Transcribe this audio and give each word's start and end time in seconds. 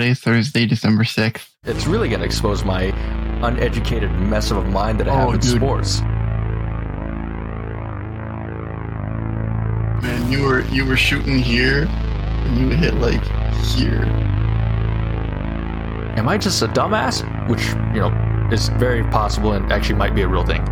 today's 0.00 0.20
Thursday, 0.20 0.64
December 0.64 1.04
6th. 1.04 1.46
It's 1.64 1.86
really 1.86 2.08
going 2.08 2.20
to 2.20 2.26
expose 2.26 2.64
my 2.64 2.84
uneducated 3.46 4.10
mess 4.12 4.50
of 4.50 4.56
a 4.56 4.64
mind 4.64 4.98
that 4.98 5.08
I 5.08 5.12
Oh, 5.12 5.26
have 5.26 5.34
in 5.34 5.40
dude. 5.40 5.56
sports. 5.56 6.00
Man, 10.02 10.32
you 10.32 10.42
were 10.44 10.62
you 10.68 10.86
were 10.86 10.96
shooting 10.96 11.38
here, 11.38 11.84
and 11.86 12.56
you 12.58 12.70
hit 12.70 12.94
like 12.94 13.22
here. 13.76 14.04
Am 16.16 16.26
I 16.30 16.38
just 16.38 16.62
a 16.62 16.66
dumbass? 16.68 17.20
Which, 17.50 17.62
you 17.94 18.00
know, 18.00 18.48
is 18.50 18.68
very 18.70 19.04
possible 19.04 19.52
and 19.52 19.70
actually 19.70 19.96
might 19.96 20.14
be 20.14 20.22
a 20.22 20.28
real 20.28 20.46
thing. 20.46 20.62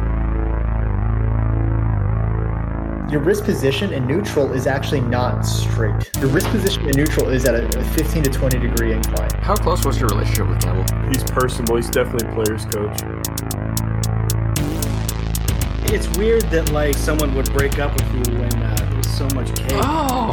Your 3.10 3.20
wrist 3.22 3.44
position 3.44 3.92
in 3.94 4.06
neutral 4.06 4.52
is 4.52 4.66
actually 4.66 5.00
not 5.00 5.40
straight. 5.46 6.10
Your 6.20 6.28
wrist 6.28 6.46
position 6.48 6.82
in 6.88 6.94
neutral 6.94 7.30
is 7.30 7.46
at 7.46 7.54
a 7.54 7.82
15 7.94 8.22
to 8.24 8.30
20 8.30 8.58
degree 8.58 8.92
incline. 8.92 9.30
How 9.40 9.56
close 9.56 9.82
was 9.86 9.98
your 9.98 10.08
relationship 10.10 10.46
with 10.48 10.60
Campbell? 10.60 10.84
He's 11.08 11.24
personable. 11.24 11.76
He's 11.76 11.88
definitely 11.88 12.28
a 12.28 12.32
player's 12.34 12.66
coach. 12.66 13.00
It's 15.90 16.06
weird 16.18 16.42
that 16.50 16.70
like 16.72 16.96
someone 16.96 17.34
would 17.34 17.50
break 17.54 17.78
up 17.78 17.94
with 17.94 18.12
you 18.14 18.34
when 18.38 18.52
uh, 18.62 18.76
there's 18.92 19.08
so 19.08 19.26
much 19.34 19.54
cake. 19.56 19.70
Oh! 19.72 20.32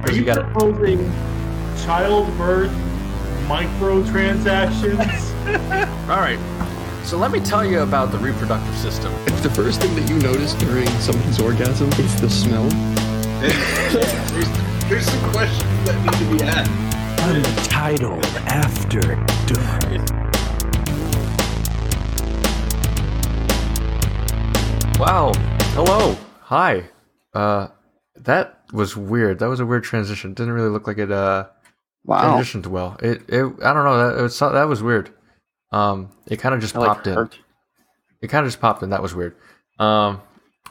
Are 0.02 0.10
you, 0.10 0.20
You 0.20 0.24
got 0.24 0.38
it. 0.38 0.44
proposing 0.52 1.12
childbirth 1.84 2.72
microtransactions? 3.46 5.34
All 6.08 6.16
right. 6.20 6.38
So 7.06 7.16
let 7.16 7.30
me 7.30 7.38
tell 7.38 7.64
you 7.64 7.82
about 7.82 8.10
the 8.10 8.18
reproductive 8.18 8.76
system. 8.76 9.12
If 9.28 9.40
the 9.40 9.50
first 9.50 9.80
thing 9.80 9.94
that 9.94 10.10
you 10.10 10.18
notice 10.18 10.54
during 10.54 10.88
somebody's 10.98 11.40
orgasm 11.40 11.88
is 12.00 12.20
the 12.20 12.28
smell, 12.28 12.68
there's, 13.38 14.48
there's 14.88 15.06
some 15.06 15.30
questions 15.30 15.86
that 15.86 16.02
need 16.02 16.14
to 16.14 16.36
be 16.36 16.50
asked. 16.50 16.68
Untitled 17.22 18.24
After 18.48 19.00
Dark. 19.46 20.18
Wow. 24.98 25.32
Hello. 25.74 26.16
Hi. 26.40 26.88
Uh, 27.32 27.68
that 28.16 28.64
was 28.72 28.96
weird. 28.96 29.38
That 29.38 29.48
was 29.48 29.60
a 29.60 29.66
weird 29.66 29.84
transition. 29.84 30.34
Didn't 30.34 30.54
really 30.54 30.70
look 30.70 30.88
like 30.88 30.98
it. 30.98 31.12
Uh, 31.12 31.46
wow, 32.04 32.36
transitioned 32.36 32.66
well. 32.66 32.96
It. 33.00 33.22
It. 33.28 33.44
I 33.62 33.72
don't 33.72 33.84
know. 33.84 33.96
That 33.96 34.18
it 34.18 34.22
was, 34.22 34.36
that 34.40 34.64
was 34.64 34.82
weird. 34.82 35.12
Um, 35.72 36.10
it 36.26 36.38
kind 36.38 36.54
of 36.54 36.60
just 36.60 36.74
like, 36.74 36.88
popped 36.88 37.06
in. 37.06 37.14
hurt. 37.14 37.38
It 38.20 38.28
kind 38.28 38.44
of 38.44 38.50
just 38.50 38.60
popped 38.60 38.82
in. 38.82 38.90
That 38.90 39.02
was 39.02 39.14
weird. 39.14 39.36
Um, 39.78 40.20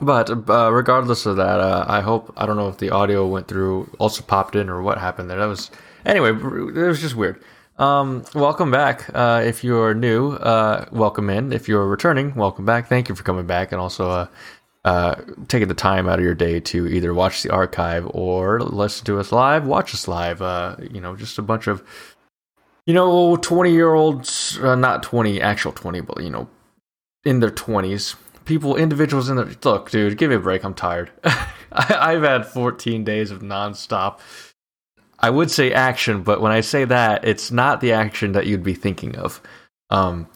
but 0.01 0.29
uh, 0.29 0.71
regardless 0.73 1.25
of 1.25 1.37
that, 1.37 1.59
uh, 1.59 1.85
I 1.87 2.01
hope 2.01 2.33
I 2.35 2.45
don't 2.45 2.57
know 2.57 2.67
if 2.67 2.77
the 2.77 2.89
audio 2.89 3.25
went 3.27 3.47
through, 3.47 3.89
also 3.99 4.23
popped 4.23 4.55
in, 4.55 4.69
or 4.69 4.81
what 4.81 4.97
happened 4.97 5.29
there. 5.29 5.39
That 5.39 5.45
was 5.45 5.71
anyway. 6.05 6.29
It 6.29 6.87
was 6.87 7.01
just 7.01 7.15
weird. 7.15 7.41
Um, 7.77 8.23
welcome 8.33 8.71
back. 8.71 9.09
Uh, 9.13 9.43
if 9.45 9.63
you're 9.63 9.93
new, 9.93 10.31
uh, 10.31 10.85
welcome 10.91 11.29
in. 11.29 11.51
If 11.51 11.67
you're 11.67 11.87
returning, 11.87 12.33
welcome 12.35 12.65
back. 12.65 12.87
Thank 12.87 13.09
you 13.09 13.15
for 13.15 13.23
coming 13.23 13.45
back, 13.45 13.71
and 13.71 13.81
also 13.81 14.09
uh, 14.09 14.27
uh, 14.85 15.15
taking 15.47 15.67
the 15.67 15.73
time 15.73 16.07
out 16.07 16.19
of 16.19 16.25
your 16.25 16.35
day 16.35 16.59
to 16.59 16.87
either 16.87 17.13
watch 17.13 17.43
the 17.43 17.51
archive 17.51 18.09
or 18.13 18.61
listen 18.61 19.05
to 19.05 19.19
us 19.19 19.31
live. 19.31 19.65
Watch 19.65 19.93
us 19.93 20.07
live. 20.07 20.41
Uh, 20.41 20.75
you 20.91 21.01
know, 21.01 21.15
just 21.15 21.37
a 21.37 21.41
bunch 21.41 21.67
of 21.67 21.83
you 22.85 22.93
know, 22.93 23.35
20 23.35 23.71
year 23.71 23.93
olds, 23.93 24.59
uh, 24.59 24.75
not 24.75 25.03
20, 25.03 25.41
actual 25.41 25.71
20, 25.71 26.01
but, 26.01 26.21
you 26.21 26.29
know, 26.29 26.47
in 27.23 27.39
their 27.39 27.51
20s. 27.51 28.15
People, 28.45 28.75
individuals 28.75 29.27
in 29.27 29.37
their. 29.37 29.49
Look, 29.63 29.89
dude, 29.89 30.17
give 30.19 30.29
me 30.29 30.35
a 30.35 30.39
break. 30.39 30.63
I'm 30.63 30.75
tired. 30.75 31.09
I, 31.23 31.57
I've 31.99 32.21
had 32.21 32.45
14 32.45 33.03
days 33.03 33.31
of 33.31 33.41
nonstop. 33.41 34.19
I 35.17 35.31
would 35.31 35.49
say 35.49 35.73
action, 35.73 36.21
but 36.21 36.41
when 36.41 36.51
I 36.51 36.61
say 36.61 36.85
that, 36.85 37.25
it's 37.25 37.49
not 37.49 37.81
the 37.81 37.93
action 37.93 38.33
that 38.33 38.45
you'd 38.45 38.61
be 38.61 38.75
thinking 38.75 39.15
of. 39.15 39.41
Um, 39.89 40.27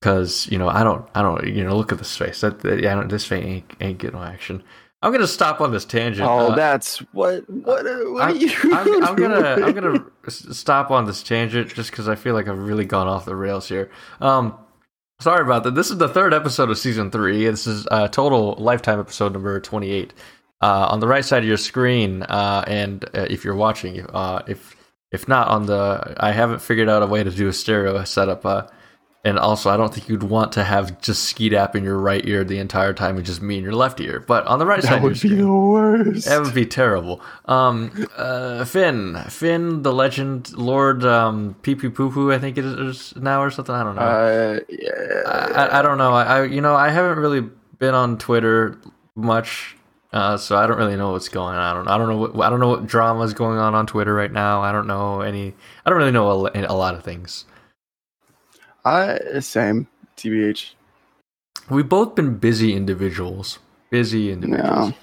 because 0.00 0.48
you 0.50 0.58
know, 0.58 0.68
I 0.68 0.82
don't, 0.82 1.06
I 1.14 1.22
don't, 1.22 1.46
you 1.46 1.64
know, 1.64 1.76
look 1.76 1.92
at 1.92 1.98
this 1.98 2.16
face. 2.16 2.40
That, 2.40 2.60
that 2.60 2.78
I 2.78 2.94
don't, 2.94 3.08
this 3.08 3.26
face 3.26 3.44
ain't, 3.44 3.72
ain't 3.80 3.98
getting 3.98 4.18
no 4.18 4.24
action. 4.24 4.62
I'm 5.02 5.12
gonna 5.12 5.26
stop 5.26 5.60
on 5.60 5.72
this 5.72 5.84
tangent. 5.84 6.28
Oh, 6.28 6.48
Uh, 6.52 6.54
that's 6.54 6.98
what. 7.12 7.48
What? 7.48 7.84
What 7.84 7.86
are 7.86 8.20
I'm, 8.20 8.36
you? 8.36 8.50
I'm, 8.64 9.04
I'm 9.04 9.16
gonna 9.16 9.66
I'm 9.66 9.72
gonna 9.72 10.04
stop 10.28 10.90
on 10.90 11.06
this 11.06 11.22
tangent 11.22 11.74
just 11.74 11.90
because 11.90 12.08
I 12.08 12.16
feel 12.16 12.34
like 12.34 12.48
I've 12.48 12.58
really 12.58 12.84
gone 12.84 13.06
off 13.08 13.24
the 13.24 13.34
rails 13.36 13.68
here. 13.68 13.90
Um, 14.20 14.54
sorry 15.20 15.42
about 15.42 15.64
that. 15.64 15.74
This 15.74 15.90
is 15.90 15.98
the 15.98 16.08
third 16.08 16.34
episode 16.34 16.68
of 16.70 16.76
season 16.78 17.10
three. 17.10 17.46
This 17.46 17.66
is 17.66 17.86
uh, 17.90 18.08
total 18.08 18.56
lifetime 18.58 19.00
episode 19.00 19.32
number 19.32 19.58
twenty 19.60 19.90
eight. 19.90 20.12
Uh, 20.62 20.88
on 20.90 21.00
the 21.00 21.08
right 21.08 21.24
side 21.24 21.42
of 21.42 21.48
your 21.48 21.56
screen, 21.56 22.22
uh, 22.24 22.62
and 22.66 23.04
uh, 23.14 23.26
if 23.30 23.42
you're 23.46 23.54
watching, 23.54 24.04
uh, 24.10 24.42
if 24.46 24.76
if 25.10 25.26
not 25.26 25.48
on 25.48 25.64
the, 25.64 26.14
I 26.18 26.32
haven't 26.32 26.60
figured 26.60 26.90
out 26.90 27.02
a 27.02 27.06
way 27.06 27.24
to 27.24 27.30
do 27.30 27.48
a 27.48 27.52
stereo 27.54 28.04
setup. 28.04 28.44
And 29.22 29.38
also, 29.38 29.68
I 29.68 29.76
don't 29.76 29.92
think 29.92 30.08
you'd 30.08 30.22
want 30.22 30.52
to 30.52 30.64
have 30.64 30.98
just 31.02 31.24
Skeet 31.24 31.52
app 31.52 31.76
in 31.76 31.84
your 31.84 31.98
right 31.98 32.26
ear 32.26 32.42
the 32.42 32.58
entire 32.58 32.94
time 32.94 33.18
and 33.18 33.26
just 33.26 33.42
me 33.42 33.58
in 33.58 33.62
your 33.64 33.74
left 33.74 34.00
ear. 34.00 34.24
But 34.26 34.46
on 34.46 34.58
the 34.58 34.64
right 34.64 34.82
side, 34.82 34.92
That 34.92 34.96
of 34.96 35.02
your 35.02 35.08
would 35.10 35.12
be 35.12 35.18
screen, 35.18 35.38
the 35.42 35.52
worst. 35.52 36.24
that 36.24 36.40
would 36.40 36.54
be 36.54 36.64
terrible. 36.64 37.20
Um, 37.44 38.06
uh, 38.16 38.64
Finn, 38.64 39.22
Finn, 39.28 39.82
the 39.82 39.92
legend, 39.92 40.56
Lord 40.56 41.04
um, 41.04 41.54
Pee 41.60 41.74
Pee 41.74 41.90
Poo 41.90 42.10
Poo, 42.10 42.32
I 42.32 42.38
think 42.38 42.56
it 42.56 42.64
is 42.64 43.14
now 43.14 43.42
or 43.42 43.50
something. 43.50 43.74
I 43.74 43.82
don't 43.82 43.96
know. 43.96 44.00
Uh, 44.00 44.60
yeah. 44.70 45.22
I, 45.26 45.64
I, 45.64 45.78
I 45.80 45.82
don't 45.82 45.98
know. 45.98 46.12
I, 46.12 46.22
I, 46.22 46.44
you 46.44 46.62
know, 46.62 46.74
I 46.74 46.88
haven't 46.88 47.18
really 47.18 47.42
been 47.78 47.92
on 47.94 48.16
Twitter 48.16 48.78
much, 49.14 49.76
uh, 50.14 50.38
so 50.38 50.56
I 50.56 50.66
don't 50.66 50.78
really 50.78 50.96
know 50.96 51.12
what's 51.12 51.28
going 51.28 51.56
on. 51.56 51.62
I 51.62 51.74
don't, 51.74 51.88
I 51.88 51.98
don't 51.98 52.08
know 52.08 52.16
what, 52.16 52.46
I 52.46 52.48
don't 52.48 52.60
know 52.60 52.68
what 52.68 52.86
drama 52.86 53.20
is 53.24 53.34
going 53.34 53.58
on 53.58 53.74
on 53.74 53.86
Twitter 53.86 54.14
right 54.14 54.32
now. 54.32 54.62
I 54.62 54.72
don't 54.72 54.86
know 54.86 55.20
any. 55.20 55.52
I 55.84 55.90
don't 55.90 55.98
really 55.98 56.10
know 56.10 56.46
a, 56.46 56.50
a 56.54 56.72
lot 56.74 56.94
of 56.94 57.04
things. 57.04 57.44
I 58.84 59.40
same. 59.40 59.88
Tbh. 60.16 60.74
We've 61.68 61.88
both 61.88 62.14
been 62.14 62.38
busy 62.38 62.74
individuals. 62.74 63.58
Busy 63.90 64.32
individuals. 64.32 64.90
No. 64.90 64.94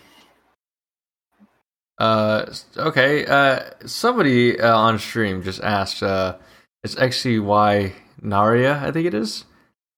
Uh, 1.99 2.53
okay. 2.77 3.25
Uh, 3.25 3.61
somebody 3.85 4.59
uh, 4.59 4.75
on 4.75 4.99
stream 4.99 5.43
just 5.43 5.61
asked. 5.61 6.03
Uh, 6.03 6.37
it's 6.83 6.95
XCY 6.95 7.93
Naria, 8.21 8.81
I 8.81 8.91
think 8.91 9.07
it 9.07 9.13
is. 9.13 9.45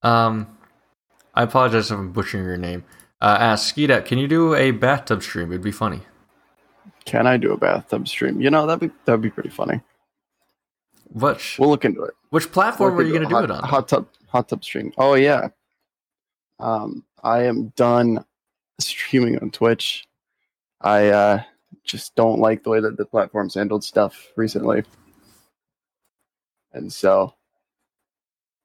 Um, 0.02 0.58
I 1.34 1.44
apologize 1.44 1.92
if 1.92 1.98
I'm 1.98 2.12
butchering 2.12 2.46
your 2.46 2.58
name. 2.58 2.84
Uh, 3.22 3.38
asked 3.40 3.76
Skeetup, 3.76 4.06
can 4.06 4.18
you 4.18 4.28
do 4.28 4.56
a 4.56 4.72
bathtub 4.72 5.22
stream? 5.22 5.52
It'd 5.52 5.62
be 5.62 5.72
funny. 5.72 6.02
Can 7.06 7.28
I 7.28 7.38
do 7.38 7.52
a 7.52 7.58
bathtub 7.58 8.08
stream? 8.08 8.40
You 8.40 8.50
know 8.50 8.66
that'd 8.66 8.80
be 8.80 8.96
that'd 9.06 9.22
be 9.22 9.30
pretty 9.30 9.50
funny. 9.50 9.82
Which 11.12 11.58
We'll 11.58 11.70
look 11.70 11.86
into 11.86 12.04
it. 12.04 12.14
which 12.30 12.52
platform 12.52 12.98
are 12.98 13.02
you 13.02 13.10
going 13.10 13.24
to 13.24 13.30
do 13.30 13.36
hot- 13.36 13.44
it 13.46 13.52
on? 13.52 13.64
Hot 13.64 13.88
tub, 13.88 14.08
hot 14.28 14.48
tub 14.48 14.64
stream. 14.64 14.94
Oh 14.98 15.16
yeah. 15.16 15.50
Um, 16.60 17.04
I 17.24 17.44
am 17.44 17.70
done 17.76 18.24
streaming 18.80 19.40
on 19.40 19.50
Twitch. 19.52 20.06
I 20.82 21.08
uh, 21.08 21.44
just 21.84 22.16
don't 22.16 22.40
like 22.40 22.64
the 22.64 22.70
way 22.70 22.80
that 22.80 22.98
the 22.98 23.06
platform's 23.06 23.56
handled 23.56 23.84
stuff 23.84 24.28
recently, 24.36 24.84
and 26.74 26.92
so 26.94 27.34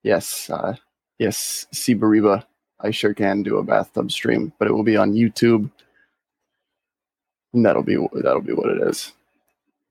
yes, 0.03 0.51
uh, 0.51 0.77
yes, 1.19 1.67
Sibariba, 1.73 2.45
I 2.81 2.91
sure 2.91 3.15
can 3.15 3.43
do 3.43 3.59
a 3.59 3.65
bathtub 3.65 4.13
stream, 4.13 4.53
but 4.59 4.69
it 4.69 4.73
will 4.73 4.85
be 4.85 4.97
on 4.97 5.15
YouTube, 5.15 5.71
and 7.53 7.65
that'll 7.65 7.83
be 7.83 7.97
that'll 8.13 8.41
be 8.43 8.53
what 8.53 8.71
it 8.71 8.83
is. 8.89 9.13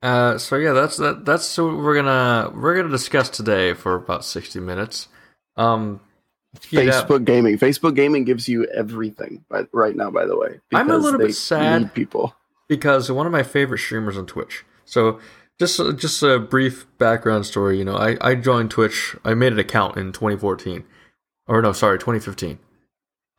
Uh, 0.04 0.36
so 0.36 0.56
yeah, 0.56 0.74
that's 0.74 0.98
that. 0.98 1.24
That's 1.24 1.56
what 1.56 1.78
we're 1.78 1.94
gonna 1.94 2.52
we're 2.54 2.76
gonna 2.76 2.90
discuss 2.90 3.30
today 3.30 3.72
for 3.72 3.94
about 3.94 4.22
sixty 4.22 4.60
minutes. 4.60 5.08
Um, 5.56 6.00
Facebook 6.58 7.24
gaming. 7.24 7.56
Facebook 7.56 7.94
gaming 7.94 8.24
gives 8.24 8.46
you 8.46 8.66
everything, 8.66 9.46
but 9.48 9.68
right 9.72 9.96
now, 9.96 10.10
by 10.10 10.26
the 10.26 10.36
way, 10.36 10.60
I'm 10.74 10.90
a 10.90 10.98
little 10.98 11.18
bit 11.18 11.34
sad. 11.34 11.94
people. 11.94 12.36
because 12.68 13.10
one 13.10 13.24
of 13.24 13.32
my 13.32 13.42
favorite 13.42 13.78
streamers 13.78 14.18
on 14.18 14.26
Twitch. 14.26 14.66
So 14.84 15.20
just 15.58 15.80
just 15.96 16.22
a 16.22 16.38
brief 16.38 16.86
background 16.98 17.46
story. 17.46 17.78
You 17.78 17.86
know, 17.86 17.96
I 17.96 18.18
I 18.20 18.34
joined 18.34 18.70
Twitch. 18.70 19.16
I 19.24 19.32
made 19.32 19.54
an 19.54 19.58
account 19.58 19.96
in 19.96 20.12
2014, 20.12 20.84
or 21.46 21.62
no, 21.62 21.72
sorry, 21.72 21.98
2015. 21.98 22.58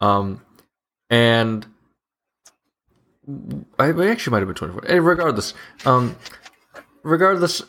Um, 0.01 0.41
and 1.11 1.67
I 3.77 3.89
it 3.89 4.09
actually 4.09 4.31
might 4.31 4.39
have 4.39 4.47
been 4.47 4.55
24. 4.55 4.83
Hey, 4.87 4.99
regardless, 4.99 5.53
um, 5.85 6.15
regardless. 7.05 7.61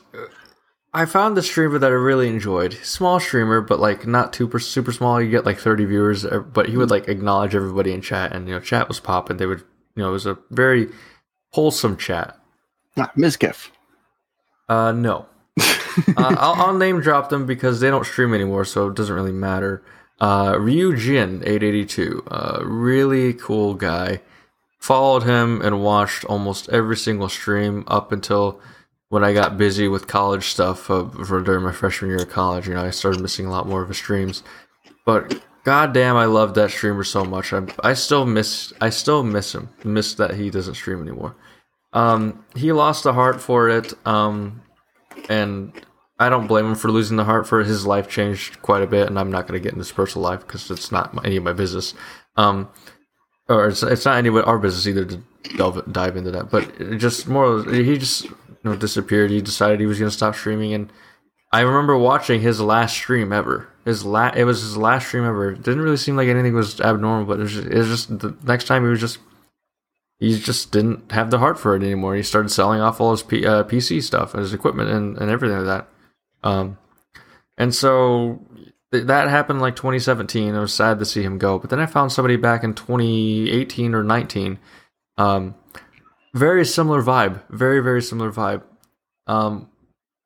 I 0.93 1.05
found 1.05 1.37
the 1.37 1.43
streamer 1.43 1.79
that 1.79 1.91
I 1.91 1.95
really 1.95 2.27
enjoyed. 2.27 2.73
Small 2.83 3.21
streamer, 3.21 3.61
but 3.61 3.79
like 3.79 4.07
not 4.07 4.35
super 4.35 4.59
super 4.59 4.93
small. 4.93 5.21
You 5.21 5.31
get 5.31 5.45
like 5.45 5.59
thirty 5.59 5.85
viewers, 5.85 6.25
uh, 6.25 6.39
but 6.39 6.69
he 6.69 6.77
would 6.77 6.91
like 6.91 7.07
acknowledge 7.07 7.55
everybody 7.55 7.93
in 7.93 8.01
chat, 8.01 8.33
and 8.33 8.49
you 8.49 8.55
know, 8.55 8.61
chat 8.61 8.89
was 8.89 8.99
popping. 8.99 9.37
They 9.37 9.47
would, 9.47 9.61
you 9.95 10.03
know, 10.03 10.09
it 10.09 10.13
was 10.13 10.27
a 10.27 10.39
very 10.51 10.89
wholesome 11.51 11.97
chat. 11.99 12.39
Ah, 12.97 13.13
Mizkif. 13.17 13.71
Uh, 14.69 14.93
no, 14.93 15.27
uh, 15.61 15.65
I'll, 16.17 16.55
I'll 16.55 16.75
name 16.75 17.01
drop 17.01 17.29
them 17.29 17.47
because 17.47 17.81
they 17.81 17.91
don't 17.91 18.07
stream 18.07 18.33
anymore, 18.33 18.65
so 18.65 18.89
it 18.89 18.95
doesn't 18.95 19.15
really 19.15 19.33
matter. 19.33 19.83
Uh, 20.19 20.57
Ryu 20.59 20.97
Jin 20.97 21.43
eight 21.45 21.63
eighty 21.63 21.85
two, 21.85 22.25
uh, 22.31 22.61
really 22.65 23.35
cool 23.35 23.75
guy. 23.75 24.23
Followed 24.79 25.25
him 25.25 25.61
and 25.63 25.83
watched 25.83 26.25
almost 26.25 26.69
every 26.71 26.97
single 26.97 27.29
stream 27.29 27.85
up 27.87 28.13
until 28.13 28.61
when 29.09 29.25
I 29.25 29.33
got 29.33 29.57
busy 29.57 29.89
with 29.89 30.09
college 30.09 30.49
stuff 30.49 30.91
uh, 30.91 31.09
for 31.25 31.41
during 31.41 31.65
my 31.65 31.73
freshman 31.73 32.11
year 32.11 32.23
of 32.23 32.31
college. 32.31 32.67
You 32.67 32.75
know, 32.75 32.85
I 32.85 32.91
started 32.91 33.21
missing 33.21 33.47
a 33.47 33.51
lot 33.51 33.69
more 33.69 33.83
of 33.83 33.89
his 33.89 33.99
streams. 33.99 34.43
But 35.05 35.41
goddamn, 35.65 36.17
I 36.17 36.25
loved 36.25 36.55
that 36.57 36.71
streamer 36.71 37.05
so 37.05 37.25
much. 37.25 37.53
I 37.53 37.63
I 37.83 37.95
still 37.95 38.27
miss 38.27 38.73
I 38.81 38.91
still 38.91 39.23
miss 39.23 39.55
him. 39.55 39.69
Miss 39.85 40.15
that 40.15 40.35
he 40.35 40.51
doesn't 40.51 40.75
stream 40.75 41.01
anymore. 41.01 41.37
Um, 41.93 42.45
he 42.55 42.73
lost 42.73 43.05
the 43.05 43.13
heart 43.13 43.41
for 43.41 43.69
it. 43.69 43.95
Um, 44.07 44.63
and 45.29 45.73
I 46.19 46.29
don't 46.29 46.47
blame 46.47 46.67
him 46.67 46.75
for 46.75 46.91
losing 46.91 47.17
the 47.17 47.25
heart 47.25 47.47
for 47.47 47.61
it. 47.61 47.67
his 47.67 47.87
life 47.87 48.09
changed 48.09 48.61
quite 48.63 48.83
a 48.83 48.87
bit, 48.87 49.07
and 49.07 49.19
I'm 49.19 49.31
not 49.31 49.47
going 49.47 49.61
to 49.61 49.63
get 49.63 49.73
into 49.73 49.81
his 49.81 49.93
personal 49.93 50.25
life 50.25 50.41
because 50.41 50.71
it's 50.71 50.91
not 50.91 51.15
my, 51.15 51.23
any 51.25 51.37
of 51.37 51.43
my 51.43 51.53
business. 51.53 51.95
Um, 52.37 52.69
or 53.49 53.69
it's, 53.69 53.83
it's 53.83 54.05
not 54.05 54.17
any 54.17 54.29
of 54.29 54.37
our 54.37 54.59
business 54.59 54.87
either 54.87 55.05
to 55.05 55.23
delve, 55.57 55.93
dive 55.93 56.17
into 56.17 56.31
that. 56.33 56.51
But 56.51 56.99
just 56.99 57.29
more, 57.29 57.63
he 57.71 57.99
just 57.99 58.27
you 58.63 58.71
know 58.71 58.77
disappeared. 58.77 59.31
He 59.31 59.41
decided 59.41 59.81
he 59.81 59.87
was 59.87 59.99
going 59.99 60.11
to 60.11 60.17
stop 60.17 60.35
streaming, 60.35 60.75
and 60.75 60.93
I 61.53 61.61
remember 61.61 61.97
watching 61.97 62.41
his 62.41 62.61
last 62.61 62.95
stream 62.95 63.33
ever. 63.33 63.69
His 63.85 64.05
la- 64.05 64.33
it 64.35 64.45
was 64.45 64.63
his 64.63 64.77
last 64.77 65.07
stream 65.07 65.25
ever. 65.25 65.53
It 65.53 65.63
didn't 65.63 65.81
really 65.81 65.97
seem 65.97 66.17
like 66.17 66.29
anything 66.29 66.55
was 66.55 66.81
abnormal, 66.81 67.27
but 67.27 67.39
it 67.39 67.45
was 67.45 67.53
just, 67.53 67.67
it 67.67 67.79
was 67.79 67.89
just 67.89 68.19
the 68.19 68.37
next 68.43 68.65
time 68.65 68.83
he 68.83 68.91
was 68.91 69.01
just 69.01 69.19
he 70.19 70.39
just 70.39 70.73
didn't 70.73 71.13
have 71.13 71.31
the 71.31 71.39
heart 71.39 71.59
for 71.59 71.77
it 71.77 71.83
anymore. 71.83 72.15
He 72.15 72.23
started 72.23 72.49
selling 72.49 72.81
off 72.81 73.01
all 73.01 73.11
his 73.11 73.23
P- 73.23 73.47
uh, 73.47 73.65
PC 73.65 74.03
stuff, 74.03 74.33
his 74.33 74.55
equipment, 74.55 74.91
and, 74.91 75.17
and 75.19 75.31
everything 75.31 75.59
like 75.59 75.67
that. 75.67 75.89
Um, 76.43 76.79
and 77.59 77.75
so 77.75 78.41
th- 78.93 79.07
that 79.07 79.29
happened 79.29 79.61
like 79.61 79.77
2017. 79.77 80.55
I 80.55 80.61
was 80.61 80.73
sad 80.73 80.99
to 80.99 81.05
see 81.05 81.23
him 81.23 81.39
go, 81.39 81.59
but 81.59 81.71
then 81.71 81.81
I 81.81 81.87
found 81.87 82.13
somebody 82.13 82.37
back 82.37 82.65
in 82.65 82.73
2018 82.75 83.95
or 83.95 84.03
19. 84.03 84.59
Um, 85.19 85.55
very 86.37 86.65
similar 86.65 87.03
vibe, 87.03 87.43
very 87.51 87.81
very 87.81 88.03
similar 88.03 88.31
vibe. 88.31 88.63
Um, 89.27 89.69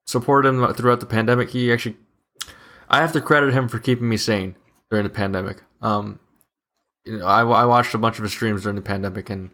supported 0.07 0.49
him 0.49 0.75
throughout 0.75 1.01
the 1.01 1.07
pandemic. 1.07 1.51
He 1.51 1.73
actually, 1.73 1.97
I 2.89 3.01
have 3.01 3.13
to 3.13 3.21
credit 3.21 3.55
him 3.55 3.69
for 3.69 3.79
keeping 3.79 4.09
me 4.09 4.17
sane 4.17 4.57
during 4.91 5.05
the 5.05 5.11
pandemic. 5.11 5.63
Um, 5.81 6.19
you 7.05 7.19
know, 7.19 7.27
I, 7.27 7.43
I 7.43 7.65
watched 7.65 7.95
a 7.95 7.99
bunch 7.99 8.19
of 8.19 8.25
his 8.25 8.33
streams 8.33 8.63
during 8.63 8.77
the 8.77 8.83
pandemic, 8.83 9.31
and 9.31 9.51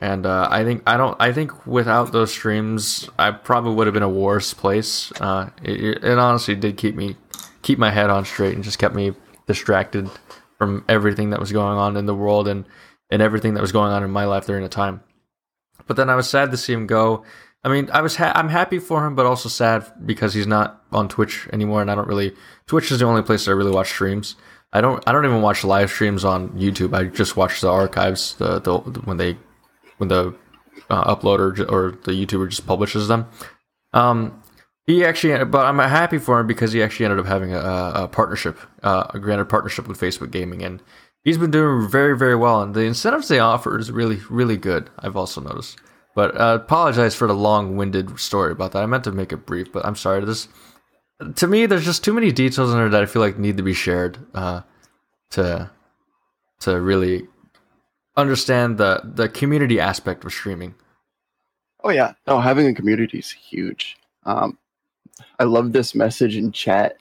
and 0.00 0.26
uh, 0.26 0.48
I 0.50 0.64
think 0.64 0.82
I 0.86 0.96
don't 0.96 1.16
I 1.20 1.32
think 1.32 1.66
without 1.66 2.12
those 2.12 2.32
streams, 2.32 3.08
I 3.18 3.30
probably 3.30 3.74
would 3.74 3.86
have 3.86 3.94
been 3.94 4.02
a 4.02 4.08
worse 4.08 4.54
place. 4.54 5.12
Uh, 5.20 5.50
it, 5.62 6.02
it 6.02 6.18
honestly 6.18 6.56
did 6.56 6.76
keep 6.76 6.96
me 6.96 7.16
keep 7.60 7.78
my 7.78 7.90
head 7.90 8.10
on 8.10 8.24
straight 8.24 8.54
and 8.54 8.64
just 8.64 8.78
kept 8.78 8.94
me 8.94 9.14
distracted 9.46 10.10
from 10.58 10.84
everything 10.88 11.30
that 11.30 11.40
was 11.40 11.52
going 11.52 11.78
on 11.78 11.96
in 11.96 12.06
the 12.06 12.14
world 12.14 12.48
and 12.48 12.64
and 13.10 13.20
everything 13.20 13.54
that 13.54 13.60
was 13.60 13.72
going 13.72 13.92
on 13.92 14.02
in 14.02 14.10
my 14.10 14.24
life 14.24 14.46
during 14.46 14.62
the 14.62 14.68
time. 14.68 15.02
But 15.86 15.96
then 15.96 16.10
I 16.10 16.14
was 16.14 16.28
sad 16.28 16.50
to 16.50 16.56
see 16.56 16.72
him 16.72 16.86
go. 16.86 17.24
I 17.64 17.68
mean, 17.68 17.88
I 17.92 18.00
was 18.00 18.16
ha- 18.16 18.32
I'm 18.34 18.48
happy 18.48 18.78
for 18.78 19.06
him, 19.06 19.14
but 19.14 19.26
also 19.26 19.48
sad 19.48 19.84
because 20.04 20.34
he's 20.34 20.46
not 20.46 20.82
on 20.92 21.08
Twitch 21.08 21.48
anymore, 21.52 21.80
and 21.80 21.90
I 21.90 21.94
don't 21.94 22.08
really. 22.08 22.34
Twitch 22.66 22.90
is 22.90 22.98
the 22.98 23.04
only 23.04 23.22
place 23.22 23.46
I 23.46 23.52
really 23.52 23.70
watch 23.70 23.90
streams. 23.90 24.36
I 24.72 24.80
don't. 24.80 25.02
I 25.06 25.12
don't 25.12 25.24
even 25.24 25.42
watch 25.42 25.64
live 25.64 25.90
streams 25.90 26.24
on 26.24 26.50
YouTube. 26.50 26.94
I 26.94 27.04
just 27.04 27.36
watch 27.36 27.60
the 27.60 27.70
archives, 27.70 28.34
the, 28.34 28.58
the 28.58 28.78
when 28.78 29.16
they 29.16 29.36
when 29.98 30.08
the 30.08 30.34
uh, 30.90 31.14
uploader 31.14 31.70
or 31.70 31.92
the 32.04 32.12
YouTuber 32.12 32.50
just 32.50 32.66
publishes 32.66 33.08
them. 33.08 33.26
Um, 33.92 34.42
he 34.86 35.04
actually, 35.04 35.44
but 35.44 35.64
I'm 35.64 35.78
happy 35.78 36.18
for 36.18 36.40
him 36.40 36.46
because 36.46 36.72
he 36.72 36.82
actually 36.82 37.06
ended 37.06 37.20
up 37.20 37.26
having 37.26 37.54
a, 37.54 37.92
a 37.94 38.08
partnership, 38.08 38.58
uh, 38.82 39.06
a 39.10 39.20
granted 39.20 39.48
partnership 39.48 39.86
with 39.86 40.00
Facebook 40.00 40.32
Gaming, 40.32 40.62
and 40.62 40.82
he's 41.24 41.38
been 41.38 41.50
doing 41.50 41.88
very, 41.88 42.16
very 42.16 42.36
well. 42.36 42.62
And 42.62 42.74
the 42.74 42.82
incentives 42.82 43.28
they 43.28 43.38
offer 43.38 43.78
is 43.78 43.90
really, 43.90 44.20
really 44.28 44.56
good. 44.56 44.90
I've 44.98 45.16
also 45.16 45.40
noticed. 45.40 45.78
But 46.14 46.38
uh, 46.38 46.58
apologize 46.62 47.14
for 47.14 47.26
the 47.26 47.34
long-winded 47.34 48.20
story 48.20 48.52
about 48.52 48.72
that. 48.72 48.82
I 48.82 48.86
meant 48.86 49.04
to 49.04 49.12
make 49.12 49.32
it 49.32 49.46
brief, 49.46 49.72
but 49.72 49.84
I'm 49.86 49.96
sorry. 49.96 50.24
This, 50.24 50.48
to 51.36 51.46
me, 51.46 51.66
there's 51.66 51.84
just 51.84 52.04
too 52.04 52.12
many 52.12 52.30
details 52.32 52.70
in 52.70 52.76
there 52.76 52.90
that 52.90 53.02
I 53.02 53.06
feel 53.06 53.22
like 53.22 53.38
need 53.38 53.56
to 53.56 53.62
be 53.62 53.74
shared 53.74 54.18
uh, 54.34 54.60
to 55.30 55.70
to 56.60 56.80
really 56.80 57.26
understand 58.16 58.78
the 58.78 59.00
the 59.02 59.28
community 59.28 59.80
aspect 59.80 60.24
of 60.24 60.32
streaming. 60.32 60.74
Oh 61.82 61.90
yeah, 61.90 62.12
no, 62.26 62.40
having 62.40 62.66
a 62.66 62.74
community 62.74 63.18
is 63.18 63.30
huge. 63.30 63.96
Um, 64.24 64.58
I 65.38 65.44
love 65.44 65.72
this 65.72 65.94
message 65.94 66.36
in 66.36 66.52
chat. 66.52 66.98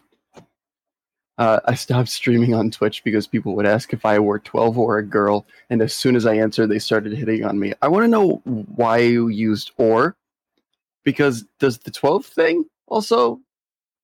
Uh, 1.42 1.60
I 1.66 1.74
stopped 1.74 2.10
streaming 2.10 2.54
on 2.54 2.70
Twitch 2.70 3.04
because 3.04 3.26
people 3.26 3.56
would 3.56 3.66
ask 3.66 3.94
if 3.94 4.06
I 4.06 4.20
were 4.20 4.38
12 4.38 4.78
or 4.78 5.00
a 5.00 5.04
girl, 5.04 5.48
and 5.72 5.82
as 5.82 5.92
soon 5.92 6.16
as 6.16 6.28
I 6.28 6.36
answered, 6.36 6.68
they 6.68 6.78
started 6.78 7.14
hitting 7.14 7.44
on 7.44 7.58
me. 7.58 7.74
I 7.82 7.88
want 7.88 8.04
to 8.04 8.08
know 8.08 8.44
why 8.46 9.00
you 9.00 9.28
used 9.28 9.72
or, 9.78 10.16
because 11.04 11.44
does 11.58 11.80
the 11.80 11.90
12 11.90 12.28
thing 12.28 12.66
also? 12.86 13.40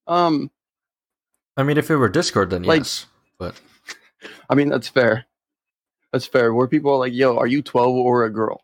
Um, 0.08 0.50
I 1.56 1.62
mean, 1.62 1.78
if 1.78 1.92
it 1.92 1.98
were 1.98 2.10
Discord, 2.10 2.50
then 2.50 2.64
Like- 2.64 2.80
yes. 2.80 3.06
But 3.38 3.62
I 4.50 4.56
mean 4.56 4.70
that's 4.70 4.88
fair. 4.88 5.28
That's 6.12 6.26
fair. 6.26 6.56
Where 6.56 6.68
people 6.68 6.90
are 6.94 6.98
like, 6.98 7.14
"Yo, 7.14 7.38
are 7.38 7.46
you 7.46 7.62
12 7.62 7.96
or 7.98 8.26
a 8.26 8.32
girl?" 8.32 8.64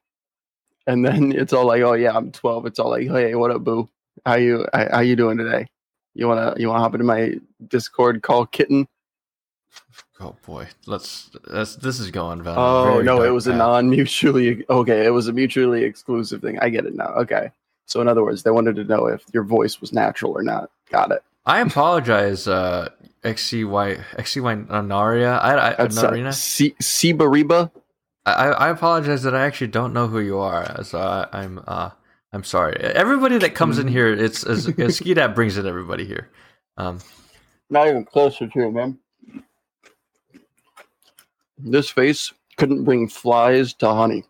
And 0.87 1.05
then 1.05 1.31
it's 1.35 1.53
all 1.53 1.67
like, 1.67 1.83
"Oh 1.83 1.93
yeah, 1.93 2.17
I'm 2.17 2.31
12." 2.31 2.65
It's 2.65 2.79
all 2.79 2.89
like, 2.89 3.07
"Hey, 3.07 3.35
what 3.35 3.51
up, 3.51 3.63
boo? 3.63 3.87
How 4.25 4.37
you 4.37 4.65
how, 4.73 4.87
how 4.93 4.99
you 5.01 5.15
doing 5.15 5.37
today? 5.37 5.67
You 6.15 6.27
wanna 6.27 6.55
you 6.57 6.69
wanna 6.69 6.79
hop 6.83 6.93
into 6.93 7.05
my 7.05 7.35
Discord 7.67 8.21
call 8.21 8.45
kitten?" 8.45 8.87
oh 10.19 10.35
boy, 10.45 10.67
let's. 10.85 11.29
That's, 11.51 11.75
this 11.75 11.99
is 11.99 12.11
going. 12.11 12.43
Down 12.43 12.57
Oh 12.57 13.01
no, 13.01 13.23
it 13.23 13.29
was 13.29 13.47
a 13.47 13.55
non-mutually 13.55 14.65
okay. 14.69 15.05
It 15.05 15.11
was 15.11 15.27
a 15.27 15.33
mutually 15.33 15.83
exclusive 15.83 16.41
thing. 16.41 16.59
I 16.59 16.69
get 16.69 16.85
it 16.85 16.95
now. 16.95 17.09
Okay. 17.15 17.51
So 17.85 18.01
in 18.01 18.07
other 18.07 18.23
words, 18.23 18.43
they 18.43 18.51
wanted 18.51 18.75
to 18.77 18.83
know 18.83 19.07
if 19.07 19.23
your 19.33 19.43
voice 19.43 19.81
was 19.81 19.91
natural 19.91 20.31
or 20.31 20.43
not. 20.43 20.71
Got 20.89 21.11
it. 21.11 21.23
I 21.45 21.59
apologize, 21.59 22.47
uh, 22.47 22.89
XCY 23.23 24.01
XCY 24.15 24.67
Naria. 24.67 25.39
I, 25.41 25.71
I 25.71 25.73
That's 25.75 25.97
uh, 25.97 26.11
Narina. 26.11 26.33
C- 26.33 26.75
Sibariba. 26.81 27.71
I, 28.25 28.31
I 28.31 28.69
apologize 28.69 29.23
that 29.23 29.35
I 29.35 29.41
actually 29.41 29.67
don't 29.67 29.91
know 29.91 30.07
who 30.07 30.19
you 30.19 30.39
are. 30.39 30.83
So 30.83 30.99
I, 30.99 31.27
I'm 31.33 31.61
uh 31.67 31.89
I'm 32.33 32.43
sorry. 32.43 32.75
Everybody 32.77 33.37
that 33.39 33.55
comes 33.55 33.79
in 33.79 33.87
here, 33.87 34.11
it's, 34.13 34.43
it's, 34.43 34.67
it's 34.67 34.99
Skeedat 35.01 35.35
brings 35.35 35.57
in 35.57 35.67
everybody 35.67 36.05
here. 36.05 36.29
Um, 36.77 36.99
Not 37.69 37.87
even 37.87 38.05
closer 38.05 38.47
to 38.47 38.59
it, 38.61 38.71
man. 38.71 38.99
This 41.57 41.89
face 41.89 42.33
couldn't 42.57 42.83
bring 42.83 43.07
flies 43.07 43.73
to 43.75 43.89
honey. 43.93 44.25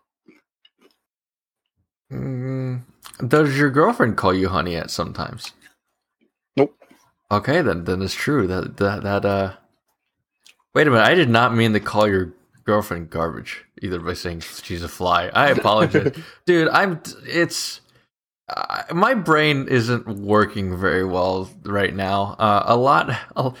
mm, 2.12 2.82
does 3.26 3.58
your 3.58 3.70
girlfriend 3.70 4.16
call 4.16 4.34
you 4.34 4.48
honey 4.48 4.76
at 4.76 4.90
sometimes? 4.90 5.52
Nope. 6.56 6.76
Okay, 7.30 7.62
then 7.62 7.84
then 7.84 8.02
it's 8.02 8.14
true 8.14 8.46
that 8.46 8.76
that 8.78 9.02
that 9.02 9.24
uh. 9.24 9.54
Wait 10.74 10.86
a 10.86 10.90
minute! 10.90 11.04
I 11.06 11.14
did 11.14 11.30
not 11.30 11.54
mean 11.54 11.72
to 11.72 11.80
call 11.80 12.08
your 12.08 12.32
girlfriend 12.64 13.10
garbage 13.10 13.64
either 13.82 14.00
by 14.00 14.14
saying 14.14 14.40
she's 14.40 14.82
a 14.82 14.88
fly. 14.88 15.28
I 15.28 15.50
apologize, 15.50 16.12
dude. 16.46 16.68
I'm. 16.68 17.00
It's 17.26 17.80
uh, 18.48 18.82
my 18.92 19.14
brain 19.14 19.68
isn't 19.68 20.06
working 20.06 20.76
very 20.78 21.04
well 21.04 21.50
right 21.64 21.94
now. 21.94 22.36
Uh, 22.38 22.62
a 22.66 22.76
lot, 22.76 23.10
a, 23.36 23.52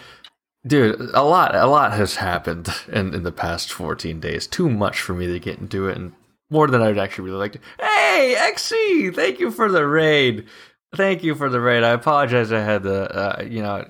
dude. 0.66 1.00
A 1.14 1.22
lot, 1.22 1.54
a 1.54 1.66
lot 1.66 1.92
has 1.92 2.16
happened 2.16 2.68
in 2.88 3.14
in 3.14 3.22
the 3.22 3.32
past 3.32 3.72
14 3.72 4.20
days. 4.20 4.46
Too 4.46 4.68
much 4.68 5.00
for 5.00 5.14
me 5.14 5.26
to 5.26 5.40
get 5.40 5.58
into 5.58 5.88
it, 5.88 5.96
and 5.96 6.12
more 6.50 6.66
than 6.66 6.82
I'd 6.82 6.98
actually 6.98 7.24
really 7.24 7.38
like 7.38 7.52
to. 7.52 7.60
Hey, 7.80 8.36
XC, 8.36 9.10
thank 9.12 9.40
you 9.40 9.50
for 9.50 9.70
the 9.70 9.86
raid. 9.86 10.46
Thank 10.94 11.24
you 11.24 11.34
for 11.34 11.48
the 11.48 11.60
raid. 11.60 11.82
I 11.82 11.90
apologize. 11.90 12.52
I 12.52 12.60
had 12.60 12.82
the, 12.82 13.10
uh, 13.10 13.42
you 13.42 13.62
know, 13.62 13.86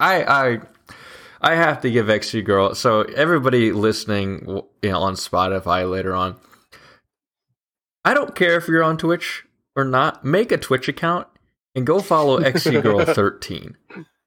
I 0.00 0.24
I. 0.24 0.60
I 1.40 1.54
have 1.54 1.82
to 1.82 1.90
give 1.92 2.10
XC 2.10 2.42
Girl. 2.42 2.74
So 2.74 3.02
everybody 3.02 3.70
listening, 3.70 4.44
you 4.82 4.90
know, 4.90 4.98
on 4.98 5.14
Spotify 5.14 5.88
later 5.88 6.12
on, 6.12 6.34
I 8.04 8.12
don't 8.12 8.34
care 8.34 8.56
if 8.56 8.66
you're 8.66 8.82
on 8.82 8.98
Twitch 8.98 9.44
or 9.78 9.84
not. 9.84 10.24
Make 10.24 10.52
a 10.52 10.58
Twitch 10.58 10.88
account 10.88 11.26
and 11.74 11.86
go 11.86 12.00
follow 12.00 12.36
XC 12.38 12.80
Girl 12.80 13.04
13. 13.04 13.76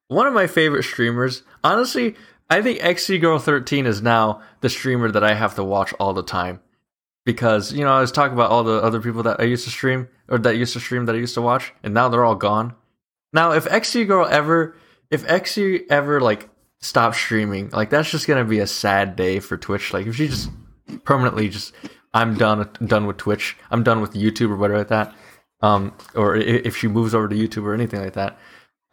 One 0.08 0.28
of 0.28 0.34
my 0.34 0.48
favorite 0.48 0.84
streamers. 0.84 1.44
Honestly, 1.64 2.16
I 2.50 2.62
think 2.62 2.84
XC 2.84 3.20
Girl 3.20 3.40
13 3.40 3.86
is 3.86 4.02
now 4.02 4.42
the 4.62 4.70
streamer 4.70 5.12
that 5.12 5.24
I 5.24 5.34
have 5.34 5.56
to 5.56 5.64
watch 5.64 5.94
all 6.00 6.14
the 6.14 6.24
time 6.24 6.60
because 7.26 7.72
you 7.74 7.84
know 7.84 7.94
I 7.94 8.02
was 8.02 8.12
talking 8.12 8.34
about 8.34 8.52
all 8.52 8.64
the 8.64 8.82
other 8.82 9.00
people 9.00 9.24
that 9.24 9.40
I 9.40 9.44
used 9.44 9.64
to 9.66 9.70
stream 9.70 10.08
or 10.28 10.38
that 10.40 10.58
used 10.58 10.74
to 10.74 10.80
stream 10.80 11.06
that 11.06 11.16
I 11.16 11.20
used 11.20 11.36
to 11.36 11.42
watch, 11.42 11.74
and 11.84 11.94
now 11.94 12.10
they're 12.10 12.26
all 12.26 12.36
gone. 12.36 12.74
Now, 13.34 13.52
if 13.52 13.68
XC 13.68 14.06
Girl 14.06 14.26
ever, 14.26 14.76
if 15.10 15.28
XC 15.30 15.84
ever 15.90 16.20
like 16.20 16.50
stop 16.80 17.16
streaming, 17.16 17.70
like 17.70 17.90
that's 17.90 18.12
just 18.12 18.28
gonna 18.28 18.46
be 18.46 18.60
a 18.60 18.68
sad 18.68 19.16
day 19.16 19.40
for 19.40 19.58
Twitch. 19.58 19.94
Like 19.94 20.08
if 20.08 20.16
she 20.16 20.28
just 20.28 20.50
permanently 21.06 21.50
just, 21.50 21.74
I'm 22.14 22.36
done, 22.36 22.70
done 22.86 23.06
with 23.06 23.18
Twitch. 23.18 23.56
I'm 23.70 23.84
done 23.84 24.02
with 24.02 24.14
YouTube 24.14 24.50
or 24.50 24.58
whatever 24.58 24.80
like 24.80 24.90
that. 24.90 25.14
Um, 25.62 25.94
or 26.16 26.36
if 26.36 26.76
she 26.76 26.88
moves 26.88 27.14
over 27.14 27.28
to 27.28 27.36
YouTube 27.36 27.64
or 27.64 27.74
anything 27.74 28.02
like 28.02 28.14
that. 28.14 28.38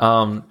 Um, 0.01 0.45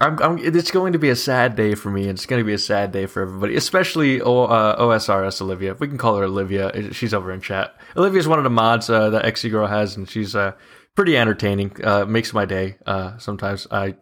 I'm, 0.00 0.18
I'm, 0.22 0.38
it's 0.38 0.70
going 0.70 0.94
to 0.94 0.98
be 0.98 1.10
a 1.10 1.16
sad 1.16 1.56
day 1.56 1.74
for 1.74 1.90
me, 1.90 2.02
and 2.02 2.12
it's 2.12 2.24
going 2.24 2.40
to 2.40 2.44
be 2.44 2.54
a 2.54 2.58
sad 2.58 2.90
day 2.90 3.04
for 3.04 3.20
everybody, 3.20 3.54
especially 3.54 4.22
o, 4.22 4.44
uh, 4.44 4.80
OSRS 4.80 5.42
Olivia. 5.42 5.74
We 5.74 5.88
can 5.88 5.98
call 5.98 6.16
her 6.16 6.24
Olivia. 6.24 6.92
She's 6.94 7.12
over 7.12 7.30
in 7.30 7.42
chat. 7.42 7.74
Olivia's 7.96 8.26
one 8.26 8.38
of 8.38 8.44
the 8.44 8.50
mods 8.50 8.88
uh, 8.88 9.10
that 9.10 9.26
XC 9.26 9.50
Girl 9.50 9.66
has, 9.66 9.96
and 9.96 10.08
she's 10.08 10.34
uh, 10.34 10.52
pretty 10.96 11.18
entertaining. 11.18 11.72
Uh, 11.84 12.06
makes 12.06 12.32
my 12.32 12.46
day. 12.46 12.78
Uh, 12.86 13.18
sometimes 13.18 13.66
I, 13.70 13.94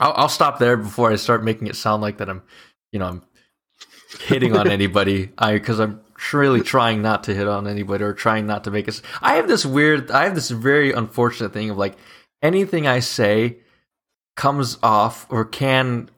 I'll, 0.00 0.14
I'll 0.16 0.28
stop 0.30 0.58
there 0.58 0.78
before 0.78 1.12
I 1.12 1.16
start 1.16 1.44
making 1.44 1.66
it 1.66 1.76
sound 1.76 2.00
like 2.00 2.16
that 2.16 2.30
I'm, 2.30 2.42
you 2.90 2.98
know, 2.98 3.06
I'm 3.06 3.22
hitting 4.20 4.56
on 4.56 4.70
anybody. 4.70 5.30
I 5.36 5.52
because 5.52 5.78
I'm 5.78 6.00
really 6.32 6.60
trying 6.60 7.02
not 7.02 7.24
to 7.24 7.34
hit 7.34 7.48
on 7.48 7.66
anybody 7.66 8.04
or 8.04 8.12
trying 8.12 8.46
not 8.46 8.64
to 8.64 8.70
make 8.70 8.88
us. 8.88 9.02
I 9.20 9.34
have 9.34 9.48
this 9.48 9.64
weird. 9.64 10.10
I 10.10 10.24
have 10.24 10.34
this 10.34 10.50
very 10.50 10.92
unfortunate 10.92 11.52
thing 11.52 11.70
of 11.70 11.76
like 11.78 11.96
anything 12.42 12.86
I 12.86 13.00
say 13.00 13.58
comes 14.36 14.78
off 14.82 15.26
or 15.30 15.44
can 15.44 16.10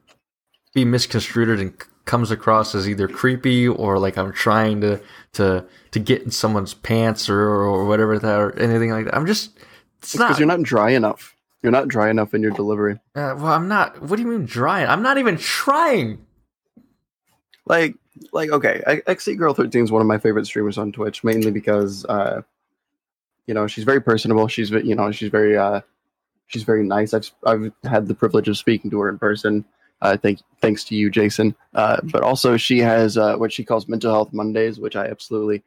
be 0.75 0.84
misconstrued 0.84 1.61
and 1.61 1.73
comes 2.04 2.30
across 2.30 2.75
as 2.75 2.88
either 2.88 3.08
creepy 3.08 3.66
or 3.66 3.99
like 3.99 4.18
I'm 4.18 4.32
trying 4.32 4.80
to 4.82 5.00
to 5.34 5.64
to 5.92 5.99
get 5.99 6.23
in 6.23 6.30
someone's 6.30 6.75
pants 6.75 7.28
or 7.28 7.40
or 7.40 7.87
whatever 7.87 8.18
that 8.18 8.40
or 8.40 8.58
anything 8.58 8.90
like 8.90 9.06
that. 9.06 9.14
I'm 9.14 9.26
just 9.26 9.58
it's 9.99 10.12
because 10.12 10.38
you're 10.38 10.49
not 10.49 10.62
dry 10.62 10.90
enough. 10.90 11.34
You're 11.62 11.73
not 11.73 11.88
dry 11.88 12.11
enough 12.11 12.34
in 12.34 12.42
your 12.42 12.50
delivery. 12.50 13.00
uh, 13.14 13.34
well, 13.38 13.46
I'm 13.46 13.68
not. 13.68 14.02
What 14.02 14.16
do 14.16 14.23
you 14.23 14.28
mean 14.28 14.44
dry? 14.44 14.84
I'm 14.84 15.02
not 15.02 15.16
even 15.16 15.38
trying. 15.38 16.26
Like, 17.64 17.94
like 18.33 18.50
okay, 18.50 19.02
XC 19.06 19.35
Girl 19.37 19.54
13 19.54 19.85
is 19.85 19.92
one 19.92 20.00
of 20.00 20.09
my 20.09 20.18
favorite 20.18 20.47
streamers 20.47 20.78
on 20.78 20.92
Twitch, 20.92 21.25
mainly 21.25 21.50
because, 21.50 22.04
uh, 22.06 22.42
you 23.47 23.54
know, 23.54 23.66
she's 23.66 23.85
very 23.85 24.00
personable. 24.00 24.49
She's, 24.49 24.71
you 24.71 24.94
know, 24.94 25.11
she's 25.11 25.30
very, 25.30 25.56
uh, 25.56 25.80
she's 26.47 26.62
very 26.62 26.85
nice. 26.85 27.14
I've, 27.14 27.30
I've 27.44 27.73
had 27.85 28.06
the 28.06 28.14
privilege 28.14 28.49
of 28.49 28.56
speaking 28.56 28.90
to 28.90 29.00
her 29.00 29.09
in 29.09 29.18
person. 29.18 29.64
Uh, 30.00 30.16
thank, 30.16 30.40
thanks 30.61 30.85
to 30.85 30.94
you, 30.94 31.11
Jason. 31.11 31.54
Uh, 31.75 32.00
but 32.04 32.23
also 32.23 32.56
she 32.56 32.78
has 32.78 33.16
uh, 33.16 33.37
what 33.37 33.52
she 33.52 33.64
calls 33.64 33.88
mental 33.88 34.12
health 34.12 34.33
Mondays, 34.33 34.78
which 34.78 34.97
I 34.97 35.06
absolutely 35.06 35.62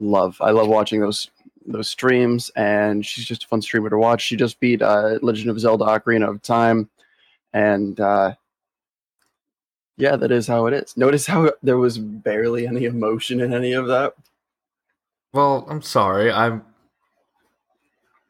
love. 0.00 0.36
I 0.40 0.50
love 0.50 0.68
watching 0.68 1.00
those 1.00 1.30
those 1.66 1.88
streams, 1.88 2.50
and 2.56 3.04
she's 3.04 3.26
just 3.26 3.44
a 3.44 3.48
fun 3.48 3.60
streamer 3.60 3.90
to 3.90 3.98
watch. 3.98 4.22
She 4.22 4.36
just 4.36 4.58
beat 4.58 4.82
uh, 4.82 5.18
Legend 5.22 5.50
of 5.50 5.60
Zelda: 5.60 5.84
Ocarina 5.84 6.28
of 6.28 6.42
Time, 6.42 6.88
and 7.52 8.00
uh, 8.00 8.34
yeah, 9.98 10.16
that 10.16 10.30
is 10.32 10.46
how 10.46 10.66
it 10.66 10.72
is. 10.74 10.96
Notice 10.96 11.26
how 11.26 11.52
there 11.62 11.76
was 11.76 11.98
barely 11.98 12.66
any 12.66 12.84
emotion 12.86 13.40
in 13.40 13.52
any 13.52 13.72
of 13.74 13.86
that. 13.88 14.14
Well, 15.34 15.66
I'm 15.68 15.82
sorry. 15.82 16.32
I'm. 16.32 16.64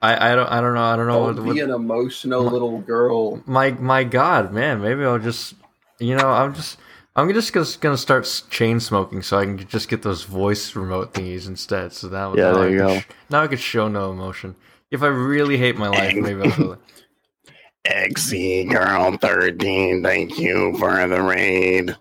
I 0.01 0.33
I 0.33 0.35
don't 0.37 0.47
I 0.49 0.61
don't 0.61 0.75
know 0.75 0.83
I 0.85 0.97
don't 0.97 1.07
know 1.09 1.25
oh, 1.25 1.33
Don't 1.33 1.47
what, 1.47 1.55
be 1.55 1.61
what 1.61 1.69
an 1.71 1.75
emotional 1.75 2.45
my- 2.45 2.51
little 2.53 2.79
girl. 2.81 3.43
my 3.47 3.71
my 3.73 4.05
God 4.05 4.53
man 4.53 4.81
maybe 4.81 5.05
I'll 5.05 5.19
just 5.19 5.55
you 5.99 6.15
know 6.15 6.29
I'm 6.29 6.55
just 6.55 6.79
I'm 7.17 7.33
just 7.33 7.53
gonna, 7.53 7.67
gonna 7.81 7.97
start 7.97 8.45
chain 8.49 8.79
smoking 8.79 9.23
so 9.23 9.39
I 9.39 9.45
can 9.45 9.59
just 9.67 9.89
get 9.89 10.03
those 10.03 10.23
voice 10.23 10.77
remote 10.77 11.15
thingies 11.15 11.49
instead. 11.49 11.93
So 11.93 12.07
that 12.11 12.37
Yeah, 12.37 12.53
there 12.53 12.63
I 12.63 12.69
you 12.69 12.79
go. 12.79 13.01
sh- 13.01 13.07
now 13.29 13.43
I 13.43 13.49
could 13.49 13.59
show 13.59 13.89
no 13.89 14.13
emotion. 14.13 14.55
If 14.93 15.03
I 15.03 15.09
really 15.09 15.57
hate 15.59 15.77
my 15.77 15.89
life, 15.89 16.15
maybe 16.15 16.43
I'll 16.43 16.79
XC 17.85 18.65
Girl 18.65 19.17
13, 19.17 20.03
thank 20.03 20.39
you 20.39 20.77
for 20.79 21.07
the 21.07 21.23
raid. 21.23 21.97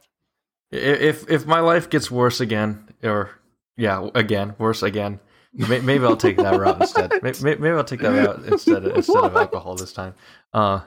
If 0.72 1.29
if 1.29 1.46
my 1.46 1.60
life 1.62 1.89
gets 1.89 2.12
worse 2.12 2.41
again, 2.41 2.88
or 3.03 3.31
yeah, 3.77 4.10
again 4.15 4.55
worse 4.57 4.84
again, 4.84 5.19
may- 5.53 5.79
maybe 5.79 6.03
I'll 6.03 6.17
take 6.17 6.38
that 6.38 6.60
route 6.60 6.81
instead. 6.81 7.12
May- 7.24 7.31
may- 7.41 7.55
Maybe 7.55 7.69
I'll 7.69 7.84
take 7.86 8.01
that 8.01 8.10
route 8.10 8.46
instead 8.46 8.84
of, 8.86 8.96
instead 8.98 9.24
of 9.24 9.36
alcohol 9.36 9.75
this 9.75 9.93
time. 9.93 10.13
Uh, 10.53 10.81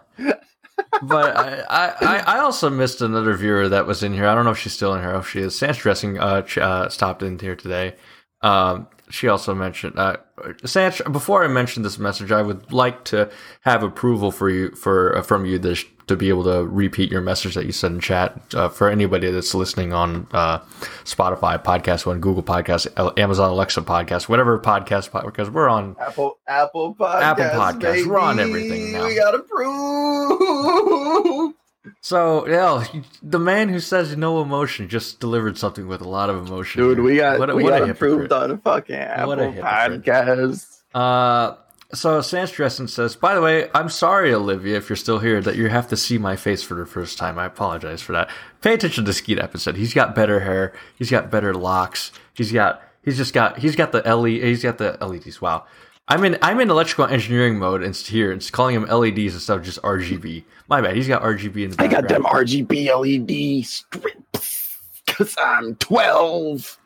but 1.02 1.37
I, 1.37 1.61
I 1.70 1.94
I- 2.00 2.25
I 2.37 2.38
also 2.40 2.68
missed 2.68 3.00
another 3.00 3.35
viewer 3.35 3.68
that 3.70 3.87
was 3.87 4.02
in 4.02 4.12
here. 4.12 4.26
I 4.26 4.35
don't 4.35 4.44
know 4.44 4.50
if 4.50 4.59
she's 4.59 4.75
still 4.75 4.94
in 4.94 5.00
here. 5.00 5.14
If 5.14 5.28
she 5.30 5.40
is, 5.40 5.56
Sans 5.56 5.76
Dressing 5.78 6.18
uh, 6.18 6.47
uh, 6.59 6.88
stopped 6.90 7.23
in 7.23 7.38
here 7.38 7.56
today. 7.56 7.94
Um, 8.42 8.87
she 9.09 9.28
also 9.28 9.54
mentioned 9.54 9.99
uh, 9.99 10.16
Sans. 10.64 11.00
Before 11.11 11.44
I 11.44 11.49
mention 11.49 11.82
this 11.82 11.99
message, 11.99 12.32
I 12.32 12.42
would 12.42 12.73
like 12.73 13.04
to 13.06 13.30
have 13.62 13.82
approval 13.82 14.30
for 14.30 14.49
you 14.49 14.70
for 14.70 15.16
uh, 15.16 15.23
from 15.23 15.47
you 15.47 15.59
this, 15.59 15.85
to 16.06 16.16
be 16.16 16.28
able 16.28 16.44
to 16.44 16.64
repeat 16.66 17.11
your 17.11 17.20
message 17.20 17.54
that 17.54 17.66
you 17.66 17.73
said 17.73 17.92
in 17.92 18.00
chat 18.00 18.40
uh, 18.54 18.68
for 18.68 18.90
anybody 18.90 19.30
that's 19.30 19.54
listening 19.54 19.92
on 19.92 20.26
uh, 20.32 20.59
Spotify 21.04 21.62
Podcast 21.62 22.06
One, 22.06 22.20
Google 22.20 22.42
Podcast, 22.42 22.87
Amazon 23.18 23.50
Alexa 23.50 23.82
Podcast, 23.82 24.28
whatever 24.28 24.59
podcast 24.59 25.11
because 25.25 25.50
we're 25.50 25.68
on 25.68 25.97
Apple 26.00 26.38
Apple 26.47 26.94
Podcast. 26.94 27.23
Apple 27.23 27.44
Podcasts. 27.44 27.80
Baby. 27.80 28.09
We're 28.09 28.18
on 28.18 28.40
everything 28.40 28.92
now. 28.92 29.06
We 29.06 29.16
got 29.16 29.35
approved. 29.35 31.56
So 32.02 32.47
yeah, 32.49 32.85
the 33.23 33.38
man 33.38 33.69
who 33.69 33.78
says 33.80 34.16
no 34.16 34.40
emotion 34.40 34.88
just 34.88 35.21
delivered 35.21 35.59
something 35.59 35.87
with 35.87 36.00
a 36.00 36.09
lot 36.09 36.30
of 36.30 36.47
emotion. 36.47 36.83
Dude, 36.83 37.00
we 37.00 37.16
got 37.16 37.38
What 37.38 37.54
we 37.54 37.62
what 37.64 37.78
got 37.80 37.90
approved 37.90 38.33
on 38.33 38.50
a 38.50 38.57
fucking 38.57 38.95
Apple 38.95 39.26
What 39.28 39.38
a 39.38 39.50
hypocrite. 39.50 40.04
Podcast. 40.04 40.80
Uh, 40.95 41.57
so 41.92 42.21
Sans 42.21 42.50
Dresden 42.50 42.88
says, 42.88 43.16
by 43.16 43.35
the 43.35 43.42
way, 43.42 43.69
I'm 43.75 43.88
sorry, 43.88 44.33
Olivia, 44.33 44.76
if 44.76 44.88
you're 44.88 44.97
still 44.97 45.19
here, 45.19 45.40
that 45.40 45.57
you 45.57 45.69
have 45.69 45.88
to 45.88 45.97
see 45.97 46.19
my 46.19 46.37
face 46.37 46.62
for 46.62 46.75
the 46.75 46.87
first 46.87 47.19
time. 47.19 47.38
I 47.38 47.47
apologize 47.47 48.00
for 48.00 48.12
that. 48.12 48.30
Pay 48.62 48.75
attention 48.75 49.04
to 49.04 49.12
Skeet 49.12 49.38
episode. 49.38 49.76
He's 49.76 49.92
got 49.92 50.14
better 50.14 50.40
hair. 50.40 50.73
He's 50.97 51.11
got 51.11 51.30
better 51.30 51.52
locks. 51.52 52.12
He's 52.33 52.52
got. 52.52 52.83
He's 53.02 53.16
just 53.16 53.35
got. 53.35 53.59
He's 53.59 53.76
got 53.76 53.92
the 53.92 54.02
LED. 54.02 54.42
He's 54.42 54.62
got 54.62 54.78
the 54.78 54.97
LEDs. 55.00 55.40
Wow. 55.42 55.64
I'm 56.11 56.25
in. 56.25 56.37
I'm 56.43 56.61
in 56.61 56.71
electrical 56.71 57.07
engineering 57.07 57.59
mode 57.59 57.83
and 57.85 57.95
here. 57.97 58.33
It's 58.33 58.50
calling 58.50 58.75
him 58.75 58.85
LEDs 58.85 59.35
instead 59.35 59.57
of 59.57 59.62
just 59.62 59.81
RGB. 59.83 60.45
My 60.69 60.81
bad. 60.81 60.97
He's 60.97 61.07
got 61.07 61.23
RGB 61.23 61.64
in 61.64 61.71
the 61.71 61.76
background. 61.76 62.07
I 62.07 62.09
got 62.09 62.09
them 62.09 62.25
RGB 62.25 63.61
LED 63.61 63.64
strips 63.64 64.81
because 65.07 65.37
I'm 65.40 65.76
12. 65.76 66.79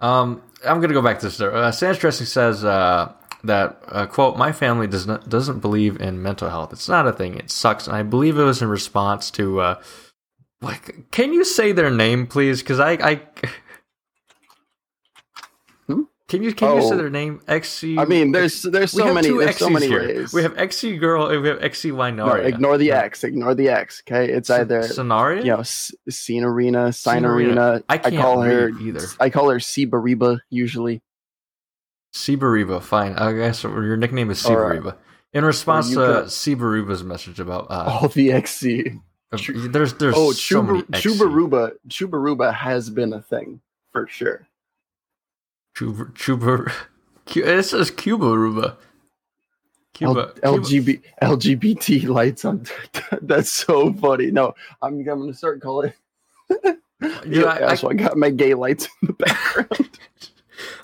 Um, 0.00 0.40
I'm 0.64 0.80
gonna 0.80 0.94
go 0.94 1.02
back 1.02 1.18
to 1.18 1.26
this. 1.26 1.40
Uh, 1.40 1.72
Sans 1.72 1.98
Dressing 1.98 2.26
says 2.26 2.64
uh, 2.64 3.12
that 3.42 3.82
uh, 3.88 4.06
quote: 4.06 4.38
"My 4.38 4.52
family 4.52 4.86
does 4.86 5.06
not 5.06 5.28
doesn't 5.28 5.58
believe 5.58 6.00
in 6.00 6.22
mental 6.22 6.48
health. 6.48 6.72
It's 6.72 6.88
not 6.88 7.08
a 7.08 7.12
thing. 7.12 7.34
It 7.34 7.50
sucks." 7.50 7.88
And 7.88 7.96
I 7.96 8.04
believe 8.04 8.38
it 8.38 8.44
was 8.44 8.62
in 8.62 8.68
response 8.68 9.32
to 9.32 9.60
uh, 9.60 9.82
like, 10.62 11.10
can 11.10 11.32
you 11.32 11.44
say 11.44 11.72
their 11.72 11.90
name, 11.90 12.26
please? 12.26 12.62
Because 12.62 12.80
I, 12.80 12.92
I? 12.92 13.20
Can 16.30 16.42
you 16.42 16.54
can 16.54 16.76
you 16.76 16.82
say 16.82 16.94
Oh. 16.94 16.96
their 16.96 17.10
name? 17.10 17.40
XC. 17.46 17.98
I 17.98 18.04
mean, 18.06 18.32
there's 18.32 18.62
there's 18.62 18.92
so 18.92 19.12
many 19.12 19.28
there's 19.28 19.56
so 19.58 19.68
many 19.68 19.86
here. 19.88 20.00
ways. 20.00 20.32
We 20.32 20.42
have 20.42 20.56
XC 20.56 20.96
girl 20.96 21.26
and 21.26 21.42
we 21.42 21.48
have 21.48 21.62
XC 21.62 21.90
no, 21.90 21.96
Winoria. 21.96 22.44
ignore 22.46 22.78
the 22.78 22.92
X. 22.92 23.22
Ignore 23.24 23.54
the 23.54 23.68
X. 23.68 24.02
Okay, 24.08 24.32
it's 24.32 24.48
either 24.48 24.80
Sonaria. 24.80 25.44
you 25.44 25.50
know 25.54 25.62
Scene 26.08 26.44
Arena, 26.44 26.92
Sign 26.92 27.26
Arena. 27.26 27.82
I 27.88 27.98
can't 27.98 28.16
call 28.16 28.40
her 28.42 28.70
either. 28.70 29.00
I 29.20 29.28
call 29.28 29.50
her 29.50 29.58
Sibariba 29.58 30.38
usually. 30.48 31.02
Sibariba, 32.14 32.82
fine. 32.82 33.14
I 33.14 33.32
guess 33.32 33.62
your 33.62 33.96
nickname 33.96 34.30
is 34.30 34.44
All 34.46 34.56
right. 34.56 34.80
Sibariba. 34.80 34.96
In 35.32 35.44
response 35.44 35.90
to 35.90 35.94
got- 35.96 36.24
Sibariba's 36.26 37.04
message 37.04 37.38
about 37.38 37.70
uh, 37.70 37.98
All 38.02 38.08
the 38.08 38.32
XC. 38.32 38.92
There's 39.32 39.94
there's 39.94 40.14
Oh, 40.16 40.32
so 40.32 40.60
many 40.62 40.82
Chuba. 40.82 40.90
Chubaruba. 41.48 41.72
Chubaruba 41.88 42.52
has 42.52 42.90
been 42.90 43.12
a 43.12 43.22
thing 43.22 43.60
for 43.92 44.08
sure. 44.08 44.48
Chuba 45.80 46.12
Chuba. 46.12 46.72
It 47.36 47.62
says 47.62 47.92
Cuba 47.92 48.36
Ruba. 48.36 48.76
Cuba. 49.94 50.32
L- 50.42 50.58
Cuba- 50.58 50.66
LGB, 50.66 51.02
LGBT 51.22 52.08
lights 52.08 52.44
on. 52.44 52.64
That's 53.22 53.52
so 53.52 53.92
funny. 53.94 54.32
No, 54.32 54.52
I'm, 54.82 54.94
I'm 54.98 55.04
gonna 55.04 55.32
start 55.34 55.60
calling. 55.60 55.92
Dude, 56.48 56.78
yeah, 57.24 57.44
I, 57.44 57.70
I, 57.70 57.74
so 57.76 57.88
I 57.88 57.94
got 57.94 58.16
my 58.16 58.30
gay 58.30 58.54
lights 58.54 58.88
in 59.00 59.06
the 59.08 59.12
background. 59.12 59.90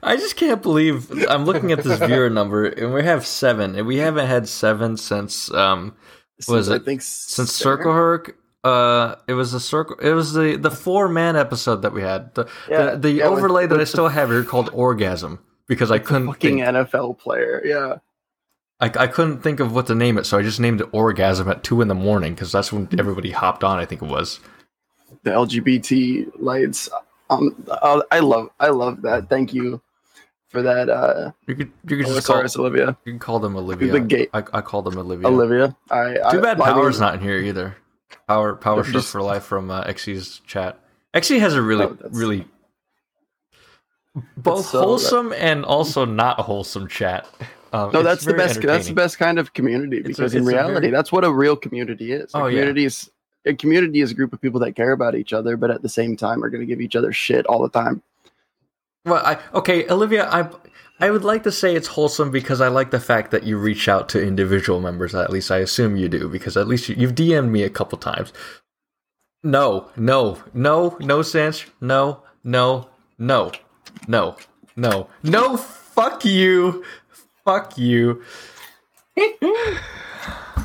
I 0.05 0.17
just 0.17 0.37
can't 0.37 0.63
believe 0.63 1.11
I'm 1.29 1.45
looking 1.45 1.73
at 1.73 1.83
this 1.83 1.99
viewer 1.99 2.31
number 2.31 2.65
and 2.67 2.95
we 2.95 3.03
have 3.03 3.27
seven 3.27 3.75
and 3.75 3.87
we 3.87 3.97
haven't 3.97 4.27
had 4.27 4.49
seven 4.49 4.97
since 4.97 5.53
um 5.53 5.97
Since, 6.41 6.69
it? 6.69 6.81
I 6.81 6.85
think 6.85 7.03
since 7.03 7.53
Sarah- 7.53 7.79
Circle 7.79 7.93
Herc. 7.93 8.39
Uh, 8.67 9.17
it 9.29 9.35
was 9.35 9.55
a 9.55 9.61
circle. 9.61 9.97
It 10.01 10.13
was 10.13 10.33
the 10.33 10.57
the 10.57 10.71
four 10.71 11.09
man 11.09 11.37
episode 11.37 11.83
that 11.83 11.93
we 11.93 12.03
had. 12.03 12.35
The 12.35 12.49
Yeah, 12.69 12.91
the, 12.93 12.97
the 12.97 13.11
yeah, 13.11 13.29
with- 13.29 13.39
overlay 13.39 13.67
that 13.67 13.75
I 13.75 13.79
with 13.79 13.89
still 13.89 14.09
have 14.09 14.29
here 14.31 14.43
called 14.45 14.71
orgasm 14.73 15.39
because 15.69 15.91
I 15.91 15.99
couldn't 15.99 16.27
fucking 16.27 16.57
think, 16.59 16.67
NFL 16.77 17.19
player. 17.19 17.63
Yeah. 17.65 17.97
I, 18.79 18.87
I 19.05 19.07
couldn't 19.07 19.41
think 19.41 19.59
of 19.61 19.73
what 19.75 19.87
to 19.87 19.95
name 19.95 20.19
it, 20.19 20.27
so 20.27 20.37
I 20.37 20.43
just 20.43 20.61
named 20.61 20.81
it 20.83 20.89
orgasm 20.93 21.49
at 21.49 21.63
two 21.65 21.81
in 21.81 21.89
the 21.89 21.95
morning 21.95 22.35
because 22.35 22.53
that's 22.53 22.71
when 22.73 22.89
everybody 22.99 23.31
hopped 23.31 23.65
on. 23.65 23.79
I 23.79 23.87
think 23.87 24.03
it 24.03 24.09
was. 24.09 24.39
the 25.23 25.31
LGBT 25.31 26.33
lights. 26.39 26.89
Um, 27.31 27.55
uh, 27.71 28.03
I 28.11 28.19
love, 28.21 28.51
I 28.61 28.69
love 28.69 29.01
that. 29.03 29.31
Thank 29.31 29.55
you 29.55 29.81
for 30.49 30.61
that, 30.63 30.89
uh, 30.91 31.33
You 31.47 31.55
could 31.55 31.73
you 31.89 31.97
could 31.97 32.07
just 32.07 32.27
call 32.27 32.45
Olivia. 32.59 32.97
you 33.05 33.13
can 33.13 33.19
call 33.19 33.39
them 33.41 33.57
Olivia. 33.57 33.93
The 33.93 34.01
gay- 34.01 34.29
I, 34.35 34.39
I 34.53 34.61
call 34.61 34.83
them 34.83 34.99
Olivia. 34.99 35.27
Olivia. 35.27 35.75
I, 35.91 36.19
I, 36.23 36.31
Too 36.33 36.41
bad 36.43 36.61
I 36.61 36.67
mean, 36.67 36.75
Power's 36.75 37.01
not 37.01 37.15
in 37.15 37.21
here 37.21 37.39
either. 37.39 37.77
Power 38.29 38.55
Power 38.57 38.83
They're 38.83 38.93
just- 38.93 39.11
for 39.11 39.23
Life 39.23 39.45
from 39.45 39.71
uh, 39.71 39.85
XC's 39.85 40.41
chat. 40.47 40.79
XC 41.15 41.39
has 41.39 41.55
a 41.55 41.63
really 41.63 41.85
Oh, 41.87 41.97
really 42.11 42.47
both 44.37 44.67
so- 44.67 44.81
wholesome 44.81 45.33
and 45.33 45.65
also 45.65 46.05
not 46.05 46.41
wholesome 46.41 46.89
chat. 46.89 47.27
Um, 47.73 47.91
No, 47.93 48.03
that's 48.03 48.25
the 48.25 48.33
best. 48.35 48.61
That's 48.63 48.87
the 48.89 48.95
best 48.95 49.19
kind 49.19 49.39
of 49.39 49.53
community 49.53 49.99
It's 49.99 50.07
a- 50.07 50.09
because 50.11 50.35
in 50.35 50.45
reality, 50.45 50.81
very- 50.81 50.91
that's 50.93 51.13
what 51.13 51.25
a 51.25 51.33
real 51.33 51.57
community 51.57 52.13
is. 52.13 52.33
A 52.35 52.39
Oh, 52.39 52.47
yeah. 52.47 52.51
community 52.61 52.85
is 52.85 53.11
a 53.45 53.55
community 53.55 54.01
is 54.01 54.11
a 54.11 54.15
group 54.15 54.33
of 54.33 54.41
people 54.41 54.59
that 54.61 54.73
care 54.73 54.93
about 54.93 55.15
each 55.15 55.33
other, 55.33 55.57
but 55.57 55.71
at 55.71 55.83
the 55.83 55.89
same 55.89 56.17
time 56.17 56.43
are 56.43 56.51
going 56.51 56.61
to 56.61 56.67
give 56.67 56.81
each 56.81 56.97
other 56.97 57.13
shit 57.13 57.47
all 57.47 57.63
the 57.63 57.69
time. 57.69 58.03
Well, 59.05 59.25
I 59.25 59.39
okay, 59.55 59.89
Olivia. 59.89 60.29
I 60.31 60.49
I 60.99 61.11
would 61.11 61.25
like 61.25 61.43
to 61.43 61.53
say 61.53 61.75
it's 61.75 61.89
wholesome 61.89 62.31
because 62.31 62.61
I 62.61 62.69
like 62.69 62.91
the 62.91 63.01
fact 63.01 63.31
that 63.31 63.45
you 63.45 63.59
reach 63.59 63.87
out 63.87 64.09
to 64.11 64.23
individual 64.23 64.81
members. 64.81 65.15
At 65.15 65.31
least 65.31 65.51
I 65.51 65.59
assume 65.59 65.97
you 65.97 66.09
do 66.09 66.29
because 66.29 66.57
at 66.57 66.69
least 66.69 66.89
you, 66.89 66.95
you've 66.97 67.15
DM'd 67.15 67.53
me 67.53 67.63
a 67.63 67.71
couple 67.71 67.99
times. 67.99 68.33
No, 69.43 69.91
no, 69.97 70.43
no, 70.55 70.97
no, 70.99 71.23
Sanch. 71.23 71.69
No, 71.81 72.23
no, 72.43 72.89
no, 73.19 73.53
no, 74.09 74.37
no, 74.75 75.09
no. 75.23 75.57
Fuck 75.57 76.25
you. 76.25 76.85
Fuck 77.45 77.77
you. 77.77 78.23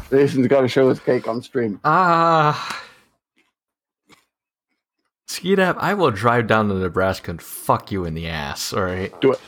Jason's 0.10 0.48
got 0.48 0.62
to 0.62 0.68
show 0.68 0.90
his 0.90 1.00
cake 1.00 1.28
on 1.28 1.42
stream. 1.42 1.80
Ah. 1.84 2.84
Skeetap, 5.28 5.78
I 5.78 5.94
will 5.94 6.12
drive 6.12 6.48
down 6.48 6.68
to 6.70 6.76
Nebraska 6.76 7.32
and 7.32 7.42
fuck 7.42 7.92
you 7.92 8.04
in 8.04 8.14
the 8.14 8.28
ass, 8.28 8.74
alright? 8.74 9.20
Do 9.22 9.32
it. 9.32 9.40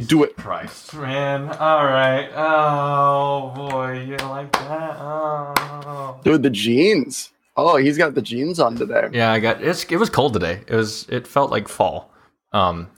Do 0.00 0.24
it. 0.24 0.36
Christ, 0.36 0.94
man. 0.94 1.48
Alright. 1.50 2.30
Oh, 2.34 3.52
boy. 3.54 4.04
You 4.06 4.16
like 4.28 4.52
that? 4.52 4.96
Oh. 4.98 6.20
Dude, 6.24 6.42
the 6.42 6.50
jeans. 6.50 7.30
Oh, 7.56 7.76
he's 7.76 7.98
got 7.98 8.14
the 8.14 8.22
jeans 8.22 8.58
on 8.58 8.76
today. 8.76 9.08
Yeah, 9.12 9.32
I 9.32 9.38
got 9.40 9.62
it's 9.62 9.84
it 9.84 9.96
was 9.96 10.08
cold 10.08 10.32
today. 10.32 10.60
It 10.66 10.74
was 10.74 11.06
it 11.08 11.26
felt 11.26 11.50
like 11.50 11.68
fall. 11.68 12.10
Um 12.52 12.88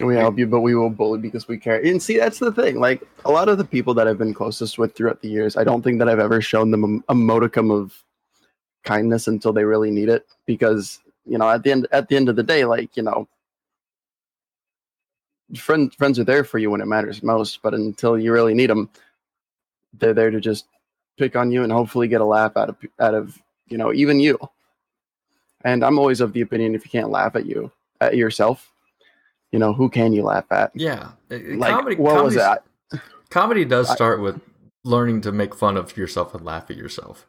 We 0.00 0.14
help 0.16 0.38
you, 0.38 0.46
but 0.46 0.60
we 0.60 0.74
will 0.74 0.90
bully 0.90 1.18
because 1.18 1.48
we 1.48 1.58
care. 1.58 1.80
And 1.84 2.02
see, 2.02 2.18
that's 2.18 2.38
the 2.38 2.52
thing. 2.52 2.78
Like 2.80 3.02
a 3.24 3.30
lot 3.30 3.48
of 3.48 3.58
the 3.58 3.64
people 3.64 3.94
that 3.94 4.06
I've 4.06 4.18
been 4.18 4.34
closest 4.34 4.78
with 4.78 4.94
throughout 4.94 5.20
the 5.22 5.28
years, 5.28 5.56
I 5.56 5.64
don't 5.64 5.82
think 5.82 5.98
that 5.98 6.08
I've 6.08 6.20
ever 6.20 6.40
shown 6.40 6.70
them 6.70 7.02
a, 7.08 7.12
a 7.12 7.14
modicum 7.14 7.70
of 7.70 8.04
kindness 8.84 9.26
until 9.26 9.52
they 9.52 9.64
really 9.64 9.90
need 9.90 10.08
it. 10.08 10.26
Because 10.46 11.00
you 11.26 11.36
know, 11.36 11.50
at 11.50 11.62
the 11.62 11.72
end 11.72 11.88
at 11.92 12.08
the 12.08 12.16
end 12.16 12.28
of 12.28 12.36
the 12.36 12.42
day, 12.42 12.64
like 12.64 12.96
you 12.96 13.02
know, 13.02 13.28
friends 15.56 15.94
friends 15.94 16.18
are 16.18 16.24
there 16.24 16.44
for 16.44 16.58
you 16.58 16.70
when 16.70 16.80
it 16.80 16.86
matters 16.86 17.22
most. 17.22 17.62
But 17.62 17.74
until 17.74 18.18
you 18.18 18.32
really 18.32 18.54
need 18.54 18.70
them, 18.70 18.90
they're 19.94 20.14
there 20.14 20.30
to 20.30 20.40
just 20.40 20.66
pick 21.18 21.36
on 21.36 21.50
you 21.50 21.62
and 21.62 21.72
hopefully 21.72 22.08
get 22.08 22.20
a 22.20 22.24
laugh 22.24 22.56
out 22.56 22.68
of 22.70 22.76
out 23.00 23.14
of 23.14 23.38
you 23.68 23.78
know 23.78 23.92
even 23.92 24.20
you. 24.20 24.38
And 25.64 25.84
I'm 25.84 25.98
always 25.98 26.20
of 26.20 26.32
the 26.32 26.40
opinion 26.40 26.74
if 26.74 26.84
you 26.84 26.90
can't 26.90 27.10
laugh 27.10 27.34
at 27.34 27.46
you 27.46 27.72
at 28.00 28.16
yourself, 28.16 28.72
you 29.50 29.58
know 29.58 29.72
who 29.72 29.88
can 29.88 30.12
you 30.12 30.22
laugh 30.22 30.50
at? 30.50 30.70
yeah. 30.74 31.10
Like 31.30 31.72
comedy 31.72 31.96
what 31.96 32.24
was 32.24 32.34
that? 32.34 32.64
Comedy 33.30 33.64
does 33.64 33.90
I- 33.90 33.94
start 33.94 34.20
with 34.20 34.40
learning 34.84 35.20
to 35.22 35.32
make 35.32 35.54
fun 35.54 35.76
of 35.76 35.96
yourself 35.96 36.34
and 36.34 36.44
laugh 36.44 36.70
at 36.70 36.76
yourself. 36.76 37.26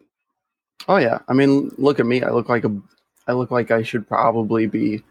Oh 0.88 0.96
yeah, 0.98 1.20
I 1.28 1.34
mean, 1.34 1.72
look 1.78 2.00
at 2.00 2.06
me. 2.06 2.24
I 2.24 2.30
look 2.30 2.48
like 2.48 2.64
a, 2.64 2.72
I 3.28 3.34
look 3.34 3.52
like 3.52 3.70
I 3.70 3.84
should 3.84 4.08
probably 4.08 4.66
be 4.66 5.04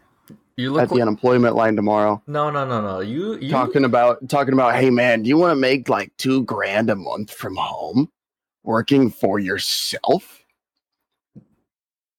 You 0.55 0.71
look 0.71 0.83
at 0.83 0.89
the 0.89 0.95
like, 0.95 1.01
unemployment 1.03 1.55
line 1.55 1.75
tomorrow, 1.75 2.21
No, 2.27 2.49
no, 2.51 2.65
no, 2.65 2.81
no. 2.81 2.99
You 2.99 3.37
you 3.37 3.49
talking 3.49 3.85
about 3.85 4.27
talking 4.27 4.53
about. 4.53 4.75
Hey 4.75 4.89
man, 4.89 5.23
do 5.23 5.29
you 5.29 5.37
want 5.37 5.51
to 5.51 5.55
make 5.55 5.87
like 5.87 6.11
two 6.17 6.43
grand 6.43 6.89
a 6.89 6.95
month 6.95 7.31
from 7.31 7.55
home, 7.55 8.09
working 8.63 9.09
for 9.09 9.39
yourself? 9.39 10.43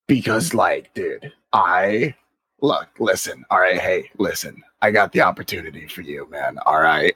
Because 0.06 0.54
like, 0.54 0.92
dude, 0.94 1.32
I 1.52 2.14
look, 2.62 2.88
listen. 2.98 3.44
All 3.50 3.60
right, 3.60 3.78
hey, 3.78 4.10
listen. 4.18 4.62
I 4.82 4.90
got 4.90 5.12
the 5.12 5.20
opportunity 5.20 5.86
for 5.86 6.00
you, 6.00 6.28
man. 6.30 6.58
All 6.64 6.80
right. 6.80 7.14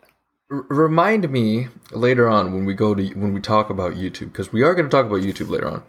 R- 0.50 0.66
remind 0.68 1.30
me 1.30 1.68
later 1.92 2.28
on 2.28 2.52
when 2.52 2.66
we 2.66 2.74
go 2.74 2.94
to 2.94 3.02
when 3.14 3.32
we 3.32 3.40
talk 3.40 3.70
about 3.70 3.94
YouTube 3.94 4.32
because 4.32 4.52
we 4.52 4.62
are 4.62 4.74
going 4.74 4.84
to 4.84 4.90
talk 4.90 5.06
about 5.06 5.20
YouTube 5.20 5.48
later 5.48 5.68
on. 5.68 5.82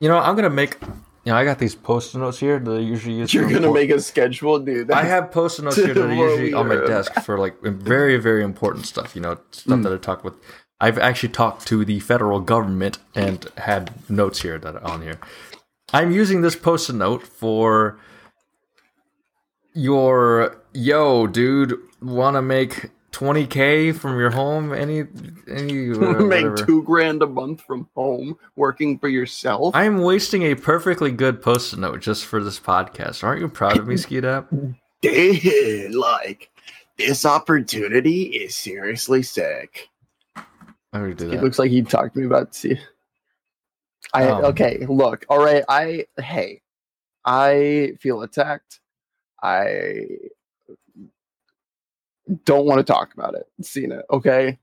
You 0.00 0.08
know, 0.08 0.18
I'm 0.18 0.34
going 0.34 0.44
to 0.44 0.50
make. 0.50 0.76
You 1.24 1.30
know, 1.32 1.38
I 1.38 1.44
got 1.44 1.58
these 1.60 1.74
post-it 1.76 2.18
notes 2.18 2.40
here 2.40 2.58
that 2.58 2.70
I 2.70 2.78
usually 2.80 3.14
use. 3.14 3.32
You're 3.32 3.48
gonna 3.48 3.72
make 3.72 3.90
a 3.90 4.00
schedule, 4.00 4.58
dude. 4.58 4.90
I 4.90 5.04
have 5.04 5.30
post-it 5.30 5.62
notes 5.62 5.76
here 5.84 5.94
that 5.94 6.04
are 6.10 6.12
usually 6.12 6.52
on 6.52 6.66
my 6.68 6.74
desk 6.84 7.12
for 7.22 7.38
like 7.38 7.60
very, 7.62 8.16
very 8.16 8.42
important 8.42 8.86
stuff. 8.86 9.14
You 9.14 9.22
know, 9.22 9.38
stuff 9.52 9.78
Mm. 9.78 9.82
that 9.84 9.92
I 9.92 9.98
talk 9.98 10.24
with. 10.24 10.34
I've 10.80 10.98
actually 10.98 11.28
talked 11.28 11.64
to 11.68 11.84
the 11.84 12.00
federal 12.00 12.40
government 12.40 12.98
and 13.14 13.46
had 13.56 13.92
notes 14.10 14.42
here 14.42 14.58
that 14.58 14.74
are 14.74 14.84
on 14.84 15.02
here. 15.02 15.20
I'm 15.92 16.10
using 16.10 16.40
this 16.42 16.56
post-it 16.56 16.94
note 16.96 17.22
for 17.24 17.98
your 19.74 20.56
yo, 20.72 21.26
dude. 21.28 21.78
Want 22.00 22.34
to 22.34 22.42
make 22.42 22.90
20k 23.12 23.94
from 23.94 24.18
your 24.18 24.30
home? 24.30 24.72
Any, 24.72 25.04
any 25.48 25.90
uh, 25.92 26.22
make 26.22 26.56
two 26.66 26.82
grand 26.82 27.22
a 27.22 27.26
month 27.26 27.62
from 27.62 27.88
home 27.94 28.36
working 28.56 28.98
for 28.98 29.08
yourself. 29.08 29.74
I'm 29.74 30.00
wasting 30.00 30.42
a 30.42 30.54
perfectly 30.54 31.12
good 31.12 31.42
post-it 31.42 31.78
note 31.78 32.00
just 32.00 32.26
for 32.26 32.42
this 32.42 32.58
podcast. 32.58 33.22
Aren't 33.22 33.40
you 33.40 33.48
proud 33.48 33.78
of 33.78 33.86
me, 33.86 33.96
Skeetap? 33.98 34.48
Dude, 35.02 35.94
like 35.94 36.50
this 36.96 37.24
opportunity 37.24 38.22
is 38.24 38.54
seriously 38.54 39.22
sick. 39.22 39.88
I 40.36 40.44
already 40.98 41.14
did 41.14 41.28
It 41.28 41.30
that. 41.30 41.36
It 41.38 41.42
looks 41.42 41.58
like 41.58 41.70
he 41.70 41.82
talked 41.82 42.14
to 42.14 42.20
me 42.20 42.26
about 42.26 42.54
see. 42.54 42.78
I 44.12 44.26
Um, 44.26 44.44
okay, 44.46 44.84
look, 44.88 45.24
all 45.28 45.42
right. 45.42 45.64
I 45.68 46.06
hey, 46.18 46.60
I 47.24 47.94
feel 48.00 48.22
attacked. 48.22 48.80
I 49.42 50.06
don't 52.44 52.66
want 52.66 52.78
to 52.78 52.84
talk 52.84 53.12
about 53.14 53.34
it. 53.34 53.46
Seen 53.62 53.92
it, 53.92 54.04
okay? 54.10 54.58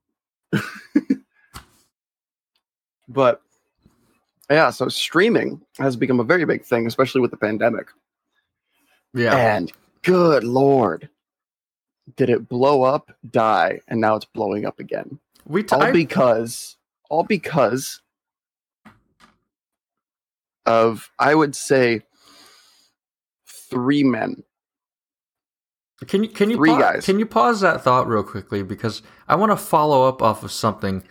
but 3.08 3.42
yeah, 4.50 4.70
so 4.70 4.90
streaming 4.90 5.62
has 5.78 5.96
become 5.96 6.20
a 6.20 6.24
very 6.24 6.46
big 6.46 6.66
thing, 6.66 6.88
especially 6.88 7.22
with 7.22 7.32
the 7.32 7.38
pandemic. 7.38 7.88
Yeah. 9.14 9.36
And 9.36 9.72
good 10.04 10.44
lord, 10.44 11.10
did 12.16 12.30
it 12.30 12.48
blow 12.48 12.84
up, 12.84 13.12
die, 13.30 13.82
and 13.88 14.02
now 14.02 14.16
it's 14.16 14.26
blowing 14.26 14.66
up 14.66 14.80
again? 14.80 15.20
We 15.46 15.64
t- 15.64 15.76
all 15.76 15.84
I- 15.84 15.92
because 15.92 16.78
all 17.10 17.24
because 17.24 18.02
of 20.66 21.12
I 21.18 21.34
would 21.36 21.56
say 21.56 22.04
three 23.48 24.04
men. 24.04 24.44
Can 26.08 26.24
you 26.24 26.30
can 26.30 26.50
you 26.50 26.58
Three 26.58 26.70
pa- 26.70 26.80
guys. 26.80 27.06
Can 27.06 27.20
you 27.20 27.26
pause 27.26 27.62
that 27.62 27.82
thought 27.84 28.08
real 28.08 28.24
quickly 28.24 28.64
because 28.64 29.02
I 29.28 29.36
want 29.36 29.52
to 29.52 29.58
follow 29.58 30.08
up 30.08 30.22
off 30.22 30.44
of 30.44 30.52
something 30.52 31.04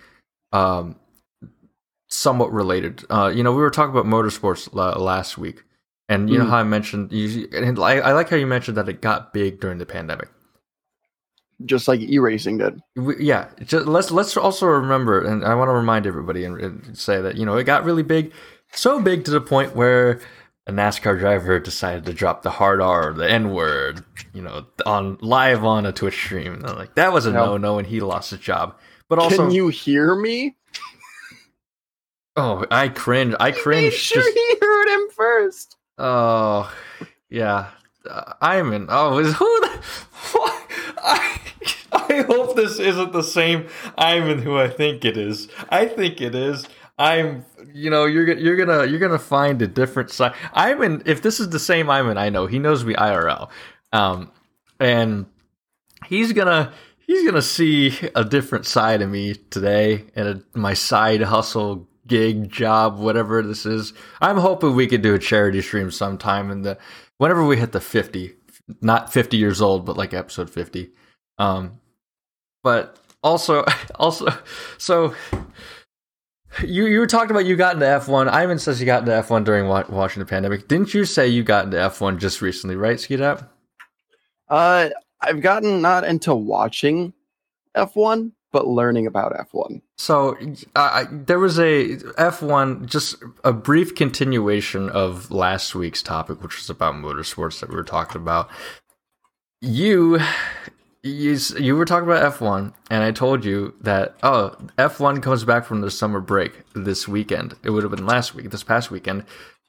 um 0.52 0.96
somewhat 2.08 2.52
related. 2.52 3.04
Uh 3.10 3.30
you 3.34 3.42
know, 3.42 3.52
we 3.52 3.58
were 3.62 3.70
talking 3.70 3.90
about 3.96 4.06
motorsports 4.06 4.72
la- 4.72 4.98
last 4.98 5.36
week. 5.38 5.64
And 6.10 6.30
you 6.30 6.38
know 6.38 6.46
Mm. 6.46 6.50
how 6.50 6.56
I 6.56 6.62
mentioned 6.62 7.12
you, 7.12 7.48
and 7.52 7.78
I, 7.78 7.98
I 7.98 8.12
like 8.12 8.30
how 8.30 8.36
you 8.36 8.46
mentioned 8.46 8.78
that 8.78 8.88
it 8.88 9.02
got 9.02 9.34
big 9.34 9.60
during 9.60 9.76
the 9.76 9.84
pandemic. 9.84 10.30
Just 11.66 11.86
like 11.88 12.00
e-racing 12.00 12.58
did. 12.58 12.80
We, 12.96 13.16
yeah, 13.22 13.48
just, 13.64 13.86
let's 13.86 14.10
let's 14.10 14.34
also 14.36 14.66
remember, 14.68 15.22
and 15.22 15.44
I 15.44 15.54
want 15.54 15.68
to 15.68 15.74
remind 15.74 16.06
everybody 16.06 16.44
and, 16.44 16.58
and 16.58 16.96
say 16.96 17.20
that 17.20 17.36
you 17.36 17.44
know 17.44 17.56
it 17.58 17.64
got 17.64 17.84
really 17.84 18.04
big, 18.04 18.32
so 18.72 19.02
big 19.02 19.24
to 19.26 19.30
the 19.32 19.40
point 19.40 19.76
where 19.76 20.20
a 20.68 20.70
NASCAR 20.70 21.18
driver 21.18 21.58
decided 21.58 22.04
to 22.04 22.12
drop 22.12 22.42
the 22.42 22.50
hard 22.50 22.82
R, 22.82 23.14
the 23.14 23.28
N 23.28 23.52
word, 23.52 24.04
you 24.34 24.42
know, 24.42 24.66
on 24.84 25.16
live 25.22 25.64
on 25.64 25.86
a 25.86 25.92
Twitch 25.92 26.14
stream. 26.14 26.60
Like 26.60 26.94
that 26.96 27.10
was 27.12 27.24
a 27.24 27.32
no 27.32 27.56
no, 27.56 27.78
and 27.78 27.88
he 27.88 28.00
lost 28.00 28.30
his 28.30 28.40
job. 28.40 28.78
But 29.08 29.18
also, 29.18 29.44
Can 29.46 29.50
you 29.50 29.68
hear 29.68 30.14
me? 30.14 30.56
oh, 32.36 32.66
I 32.70 32.88
cringe. 32.90 33.34
I 33.40 33.52
cringe. 33.52 33.94
sure 33.94 34.22
just, 34.22 34.36
he 34.36 34.56
heard 34.60 34.88
him 34.88 35.08
first. 35.16 35.76
oh, 35.96 36.72
yeah. 37.30 37.70
Uh, 38.08 38.34
I'm 38.42 38.72
in. 38.74 38.86
Oh, 38.90 39.18
is 39.18 39.34
who 39.34 39.60
the? 39.60 39.82
What? 40.32 40.66
I, 40.98 41.40
I 41.92 42.22
hope 42.22 42.56
this 42.56 42.78
isn't 42.78 43.12
the 43.12 43.22
same 43.22 43.68
Iman 43.96 44.42
who 44.42 44.58
I 44.58 44.68
think 44.68 45.04
it 45.06 45.16
is. 45.16 45.48
I 45.70 45.86
think 45.86 46.20
it 46.20 46.34
is. 46.34 46.66
I'm. 46.98 47.44
You 47.72 47.90
know, 47.90 48.06
you're 48.06 48.24
gonna 48.24 48.40
you're 48.40 48.56
gonna 48.56 48.86
you're 48.86 48.98
gonna 48.98 49.18
find 49.18 49.60
a 49.62 49.66
different 49.66 50.10
side. 50.10 50.34
Iman, 50.54 51.02
if 51.06 51.22
this 51.22 51.38
is 51.38 51.50
the 51.50 51.58
same 51.58 51.90
Iman, 51.90 52.18
I 52.18 52.28
know 52.30 52.46
he 52.46 52.58
knows 52.58 52.84
me 52.84 52.94
IRL, 52.94 53.50
um, 53.92 54.30
and 54.80 55.26
he's 56.06 56.32
gonna 56.32 56.72
he's 57.08 57.24
gonna 57.24 57.42
see 57.42 57.92
a 58.14 58.24
different 58.24 58.66
side 58.66 59.02
of 59.02 59.10
me 59.10 59.34
today 59.34 60.04
and 60.14 60.44
my 60.54 60.74
side 60.74 61.22
hustle 61.22 61.88
gig 62.06 62.50
job 62.50 62.98
whatever 62.98 63.42
this 63.42 63.66
is 63.66 63.92
i'm 64.20 64.36
hoping 64.38 64.74
we 64.74 64.86
could 64.86 65.02
do 65.02 65.14
a 65.14 65.18
charity 65.18 65.60
stream 65.60 65.90
sometime 65.90 66.50
in 66.50 66.62
the 66.62 66.78
whenever 67.18 67.44
we 67.44 67.56
hit 67.56 67.72
the 67.72 67.80
50 67.80 68.34
not 68.80 69.12
50 69.12 69.36
years 69.36 69.60
old 69.60 69.84
but 69.84 69.96
like 69.96 70.14
episode 70.14 70.48
50 70.48 70.90
um 71.38 71.80
but 72.62 72.98
also 73.22 73.64
also 73.96 74.26
so 74.78 75.14
you 76.66 76.86
you 76.86 76.98
were 77.00 77.06
talking 77.06 77.30
about 77.30 77.46
you 77.46 77.56
got 77.56 77.74
into 77.74 77.86
f1 77.86 78.28
ivan 78.28 78.58
says 78.58 78.80
you 78.80 78.86
got 78.86 79.00
into 79.00 79.12
f1 79.12 79.44
during 79.44 79.68
wa- 79.68 79.84
watching 79.88 80.20
the 80.20 80.26
pandemic 80.26 80.68
didn't 80.68 80.94
you 80.94 81.04
say 81.04 81.26
you 81.28 81.42
got 81.42 81.66
into 81.66 81.76
f1 81.76 82.18
just 82.18 82.40
recently 82.42 82.76
right 82.76 83.00
Skeet 83.00 83.20
up 83.20 83.54
Uh, 84.48 84.90
I've 85.20 85.42
gotten 85.42 85.82
not 85.82 86.04
into 86.04 86.34
watching 86.34 87.12
F1, 87.76 88.32
but 88.52 88.66
learning 88.66 89.06
about 89.06 89.32
F1. 89.34 89.82
So 89.96 90.36
I 90.76 90.80
I, 91.02 91.04
there 91.10 91.38
was 91.38 91.58
a 91.58 91.96
F1, 92.18 92.86
just 92.86 93.16
a 93.44 93.52
brief 93.52 93.94
continuation 93.94 94.88
of 94.90 95.30
last 95.30 95.74
week's 95.74 96.02
topic, 96.02 96.42
which 96.42 96.56
was 96.56 96.70
about 96.70 96.94
motorsports 96.94 97.60
that 97.60 97.68
we 97.68 97.76
were 97.76 97.84
talking 97.84 98.20
about. 98.20 98.48
You 99.60 100.20
you, 101.02 101.38
you 101.58 101.76
were 101.76 101.84
talking 101.84 102.08
about 102.08 102.34
F1, 102.34 102.72
and 102.90 103.02
I 103.02 103.12
told 103.12 103.44
you 103.44 103.74
that 103.80 104.16
oh, 104.22 104.56
F1 104.78 105.22
comes 105.22 105.44
back 105.44 105.64
from 105.64 105.80
the 105.80 105.90
summer 105.90 106.20
break 106.20 106.62
this 106.74 107.06
weekend. 107.06 107.54
It 107.62 107.70
would 107.70 107.82
have 107.82 107.92
been 107.92 108.06
last 108.06 108.34
week, 108.34 108.50
this 108.50 108.62
past 108.64 108.90
weekend. 108.90 109.24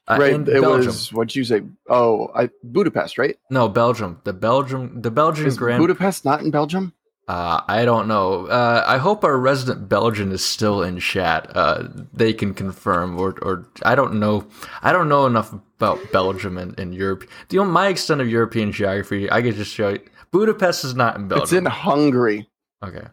Uh, 0.08 0.16
right. 0.18 0.32
It 0.32 0.46
Belgium. 0.46 0.86
was 0.86 1.12
what'd 1.12 1.36
you 1.36 1.44
say? 1.44 1.62
Oh, 1.88 2.30
I 2.34 2.50
Budapest, 2.64 3.18
right? 3.18 3.36
no 3.50 3.68
Belgium. 3.68 4.20
The 4.24 4.32
Belgium, 4.32 5.02
the 5.02 5.10
Belgian 5.10 5.46
Is 5.46 5.56
Grand. 5.56 5.80
Budapest 5.80 6.24
not 6.24 6.42
in 6.42 6.50
Belgium? 6.50 6.94
uh, 7.30 7.62
I 7.68 7.84
don't 7.84 8.08
know. 8.08 8.46
Uh, 8.46 8.82
I 8.84 8.98
hope 8.98 9.22
our 9.22 9.38
resident 9.38 9.88
Belgian 9.88 10.32
is 10.32 10.44
still 10.44 10.82
in 10.82 10.98
chat. 10.98 11.48
Uh, 11.54 11.84
they 12.12 12.32
can 12.32 12.54
confirm, 12.54 13.16
or 13.20 13.38
or 13.42 13.68
I 13.84 13.94
don't 13.94 14.14
know. 14.18 14.48
I 14.82 14.92
don't 14.92 15.08
know 15.08 15.26
enough 15.26 15.52
about 15.52 16.00
Belgium 16.10 16.58
and, 16.58 16.76
and 16.76 16.92
Europe. 16.92 17.28
Do 17.48 17.56
you 17.56 17.62
know 17.62 17.70
my 17.70 17.86
extent 17.86 18.20
of 18.20 18.28
European 18.28 18.72
geography? 18.72 19.30
I 19.30 19.42
could 19.42 19.54
just 19.54 19.72
show 19.72 19.90
you. 19.90 20.00
Budapest 20.32 20.84
is 20.84 20.94
not 20.94 21.16
in 21.16 21.28
Belgium. 21.28 21.42
It's 21.42 21.52
in 21.52 21.66
Hungary. 21.66 22.48
Okay. 22.84 23.06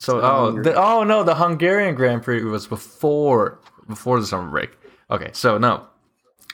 So 0.00 0.20
oh 0.20 0.62
the, 0.62 0.74
oh 0.74 1.02
no, 1.04 1.22
the 1.24 1.34
Hungarian 1.34 1.94
Grand 1.94 2.22
Prix 2.22 2.42
was 2.44 2.66
before 2.66 3.58
before 3.88 4.20
the 4.20 4.26
summer 4.26 4.48
break. 4.48 4.70
Okay, 5.10 5.30
so 5.32 5.58
no. 5.58 5.86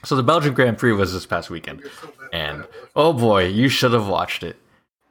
So 0.04 0.16
the 0.16 0.22
Belgian 0.22 0.54
Grand 0.54 0.78
Prix 0.78 0.92
was 0.92 1.12
this 1.12 1.26
past 1.26 1.50
weekend. 1.50 1.82
And 2.32 2.66
oh 2.96 3.12
boy, 3.12 3.46
you 3.46 3.68
should 3.68 3.92
have 3.92 4.08
watched 4.08 4.42
it. 4.42 4.56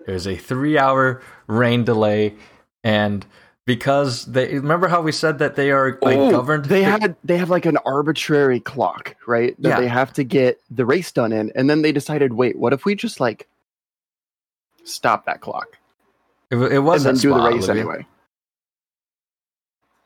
It 0.07 0.11
was 0.11 0.27
a 0.27 0.35
3-hour 0.35 1.21
rain 1.47 1.83
delay 1.83 2.35
and 2.83 3.25
because 3.65 4.25
they 4.25 4.55
remember 4.55 4.87
how 4.89 5.01
we 5.01 5.13
said 5.13 5.39
that 5.39 5.55
they 5.55 5.71
are 5.71 5.97
like 6.01 6.17
Oh, 6.17 6.31
governed 6.31 6.65
They 6.65 6.83
had 6.83 7.15
they 7.23 7.37
have 7.37 7.49
like 7.49 7.65
an 7.65 7.77
arbitrary 7.85 8.59
clock, 8.59 9.15
right? 9.25 9.55
That 9.61 9.69
Yeah. 9.69 9.79
they 9.79 9.87
have 9.87 10.11
to 10.13 10.23
get 10.23 10.59
the 10.69 10.85
race 10.85 11.11
done 11.11 11.31
in, 11.31 11.51
and 11.55 11.69
then 11.69 11.81
they 11.81 11.91
decided, 11.93 12.33
wait, 12.33 12.57
what 12.57 12.73
if 12.73 12.83
we 12.83 12.95
just 12.95 13.19
like 13.21 13.47
stop 14.83 15.25
that 15.25 15.41
clock 15.41 15.77
it, 16.51 16.57
it 16.57 16.79
was 16.79 17.05
and 17.05 17.15
then 17.17 17.21
do 17.21 17.29
Spa, 17.29 17.37
the 17.49 17.55
race 17.55 17.63
Olivia. 17.65 17.81
anyway? 17.83 18.07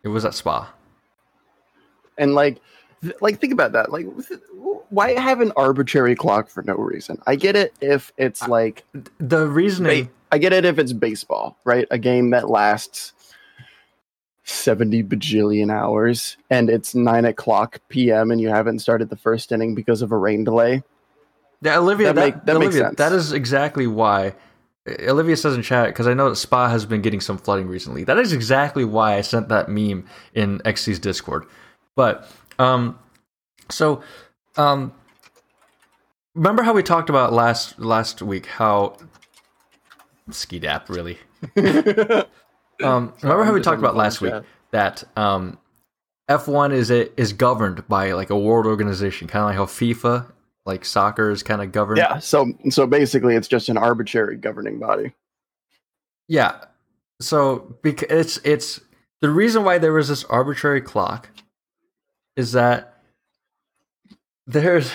It 0.04 0.08
was 0.10 0.24
at 0.26 0.34
Spa. 0.34 0.72
And 2.18 2.34
like, 2.34 2.60
th- 3.02 3.16
like 3.22 3.40
think 3.40 3.54
about 3.54 3.74
that. 3.74 3.92
Like, 3.92 4.08
why 4.90 5.12
have 5.20 5.42
an 5.42 5.52
arbitrary 5.58 6.16
clock 6.16 6.48
for 6.50 6.64
no 6.64 6.76
reason? 6.76 7.22
I 7.28 7.36
get 7.36 7.56
it 7.56 7.74
if 7.82 8.14
it's 8.18 8.48
like 8.48 8.86
The 9.20 9.48
reasoning 9.48 10.06
Ba- 10.06 10.12
I 10.32 10.38
get 10.38 10.54
it 10.54 10.66
if 10.66 10.80
it's 10.80 10.94
baseball, 10.94 11.58
right? 11.66 11.88
A 11.92 11.98
game 11.98 12.30
that 12.32 12.50
lasts 12.50 13.14
70 14.44 15.04
bajillion 15.04 15.72
hours 15.72 16.38
and 16.50 16.70
it's 16.70 16.96
9 16.96 17.26
o'clock 17.26 17.80
p.m. 17.90 18.32
and 18.32 18.40
you 18.40 18.50
haven't 18.50 18.80
started 18.80 19.10
the 19.10 19.18
first 19.18 19.52
inning 19.52 19.76
because 19.76 20.02
of 20.02 20.12
a 20.12 20.18
rain 20.18 20.44
delay. 20.44 20.84
Yeah, 21.62 21.80
Olivia, 21.80 22.14
That 22.14 22.16
that, 22.16 22.22
make- 22.36 22.46
that 22.46 22.60
makes 22.60 22.76
sense. 22.76 22.96
that 22.98 23.12
is 23.12 23.34
exactly 23.34 23.88
why. 23.88 24.34
Olivia 25.08 25.36
says 25.36 25.56
in 25.56 25.62
chat 25.62 25.88
because 25.88 26.08
I 26.08 26.14
know 26.14 26.30
that 26.30 26.36
Spa 26.36 26.70
has 26.70 26.86
been 26.86 27.02
getting 27.02 27.22
some 27.22 27.38
flooding 27.38 27.68
recently. 27.68 28.04
That 28.04 28.18
is 28.18 28.34
exactly 28.34 28.86
why 28.86 29.16
I 29.16 29.22
sent 29.22 29.50
that 29.50 29.70
meme 29.70 30.06
in 30.34 30.60
XC's 30.60 31.00
Discord. 31.00 31.46
But 31.96 32.30
um, 32.60 32.98
so 33.70 34.02
um, 34.56 34.94
remember 36.36 36.64
how 36.64 36.74
we 36.74 36.84
talked 36.84 37.10
about 37.10 37.34
last 37.34 37.80
last 37.80 38.22
week 38.22 38.46
how 38.46 38.98
ski 40.32 40.60
dap 40.60 40.90
really. 40.90 41.18
um, 41.58 43.14
remember 43.22 43.44
how 43.44 43.54
we 43.54 43.62
talked 43.62 43.80
about 43.80 43.96
last 43.96 44.22
week 44.22 44.34
that 44.72 45.04
um, 45.16 45.58
F1 46.30 46.74
is 46.74 46.92
a, 46.92 47.20
is 47.20 47.34
governed 47.34 47.88
by 47.88 48.12
like 48.12 48.30
a 48.30 48.38
world 48.38 48.66
organization, 48.66 49.28
kind 49.28 49.44
of 49.44 49.50
like 49.50 49.56
how 49.56 49.66
FIFA, 49.66 50.32
like 50.68 50.86
soccer, 50.86 51.32
is 51.32 51.42
kind 51.42 51.62
of 51.62 51.72
governed. 51.72 51.98
Yeah, 51.98 52.20
so 52.20 52.54
so 52.70 52.86
basically 52.86 53.36
it's 53.36 53.48
just 53.48 53.70
an 53.70 53.78
arbitrary 53.78 54.36
governing 54.36 54.80
body. 54.80 55.14
Yeah. 56.28 56.66
So 57.20 57.78
because 57.82 58.10
it's 58.10 58.38
it's 58.44 58.82
the 59.22 59.30
reason 59.30 59.64
why 59.64 59.80
there 59.80 59.94
was 59.94 60.10
this 60.10 60.24
arbitrary 60.26 60.82
clock 60.82 61.30
is 62.36 62.52
that 62.52 63.02
there's 64.46 64.92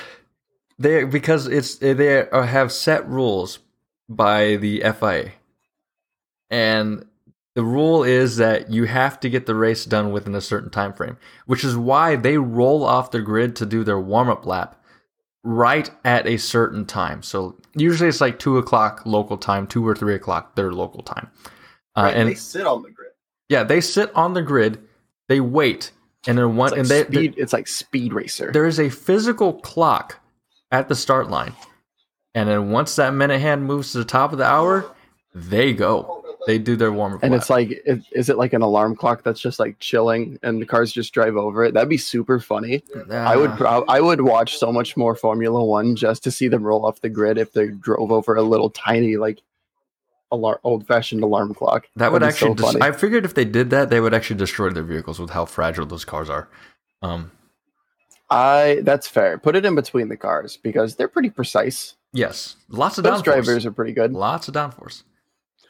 they 0.78 1.04
because 1.04 1.46
it's 1.48 1.76
they 1.76 2.26
have 2.32 2.70
set 2.70 3.08
rules 3.08 3.58
by 4.08 4.56
the 4.56 4.80
FIA. 4.98 5.32
And 6.50 7.06
the 7.54 7.64
rule 7.64 8.04
is 8.04 8.37
that 8.37 8.70
you 8.70 8.85
have 8.85 9.20
to 9.20 9.30
get 9.30 9.46
the 9.46 9.54
race 9.54 9.85
done 9.85 10.12
within 10.12 10.35
a 10.35 10.40
certain 10.40 10.70
time 10.70 10.92
frame, 10.92 11.16
which 11.46 11.64
is 11.64 11.76
why 11.76 12.16
they 12.16 12.38
roll 12.38 12.85
off 12.85 13.11
the 13.11 13.20
grid 13.20 13.56
to 13.56 13.66
do 13.66 13.85
their 13.85 14.00
warm 14.00 14.28
up 14.28 14.46
lap 14.46 14.81
right 15.44 15.90
at 16.05 16.26
a 16.26 16.37
certain 16.37 16.87
time. 16.87 17.22
So 17.22 17.57
usually 17.74 18.09
it's 18.09 18.20
like 18.20 18.38
two 18.38 18.59
o'clock 18.59 19.02
local 19.05 19.37
time, 19.37 19.66
two 19.66 19.87
or 19.87 19.94
three 19.94 20.14
o'clock 20.14 20.55
their 20.55 20.72
local 20.72 21.02
time. 21.02 21.31
Uh, 21.96 22.12
and 22.14 22.28
they 22.28 22.35
sit 22.35 22.66
on 22.66 22.83
the 22.83 22.90
grid. 22.90 23.12
yeah, 23.48 23.64
they 23.64 23.81
sit 23.81 24.14
on 24.14 24.35
the 24.35 24.42
grid, 24.42 24.78
they 25.28 25.40
wait, 25.40 25.92
and 26.26 26.38
then 26.38 26.57
one 26.57 26.70
like, 26.70 26.81
and 26.81 26.88
they, 26.88 27.05
speed, 27.05 27.35
it's 27.37 27.52
like 27.52 27.68
speed 27.68 28.12
racer. 28.12 28.50
there 28.52 28.66
is 28.66 28.81
a 28.81 28.88
physical 28.88 29.55
clock 29.55 30.20
at 30.70 30.88
the 30.88 30.94
start 30.94 31.28
line. 31.28 31.55
And 32.35 32.48
then 32.48 32.70
once 32.70 32.96
that 32.96 33.12
minute 33.12 33.40
hand 33.40 33.64
moves 33.64 33.92
to 33.92 33.98
the 33.98 34.05
top 34.05 34.33
of 34.33 34.38
the 34.38 34.46
hour, 34.46 34.90
they 35.35 35.74
go. 35.74 36.21
They 36.46 36.59
do 36.59 36.74
their 36.76 36.90
warm 36.92 37.14
up. 37.14 37.20
and 37.22 37.35
it's 37.35 37.48
like, 37.50 37.70
is, 37.87 38.05
is 38.12 38.28
it 38.28 38.37
like 38.37 38.52
an 38.52 38.62
alarm 38.62 38.96
clock 38.96 39.22
that's 39.22 39.40
just 39.40 39.61
like 39.61 39.78
chilling, 39.78 40.38
and 40.42 40.61
the 40.61 40.66
cars 40.66 40.90
just 40.92 41.12
drive 41.14 41.37
over 41.37 41.64
it? 41.64 41.72
That'd 41.74 41.88
be 41.88 41.96
super 41.96 42.40
funny. 42.40 42.83
I 43.11 43.37
would, 43.37 43.52
prob- 43.52 43.85
I 43.88 44.00
would 44.00 44.20
watch 44.22 44.57
so 44.59 44.72
much 44.72 44.96
more 44.96 45.14
Formula 45.14 45.62
One 45.64 45.94
just 45.94 46.24
to 46.24 46.31
see 46.31 46.48
them 46.48 46.64
roll 46.64 46.85
off 46.85 47.00
the 47.00 47.09
grid 47.09 47.38
if 47.38 47.52
they 47.52 47.68
drove 47.68 48.11
over 48.11 48.35
a 48.35 48.42
little 48.42 48.70
tiny 48.70 49.16
like 49.16 49.40
alarm, 50.33 50.59
old-fashioned 50.64 51.22
alarm 51.22 51.55
clock. 51.55 51.87
That 51.96 52.11
would 52.11 52.22
That'd 52.22 52.35
be 52.40 52.46
actually. 52.46 52.48
so 52.50 52.55
Dis- 52.55 52.72
funny. 52.81 52.83
I 52.83 52.92
figured 52.96 53.24
if 53.24 53.35
they 53.35 53.44
did 53.44 53.70
that, 53.70 53.90
they 53.90 54.00
would 54.00 54.14
actually 54.14 54.38
destroy 54.38 54.70
their 54.70 54.83
vehicles 54.83 55.20
with 55.20 55.31
how 55.31 55.44
fragile 55.44 55.87
those 55.87 56.05
cars 56.05 56.28
are. 56.31 56.48
Um, 57.02 57.31
I 58.31 58.81
that's 58.83 59.07
fair. 59.07 59.38
Put 59.38 59.57
it 59.57 59.64
in 59.64 59.74
between 59.74 60.09
the 60.09 60.16
cars 60.16 60.57
because 60.57 60.96
they're 60.96 61.09
pretty 61.09 61.31
precise. 61.31 61.94
yes, 62.12 62.57
lots 62.68 62.98
of 62.98 63.05
Those 63.05 63.20
downforce. 63.20 63.24
drivers 63.24 63.66
are 63.66 63.72
pretty 63.72 63.92
good. 63.92 64.12
lots 64.12 64.48
of 64.48 64.55
downforce. 64.55 65.02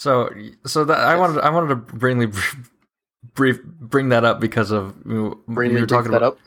So, 0.02 0.34
so 0.66 0.84
that 0.84 0.98
I 0.98 1.16
wanted, 1.16 1.42
I 1.42 1.50
wanted 1.50 1.68
to 1.68 1.76
bring 1.76 2.32
brief 3.34 3.62
bring 3.62 4.08
that 4.08 4.24
up 4.24 4.40
because 4.40 4.72
of 4.72 4.96
you, 5.06 5.12
know, 5.12 5.38
Bring 5.46 5.70
you 5.70 5.78
were 5.78 5.86
talking 5.86 6.08
about 6.08 6.22
up. 6.24 6.38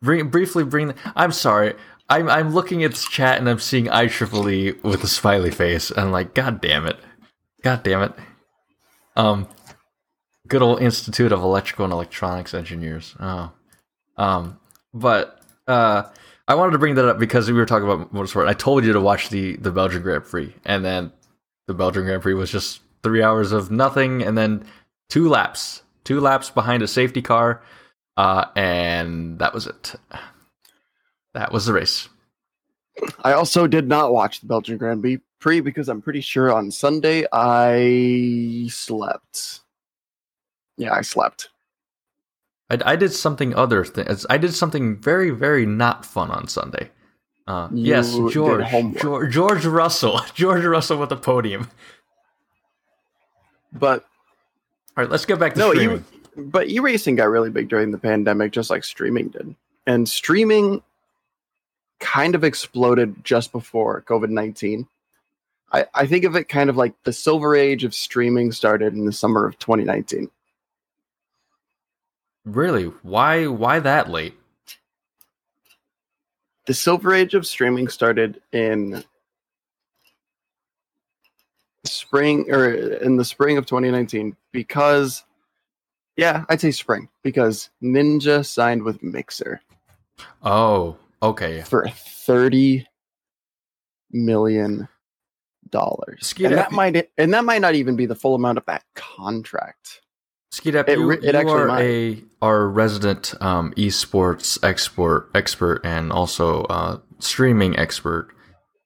bring, 0.00 0.28
briefly 0.28 0.64
bring. 0.64 0.94
I'm 1.14 1.30
sorry. 1.30 1.74
I'm 2.08 2.30
I'm 2.30 2.54
looking 2.54 2.84
at 2.84 2.92
this 2.92 3.06
chat 3.06 3.38
and 3.38 3.50
I'm 3.50 3.58
seeing 3.58 3.90
I 3.90 4.06
IEEE 4.06 4.82
with 4.82 5.04
a 5.04 5.08
smiley 5.08 5.50
face. 5.50 5.90
And 5.90 6.00
I'm 6.00 6.10
like, 6.10 6.32
God 6.32 6.62
damn 6.62 6.86
it, 6.86 6.96
God 7.62 7.82
damn 7.82 8.00
it. 8.00 8.14
Um, 9.14 9.46
good 10.48 10.62
old 10.62 10.80
Institute 10.80 11.32
of 11.32 11.42
Electrical 11.42 11.84
and 11.84 11.92
Electronics 11.92 12.54
Engineers. 12.54 13.14
Oh, 13.20 13.52
um, 14.16 14.58
but 14.94 15.38
uh, 15.68 16.04
I 16.48 16.54
wanted 16.54 16.72
to 16.72 16.78
bring 16.78 16.94
that 16.94 17.06
up 17.06 17.18
because 17.18 17.46
we 17.46 17.58
were 17.58 17.66
talking 17.66 17.86
about 17.86 18.10
motorsport. 18.14 18.48
I 18.48 18.54
told 18.54 18.86
you 18.86 18.94
to 18.94 19.00
watch 19.02 19.28
the 19.28 19.56
the 19.56 19.70
Belgian 19.70 20.00
Grand 20.00 20.24
Prix, 20.24 20.54
and 20.64 20.82
then 20.82 21.12
the 21.66 21.74
Belgian 21.74 22.04
Grand 22.06 22.22
Prix 22.22 22.32
was 22.32 22.50
just 22.50 22.80
three 23.02 23.22
hours 23.22 23.52
of 23.52 23.70
nothing, 23.70 24.22
and 24.22 24.36
then 24.36 24.64
two 25.08 25.28
laps, 25.28 25.82
two 26.04 26.20
laps 26.20 26.50
behind 26.50 26.82
a 26.82 26.88
safety 26.88 27.22
car, 27.22 27.62
uh, 28.16 28.46
and 28.56 29.38
that 29.38 29.54
was 29.54 29.66
it. 29.66 29.94
That 31.34 31.52
was 31.52 31.66
the 31.66 31.72
race. 31.72 32.08
I 33.24 33.32
also 33.32 33.66
did 33.66 33.88
not 33.88 34.12
watch 34.12 34.40
the 34.40 34.46
Belgian 34.46 34.76
Grand 34.76 35.02
Prix 35.40 35.60
because 35.60 35.88
I'm 35.88 36.02
pretty 36.02 36.20
sure 36.20 36.52
on 36.52 36.70
Sunday 36.70 37.26
I 37.32 38.68
slept. 38.70 39.60
Yeah, 40.76 40.92
I 40.92 41.00
slept. 41.02 41.48
I, 42.70 42.78
I 42.84 42.96
did 42.96 43.12
something 43.12 43.54
other 43.54 43.84
things. 43.84 44.26
I 44.28 44.38
did 44.38 44.54
something 44.54 44.96
very, 44.96 45.30
very 45.30 45.66
not 45.66 46.04
fun 46.04 46.30
on 46.30 46.48
Sunday. 46.48 46.90
Uh, 47.46 47.68
yes, 47.72 48.14
George. 48.30 48.64
George, 49.00 49.32
George 49.32 49.66
Russell, 49.66 50.20
George 50.34 50.64
Russell 50.64 50.98
with 50.98 51.08
the 51.08 51.16
podium. 51.16 51.68
But 53.72 54.04
All 54.96 55.04
right, 55.04 55.10
let's 55.10 55.24
get 55.24 55.38
back 55.38 55.54
to 55.54 55.60
no, 55.60 55.72
streaming. 55.72 56.04
you, 56.36 56.42
but 56.44 56.68
e-racing 56.68 57.16
got 57.16 57.28
really 57.28 57.50
big 57.50 57.68
during 57.68 57.90
the 57.90 57.98
pandemic, 57.98 58.52
just 58.52 58.70
like 58.70 58.84
streaming 58.84 59.28
did. 59.28 59.54
And 59.86 60.08
streaming 60.08 60.82
kind 62.00 62.34
of 62.34 62.44
exploded 62.44 63.24
just 63.24 63.52
before 63.52 64.02
COVID 64.02 64.30
nineteen. 64.30 64.86
I, 65.72 65.86
I 65.94 66.06
think 66.06 66.24
of 66.24 66.36
it 66.36 66.48
kind 66.50 66.68
of 66.68 66.76
like 66.76 66.94
the 67.04 67.12
silver 67.12 67.56
age 67.56 67.84
of 67.84 67.94
streaming 67.94 68.52
started 68.52 68.92
in 68.92 69.06
the 69.06 69.12
summer 69.12 69.46
of 69.46 69.58
2019. 69.58 70.30
Really? 72.44 72.84
Why? 73.02 73.46
Why 73.46 73.80
that 73.80 74.10
late? 74.10 74.34
the 76.66 76.74
silver 76.74 77.12
age 77.12 77.34
of 77.34 77.46
streaming 77.46 77.88
started 77.88 78.40
in 78.52 79.02
spring 81.84 82.50
or 82.50 82.70
in 82.72 83.16
the 83.16 83.24
spring 83.24 83.58
of 83.58 83.66
2019 83.66 84.36
because 84.52 85.24
yeah 86.16 86.44
i'd 86.48 86.60
say 86.60 86.70
spring 86.70 87.08
because 87.22 87.70
ninja 87.82 88.44
signed 88.46 88.82
with 88.82 89.02
mixer 89.02 89.60
Oh, 90.44 90.96
okay. 91.22 91.62
for 91.62 91.88
30 91.88 92.86
million 94.12 94.88
dollars, 95.70 96.18
Skeet 96.26 96.46
and 96.46 96.54
up. 96.54 96.68
that 96.68 96.72
might 96.76 97.08
and 97.18 97.32
that 97.34 97.44
might 97.44 97.60
not 97.62 97.74
even 97.74 97.96
be 97.96 98.06
the 98.06 98.14
full 98.14 98.34
amount 98.34 98.58
of 98.58 98.64
that 98.66 98.84
contract. 98.94 100.00
Skidap, 100.52 100.88
It 100.88 100.98
you, 100.98 101.10
it 101.10 101.22
you 101.24 101.30
actually 101.30 101.52
are 101.62 101.66
might. 101.66 101.80
a 101.82 102.22
our 102.42 102.68
resident 102.68 103.34
um, 103.40 103.72
esports 103.76 104.62
export 104.62 105.30
expert 105.34 105.80
and 105.82 106.12
also 106.12 106.62
uh, 106.64 106.98
streaming 107.20 107.76
expert. 107.78 108.28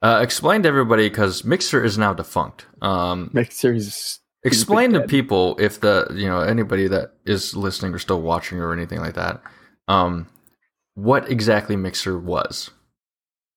Uh, 0.03 0.21
explain 0.23 0.63
to 0.63 0.69
everybody 0.69 1.09
because 1.09 1.45
Mixer 1.45 1.83
is 1.83 1.97
now 1.97 2.13
defunct. 2.13 2.67
Um, 2.83 3.31
Mixer 3.33 3.73
is 3.75 4.21
explain 4.45 4.93
to 4.93 5.01
dead. 5.01 5.09
people 5.09 5.57
if 5.59 5.81
the 5.81 6.07
you 6.15 6.27
know 6.27 6.41
anybody 6.41 6.87
that 6.89 7.15
is 7.25 7.57
listening 7.57 7.95
or 7.95 7.99
still 7.99 8.21
watching 8.21 8.59
or 8.59 8.73
anything 8.73 9.01
like 9.01 9.15
that, 9.15 9.43
um, 9.89 10.27
what 10.95 11.31
exactly 11.31 11.77
Mixer 11.77 12.19
was. 12.19 12.71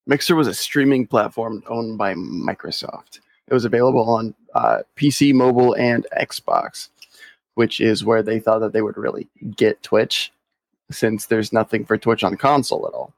Mixer 0.07 0.35
was 0.35 0.47
a 0.47 0.53
streaming 0.53 1.05
platform 1.05 1.63
owned 1.67 1.97
by 1.97 2.13
Microsoft. 2.15 3.19
It 3.47 3.53
was 3.53 3.65
available 3.65 4.09
on 4.09 4.33
uh, 4.55 4.79
PC, 4.95 5.33
mobile, 5.33 5.73
and 5.75 6.07
Xbox, 6.19 6.89
which 7.55 7.79
is 7.79 8.03
where 8.03 8.23
they 8.23 8.39
thought 8.39 8.59
that 8.59 8.73
they 8.73 8.81
would 8.81 8.97
really 8.97 9.27
get 9.55 9.83
Twitch, 9.83 10.31
since 10.89 11.25
there's 11.25 11.53
nothing 11.53 11.85
for 11.85 11.97
Twitch 11.97 12.23
on 12.23 12.37
console 12.37 12.87
at 12.87 12.93
all. 12.93 13.13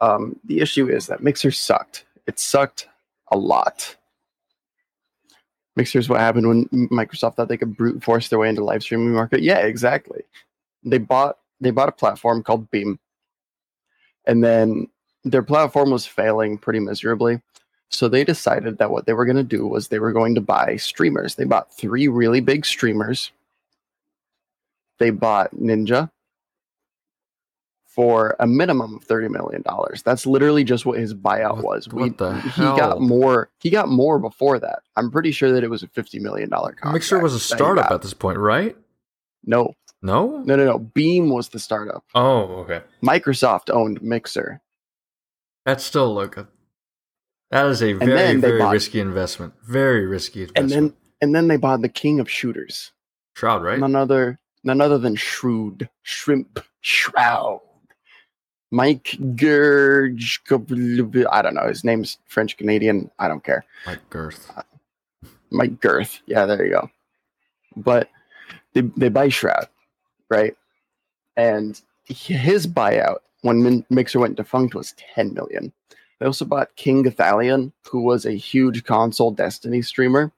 Um, 0.00 0.38
the 0.44 0.60
issue 0.60 0.88
is 0.88 1.06
that 1.06 1.22
Mixer 1.22 1.50
sucked. 1.50 2.04
It 2.26 2.38
sucked 2.38 2.88
a 3.30 3.36
lot. 3.36 3.96
Mixer's 5.76 6.08
what 6.08 6.20
happened 6.20 6.48
when 6.48 6.64
Microsoft 6.90 7.36
thought 7.36 7.48
they 7.48 7.56
could 7.56 7.76
brute 7.76 8.02
force 8.02 8.28
their 8.28 8.38
way 8.38 8.48
into 8.48 8.64
live 8.64 8.82
streaming 8.82 9.12
market. 9.12 9.42
Yeah, 9.42 9.58
exactly. 9.58 10.22
They 10.84 10.98
bought 10.98 11.38
they 11.60 11.70
bought 11.70 11.88
a 11.88 11.92
platform 11.92 12.42
called 12.42 12.70
Beam, 12.70 12.98
and 14.26 14.42
then 14.42 14.88
their 15.24 15.42
platform 15.42 15.90
was 15.90 16.06
failing 16.06 16.58
pretty 16.58 16.80
miserably. 16.80 17.40
So 17.90 18.08
they 18.08 18.24
decided 18.24 18.78
that 18.78 18.90
what 18.90 19.06
they 19.06 19.12
were 19.12 19.24
going 19.24 19.36
to 19.36 19.42
do 19.42 19.66
was 19.66 19.88
they 19.88 19.98
were 19.98 20.12
going 20.12 20.34
to 20.36 20.40
buy 20.40 20.76
streamers. 20.76 21.34
They 21.34 21.44
bought 21.44 21.74
three 21.74 22.08
really 22.08 22.40
big 22.40 22.64
streamers. 22.64 23.32
They 24.98 25.10
bought 25.10 25.54
Ninja 25.54 26.10
for 27.94 28.36
a 28.38 28.46
minimum 28.46 28.94
of 28.94 29.04
thirty 29.04 29.28
million 29.28 29.62
dollars. 29.62 30.02
That's 30.02 30.24
literally 30.26 30.62
just 30.64 30.86
what 30.86 30.98
his 30.98 31.12
buyout 31.14 31.56
What- 31.56 31.64
was. 31.64 31.88
what 31.88 32.18
the 32.18 32.40
he 32.40 32.62
got 32.62 33.00
more. 33.00 33.50
He 33.58 33.68
got 33.70 33.88
more 33.88 34.18
before 34.18 34.58
that. 34.60 34.82
I'm 34.96 35.10
pretty 35.10 35.32
sure 35.32 35.52
that 35.52 35.64
it 35.64 35.70
was 35.70 35.82
a 35.82 35.88
fifty 35.88 36.18
million 36.20 36.48
dollar 36.48 36.70
contract. 36.72 36.94
Mixer 36.94 37.18
was 37.18 37.34
a 37.34 37.40
startup 37.40 37.90
at 37.90 38.02
this 38.02 38.14
point, 38.14 38.38
right? 38.38 38.76
No, 39.44 39.74
No. 40.02 40.42
no, 40.44 40.54
no, 40.56 40.64
no. 40.64 40.78
Beam 40.78 41.30
was 41.30 41.48
the 41.48 41.58
startup. 41.58 42.04
Oh, 42.14 42.42
okay. 42.62 42.82
Microsoft 43.02 43.70
owned 43.70 44.00
Mixer. 44.02 44.60
That's 45.66 45.82
still 45.84 46.14
like 46.14 46.36
a. 46.36 46.48
That 47.50 47.66
is 47.66 47.82
a 47.82 47.94
very 47.94 48.36
very 48.40 48.58
bought- 48.60 48.72
risky 48.72 49.00
investment. 49.00 49.54
Very 49.64 50.06
risky 50.06 50.42
investment. 50.42 50.72
and 50.72 50.90
then 50.90 50.96
and 51.20 51.34
then 51.34 51.48
they 51.48 51.56
bought 51.56 51.82
the 51.82 51.88
king 51.88 52.20
of 52.20 52.30
shooters, 52.30 52.92
Shroud, 53.34 53.62
right? 53.64 53.78
none 53.80 53.96
other 53.96 54.38
none 54.62 54.80
other 54.80 54.98
than 54.98 55.16
Shrewd 55.16 55.88
Shrimp 56.02 56.60
Shroud. 56.80 57.60
Mike 58.70 59.16
Gerge, 59.34 60.40
I 60.50 61.42
don't 61.42 61.54
know. 61.54 61.66
His 61.68 61.84
name's 61.84 62.18
French 62.26 62.56
Canadian. 62.56 63.10
I 63.18 63.28
don't 63.28 63.42
care. 63.42 63.64
Mike 63.86 64.08
girth. 64.10 64.50
Uh, 64.56 64.62
Mike 65.50 65.80
Girth. 65.80 66.20
Yeah, 66.26 66.46
there 66.46 66.64
you 66.64 66.70
go. 66.70 66.90
But 67.76 68.08
they 68.72 68.82
they 68.96 69.08
buy 69.08 69.28
Shroud, 69.28 69.68
right? 70.28 70.56
And 71.36 71.80
his 72.06 72.66
buyout 72.66 73.18
when 73.42 73.62
Min- 73.62 73.86
Mixer 73.90 74.20
went 74.20 74.36
defunct 74.36 74.74
was 74.74 74.94
ten 75.14 75.34
million. 75.34 75.72
They 76.18 76.26
also 76.26 76.44
bought 76.44 76.76
King 76.76 77.04
Gothalion, 77.04 77.72
who 77.90 78.02
was 78.02 78.26
a 78.26 78.32
huge 78.32 78.84
console 78.84 79.30
Destiny 79.30 79.82
streamer, 79.82 80.32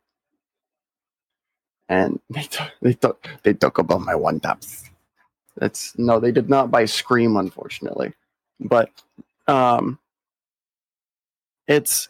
and 1.89 2.21
they 2.31 2.43
took 2.43 2.71
they 2.81 2.95
took 2.95 3.29
they 3.43 3.53
took 3.55 3.79
about 3.79 4.01
my 4.03 4.15
one 4.15 4.41
tap. 4.41 4.63
That's 5.57 5.97
no, 5.99 6.21
they 6.21 6.33
did 6.33 6.49
not 6.49 6.71
buy 6.71 6.87
Scream, 6.87 7.37
unfortunately, 7.37 8.15
but 8.63 8.91
um, 9.47 9.99
it's 11.67 12.09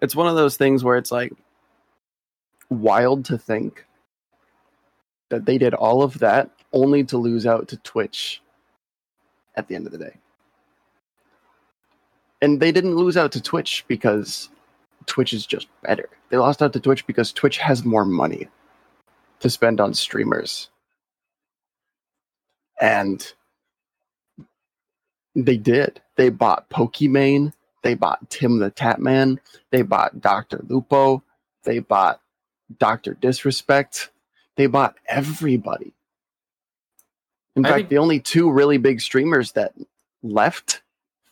it's 0.00 0.16
one 0.16 0.28
of 0.28 0.36
those 0.36 0.56
things 0.56 0.82
where 0.82 0.96
it's 0.96 1.12
like 1.12 1.32
wild 2.70 3.24
to 3.26 3.38
think 3.38 3.84
that 5.30 5.46
they 5.46 5.58
did 5.58 5.74
all 5.74 6.02
of 6.02 6.18
that 6.18 6.50
only 6.72 7.04
to 7.04 7.18
lose 7.18 7.46
out 7.46 7.68
to 7.68 7.76
Twitch 7.78 8.42
at 9.54 9.68
the 9.68 9.74
end 9.74 9.86
of 9.86 9.92
the 9.92 9.98
day. 9.98 10.16
And 12.40 12.58
they 12.60 12.72
didn't 12.72 12.96
lose 12.96 13.16
out 13.16 13.32
to 13.32 13.40
Twitch 13.40 13.84
because 13.86 14.48
Twitch 15.06 15.32
is 15.32 15.46
just 15.46 15.68
better. 15.82 16.08
They 16.30 16.36
lost 16.36 16.62
out 16.62 16.72
to 16.72 16.80
Twitch 16.80 17.06
because 17.06 17.32
Twitch 17.32 17.58
has 17.58 17.84
more 17.84 18.04
money 18.04 18.48
to 19.40 19.50
spend 19.50 19.80
on 19.80 19.94
streamers. 19.94 20.70
And 22.80 23.32
they 25.34 25.56
did. 25.56 26.00
They 26.16 26.28
bought 26.28 26.68
Pokimane, 26.70 27.52
they 27.82 27.94
bought 27.94 28.28
Tim 28.30 28.58
the 28.58 28.70
Tatman, 28.70 29.38
they 29.70 29.82
bought 29.82 30.20
Dr. 30.20 30.60
Lupo, 30.68 31.22
they 31.64 31.78
bought 31.78 32.20
Dr. 32.78 33.14
Disrespect, 33.14 34.10
they 34.56 34.66
bought 34.66 34.96
everybody. 35.06 35.92
In 37.56 37.64
I 37.64 37.68
fact, 37.68 37.76
think- 37.78 37.88
the 37.90 37.98
only 37.98 38.20
two 38.20 38.50
really 38.50 38.78
big 38.78 39.00
streamers 39.00 39.52
that 39.52 39.74
left 40.22 40.82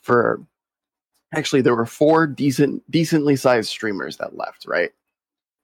for 0.01 0.41
actually 1.33 1.61
there 1.61 1.75
were 1.75 1.85
four 1.85 2.27
decent 2.27 2.83
decently 2.91 3.35
sized 3.35 3.69
streamers 3.69 4.17
that 4.17 4.35
left, 4.35 4.65
right? 4.67 4.91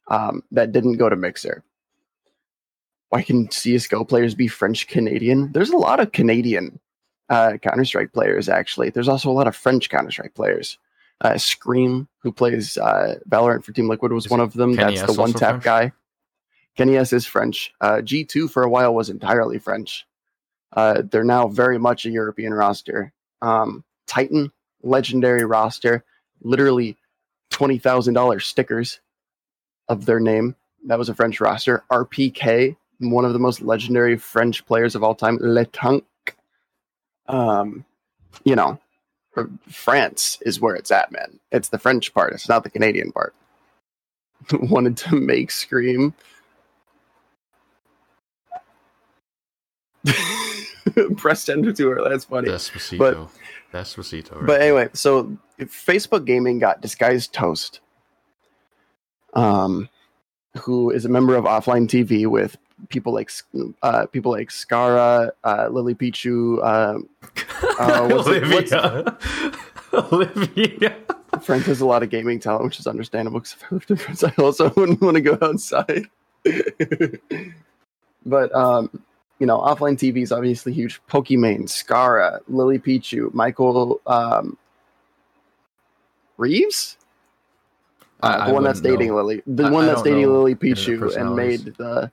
Um, 0.10 0.44
that 0.52 0.72
didn't 0.72 0.98
go 0.98 1.10
to 1.10 1.16
Mixer. 1.16 1.64
Why 3.10 3.22
can 3.24 3.48
CSGO 3.48 4.08
players 4.08 4.36
be 4.36 4.48
French 4.48 4.88
Canadian? 4.88 5.52
There's 5.52 5.70
a 5.70 5.78
lot 5.78 6.00
of 6.00 6.12
Canadian 6.12 6.80
uh, 7.30 7.58
Counter 7.62 7.86
Strike 7.86 8.14
players, 8.14 8.50
actually. 8.50 8.90
There's 8.90 9.08
also 9.08 9.30
a 9.30 9.34
lot 9.34 9.48
of 9.48 9.56
French 9.56 9.90
Counter 9.90 10.12
Strike 10.12 10.34
players. 10.34 10.78
Uh, 11.20 11.38
Scream, 11.38 12.08
who 12.20 12.32
plays 12.32 12.78
uh, 12.78 13.16
Valorant 13.30 13.64
for 13.64 13.72
Team 13.72 13.90
Liquid, 13.90 14.12
was 14.12 14.26
Is 14.26 14.32
one 14.32 14.40
of 14.40 14.54
them. 14.54 14.76
Kenny 14.76 14.96
That's 14.98 15.10
S 15.10 15.16
the 15.16 15.20
one 15.22 15.34
tap 15.34 15.50
French? 15.50 15.64
guy. 15.64 15.92
Kenny 16.76 16.96
S 16.96 17.12
is 17.12 17.26
French. 17.26 17.74
Uh, 17.82 17.96
G2 17.98 18.50
for 18.52 18.62
a 18.64 18.70
while 18.70 18.94
was 18.94 19.10
entirely 19.10 19.58
French. 19.58 20.06
Uh, 20.74 21.02
they're 21.10 21.24
now 21.24 21.48
very 21.48 21.80
much 21.80 22.06
a 22.06 22.12
European 22.12 22.54
roster. 22.54 23.12
Um, 23.42 23.84
Titan, 24.06 24.52
legendary 24.84 25.44
roster, 25.44 26.04
literally 26.42 26.98
$20,000 27.52 28.42
stickers 28.44 29.00
of 29.88 30.06
their 30.06 30.20
name. 30.20 30.56
That 30.86 31.00
was 31.00 31.10
a 31.10 31.16
French 31.16 31.42
roster. 31.42 31.84
RPK, 31.92 32.76
one 33.00 33.26
of 33.26 33.34
the 33.34 33.40
most 33.40 33.62
legendary 33.62 34.18
French 34.18 34.64
players 34.68 34.94
of 34.94 35.04
all 35.04 35.16
time. 35.16 35.40
Le 35.42 35.66
Tank. 35.66 36.04
Um, 37.28 37.86
you 38.44 38.56
know, 38.56 38.80
France 39.70 40.40
is 40.42 40.60
where 40.60 40.76
it's 40.76 40.92
at, 40.92 41.12
man. 41.12 41.40
It's 41.52 41.70
the 41.70 41.80
French 41.80 42.14
part. 42.14 42.34
It's 42.34 42.50
not 42.50 42.64
the 42.64 42.70
Canadian 42.70 43.12
part. 43.12 43.36
Wanted 44.52 44.98
to 44.98 45.16
make 45.16 45.52
Scream. 45.52 46.14
Pressed 51.18 51.50
enter 51.50 51.74
to 51.74 51.90
her. 51.90 52.10
That's 52.10 52.26
funny. 52.26 52.50
Despacito. 52.50 53.30
Despacito. 53.74 54.36
Right? 54.36 54.46
But 54.46 54.62
anyway, 54.62 54.90
so 54.94 55.38
Facebook 55.60 56.26
Gaming 56.26 56.60
got 56.60 56.82
Disguised 56.82 57.34
Toast, 57.34 57.82
um, 59.34 59.90
who 60.58 60.90
is 60.92 61.06
a 61.06 61.10
member 61.10 61.36
of 61.36 61.46
Offline 61.46 61.88
TV 61.88 62.26
with 62.26 62.58
people 62.90 63.14
like 63.14 63.32
uh, 63.82 64.06
people 64.08 64.32
like 64.32 64.50
Scarra, 64.50 65.32
uh, 65.44 65.68
Lily 65.72 65.96
Pichu, 65.96 66.64
um, 66.66 67.10
uh, 67.80 68.08
what's 68.12 68.28
it- 68.30 68.48
what's- 68.48 68.74
Olivia. 69.94 70.38
Olivia. 70.44 70.96
Frank 71.42 71.64
has 71.66 71.82
a 71.82 71.86
lot 71.86 72.04
of 72.04 72.10
gaming 72.10 72.40
talent, 72.40 72.66
which 72.66 72.80
is 72.80 72.88
understandable 72.88 73.40
because 73.40 73.54
if 73.54 73.64
I 73.64 73.68
lived 73.76 73.92
in 73.92 73.98
France, 73.98 74.24
I 74.24 74.34
also 74.38 74.70
wouldn't 74.76 75.02
want 75.02 75.16
to 75.16 75.22
go 75.22 75.38
outside. 75.42 76.06
but 78.26 78.54
um, 78.56 78.90
you 79.40 79.46
know, 79.46 79.60
offline 79.60 79.98
TV 79.98 80.22
is 80.24 80.32
obviously 80.32 80.74
huge. 80.74 81.00
Pokimane, 81.08 81.64
Scarra, 81.64 82.40
Lily 82.48 82.80
Pichu, 82.80 83.34
Michael 83.34 84.02
um, 84.08 84.58
Reeves, 86.38 86.98
I- 88.22 88.28
uh, 88.34 88.38
I 88.44 88.48
the 88.48 88.54
one 88.54 88.64
that's 88.64 88.82
dating 88.82 89.10
know. 89.10 89.16
Lily, 89.16 89.42
the 89.48 89.66
I- 89.66 89.70
one 89.70 89.86
that's 89.86 90.02
dating 90.02 90.32
Lily 90.32 90.56
Pichu 90.56 91.16
and 91.16 91.36
made 91.36 91.60
the. 91.78 92.12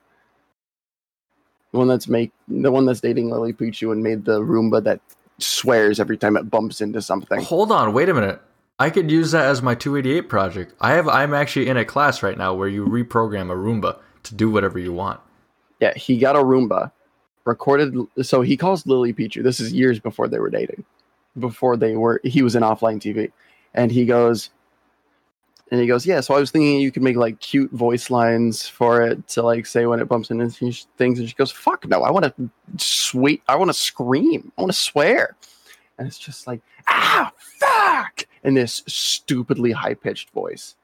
The 1.75 1.79
one 1.79 1.89
that's 1.89 2.07
make 2.07 2.31
the 2.47 2.71
one 2.71 2.85
that's 2.85 3.01
dating 3.01 3.29
Lily 3.29 3.51
Pichu 3.51 3.91
and 3.91 4.01
made 4.01 4.23
the 4.23 4.39
Roomba 4.39 4.81
that 4.85 5.01
swears 5.39 5.99
every 5.99 6.17
time 6.17 6.37
it 6.37 6.49
bumps 6.49 6.79
into 6.79 7.01
something. 7.01 7.41
Hold 7.41 7.69
on, 7.69 7.91
wait 7.91 8.07
a 8.07 8.13
minute. 8.13 8.41
I 8.79 8.89
could 8.89 9.11
use 9.11 9.31
that 9.31 9.47
as 9.47 9.61
my 9.61 9.75
288 9.75 10.29
project. 10.29 10.73
I 10.79 10.93
have 10.93 11.09
I'm 11.09 11.33
actually 11.33 11.67
in 11.67 11.75
a 11.75 11.83
class 11.83 12.23
right 12.23 12.37
now 12.37 12.53
where 12.53 12.69
you 12.69 12.85
reprogram 12.85 13.51
a 13.51 13.55
Roomba 13.55 13.99
to 14.23 14.35
do 14.35 14.49
whatever 14.49 14.79
you 14.79 14.93
want. 14.93 15.19
Yeah, 15.81 15.93
he 15.97 16.17
got 16.17 16.37
a 16.37 16.39
Roomba, 16.39 16.93
recorded. 17.43 17.93
So 18.21 18.41
he 18.41 18.55
calls 18.55 18.87
Lily 18.87 19.11
Pichu. 19.11 19.43
This 19.43 19.59
is 19.59 19.73
years 19.73 19.99
before 19.99 20.29
they 20.29 20.39
were 20.39 20.49
dating, 20.49 20.85
before 21.37 21.75
they 21.75 21.97
were. 21.97 22.21
He 22.23 22.41
was 22.41 22.55
in 22.55 22.63
offline 22.63 23.01
TV, 23.01 23.33
and 23.73 23.91
he 23.91 24.05
goes, 24.05 24.49
And 25.71 25.81
he 25.81 25.87
goes, 25.87 26.05
"Yeah." 26.05 26.21
So 26.21 26.35
I 26.35 26.39
was 26.39 26.51
thinking 26.51 26.79
you 26.79 26.91
could 26.91 27.01
make 27.01 27.15
like 27.15 27.39
cute 27.39 27.71
voice 27.71 28.09
lines 28.11 28.67
for 28.67 29.01
it 29.01 29.27
to 29.29 29.41
like 29.41 29.65
say 29.65 29.85
when 29.87 29.99
it 29.99 30.05
bumps 30.05 30.29
into 30.29 30.49
things. 30.49 31.19
And 31.19 31.27
she 31.27 31.33
goes, 31.35 31.51
"Fuck 31.51 31.87
no! 31.87 32.03
I 32.03 32.11
want 32.11 32.25
to 32.25 32.49
sweet. 32.77 33.41
I 33.47 33.55
want 33.55 33.69
to 33.69 33.73
scream. 33.73 34.51
I 34.57 34.61
want 34.61 34.71
to 34.71 34.77
swear." 34.77 35.35
And 35.97 36.07
it's 36.07 36.19
just 36.19 36.45
like, 36.45 36.61
"Ah, 36.87 37.31
fuck!" 37.37 38.25
in 38.43 38.53
this 38.53 38.83
stupidly 38.85 39.71
high 39.71 39.95
pitched 39.95 40.29
voice. 40.31 40.75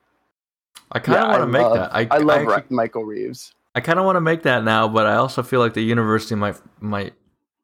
I 0.92 1.00
kind 1.00 1.18
of 1.20 1.24
Yeah, 1.26 1.30
want 1.30 1.42
to 1.44 1.48
make 1.48 1.62
love- 1.62 1.76
that. 1.76 1.96
I, 1.96 2.08
I 2.10 2.18
love 2.18 2.48
actually- 2.50 2.76
Michael 2.76 3.04
Reeves. 3.06 3.54
I 3.76 3.80
kind 3.82 4.00
of 4.00 4.06
want 4.06 4.16
to 4.18 4.22
make 4.22 4.44
that 4.44 4.64
now, 4.66 4.88
but 4.88 5.06
I 5.06 5.16
also 5.16 5.44
feel 5.44 5.60
like 5.62 5.74
the 5.76 5.82
university 5.84 6.36
might 6.36 6.56
might, 6.82 7.14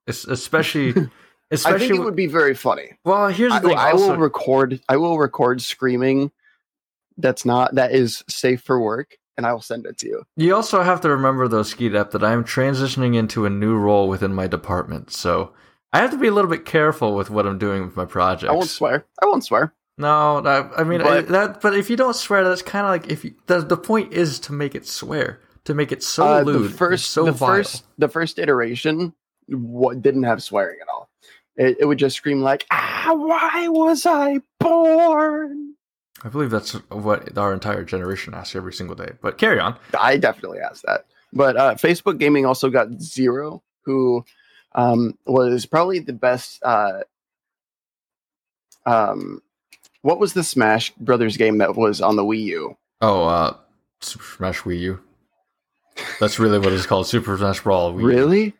es- 0.08 0.23
especially, 0.25 0.93
I 0.95 1.10
especially. 1.51 1.88
think 1.89 1.99
it 1.99 2.03
would 2.03 2.15
be 2.15 2.27
very 2.27 2.53
funny. 2.53 2.91
well, 3.03 3.27
here's 3.30 3.51
the 3.53 3.58
I, 3.58 3.62
thing. 3.62 3.77
I 3.77 3.91
also- 3.91 4.12
will 4.12 4.17
record. 4.17 4.80
I 4.88 4.97
will 4.97 5.17
record 5.17 5.62
screaming. 5.63 6.32
That's 7.17 7.45
not 7.45 7.75
that 7.75 7.91
is 7.93 8.23
safe 8.30 8.62
for 8.62 8.80
work, 8.80 9.17
and 9.38 9.45
I 9.45 9.53
will 9.53 9.62
send 9.62 9.86
it 9.86 9.97
to 9.99 10.08
you. 10.08 10.23
You 10.36 10.56
also 10.56 10.82
have 10.84 11.01
to 11.01 11.10
remember, 11.10 11.47
though, 11.47 11.63
Skeet 11.63 11.93
that 11.93 12.23
I'm 12.23 12.43
transitioning 12.43 13.15
into 13.15 13.45
a 13.45 13.49
new 13.49 13.75
role 13.75 14.08
within 14.08 14.34
my 14.34 14.47
department, 14.47 15.12
so 15.12 15.53
I 15.93 15.99
have 15.99 16.12
to 16.12 16.17
be 16.17 16.27
a 16.27 16.32
little 16.32 16.51
bit 16.51 16.65
careful 16.65 17.15
with 17.15 17.30
what 17.30 17.47
I'm 17.47 17.58
doing 17.58 17.84
with 17.86 17.95
my 17.95 18.06
projects. 18.06 18.49
I 18.51 18.53
won't 18.53 18.69
swear. 18.69 19.06
I 19.21 19.25
won't 19.25 19.43
swear. 19.45 19.73
No, 19.97 20.38
I 20.77 20.84
mean 20.84 20.99
But- 21.01 21.08
I- 21.12 21.21
that. 21.21 21.62
But 21.62 21.75
if 21.75 21.89
you 21.89 21.95
don't 21.97 22.15
swear, 22.15 22.43
that's 22.43 22.62
kind 22.62 22.86
of 22.86 22.91
like 22.91 23.12
if 23.12 23.25
you. 23.25 23.34
The, 23.47 23.62
the 23.62 23.77
point 23.77 24.13
is 24.13 24.39
to 24.41 24.53
make 24.53 24.75
it 24.75 24.86
swear, 24.88 25.39
to 25.65 25.73
make 25.73 25.91
it 25.91 26.03
so 26.03 26.27
Uh, 26.38 26.41
lewd, 26.41 26.69
the 26.71 26.77
first, 26.77 27.10
so 27.12 27.25
the 27.25 27.32
vile. 27.32 27.49
first, 27.49 27.84
the 27.97 28.08
first 28.08 28.38
iteration, 28.38 29.13
what 29.47 30.03
didn't 30.03 30.23
have 30.23 30.43
swearing 30.43 30.77
at 30.82 30.88
all. 30.88 31.10
It, 31.56 31.77
it 31.80 31.86
would 31.86 31.97
just 31.97 32.15
scream 32.15 32.41
like, 32.43 32.67
"Ah, 32.71 33.13
why 33.15 33.67
was 33.69 34.06
I 34.06 34.41
born?" 34.60 35.66
I 36.23 36.30
believe 36.30 36.49
that's 36.49 36.73
what 36.89 37.38
our 37.38 37.53
entire 37.53 37.84
generation 37.84 38.34
asks 38.34 38.56
every 38.56 38.73
single 38.73 38.95
day. 38.95 39.12
But 39.21 39.38
carry 39.38 39.60
on. 39.60 39.77
I 39.99 40.17
definitely 40.17 40.60
asked 40.60 40.84
that. 40.86 41.06
But 41.34 41.58
uh, 41.58 41.75
Facebook 41.75 42.17
Gaming 42.17 42.45
also 42.45 42.69
got 42.69 42.99
Zero, 43.01 43.62
who 43.84 44.25
um, 44.73 45.17
was 45.25 45.65
probably 45.65 45.99
the 45.99 46.13
best. 46.13 46.62
Uh, 46.63 47.01
um, 48.86 49.41
what 50.01 50.19
was 50.19 50.34
the 50.34 50.43
Smash 50.43 50.91
Brothers 50.95 51.38
game 51.38 51.60
that 51.60 51.75
was 51.75 52.01
on 52.01 52.15
the 52.15 52.23
Wii 52.23 52.43
U? 52.43 52.77
Oh, 53.01 53.25
uh, 53.25 53.56
Super 54.01 54.23
Smash 54.23 54.62
Wii 54.62 54.80
U. 54.80 54.99
That's 56.19 56.39
really 56.39 56.60
what 56.60 56.73
it's 56.73 56.86
called, 56.86 57.08
Super 57.08 57.38
Smash 57.38 57.62
Brawl. 57.62 57.93
Wii 57.93 58.01
U. 58.01 58.08
Really? 58.08 58.53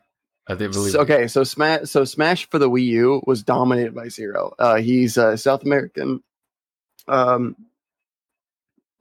I 0.48 0.56
think 0.56 0.74
believe. 0.74 0.92
So- 0.92 1.00
okay, 1.02 1.28
so 1.28 1.44
Smash, 1.44 1.84
so 1.90 2.04
Smash 2.06 2.50
for 2.50 2.60
the 2.60 2.70
Wii 2.70 2.86
U 2.86 3.22
was 3.26 3.44
dominated 3.44 3.96
by 3.96 4.10
Zero. 4.10 4.54
Uh, 4.60 4.76
he's 4.76 5.18
a 5.18 5.38
South 5.38 5.64
American 5.64 6.22
um, 7.08 7.56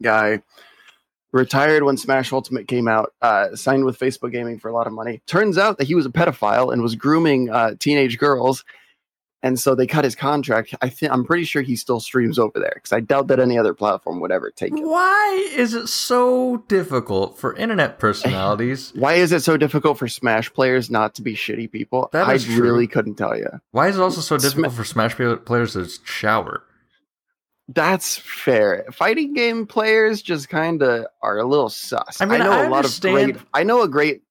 guy, 0.02 0.42
retired 1.32 1.82
when 1.82 1.96
Smash 1.96 2.32
Ultimate 2.32 2.68
came 2.68 2.88
out. 2.88 3.12
Uh, 3.22 3.54
signed 3.54 3.84
with 3.84 3.98
Facebook 3.98 4.32
Gaming 4.32 4.58
for 4.58 4.68
a 4.68 4.72
lot 4.74 4.86
of 4.86 4.92
money. 4.92 5.22
Turns 5.26 5.58
out 5.58 5.78
that 5.78 5.86
he 5.86 5.94
was 5.94 6.06
a 6.06 6.10
pedophile 6.10 6.72
and 6.72 6.82
was 6.82 6.94
grooming 6.94 7.50
uh, 7.50 7.74
teenage 7.78 8.18
girls, 8.18 8.64
and 9.42 9.60
so 9.60 9.74
they 9.74 9.86
cut 9.86 10.02
his 10.04 10.14
contract. 10.16 10.74
I 10.80 10.88
think 10.88 11.12
I'm 11.12 11.24
pretty 11.24 11.44
sure 11.44 11.62
he 11.62 11.76
still 11.76 12.00
streams 12.00 12.38
over 12.38 12.58
there 12.58 12.72
because 12.74 12.92
I 12.92 13.00
doubt 13.00 13.28
that 13.28 13.38
any 13.38 13.58
other 13.58 13.74
platform 13.74 14.18
would 14.20 14.32
ever 14.32 14.50
take 14.50 14.72
him. 14.72 14.82
Why 14.82 15.50
is 15.54 15.74
it 15.74 15.88
so 15.88 16.64
difficult 16.68 17.38
for 17.38 17.54
internet 17.54 17.98
personalities? 18.00 18.92
Why 18.94 19.14
is 19.14 19.32
it 19.32 19.42
so 19.42 19.56
difficult 19.56 19.98
for 19.98 20.08
Smash 20.08 20.52
players 20.52 20.90
not 20.90 21.14
to 21.16 21.22
be 21.22 21.34
shitty 21.34 21.70
people? 21.70 22.08
That 22.12 22.26
I 22.26 22.34
is 22.34 22.44
true. 22.44 22.62
really 22.62 22.86
couldn't 22.86 23.16
tell 23.16 23.36
you. 23.36 23.48
Why 23.72 23.88
is 23.88 23.96
it 23.96 24.00
also 24.02 24.20
so 24.20 24.38
difficult 24.38 24.72
for 24.72 24.84
Smash 24.84 25.14
players 25.16 25.74
to 25.74 25.88
shower? 26.04 26.62
That's 27.68 28.16
fair. 28.18 28.86
Fighting 28.92 29.34
game 29.34 29.66
players 29.66 30.22
just 30.22 30.48
kind 30.48 30.82
of 30.82 31.06
are 31.22 31.38
a 31.38 31.44
little 31.46 31.68
sus. 31.68 32.20
I 32.20 32.24
mean, 32.24 32.38
know 32.38 32.52
I 32.52 32.64
a 32.66 32.70
lot 32.70 32.84
of 32.84 32.92
understand- 32.92 33.32
great. 33.34 33.44
I 33.54 33.64
know 33.64 33.82
a 33.82 33.88
great, 33.88 34.22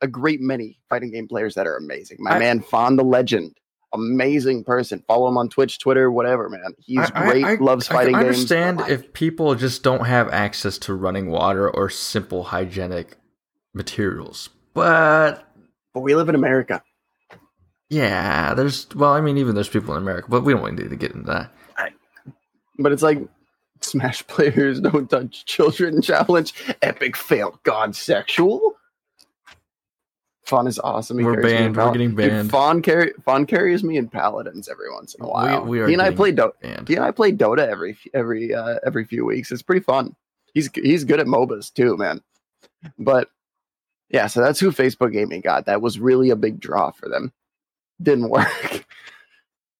a 0.00 0.06
great 0.06 0.40
many 0.40 0.78
fighting 0.88 1.10
game 1.10 1.26
players 1.26 1.54
that 1.56 1.66
are 1.66 1.76
amazing. 1.76 2.18
My 2.20 2.32
I- 2.32 2.38
man 2.38 2.60
Fawn 2.60 2.94
the 2.96 3.02
Legend, 3.02 3.56
amazing 3.92 4.62
person. 4.62 5.02
Follow 5.08 5.26
him 5.28 5.36
on 5.36 5.48
Twitch, 5.48 5.80
Twitter, 5.80 6.12
whatever. 6.12 6.48
Man, 6.48 6.60
he's 6.78 6.98
I- 6.98 7.10
I- 7.14 7.30
great. 7.30 7.44
I- 7.44 7.54
loves 7.56 7.88
fighting 7.88 8.14
games. 8.14 8.24
understand 8.24 8.78
but, 8.78 8.90
if 8.90 9.12
people 9.12 9.54
just 9.56 9.82
don't 9.82 10.06
have 10.06 10.28
access 10.28 10.78
to 10.78 10.94
running 10.94 11.28
water 11.28 11.68
or 11.68 11.88
simple 11.90 12.44
hygienic 12.44 13.16
materials, 13.74 14.48
but 14.74 15.42
but 15.92 16.00
we 16.00 16.14
live 16.14 16.28
in 16.28 16.34
America. 16.36 16.82
yeah, 17.88 18.54
there's 18.54 18.86
well, 18.94 19.12
I 19.12 19.20
mean, 19.20 19.38
even 19.38 19.54
there's 19.54 19.68
people 19.68 19.94
in 19.96 20.02
America, 20.02 20.28
but 20.30 20.42
we 20.44 20.52
don't 20.52 20.74
need 20.76 20.88
to 20.90 20.96
get 20.96 21.12
into 21.12 21.26
that. 21.32 21.52
But 22.78 22.92
it's 22.92 23.02
like 23.02 23.18
Smash 23.80 24.26
players 24.26 24.80
don't 24.82 25.08
touch 25.08 25.44
children 25.44 26.00
challenge. 26.02 26.54
Epic 26.82 27.16
fail. 27.16 27.58
God 27.62 27.94
sexual. 27.94 28.74
Fawn 30.44 30.68
is 30.68 30.78
awesome. 30.78 31.18
He 31.18 31.24
We're 31.24 31.42
banned. 31.42 31.76
We're 31.76 31.90
getting 31.92 32.10
Dude, 32.10 32.16
banned. 32.30 32.50
Fawn, 32.50 32.80
carry, 32.80 33.12
Fawn 33.24 33.46
carries 33.46 33.82
me 33.82 33.96
in 33.96 34.08
Paladins 34.08 34.68
every 34.68 34.92
once 34.92 35.14
in 35.14 35.24
a 35.24 35.28
while. 35.28 35.64
we 35.64 35.80
are 35.80 35.88
he 35.88 35.92
and 35.94 36.00
I 36.02 36.12
play 36.12 36.30
Dota. 36.32 36.52
banned. 36.62 36.86
He 36.86 36.94
and 36.94 37.04
I 37.04 37.10
play 37.10 37.32
Dota 37.32 37.66
every 37.66 37.98
every 38.14 38.54
uh, 38.54 38.78
every 38.86 39.04
few 39.04 39.24
weeks. 39.24 39.50
It's 39.50 39.62
pretty 39.62 39.82
fun. 39.82 40.14
He's 40.54 40.70
he's 40.72 41.02
good 41.02 41.18
at 41.18 41.26
MOBAs 41.26 41.74
too, 41.74 41.96
man. 41.96 42.22
But 42.96 43.28
yeah, 44.08 44.28
so 44.28 44.40
that's 44.40 44.60
who 44.60 44.70
Facebook 44.70 45.12
Gaming 45.12 45.40
got. 45.40 45.66
That 45.66 45.82
was 45.82 45.98
really 45.98 46.30
a 46.30 46.36
big 46.36 46.60
draw 46.60 46.92
for 46.92 47.08
them. 47.08 47.32
Didn't 48.00 48.30
work. 48.30 48.86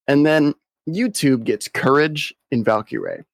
And 0.08 0.24
then 0.24 0.54
YouTube 0.88 1.44
gets 1.44 1.68
Courage 1.68 2.34
and 2.52 2.64
Valkyrae. 2.64 3.24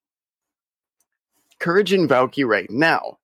Courage 1.58 1.92
and 1.92 2.08
Valkyrae 2.08 2.68
now 2.70 3.18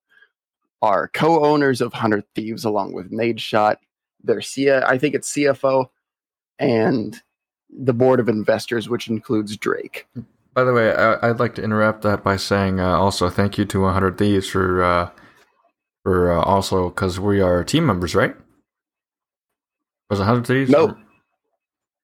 are 0.83 1.09
co-owners 1.09 1.81
of 1.81 1.93
Hundred 1.93 2.25
Thieves 2.35 2.65
along 2.65 2.93
with 2.93 3.11
Nadeshot. 3.11 3.77
Their 4.23 4.43
I 4.87 4.99
think 4.99 5.15
it's 5.15 5.33
CFO 5.33 5.89
and 6.59 7.21
the 7.71 7.93
board 7.93 8.21
of 8.21 8.29
investors, 8.29 8.89
which 8.89 9.09
includes 9.09 9.57
Drake. 9.57 10.07
By 10.55 10.65
the 10.65 10.73
way, 10.73 10.95
I, 10.95 11.31
I'd 11.31 11.39
like 11.39 11.55
to 11.57 11.63
interrupt 11.63 12.03
that 12.03 12.25
by 12.25 12.37
saying 12.37 12.81
uh, 12.81 12.97
also 12.99 13.29
thank 13.31 13.59
you 13.59 13.65
to 13.67 13.81
100 13.83 14.19
Thieves 14.19 14.49
for 14.49 14.83
uh, 14.83 15.11
for 16.03 16.33
uh, 16.33 16.43
also 16.43 16.89
because 16.91 17.21
we 17.21 17.41
are 17.41 17.63
team 17.65 17.87
members, 17.87 18.15
right? 18.15 18.35
Was 20.11 20.19
100 20.19 20.47
Thieves? 20.47 20.71
No. 20.71 20.89
Or- 20.89 20.99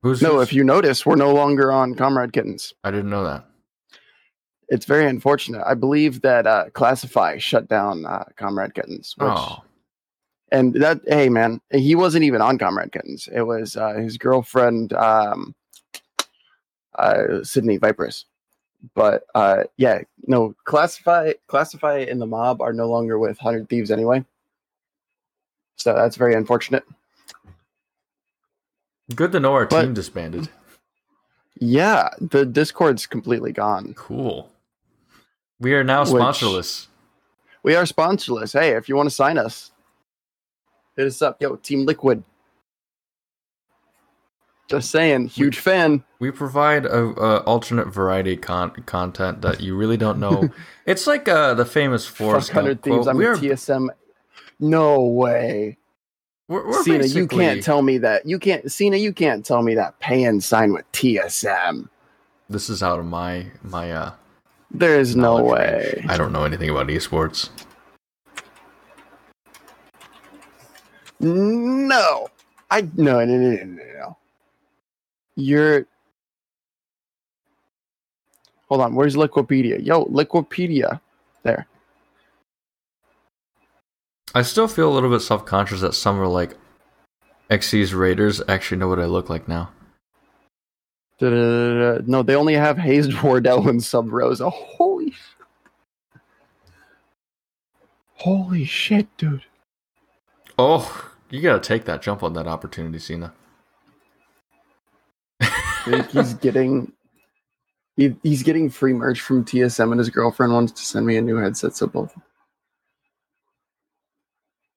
Who's 0.04 0.20
No, 0.20 0.34
who's- 0.34 0.48
if 0.48 0.52
you 0.52 0.64
notice, 0.64 1.06
we're 1.06 1.16
no 1.16 1.32
longer 1.32 1.72
on 1.72 1.94
Comrade 1.94 2.34
Kittens. 2.34 2.74
I 2.84 2.90
didn't 2.90 3.08
know 3.08 3.24
that. 3.24 3.46
It's 4.68 4.84
very 4.84 5.06
unfortunate. 5.06 5.62
I 5.66 5.72
believe 5.72 6.20
that 6.20 6.46
uh, 6.46 6.66
Classify 6.74 7.38
shut 7.38 7.68
down 7.68 8.04
uh, 8.04 8.24
Comrade 8.36 8.74
Kittens. 8.74 9.14
Which, 9.16 9.30
Oh, 9.30 9.62
And 10.52 10.74
that, 10.74 11.00
hey, 11.06 11.30
man, 11.30 11.62
he 11.72 11.94
wasn't 11.94 12.24
even 12.24 12.42
on 12.42 12.58
Comrade 12.58 12.92
Kittens. 12.92 13.30
It 13.32 13.42
was 13.42 13.76
uh, 13.78 13.94
his 13.94 14.18
girlfriend, 14.18 14.92
um, 14.92 15.54
uh, 16.98 17.42
Sydney 17.42 17.78
Vipers. 17.78 18.26
But 18.94 19.24
uh, 19.34 19.64
yeah, 19.78 20.02
no, 20.26 20.54
Classify, 20.64 21.32
Classify 21.46 22.00
and 22.00 22.20
the 22.20 22.26
mob 22.26 22.60
are 22.60 22.74
no 22.74 22.90
longer 22.90 23.18
with 23.18 23.38
Hundred 23.38 23.70
Thieves 23.70 23.90
anyway. 23.90 24.22
So 25.76 25.94
that's 25.94 26.16
very 26.16 26.34
unfortunate. 26.34 26.84
Good 29.14 29.32
to 29.32 29.40
know 29.40 29.52
our 29.54 29.66
But- 29.66 29.82
team 29.82 29.94
disbanded. 29.94 30.48
Yeah, 31.60 32.08
the 32.20 32.44
Discord's 32.44 33.06
completely 33.06 33.52
gone. 33.52 33.94
Cool. 33.94 34.50
We 35.60 35.74
are 35.74 35.84
now 35.84 36.00
Which- 36.00 36.10
sponsorless. 36.10 36.88
We 37.62 37.74
are 37.76 37.84
sponsorless. 37.84 38.58
Hey, 38.58 38.70
if 38.76 38.88
you 38.88 38.96
want 38.96 39.08
to 39.08 39.14
sign 39.14 39.38
us, 39.38 39.70
hit 40.96 41.06
us 41.06 41.22
up. 41.22 41.40
Yo, 41.40 41.56
Team 41.56 41.86
Liquid. 41.86 42.24
Just 44.68 44.90
saying, 44.90 45.28
huge 45.28 45.58
fan. 45.58 46.02
We 46.18 46.30
provide 46.30 46.86
a, 46.86 46.98
a 47.04 47.40
alternate 47.44 47.88
variety 47.88 48.36
con- 48.36 48.70
content 48.86 49.42
that 49.42 49.60
you 49.60 49.76
really 49.76 49.98
don't 49.98 50.18
know. 50.18 50.48
it's 50.86 51.06
like 51.06 51.28
uh, 51.28 51.52
the 51.54 51.66
famous 51.66 52.06
Forrest 52.06 52.48
Fuck 52.48 52.56
100 52.56 52.82
Gump 52.82 52.84
Thieves. 52.96 53.06
I'm 53.06 53.16
We 53.18 53.26
a 53.26 53.30
are, 53.30 53.36
TSM. 53.36 53.88
No 54.58 55.02
way. 55.04 55.76
We're, 56.48 56.66
we're 56.66 56.82
Cena, 56.82 57.06
you 57.06 57.26
can't 57.26 57.62
tell 57.62 57.82
me 57.82 57.98
that. 57.98 58.26
You 58.26 58.38
can't, 58.38 58.70
Cena, 58.70 58.96
you 58.96 59.12
can't 59.12 59.44
tell 59.44 59.62
me 59.62 59.74
that 59.74 59.98
Pan 60.00 60.40
signed 60.40 60.72
with 60.72 60.90
TSM. 60.92 61.88
This 62.50 62.68
is 62.68 62.82
out 62.82 62.98
of 62.98 63.06
my 63.06 63.46
my 63.62 63.92
uh. 63.92 64.12
There 64.70 64.98
is 64.98 65.16
no 65.16 65.42
way. 65.42 65.94
range. 65.96 66.10
I 66.10 66.16
don't 66.16 66.32
know 66.32 66.44
anything 66.44 66.68
about 66.68 66.88
esports. 66.88 67.48
No. 71.20 72.28
I 72.70 72.82
no 72.96 73.24
no 73.24 73.24
no 73.24 73.50
no 73.50 73.64
no. 73.64 73.82
no. 73.94 74.16
You're 75.36 75.86
Hold 78.68 78.80
on, 78.80 78.94
where's 78.94 79.14
Liquipedia? 79.14 79.84
Yo, 79.84 80.06
Liquipedia. 80.06 81.00
There. 81.42 81.66
I 84.34 84.42
still 84.42 84.66
feel 84.66 84.90
a 84.90 84.94
little 84.94 85.10
bit 85.10 85.20
self 85.20 85.46
conscious 85.46 85.80
that 85.80 85.94
some 85.94 86.20
are 86.20 86.26
like 86.26 86.56
XC's 87.50 87.94
Raiders 87.94 88.42
actually 88.48 88.78
know 88.78 88.88
what 88.88 88.98
I 88.98 89.04
look 89.04 89.30
like 89.30 89.46
now. 89.46 89.70
Da-da-da-da. 91.18 92.02
No, 92.06 92.22
they 92.22 92.34
only 92.34 92.54
have 92.54 92.76
Hazed 92.76 93.22
Wardell 93.22 93.68
and 93.68 93.80
Subroza. 93.80 94.50
Holy 94.50 95.12
sh- 95.12 95.36
Holy 98.16 98.64
shit, 98.64 99.06
dude. 99.16 99.44
Oh, 100.58 101.10
you 101.30 101.40
gotta 101.40 101.60
take 101.60 101.84
that 101.84 102.02
jump 102.02 102.22
on 102.22 102.32
that 102.32 102.46
opportunity, 102.46 102.98
Cena. 102.98 103.32
He's 105.84 106.34
getting 106.40 106.92
he, 107.96 108.16
he's 108.22 108.42
getting 108.42 108.70
free 108.70 108.92
merch 108.92 109.20
from 109.20 109.44
TSM 109.44 109.92
and 109.92 109.98
his 109.98 110.10
girlfriend 110.10 110.52
wants 110.52 110.72
to 110.72 110.82
send 110.82 111.06
me 111.06 111.16
a 111.16 111.22
new 111.22 111.36
headset 111.36 111.76
so 111.76 111.86
both 111.86 112.12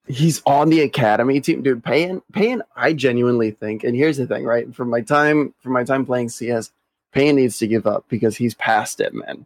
he's 0.07 0.41
on 0.45 0.69
the 0.69 0.81
academy 0.81 1.41
team. 1.41 1.61
Dude 1.61 1.83
paying 1.83 2.21
paying 2.31 2.61
i 2.75 2.93
genuinely 2.93 3.51
think 3.51 3.83
and 3.83 3.95
here's 3.95 4.17
the 4.17 4.27
thing 4.27 4.45
right? 4.45 4.73
From 4.73 4.89
my 4.89 5.01
time 5.01 5.53
from 5.61 5.73
my 5.73 5.83
time 5.83 6.05
playing 6.05 6.29
cs 6.29 6.71
payne 7.11 7.35
needs 7.35 7.57
to 7.59 7.67
give 7.67 7.87
up 7.87 8.05
because 8.09 8.37
he's 8.37 8.53
past 8.55 8.99
it 8.99 9.13
man. 9.13 9.45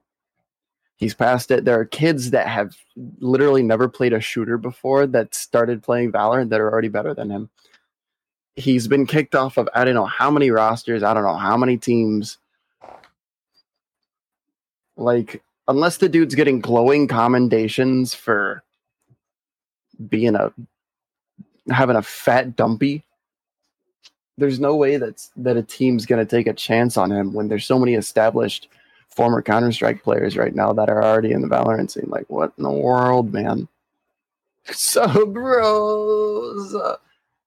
He's 0.98 1.14
past 1.16 1.50
it. 1.50 1.66
There 1.66 1.80
are 1.80 1.86
kids 1.86 2.30
that 2.30 2.48
have 2.48 2.76
literally 3.20 3.64
never 3.64 3.90
played 3.90 4.14
a 4.14 4.22
shooter 4.22 4.60
before 4.60 5.08
that 5.08 5.34
started 5.34 5.82
playing 5.82 6.12
valorant 6.12 6.50
that 6.50 6.62
are 6.62 6.72
already 6.72 6.90
better 6.90 7.16
than 7.16 7.32
him. 7.32 7.50
He's 8.56 8.88
been 8.88 9.08
kicked 9.08 9.34
off 9.36 9.58
of 9.58 9.70
i 9.74 9.84
don't 9.84 9.96
know 9.96 10.06
how 10.06 10.30
many 10.30 10.52
rosters 10.52 11.04
i 11.04 11.14
don't 11.14 11.24
know 11.24 11.36
how 11.36 11.58
many 11.58 11.78
teams. 11.78 12.38
Like 14.98 15.42
unless 15.68 15.98
the 15.98 16.10
dude's 16.10 16.36
getting 16.36 16.60
glowing 16.60 17.08
commendations 17.08 18.14
for 18.14 18.64
being 20.10 20.36
a 20.36 20.52
having 21.70 21.96
a 21.96 22.02
fat 22.02 22.56
dumpy 22.56 23.04
there's 24.38 24.60
no 24.60 24.76
way 24.76 24.98
that's 24.98 25.32
that 25.38 25.56
a 25.56 25.64
team's 25.64 26.06
going 26.06 26.26
to 26.26 26.30
take 26.30 26.48
a 26.48 26.54
chance 26.54 26.98
on 26.98 27.12
him 27.12 27.34
when 27.34 27.48
there's 27.48 27.66
so 27.66 27.78
many 27.78 27.94
established 27.94 28.70
former 29.08 29.42
counter-strike 29.42 30.04
players 30.04 30.38
right 30.38 30.56
now 30.56 30.74
that 30.74 30.90
are 30.90 31.04
already 31.04 31.32
in 31.32 31.42
the 31.42 31.48
valorant 31.48 31.92
scene. 31.92 32.08
Like 32.08 32.26
what 32.30 32.52
in 32.58 32.64
the 32.64 32.72
world 32.72 33.34
man? 33.34 33.68
So 34.74 35.26
gross. 35.26 36.76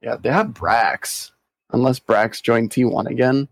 Yeah 0.03 0.17
they 0.17 0.31
have 0.31 0.49
brax. 0.49 1.31
Unless 1.71 2.01
brax 2.01 2.43
joined 2.43 2.71
t1 2.71 3.07
again. 3.07 3.49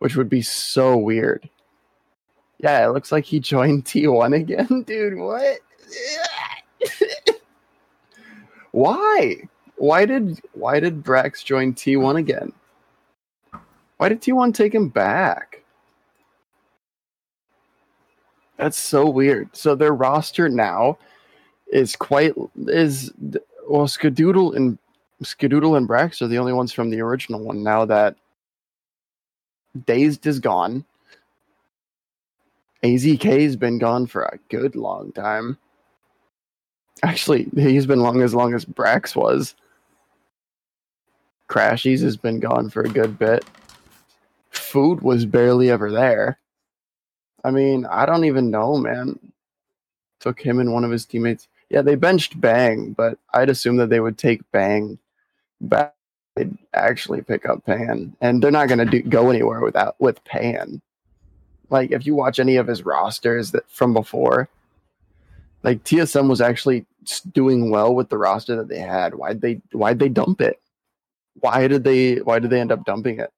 Which 0.00 0.16
would 0.16 0.28
be 0.28 0.42
so 0.42 0.96
weird. 0.96 1.48
Yeah 2.58 2.84
it 2.84 2.92
looks 2.92 3.12
like 3.12 3.24
he 3.24 3.40
joined 3.54 3.84
t1 3.84 4.34
again 4.34 4.82
dude. 4.82 5.16
What 5.16 5.60
why? 8.72 9.48
Why 9.76 10.04
did 10.04 10.40
why 10.52 10.80
did 10.80 11.04
Brax 11.04 11.44
join 11.44 11.74
T1 11.74 12.16
again? 12.16 12.52
Why 13.96 14.08
did 14.08 14.20
T1 14.20 14.54
take 14.54 14.74
him 14.74 14.88
back? 14.88 15.62
That's 18.56 18.76
so 18.76 19.08
weird. 19.08 19.56
So 19.56 19.74
their 19.74 19.94
roster 19.94 20.48
now 20.48 20.98
is 21.68 21.94
quite 21.94 22.34
is 22.66 23.12
well 23.68 23.86
Skadoodle 23.86 24.56
and 24.56 24.78
Skadoodle 25.22 25.76
and 25.76 25.88
Brax 25.88 26.22
are 26.22 26.28
the 26.28 26.38
only 26.38 26.52
ones 26.52 26.72
from 26.72 26.90
the 26.90 27.00
original 27.00 27.40
one 27.40 27.62
now 27.62 27.84
that 27.84 28.16
Dazed 29.86 30.26
is 30.26 30.40
gone. 30.40 30.84
AZK's 32.82 33.56
been 33.56 33.78
gone 33.78 34.06
for 34.06 34.22
a 34.22 34.38
good 34.48 34.76
long 34.76 35.12
time. 35.12 35.58
Actually, 37.02 37.48
he's 37.54 37.86
been 37.86 38.00
long 38.00 38.22
as 38.22 38.34
long 38.34 38.54
as 38.54 38.64
Brax 38.64 39.14
was. 39.14 39.54
Crashies 41.48 42.02
has 42.02 42.16
been 42.16 42.40
gone 42.40 42.70
for 42.70 42.82
a 42.82 42.88
good 42.88 43.18
bit. 43.18 43.44
Food 44.50 45.00
was 45.00 45.24
barely 45.24 45.70
ever 45.70 45.90
there. 45.90 46.38
I 47.44 47.50
mean, 47.50 47.86
I 47.86 48.04
don't 48.04 48.24
even 48.24 48.50
know, 48.50 48.76
man. 48.76 49.18
Took 50.20 50.40
him 50.40 50.58
and 50.58 50.72
one 50.72 50.84
of 50.84 50.90
his 50.90 51.06
teammates. 51.06 51.48
Yeah, 51.70 51.82
they 51.82 51.94
benched 51.94 52.40
Bang, 52.40 52.92
but 52.92 53.18
I'd 53.32 53.50
assume 53.50 53.76
that 53.76 53.90
they 53.90 54.00
would 54.00 54.18
take 54.18 54.50
Bang 54.50 54.98
back. 55.60 55.94
They'd 56.34 56.56
actually 56.74 57.22
pick 57.22 57.48
up 57.48 57.64
Pan, 57.64 58.14
and 58.20 58.42
they're 58.42 58.50
not 58.50 58.68
going 58.68 58.86
to 58.86 59.02
go 59.02 59.30
anywhere 59.30 59.60
without 59.60 59.96
with 60.00 60.22
Pan. 60.24 60.80
Like 61.70 61.90
if 61.90 62.06
you 62.06 62.14
watch 62.14 62.38
any 62.38 62.56
of 62.56 62.66
his 62.66 62.84
rosters 62.84 63.50
that 63.52 63.68
from 63.70 63.92
before, 63.92 64.48
like 65.62 65.84
TSM 65.84 66.28
was 66.28 66.40
actually 66.40 66.86
doing 67.32 67.70
well 67.70 67.94
with 67.94 68.08
the 68.08 68.18
roster 68.18 68.56
that 68.56 68.68
they 68.68 68.78
had. 68.78 69.14
Why'd 69.14 69.40
they 69.40 69.60
why'd 69.72 69.98
they 69.98 70.08
dump 70.08 70.40
it? 70.40 70.60
Why 71.40 71.68
did 71.68 71.84
they 71.84 72.16
why 72.16 72.38
did 72.38 72.50
they 72.50 72.60
end 72.60 72.72
up 72.72 72.84
dumping 72.84 73.18
it? 73.20 73.30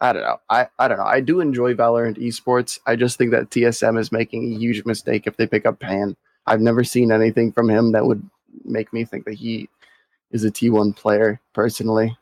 I 0.00 0.12
don't 0.12 0.22
know. 0.22 0.38
I, 0.50 0.66
I 0.78 0.88
don't 0.88 0.98
know. 0.98 1.04
I 1.04 1.20
do 1.20 1.40
enjoy 1.40 1.72
Valorant 1.74 2.18
esports. 2.18 2.78
I 2.86 2.96
just 2.96 3.16
think 3.16 3.30
that 3.30 3.50
TSM 3.50 3.98
is 3.98 4.12
making 4.12 4.44
a 4.44 4.58
huge 4.58 4.84
mistake 4.84 5.26
if 5.26 5.36
they 5.36 5.46
pick 5.46 5.64
up 5.64 5.80
Pan. 5.80 6.16
I've 6.46 6.60
never 6.60 6.84
seen 6.84 7.10
anything 7.10 7.52
from 7.52 7.70
him 7.70 7.92
that 7.92 8.04
would 8.04 8.28
make 8.64 8.92
me 8.92 9.04
think 9.04 9.24
that 9.24 9.34
he 9.34 9.68
is 10.30 10.44
a 10.44 10.50
T1 10.50 10.94
player 10.96 11.40
personally. 11.54 12.16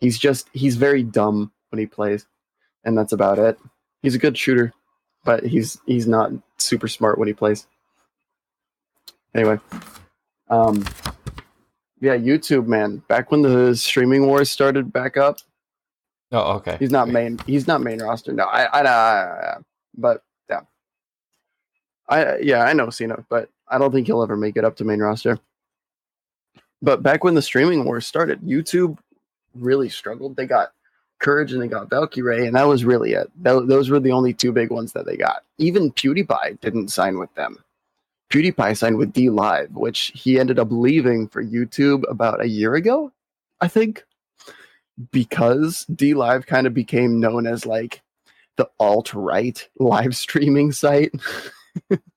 He's 0.00 0.18
just 0.18 0.48
he's 0.52 0.76
very 0.76 1.02
dumb 1.02 1.52
when 1.70 1.78
he 1.78 1.86
plays 1.86 2.26
and 2.84 2.96
that's 2.96 3.12
about 3.12 3.38
it. 3.38 3.58
He's 4.02 4.14
a 4.14 4.18
good 4.18 4.36
shooter, 4.36 4.72
but 5.24 5.44
he's 5.44 5.80
he's 5.86 6.06
not 6.06 6.30
super 6.58 6.88
smart 6.88 7.18
when 7.18 7.28
he 7.28 7.34
plays. 7.34 7.66
Anyway, 9.34 9.58
um, 10.50 10.84
yeah, 12.00 12.16
YouTube 12.16 12.66
man. 12.66 12.98
Back 13.08 13.30
when 13.30 13.42
the 13.42 13.74
streaming 13.76 14.26
wars 14.26 14.50
started 14.50 14.92
back 14.92 15.16
up, 15.16 15.38
Oh, 16.32 16.54
okay. 16.56 16.76
he's 16.78 16.90
not 16.90 17.08
main. 17.08 17.38
He's 17.46 17.66
not 17.66 17.80
main 17.82 18.02
roster. 18.02 18.32
No, 18.32 18.44
I, 18.44 18.64
I, 18.64 18.80
I, 18.82 18.88
I 18.88 19.56
but 19.96 20.22
yeah, 20.50 20.60
I 22.08 22.38
yeah 22.38 22.64
I 22.64 22.72
know 22.72 22.90
Cena, 22.90 23.24
but 23.28 23.48
I 23.68 23.78
don't 23.78 23.92
think 23.92 24.06
he'll 24.06 24.22
ever 24.22 24.36
make 24.36 24.56
it 24.56 24.64
up 24.64 24.76
to 24.76 24.84
main 24.84 25.00
roster. 25.00 25.38
But 26.82 27.02
back 27.02 27.22
when 27.24 27.34
the 27.34 27.42
streaming 27.42 27.84
wars 27.84 28.06
started, 28.06 28.40
YouTube 28.42 28.98
really 29.54 29.88
struggled. 29.88 30.36
They 30.36 30.46
got 30.46 30.72
Courage 31.22 31.52
and 31.52 31.62
they 31.62 31.68
got 31.68 31.88
Valkyrae, 31.88 32.46
and 32.46 32.56
that 32.56 32.66
was 32.66 32.84
really 32.84 33.12
it. 33.12 33.30
Tho- 33.40 33.64
those 33.64 33.88
were 33.88 34.00
the 34.00 34.12
only 34.12 34.34
two 34.34 34.52
big 34.52 34.70
ones 34.70 34.92
that 34.92 35.06
they 35.06 35.16
got. 35.16 35.44
Even 35.56 35.92
PewDiePie 35.92 36.60
didn't 36.60 36.88
sign 36.88 37.18
with 37.18 37.32
them. 37.34 37.56
PewDiePie 38.30 38.76
signed 38.76 38.96
with 38.98 39.12
DLive, 39.12 39.70
which 39.72 40.10
he 40.14 40.40
ended 40.40 40.58
up 40.58 40.68
leaving 40.70 41.28
for 41.28 41.42
YouTube 41.42 42.02
about 42.10 42.42
a 42.42 42.48
year 42.48 42.74
ago, 42.74 43.12
I 43.60 43.68
think, 43.68 44.04
because 45.12 45.86
DLive 45.92 46.46
kind 46.46 46.66
of 46.66 46.74
became 46.74 47.20
known 47.20 47.46
as 47.46 47.66
like 47.66 48.02
the 48.56 48.68
alt 48.80 49.14
right 49.14 49.68
live 49.78 50.16
streaming 50.16 50.72
site. 50.72 51.12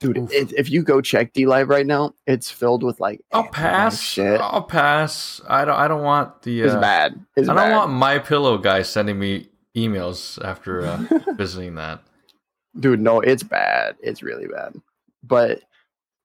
Dude, 0.00 0.16
Oof. 0.16 0.32
it, 0.32 0.52
if 0.56 0.70
you 0.70 0.82
go 0.82 1.00
check 1.02 1.34
DLive 1.34 1.68
right 1.68 1.86
now, 1.86 2.14
it's 2.26 2.50
filled 2.50 2.82
with 2.82 2.98
like 3.00 3.20
I'll 3.32 3.44
pass. 3.48 4.00
shit. 4.00 4.40
I'll 4.40 4.62
pass. 4.62 5.40
I 5.46 5.64
don't. 5.66 5.76
I 5.76 5.88
don't 5.88 6.02
want 6.02 6.40
the. 6.42 6.62
It's 6.62 6.72
Uh, 6.74 6.80
bad. 6.80 7.20
It's 7.36 7.48
I 7.50 7.54
don't 7.54 7.68
bad. 7.68 7.76
want 7.76 7.90
my 7.92 8.18
pillow 8.18 8.56
guy 8.56 8.80
sending 8.82 9.18
me 9.18 9.48
emails 9.76 10.42
after 10.44 10.80
uh, 10.86 10.96
visiting 11.36 11.74
that. 11.76 12.02
dude 12.80 13.00
no 13.00 13.20
it's 13.20 13.42
bad 13.44 13.94
it's 14.00 14.20
really 14.22 14.46
bad 14.48 14.74
but 15.22 15.60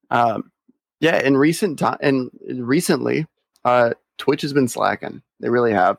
um 0.10 0.52
yeah 1.00 1.20
in 1.22 1.38
recent 1.38 1.78
time 1.78 1.98
and 2.02 2.32
recently 2.56 3.28
uh 3.66 3.92
twitch 4.18 4.42
has 4.42 4.52
been 4.54 4.68
slacking 4.68 5.22
they 5.40 5.50
really 5.50 5.72
have 5.72 5.98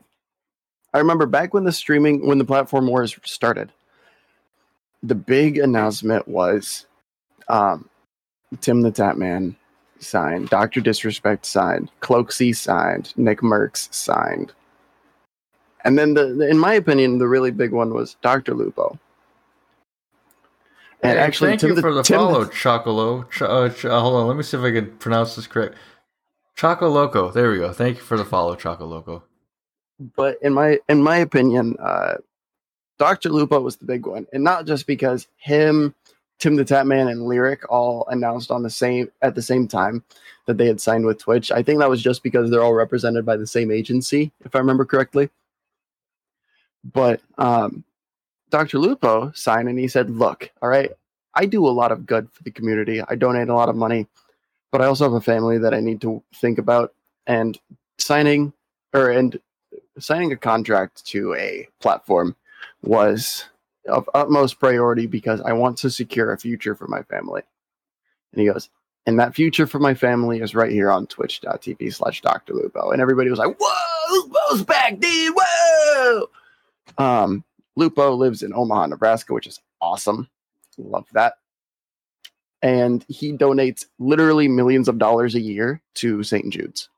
i 0.93 0.99
remember 0.99 1.25
back 1.27 1.55
when 1.55 1.63
the 1.65 1.71
streaming 1.73 2.27
when 2.27 2.39
the 2.39 2.45
platform 2.45 2.87
wars 2.89 3.17
started 3.25 3.71
the 5.05 5.15
big 5.15 5.57
announcement 5.59 6.27
was 6.27 6.87
um 7.49 7.89
tim 8.61 8.83
the 8.83 8.93
Tatman 8.93 9.55
signed 9.99 10.49
dr 10.51 10.81
disrespect 10.81 11.47
signed 11.47 11.91
cloakzy 12.03 12.55
signed 12.55 13.13
nickmercs 13.17 13.93
signed 13.95 14.53
and 15.85 15.99
then 15.99 16.15
the, 16.15 16.27
the 16.35 16.49
in 16.49 16.59
my 16.59 16.75
opinion 16.75 17.19
the 17.19 17.27
really 17.29 17.51
big 17.51 17.73
one 17.73 17.95
was 17.95 18.17
dr 18.23 18.53
lupo 18.55 18.99
and 21.03 21.19
Hey, 21.19 21.25
actually, 21.25 21.51
thank 21.51 21.61
Tim 21.61 21.69
you 21.71 21.75
the- 21.77 21.83
for 21.83 21.95
the 21.95 22.03
Tim 22.03 22.19
the- 22.19 22.25
follow, 22.27 22.45
Chocolo. 22.47 23.31
Ch- 23.31 23.43
uh, 23.43 23.69
ch- 23.69 23.85
uh, 23.85 24.01
hold 24.01 24.15
on, 24.17 24.27
let 24.29 24.37
me 24.37 24.43
see 24.43 24.57
if 24.57 24.63
I 24.63 24.73
can 24.73 24.97
pronounce 24.97 25.37
this 25.37 25.47
correct. 25.47 25.75
Choco 26.57 26.89
Loco. 26.89 27.31
There 27.31 27.51
we 27.51 27.59
go. 27.59 27.71
Thank 27.71 27.99
you 27.99 28.03
for 28.03 28.17
the 28.17 28.25
follow, 28.25 28.55
Choco 28.57 28.87
Loco. 28.87 29.23
but 30.17 30.39
in 30.43 30.55
my 30.55 30.81
in 30.89 31.03
my 31.03 31.19
opinion, 31.19 31.77
uh, 31.81 32.15
Doctor 32.99 33.29
Lupo 33.29 33.61
was 33.61 33.77
the 33.77 33.85
big 33.85 34.07
one, 34.07 34.27
and 34.33 34.43
not 34.43 34.65
just 34.67 34.87
because 34.87 35.27
him, 35.37 35.95
Tim 36.39 36.57
the 36.57 36.65
Tatman, 36.65 37.11
and 37.11 37.23
Lirik 37.23 37.61
all 37.69 38.07
announced 38.09 38.51
on 38.51 38.63
the 38.63 38.71
same 38.71 39.11
at 39.23 39.35
the 39.35 39.43
same 39.43 39.67
time 39.67 40.05
that 40.47 40.59
they 40.59 40.67
had 40.67 40.81
signed 40.81 41.07
with 41.07 41.19
Twitch. 41.19 41.51
I 41.51 41.63
think 41.63 41.81
that 41.81 41.89
was 41.89 42.03
just 42.03 42.23
because 42.23 42.51
they're 42.51 42.63
all 42.63 42.75
represented 42.75 43.25
by 43.25 43.37
the 43.37 43.47
same 43.47 43.71
agency, 43.71 44.33
if 44.45 44.55
I 44.55 44.59
remember 44.59 44.85
correctly. 44.85 45.31
But 46.85 47.21
um, 47.39 47.85
Dr. 48.51 48.79
Lupo 48.79 49.33
signed, 49.35 49.69
and 49.69 49.79
he 49.79 49.89
said, 49.89 50.11
"Look, 50.11 50.51
all 50.63 50.69
right, 50.69 50.93
I 51.35 51.47
do 51.47 51.67
a 51.67 51.69
lot 51.69 51.93
of 51.93 52.07
good 52.07 52.31
for 52.33 52.43
the 52.43 52.51
community. 52.51 53.01
I 53.01 53.15
donate 53.15 53.49
a 53.49 53.55
lot 53.55 53.69
of 53.69 53.77
money, 53.77 54.07
but 54.71 54.83
I 54.83 54.87
also 54.87 55.05
have 55.05 55.15
a 55.15 55.21
family 55.21 55.59
that 55.59 55.75
I 55.75 55.81
need 55.81 56.01
to 56.03 56.23
think 56.35 56.59
about, 56.59 56.95
and 57.27 57.59
signing 57.99 58.53
or 58.93 59.11
and." 59.11 59.39
signing 59.99 60.33
a 60.33 60.37
contract 60.37 61.05
to 61.07 61.35
a 61.35 61.67
platform 61.81 62.37
was 62.83 63.47
of 63.89 64.09
utmost 64.15 64.59
priority 64.59 65.07
because 65.07 65.41
I 65.41 65.53
want 65.53 65.79
to 65.79 65.91
secure 65.91 66.33
a 66.33 66.39
future 66.39 66.75
for 66.75 66.87
my 66.89 67.03
family. 67.03 67.43
And 68.33 68.41
he 68.41 68.47
goes, 68.47 68.69
and 69.07 69.19
that 69.21 69.35
future 69.35 69.67
for 69.67 69.79
my 69.79 69.95
family 69.95 70.41
is 70.41 70.55
right 70.55 70.71
here 70.71 70.91
on 70.91 71.07
twitch.tv 71.07 71.95
slash 71.95 72.21
Dr. 72.23 72.55
Lupo. 72.55 72.91
And 72.91 73.01
everybody 73.01 73.31
was 73.31 73.39
like, 73.39 73.57
whoa, 73.59 74.11
Lupo's 74.11 74.65
back, 74.65 74.99
dude. 74.99 75.35
Whoa. 75.37 76.29
Um, 76.99 77.45
Lupo 77.77 78.13
lives 78.15 78.43
in 78.43 78.53
Omaha, 78.53 78.87
Nebraska, 78.87 79.33
which 79.33 79.47
is 79.47 79.61
awesome. 79.81 80.29
Love 80.77 81.07
that. 81.13 81.35
And 82.63 83.05
he 83.09 83.33
donates 83.33 83.87
literally 83.99 84.49
millions 84.49 84.89
of 84.89 84.99
dollars 84.99 85.35
a 85.35 85.41
year 85.41 85.81
to 85.95 86.23
St. 86.23 86.53
Jude's. 86.53 86.89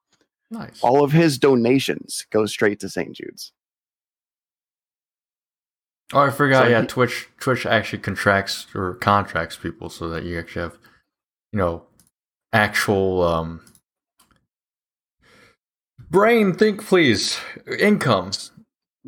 Nice. 0.51 0.81
All 0.83 1.05
of 1.05 1.13
his 1.13 1.37
donations 1.37 2.27
go 2.31 2.47
straight 2.47 2.81
to 2.81 2.89
St. 2.89 3.13
Jude's. 3.13 3.53
Oh, 6.13 6.21
I 6.21 6.31
forgot. 6.31 6.65
So 6.65 6.69
yeah, 6.71 6.81
he- 6.83 6.87
Twitch 6.87 7.29
Twitch 7.39 7.67
actually 7.67 7.99
contracts 8.01 8.67
or 8.75 8.95
contracts 8.95 9.57
people 9.57 9.91
so 9.91 10.09
that 10.09 10.25
you 10.25 10.39
actually 10.39 10.63
have, 10.63 10.79
you 11.53 11.59
know, 11.59 11.83
actual 12.53 13.23
um 13.23 13.61
brain 16.11 16.55
think 16.55 16.85
please 16.85 17.39
incomes. 17.79 18.53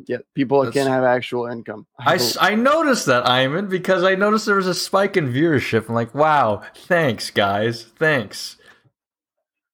Yeah, 0.07 0.19
people 0.35 0.63
That's- 0.65 0.75
can 0.75 0.91
have 0.91 1.05
actual 1.05 1.47
income. 1.47 1.87
I 1.99 2.19
I 2.41 2.55
noticed 2.55 3.07
that 3.07 3.27
Iman 3.27 3.69
because 3.69 4.03
I 4.03 4.15
noticed 4.15 4.47
there 4.47 4.57
was 4.57 4.67
a 4.67 4.75
spike 4.75 5.17
in 5.17 5.33
viewership. 5.33 5.89
I'm 5.89 5.95
like, 5.95 6.15
wow, 6.15 6.63
thanks 6.75 7.31
guys, 7.31 7.85
thanks. 7.99 8.57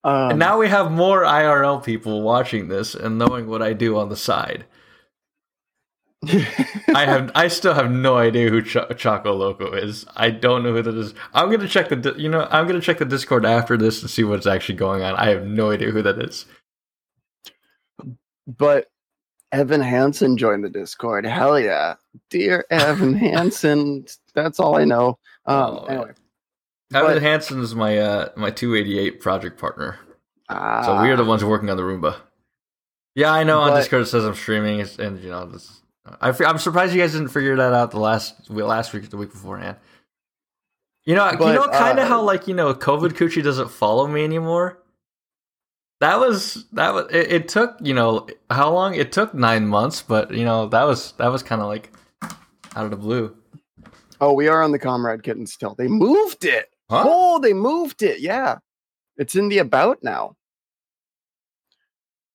um, 0.04 0.30
and 0.30 0.38
now 0.38 0.58
we 0.58 0.68
have 0.68 0.90
more 0.90 1.22
IRL 1.22 1.82
people 1.84 2.22
watching 2.22 2.68
this 2.68 2.94
and 2.94 3.18
knowing 3.18 3.46
what 3.48 3.62
I 3.62 3.72
do 3.72 3.96
on 3.98 4.08
the 4.08 4.16
side. 4.16 4.64
I 6.94 7.04
have 7.04 7.30
I 7.34 7.48
still 7.48 7.74
have 7.74 7.90
no 7.90 8.16
idea 8.16 8.48
who 8.50 8.62
Ch- 8.62 8.76
Choco 8.96 9.32
Loco 9.34 9.72
is. 9.72 10.04
I 10.16 10.30
don't 10.30 10.62
know 10.62 10.72
who 10.72 10.82
that 10.82 10.94
is. 10.94 11.14
I'm 11.34 11.50
gonna 11.50 11.68
check 11.68 11.88
the 11.88 12.14
you 12.16 12.28
know 12.28 12.46
I'm 12.50 12.66
gonna 12.66 12.80
check 12.80 12.98
the 12.98 13.04
Discord 13.04 13.44
after 13.46 13.76
this 13.76 14.00
and 14.02 14.10
see 14.10 14.24
what's 14.24 14.46
actually 14.46 14.76
going 14.76 15.02
on. 15.02 15.14
I 15.16 15.28
have 15.30 15.44
no 15.46 15.70
idea 15.70 15.90
who 15.90 16.02
that 16.02 16.18
is. 16.18 16.46
but 18.46 18.88
Evan 19.52 19.80
Hansen 19.80 20.36
joined 20.36 20.64
the 20.64 20.70
Discord. 20.70 21.24
Hell 21.24 21.58
yeah, 21.58 21.94
dear 22.30 22.64
Evan 22.70 23.14
Hansen. 23.18 24.06
That's 24.34 24.58
all 24.60 24.76
I 24.76 24.84
know. 24.84 25.18
Um, 25.46 25.56
Oh, 25.78 25.84
anyway, 25.84 26.10
Evan 26.92 27.12
But- 27.14 27.22
Hansen 27.22 27.60
is 27.60 27.74
my 27.74 27.98
uh 27.98 28.28
my 28.36 28.50
288 28.50 29.20
project 29.20 29.58
partner. 29.58 29.98
Ah, 30.48 30.82
So 30.84 31.02
we 31.02 31.10
are 31.10 31.16
the 31.16 31.24
ones 31.24 31.44
working 31.44 31.70
on 31.70 31.76
the 31.76 31.82
Roomba. 31.82 32.16
Yeah, 33.14 33.32
I 33.32 33.44
know 33.44 33.60
on 33.60 33.74
Discord 33.76 34.02
it 34.02 34.06
says 34.06 34.24
I'm 34.24 34.34
streaming, 34.34 34.80
and 34.98 35.18
you 35.22 35.30
know 35.30 35.46
this. 35.46 35.80
I 36.20 36.28
I'm 36.28 36.58
surprised 36.58 36.94
you 36.94 37.00
guys 37.00 37.12
didn't 37.12 37.28
figure 37.28 37.56
that 37.56 37.72
out 37.72 37.90
the 37.90 38.00
last 38.00 38.48
last 38.50 38.92
week 38.92 39.04
or 39.04 39.08
the 39.08 39.16
week 39.16 39.32
beforehand. 39.32 39.76
You 41.04 41.14
know, 41.14 41.30
you 41.30 41.38
know, 41.38 41.68
kind 41.68 41.98
of 41.98 42.06
uh, 42.06 42.08
how 42.08 42.22
like 42.22 42.48
you 42.48 42.54
know, 42.54 42.74
COVID 42.74 43.10
Coochie 43.12 43.42
doesn't 43.42 43.70
follow 43.70 44.06
me 44.06 44.24
anymore. 44.24 44.82
That 46.00 46.18
was 46.18 46.66
that 46.72 46.92
was 46.92 47.06
it, 47.10 47.32
it. 47.32 47.48
Took 47.48 47.76
you 47.80 47.94
know 47.94 48.26
how 48.50 48.72
long? 48.72 48.94
It 48.94 49.12
took 49.12 49.32
nine 49.32 49.66
months, 49.66 50.02
but 50.02 50.32
you 50.32 50.44
know 50.44 50.66
that 50.66 50.82
was 50.84 51.12
that 51.12 51.28
was 51.28 51.42
kind 51.42 51.62
of 51.62 51.68
like 51.68 51.92
out 52.74 52.84
of 52.84 52.90
the 52.90 52.96
blue. 52.96 53.36
Oh, 54.20 54.32
we 54.32 54.48
are 54.48 54.62
on 54.62 54.72
the 54.72 54.78
Comrade 54.78 55.22
Kitten 55.22 55.46
still. 55.46 55.74
They 55.76 55.88
moved 55.88 56.44
it. 56.44 56.70
Huh? 56.90 57.04
Oh, 57.06 57.38
they 57.38 57.52
moved 57.52 58.02
it. 58.02 58.20
Yeah, 58.20 58.58
it's 59.16 59.36
in 59.36 59.48
the 59.48 59.58
about 59.58 60.02
now. 60.02 60.36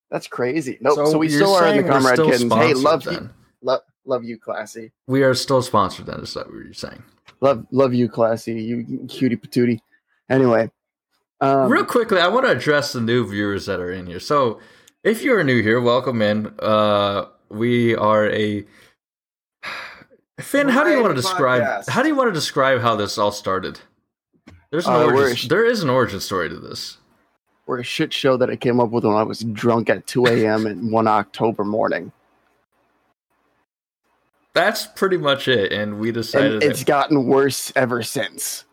That's 0.10 0.28
crazy. 0.28 0.78
Nope. 0.82 0.96
So, 0.96 1.18
we 1.18 1.30
you're 1.30 1.40
still 1.40 1.56
are 1.56 1.68
in 1.68 1.78
the 1.78 1.92
Comrade 1.92 2.16
still 2.16 2.30
Kittens. 2.30 2.54
Hey, 2.54 2.74
love 2.74 3.06
you. 3.06 3.30
Love, 3.62 3.82
love 4.06 4.24
you, 4.24 4.38
classy. 4.38 4.92
We 5.08 5.24
are 5.24 5.34
still 5.34 5.62
sponsored. 5.62 6.06
Then 6.08 6.20
is 6.22 6.34
that 6.34 6.48
what 6.48 6.56
you're 6.64 6.74
saying? 6.74 7.04
Love, 7.42 7.66
love 7.72 7.94
you, 7.94 8.08
classy. 8.10 8.62
You 8.62 9.06
cutie 9.08 9.36
patootie. 9.38 9.80
Anyway, 10.30 10.70
um, 11.42 11.70
Real 11.72 11.84
quickly, 11.86 12.20
I 12.20 12.28
want 12.28 12.46
to 12.46 12.52
address 12.52 12.94
the 12.94 13.02
new 13.02 13.28
viewers 13.28 13.66
that 13.66 13.80
are 13.80 13.92
in 13.92 14.06
here. 14.08 14.20
So, 14.20 14.60
if 15.04 15.24
you're 15.24 15.44
new 15.44 15.62
here, 15.64 15.82
welcome 15.82 16.22
in. 16.22 16.54
Uh, 16.60 17.26
we 17.50 17.96
are 17.96 18.30
a 18.30 18.64
Finn. 20.40 20.70
How 20.70 20.84
do 20.84 20.92
you 20.92 21.02
want 21.02 21.12
to 21.16 21.22
describe? 21.22 21.62
podcast. 21.64 21.90
How 21.90 22.02
do 22.02 22.08
you 22.08 22.16
want 22.16 22.30
to 22.30 22.34
describe 22.34 22.82
how 22.82 22.96
this 22.96 23.18
all 23.18 23.32
started? 23.32 23.80
There's 24.72 24.88
an 24.88 24.94
Uh, 24.94 25.06
origin. 25.06 25.36
sh- 25.36 25.48
there 25.48 25.66
is 25.66 25.84
an 25.84 25.90
origin 25.90 26.20
story 26.20 26.50
to 26.50 26.56
this. 26.60 26.98
we're 27.68 27.80
a 27.80 27.84
shit 27.84 28.12
show 28.12 28.36
that 28.38 28.50
I 28.50 28.56
came 28.58 28.80
up 28.82 28.90
with 28.90 29.06
when 29.06 29.16
I 29.16 29.24
was 29.24 29.42
drunk 29.42 29.90
at 29.90 30.06
2 30.08 30.26
a.m. 30.28 30.66
in 30.68 30.92
one 30.92 31.08
October 31.08 31.64
morning. 31.64 32.12
That's 34.54 34.86
pretty 34.86 35.18
much 35.18 35.48
it, 35.48 35.72
and 35.72 36.00
we 36.00 36.12
decided. 36.12 36.54
And 36.56 36.64
it's 36.64 36.80
that, 36.80 36.86
gotten 36.88 37.26
worse 37.26 37.72
ever 37.76 38.04
since. 38.04 38.66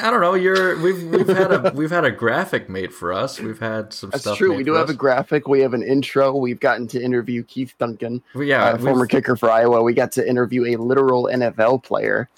I 0.00 0.10
don't 0.10 0.22
know. 0.22 0.32
You're 0.32 0.78
we've 0.80 1.02
we've 1.02 1.28
had 1.28 1.52
a 1.52 1.72
we've 1.74 1.90
had 1.90 2.04
a 2.06 2.10
graphic 2.10 2.70
made 2.70 2.94
for 2.94 3.12
us. 3.12 3.38
We've 3.38 3.58
had 3.58 3.92
some 3.92 4.08
That's 4.08 4.36
true. 4.36 4.54
We 4.54 4.64
do 4.64 4.72
have 4.72 4.88
us. 4.88 4.94
a 4.94 4.96
graphic. 4.96 5.48
We 5.48 5.60
have 5.60 5.74
an 5.74 5.82
intro. 5.82 6.34
We've 6.34 6.60
gotten 6.60 6.88
to 6.88 7.02
interview 7.02 7.42
Keith 7.42 7.74
Duncan, 7.78 8.22
Well, 8.34 8.44
yeah, 8.44 8.64
uh, 8.64 8.78
former 8.78 9.06
kicker 9.06 9.36
for 9.36 9.50
Iowa. 9.50 9.82
We 9.82 9.92
got 9.92 10.12
to 10.12 10.26
interview 10.26 10.64
a 10.64 10.76
literal 10.76 11.28
NFL 11.30 11.82
player. 11.82 12.30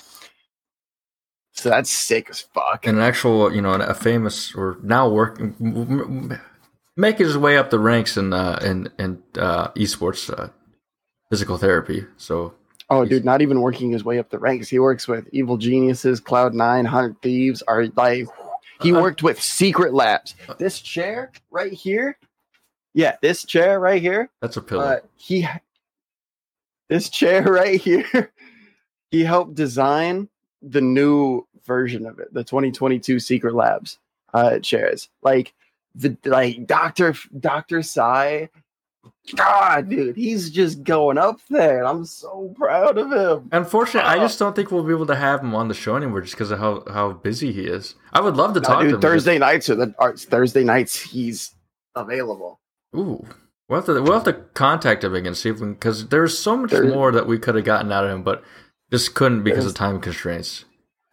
So 1.52 1.68
that's 1.68 1.90
sick 1.90 2.28
as 2.30 2.40
fuck. 2.40 2.84
an 2.88 2.98
actual, 2.98 3.54
you 3.54 3.62
know, 3.62 3.74
a 3.74 3.94
famous 3.94 4.52
or 4.56 4.76
now 4.82 5.08
working, 5.08 5.54
m- 5.60 6.32
m- 6.32 6.40
making 6.96 7.26
his 7.26 7.38
way 7.38 7.56
up 7.56 7.70
the 7.70 7.78
ranks 7.78 8.16
in 8.16 8.32
uh, 8.32 8.58
in 8.64 8.88
in 8.98 9.22
uh, 9.38 9.68
esports 9.74 10.28
uh, 10.36 10.48
physical 11.34 11.58
therapy. 11.58 12.04
So 12.16 12.54
Oh, 12.90 13.04
dude, 13.04 13.24
not 13.24 13.42
even 13.42 13.60
working 13.60 13.90
his 13.90 14.04
way 14.04 14.18
up 14.20 14.28
the 14.30 14.38
ranks. 14.38 14.68
He 14.68 14.78
works 14.78 15.08
with 15.08 15.26
Evil 15.32 15.56
Geniuses, 15.56 16.20
Cloud 16.20 16.54
Nine, 16.54 16.84
Hundred 16.84 17.20
Thieves. 17.22 17.60
Are 17.62 17.86
like 17.96 18.28
he 18.82 18.92
Uh, 18.94 19.00
worked 19.02 19.22
with 19.24 19.40
Secret 19.42 19.92
Labs. 19.94 20.34
This 20.58 20.80
chair 20.80 21.32
right 21.50 21.72
here, 21.72 22.16
yeah, 22.92 23.16
this 23.20 23.44
chair 23.44 23.80
right 23.80 24.00
here. 24.00 24.30
that's 24.40 24.56
a 24.56 24.62
pillow. 24.62 24.84
Uh, 24.84 25.00
he 25.16 25.48
this 26.88 27.08
chair 27.08 27.42
right 27.60 27.80
here. 27.80 28.30
He 29.10 29.24
helped 29.24 29.54
design 29.56 30.28
the 30.62 30.80
new 30.82 31.46
version 31.66 32.06
of 32.06 32.18
it, 32.20 32.32
the 32.34 32.44
2022 32.44 33.18
Secret 33.18 33.54
Labs 33.54 33.98
uh, 34.34 34.58
chairs. 34.60 35.08
Like 35.22 35.52
the 35.96 36.16
like 36.26 36.66
Doctor 36.66 37.14
Doctor 37.40 37.82
Sai. 37.82 38.50
God, 39.36 39.88
dude, 39.88 40.16
he's 40.16 40.50
just 40.50 40.84
going 40.84 41.16
up 41.16 41.40
there. 41.48 41.78
and 41.78 41.88
I'm 41.88 42.04
so 42.04 42.52
proud 42.56 42.98
of 42.98 43.10
him. 43.10 43.48
Unfortunately, 43.52 44.08
I 44.08 44.16
uh, 44.18 44.20
just 44.20 44.38
don't 44.38 44.54
think 44.54 44.70
we'll 44.70 44.82
be 44.84 44.92
able 44.92 45.06
to 45.06 45.16
have 45.16 45.40
him 45.40 45.54
on 45.54 45.68
the 45.68 45.74
show 45.74 45.96
anymore, 45.96 46.20
just 46.20 46.34
because 46.34 46.50
of 46.50 46.58
how 46.58 46.84
how 46.92 47.12
busy 47.12 47.50
he 47.52 47.62
is. 47.62 47.94
I 48.12 48.20
would 48.20 48.36
love 48.36 48.52
to 48.54 48.60
No, 48.60 48.68
talk 48.68 48.82
to 48.82 48.94
him. 48.96 49.00
Thursday 49.00 49.38
nights 49.38 49.70
are 49.70 49.76
the 49.76 49.94
are, 49.98 50.14
Thursday 50.16 50.62
nights. 50.64 51.00
He's 51.00 51.54
available. 51.96 52.60
Ooh, 52.94 53.24
we'll 53.68 53.78
have 53.78 53.86
to 53.86 54.02
we'll 54.02 54.12
have 54.12 54.24
to 54.24 54.34
contact 54.54 55.02
him 55.04 55.14
again, 55.14 55.34
see 55.34 55.48
if 55.50 55.58
we 55.60 55.68
because 55.68 56.08
there's 56.08 56.36
so 56.38 56.56
much 56.56 56.70
Thurs- 56.70 56.92
more 56.92 57.10
that 57.12 57.26
we 57.26 57.38
could 57.38 57.54
have 57.54 57.64
gotten 57.64 57.90
out 57.92 58.04
of 58.04 58.10
him, 58.10 58.22
but 58.22 58.44
just 58.90 59.14
couldn't 59.14 59.42
because 59.42 59.64
of 59.66 59.74
time 59.74 60.00
constraints. 60.00 60.64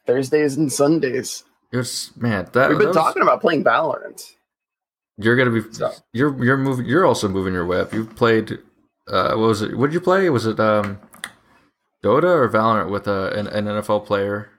Thursdays 0.06 0.58
and 0.58 0.72
Sundays. 0.72 1.44
It's 1.72 2.16
man, 2.18 2.50
that 2.52 2.70
We've 2.70 2.78
been 2.78 2.88
those- 2.88 2.96
talking 2.96 3.22
about 3.22 3.40
playing 3.40 3.64
Valorant. 3.64 4.22
You're 5.22 5.36
gonna 5.36 5.52
be 5.52 5.62
So- 5.74 5.92
you're 6.14 6.44
you're 6.44 6.58
moving. 6.58 6.86
You're 6.86 7.06
also 7.06 7.28
moving 7.28 7.54
your 7.54 7.66
way 7.66 7.80
up. 7.80 7.94
You've 7.94 8.16
played. 8.16 8.60
Uh, 9.08 9.30
what 9.36 9.48
was 9.48 9.62
it? 9.62 9.78
What 9.78 9.88
did 9.88 9.94
you 9.94 10.02
play? 10.02 10.30
Was 10.30 10.46
it 10.46 10.60
um, 10.60 11.00
Dota 12.04 12.24
or 12.24 12.48
Valorant 12.50 12.90
with 12.90 13.08
a, 13.08 13.32
an, 13.34 13.48
an 13.48 13.66
NFL 13.66 14.06
player? 14.06 14.50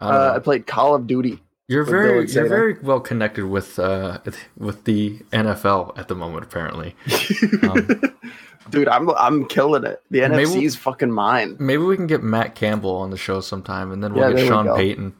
I 0.00 0.08
Uh. 0.08 0.32
I 0.36 0.38
played 0.38 0.66
Call 0.66 0.94
of 0.94 1.06
Duty. 1.06 1.42
you're 1.68 1.84
very 1.84 2.26
you're 2.30 2.48
very 2.48 2.74
well 2.82 3.00
connected 3.00 3.44
with 3.46 3.78
uh 3.78 4.18
with 4.56 4.84
the 4.84 5.18
NFL 5.32 5.98
at 5.98 6.08
the 6.08 6.14
moment. 6.14 6.44
Apparently, 6.44 6.94
Um, 7.62 8.00
Dude, 8.70 8.86
I'm 8.88 9.08
I'm 9.10 9.46
killing 9.46 9.84
it. 9.84 10.02
The 10.10 10.20
NFC 10.20 10.54
we'll- 10.54 10.62
is 10.64 10.76
fucking 10.76 11.10
mine. 11.10 11.56
maybe 11.58 11.82
we 11.82 11.96
can 11.96 12.06
get 12.06 12.22
Matt 12.22 12.54
Campbell 12.54 12.96
on 12.96 13.10
the 13.10 13.16
show 13.16 13.40
sometime, 13.40 13.92
and 13.92 14.02
then 14.04 14.12
we'll 14.14 14.28
Yeah, 14.30 14.36
get 14.36 14.42
we 14.42 14.48
Sean 14.48 14.66
go. 14.66 14.76
Payton. 14.76 15.14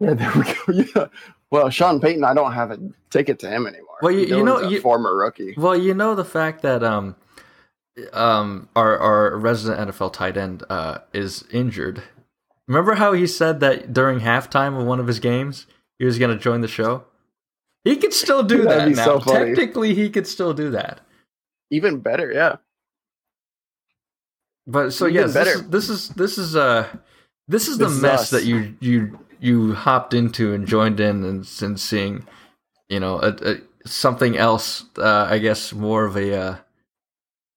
Yeah, 0.00 0.14
there 0.14 0.32
we 0.36 0.42
go. 0.44 0.92
Yeah. 0.96 1.06
Well, 1.50 1.68
Sean 1.70 2.00
Payton, 2.00 2.22
I 2.24 2.32
don't 2.34 2.52
have 2.52 2.70
a 2.70 2.78
ticket 3.10 3.38
to 3.40 3.48
him 3.48 3.66
anymore. 3.66 3.96
Well, 4.02 4.12
you- 4.12 4.36
you 4.36 4.44
know, 4.44 4.58
a 4.58 4.68
you- 4.68 4.80
former 4.80 5.14
rookie. 5.16 5.54
Well, 5.56 5.76
you 5.76 5.94
know 5.94 6.14
the 6.14 6.24
fact 6.24 6.62
that 6.62 6.82
um, 6.84 7.16
um, 8.12 8.68
our 8.76 8.96
our 8.98 9.36
resident 9.36 9.90
NFL 9.90 10.12
tight 10.12 10.36
end 10.36 10.62
uh 10.70 10.98
is 11.12 11.44
injured. 11.52 12.02
Remember 12.68 12.94
how 12.94 13.12
he 13.12 13.26
said 13.26 13.58
that 13.60 13.92
during 13.92 14.20
halftime 14.20 14.78
of 14.78 14.86
one 14.86 15.00
of 15.00 15.08
his 15.08 15.18
games 15.18 15.66
he 15.98 16.04
was 16.04 16.18
going 16.18 16.30
to 16.30 16.40
join 16.42 16.60
the 16.60 16.68
show? 16.68 17.04
He 17.84 17.96
could 17.96 18.14
still 18.14 18.42
do 18.44 18.62
that 18.68 18.88
now. 18.90 19.18
so. 19.18 19.20
Technically, 19.20 19.94
he 19.94 20.08
could 20.08 20.26
still 20.28 20.54
do 20.54 20.70
that. 20.70 21.00
Even 21.72 21.98
better, 21.98 22.30
yeah. 22.32 22.56
But 24.66 24.90
so 24.92 25.06
Even 25.08 25.22
yes, 25.22 25.34
better. 25.34 25.58
this 25.58 25.88
is 25.88 26.08
this 26.10 26.38
is 26.38 26.38
this 26.38 26.38
is 26.38 26.56
uh 26.56 26.88
this 27.48 27.66
is 27.68 27.78
the 27.78 27.86
This 27.86 28.00
mess 28.02 28.20
us. 28.22 28.30
that 28.30 28.44
you 28.44 28.76
you 28.80 29.18
you 29.40 29.74
hopped 29.74 30.14
into 30.14 30.52
and 30.52 30.66
joined 30.66 31.00
in 31.00 31.24
and, 31.24 31.48
and 31.62 31.80
seeing, 31.80 32.26
you 32.88 33.00
know, 33.00 33.20
a, 33.20 33.28
a, 33.42 33.56
something 33.86 34.36
else. 34.36 34.84
Uh, 34.96 35.26
I 35.30 35.38
guess 35.38 35.72
more 35.72 36.04
of 36.04 36.16
a 36.16 36.36
uh, 36.36 36.56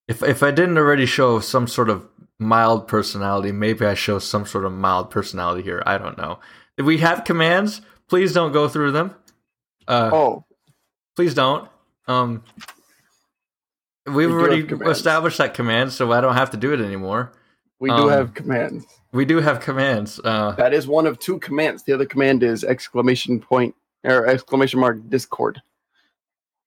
if 0.07 0.23
if 0.23 0.41
I 0.43 0.51
didn't 0.51 0.77
already 0.77 1.05
show 1.05 1.39
some 1.39 1.67
sort 1.67 1.89
of 1.89 2.07
mild 2.39 2.87
personality. 2.87 3.51
Maybe 3.51 3.85
I 3.85 3.93
show 3.93 4.19
some 4.19 4.45
sort 4.45 4.65
of 4.65 4.71
mild 4.71 5.09
personality 5.09 5.63
here. 5.63 5.83
I 5.85 5.97
don't 5.97 6.17
know. 6.17 6.39
If 6.77 6.85
we 6.85 6.97
have 6.99 7.23
commands, 7.23 7.81
please 8.09 8.33
don't 8.33 8.51
go 8.51 8.67
through 8.67 8.91
them. 8.91 9.15
Uh, 9.87 10.09
Oh, 10.11 10.45
please 11.15 11.33
don't. 11.33 11.69
Um, 12.07 12.43
we've 14.05 14.29
do 14.29 14.39
already 14.39 14.67
established 14.89 15.37
that 15.37 15.53
command, 15.53 15.93
so 15.93 16.11
I 16.11 16.21
don't 16.21 16.35
have 16.35 16.51
to 16.51 16.57
do 16.57 16.73
it 16.73 16.81
anymore. 16.81 17.31
we 17.79 17.89
do 17.89 17.95
Um, 17.95 18.09
have 18.09 18.33
commands. 18.33 18.85
We 19.13 19.25
do 19.25 19.39
have 19.39 19.59
commands. 19.59 20.19
Uh, 20.23 20.51
That 20.53 20.73
is 20.73 20.87
one 20.87 21.05
of 21.07 21.19
two 21.19 21.39
commands. 21.39 21.83
The 21.83 21.93
other 21.93 22.05
command 22.05 22.43
is 22.43 22.63
exclamation 22.63 23.39
point 23.39 23.75
or 24.03 24.25
exclamation 24.27 24.79
mark 24.79 24.97
Discord. 25.09 25.61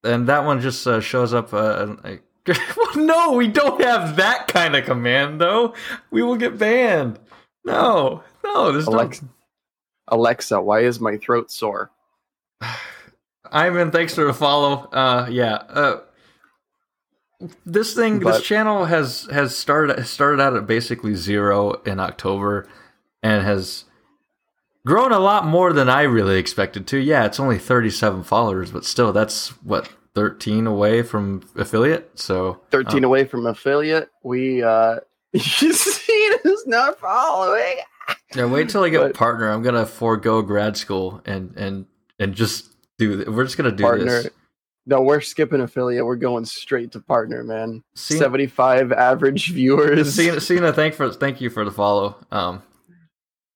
and 0.04 0.26
that 0.28 0.44
one 0.44 0.60
just 0.60 0.86
uh, 0.86 1.00
shows 1.00 1.34
up. 1.34 1.52
Uh, 1.52 1.96
like- 2.04 2.22
no, 2.96 3.32
we 3.32 3.48
don't 3.48 3.80
have 3.82 4.14
that 4.16 4.46
kind 4.46 4.76
of 4.76 4.84
command, 4.84 5.40
though. 5.40 5.74
We 6.12 6.22
will 6.22 6.36
get 6.36 6.56
banned. 6.58 7.18
No, 7.64 8.22
no, 8.44 8.70
there's 8.70 8.86
Alexa, 8.86 9.24
no. 9.24 9.30
Alexa, 10.08 10.60
why 10.60 10.80
is 10.84 11.00
my 11.00 11.16
throat 11.16 11.50
sore? 11.50 11.90
Ivan, 13.50 13.90
thanks 13.90 14.14
for 14.14 14.24
the 14.24 14.32
follow. 14.32 14.88
Uh, 14.92 15.26
yeah. 15.28 15.54
Uh, 15.54 16.00
this 17.64 17.94
thing, 17.94 18.20
But- 18.20 18.34
this 18.34 18.42
channel 18.42 18.86
has 18.86 19.28
has 19.30 19.56
started 19.56 20.04
started 20.06 20.40
out 20.42 20.56
at 20.56 20.66
basically 20.66 21.14
zero 21.14 21.72
in 21.84 22.00
October, 22.00 22.66
and 23.22 23.44
has 23.44 23.84
grown 24.86 25.12
a 25.12 25.18
lot 25.18 25.46
more 25.46 25.72
than 25.72 25.88
I 25.88 26.02
really 26.02 26.38
expected 26.38 26.86
to. 26.88 26.98
Yeah, 26.98 27.24
it's 27.26 27.40
only 27.40 27.58
thirty 27.58 27.90
seven 27.90 28.22
followers, 28.22 28.70
but 28.70 28.84
still, 28.84 29.12
that's 29.12 29.48
what 29.62 29.88
thirteen 30.14 30.66
away 30.66 31.02
from 31.02 31.42
affiliate. 31.56 32.10
So 32.18 32.60
13 32.70 33.04
away 33.04 33.26
from 33.26 33.46
affiliate. 33.46 34.08
We 34.22 34.62
uh 34.62 35.00
you 35.32 35.40
see, 35.72 36.12
is 36.12 36.66
not 36.66 36.98
following. 36.98 37.76
Yeah, 38.34 38.46
wait 38.46 38.68
till 38.70 38.82
I 38.84 38.88
get 38.88 39.02
a 39.02 39.06
But- 39.08 39.14
partner. 39.14 39.50
I'm 39.50 39.62
gonna 39.62 39.84
forego 39.86 40.40
grad 40.42 40.76
school 40.78 41.20
and 41.26 41.52
and 41.56 41.86
and 42.18 42.34
just 42.34 42.70
do. 42.98 43.24
We're 43.30 43.44
just 43.44 43.58
gonna 43.58 43.72
do 43.72 43.82
Partner. 43.84 44.22
this. 44.22 44.30
No, 44.88 45.00
we're 45.02 45.20
skipping 45.20 45.60
affiliate. 45.60 46.06
We're 46.06 46.14
going 46.16 46.44
straight 46.44 46.92
to 46.92 47.00
partner, 47.00 47.42
man. 47.42 47.82
See- 47.96 48.18
75 48.18 48.92
average 48.92 49.50
viewers. 49.52 50.14
Cena, 50.14 50.40
Cena, 50.40 50.72
thank 50.72 50.94
for 50.94 51.10
thank 51.12 51.40
you 51.40 51.50
for 51.50 51.64
the 51.64 51.72
follow. 51.72 52.16
Um, 52.30 52.62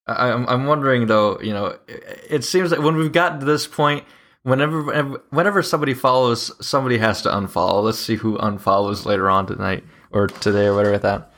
I, 0.07 0.31
I'm 0.33 0.47
I'm 0.49 0.67
wondering 0.67 1.07
though. 1.07 1.41
You 1.41 1.53
know, 1.53 1.67
it, 1.87 2.27
it 2.31 2.45
seems 2.45 2.71
that 2.71 2.83
when 2.83 2.97
we've 2.97 3.13
gotten 3.13 3.39
to 3.41 3.47
this 3.47 3.67
point, 3.67 4.05
whenever 4.43 5.19
whenever 5.31 5.63
somebody 5.63 5.95
follows, 5.95 6.51
somebody 6.65 6.99
has 6.99 7.23
to 7.23 7.29
unfollow. 7.29 7.83
Let's 7.85 7.99
see 7.99 8.17
who 8.17 8.37
unfollows 8.39 9.05
later 9.07 9.31
on 9.31 9.47
tonight 9.47 9.85
or 10.11 10.27
today 10.27 10.67
or 10.67 10.75
whatever. 10.75 10.95
Like 10.95 11.03
that. 11.03 11.33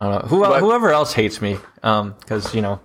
I 0.00 0.04
don't 0.10 0.22
know. 0.22 0.28
Who 0.28 0.40
But- 0.42 0.60
whoever 0.60 0.92
else 0.92 1.12
hates 1.12 1.40
me. 1.42 1.58
Um, 1.82 2.14
because 2.20 2.54
you 2.54 2.62
know, 2.62 2.80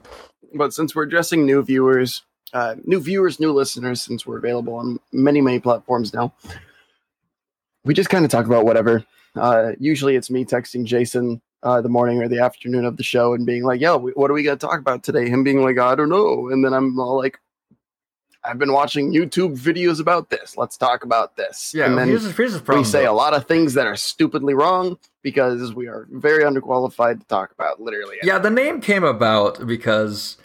but 0.55 0.73
since 0.73 0.95
we're 0.95 1.03
addressing 1.03 1.45
new 1.45 1.61
viewers, 1.61 2.23
uh, 2.53 2.75
new 2.85 2.99
viewers, 2.99 3.39
new 3.39 3.51
listeners, 3.51 4.01
since 4.01 4.25
we're 4.25 4.37
available 4.37 4.75
on 4.75 4.99
many, 5.11 5.41
many 5.41 5.59
platforms 5.59 6.13
now, 6.13 6.33
we 7.83 7.93
just 7.93 8.09
kind 8.09 8.23
of 8.23 8.31
talk 8.31 8.45
about 8.45 8.65
whatever. 8.65 9.05
Uh, 9.35 9.71
usually 9.79 10.15
it's 10.15 10.29
me 10.29 10.45
texting 10.45 10.85
Jason 10.85 11.41
uh, 11.63 11.81
the 11.81 11.89
morning 11.89 12.21
or 12.21 12.27
the 12.27 12.39
afternoon 12.39 12.85
of 12.85 12.97
the 12.97 13.03
show 13.03 13.33
and 13.33 13.45
being 13.45 13.63
like, 13.63 13.81
yo, 13.81 13.97
what 13.97 14.29
are 14.29 14.33
we 14.33 14.43
going 14.43 14.57
to 14.57 14.65
talk 14.65 14.79
about 14.79 15.03
today? 15.03 15.29
Him 15.29 15.43
being 15.43 15.63
like, 15.63 15.79
I 15.79 15.95
don't 15.95 16.09
know. 16.09 16.49
And 16.49 16.63
then 16.63 16.73
I'm 16.73 16.99
all 16.99 17.17
like, 17.17 17.39
I've 18.45 18.59
been 18.59 18.73
watching 18.73 19.13
YouTube 19.13 19.57
videos 19.57 20.01
about 20.01 20.29
this. 20.29 20.57
Let's 20.57 20.75
talk 20.75 21.05
about 21.05 21.37
this. 21.37 21.73
yeah. 21.73 21.85
and 21.85 21.97
then 21.97 22.09
here's, 22.09 22.35
here's 22.35 22.53
the 22.53 22.59
problem. 22.59 22.83
we 22.83 22.89
say 22.89 23.05
though. 23.05 23.13
a 23.13 23.15
lot 23.15 23.33
of 23.33 23.47
things 23.47 23.73
that 23.75 23.87
are 23.87 23.95
stupidly 23.95 24.53
wrong 24.53 24.97
because 25.21 25.73
we 25.73 25.87
are 25.87 26.07
very 26.11 26.43
underqualified 26.43 27.21
to 27.21 27.25
talk 27.27 27.53
about 27.53 27.81
literally. 27.81 28.17
Yeah, 28.21 28.39
the 28.39 28.49
name 28.49 28.81
came 28.81 29.05
about 29.05 29.65
because 29.65 30.37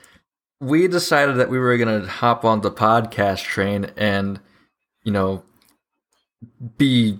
we 0.60 0.88
decided 0.88 1.36
that 1.36 1.48
we 1.50 1.58
were 1.58 1.76
going 1.76 2.02
to 2.02 2.08
hop 2.08 2.44
on 2.44 2.60
the 2.62 2.70
podcast 2.70 3.42
train 3.44 3.90
and, 3.96 4.40
you 5.04 5.12
know, 5.12 5.44
be 6.76 7.18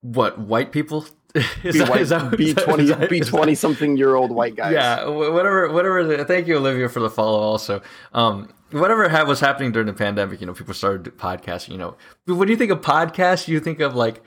what 0.00 0.38
white 0.38 0.72
people. 0.72 1.06
Is 1.34 1.72
Be, 1.72 1.78
that- 1.78 1.88
white, 1.88 2.00
is 2.02 2.08
that- 2.10 2.36
be 2.36 2.52
twenty, 2.52 2.84
that- 2.86 3.08
be 3.08 3.20
twenty 3.20 3.54
something 3.54 3.96
year 3.96 4.14
old 4.16 4.30
white 4.32 4.54
guys. 4.54 4.74
Yeah, 4.74 5.06
whatever, 5.08 5.72
whatever. 5.72 6.04
the- 6.04 6.24
Thank 6.26 6.46
you, 6.46 6.56
Olivia, 6.58 6.90
for 6.90 7.00
the 7.00 7.08
follow. 7.08 7.38
Also, 7.38 7.80
um, 8.12 8.52
whatever 8.70 9.08
ha- 9.08 9.24
was 9.24 9.40
happening 9.40 9.72
during 9.72 9.86
the 9.86 9.94
pandemic, 9.94 10.42
you 10.42 10.46
know, 10.46 10.52
people 10.52 10.74
started 10.74 11.04
podcasting. 11.16 11.70
You 11.70 11.78
know, 11.78 11.96
when 12.26 12.48
you 12.48 12.56
think 12.56 12.70
of 12.70 12.82
podcast, 12.82 13.48
you 13.48 13.60
think 13.60 13.80
of 13.80 13.94
like 13.94 14.22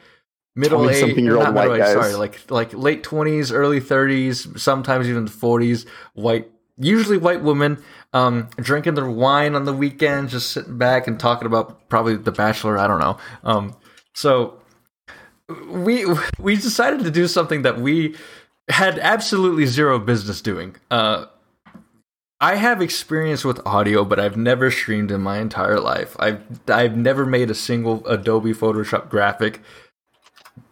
middle 0.56 0.90
age, 0.90 0.96
20-something-year-old 1.04 1.54
white 1.54 1.72
age, 1.74 1.78
guys. 1.78 1.94
Sorry, 1.94 2.16
like 2.16 2.50
like 2.50 2.74
late 2.74 3.04
twenties, 3.04 3.52
early 3.52 3.82
thirties, 3.82 4.48
sometimes 4.60 5.08
even 5.08 5.28
forties. 5.28 5.86
White, 6.16 6.50
usually 6.78 7.18
white 7.18 7.42
women, 7.42 7.84
um, 8.14 8.50
drinking 8.58 8.96
their 8.96 9.10
wine 9.10 9.56
on 9.56 9.66
the 9.66 9.74
weekend, 9.74 10.30
just 10.30 10.52
sitting 10.52 10.78
back 10.78 11.08
and 11.08 11.20
talking 11.20 11.46
about 11.46 11.90
probably 11.90 12.16
The 12.16 12.32
Bachelor. 12.32 12.78
I 12.78 12.88
don't 12.88 13.00
know. 13.00 13.18
Um, 13.44 13.76
so 14.14 14.60
we 15.68 16.06
we 16.40 16.56
decided 16.56 17.04
to 17.04 17.12
do 17.12 17.28
something 17.28 17.62
that 17.62 17.80
we 17.80 18.16
had 18.70 18.98
absolutely 19.00 19.66
zero 19.66 20.00
business 20.00 20.42
doing. 20.42 20.76
Uh, 20.90 21.26
I 22.42 22.56
have 22.56 22.82
experience 22.82 23.46
with 23.46 23.66
audio, 23.66 24.04
but 24.04 24.20
I've 24.20 24.38
never 24.38 24.70
streamed 24.70 25.12
in 25.12 25.22
my 25.22 25.40
entire 25.40 25.80
life. 25.80 26.16
I've 26.20 26.42
I've 26.68 26.98
never 26.98 27.26
made 27.26 27.50
a 27.50 27.56
single 27.56 28.06
Adobe 28.08 28.54
Photoshop 28.54 29.10
graphic. 29.10 29.62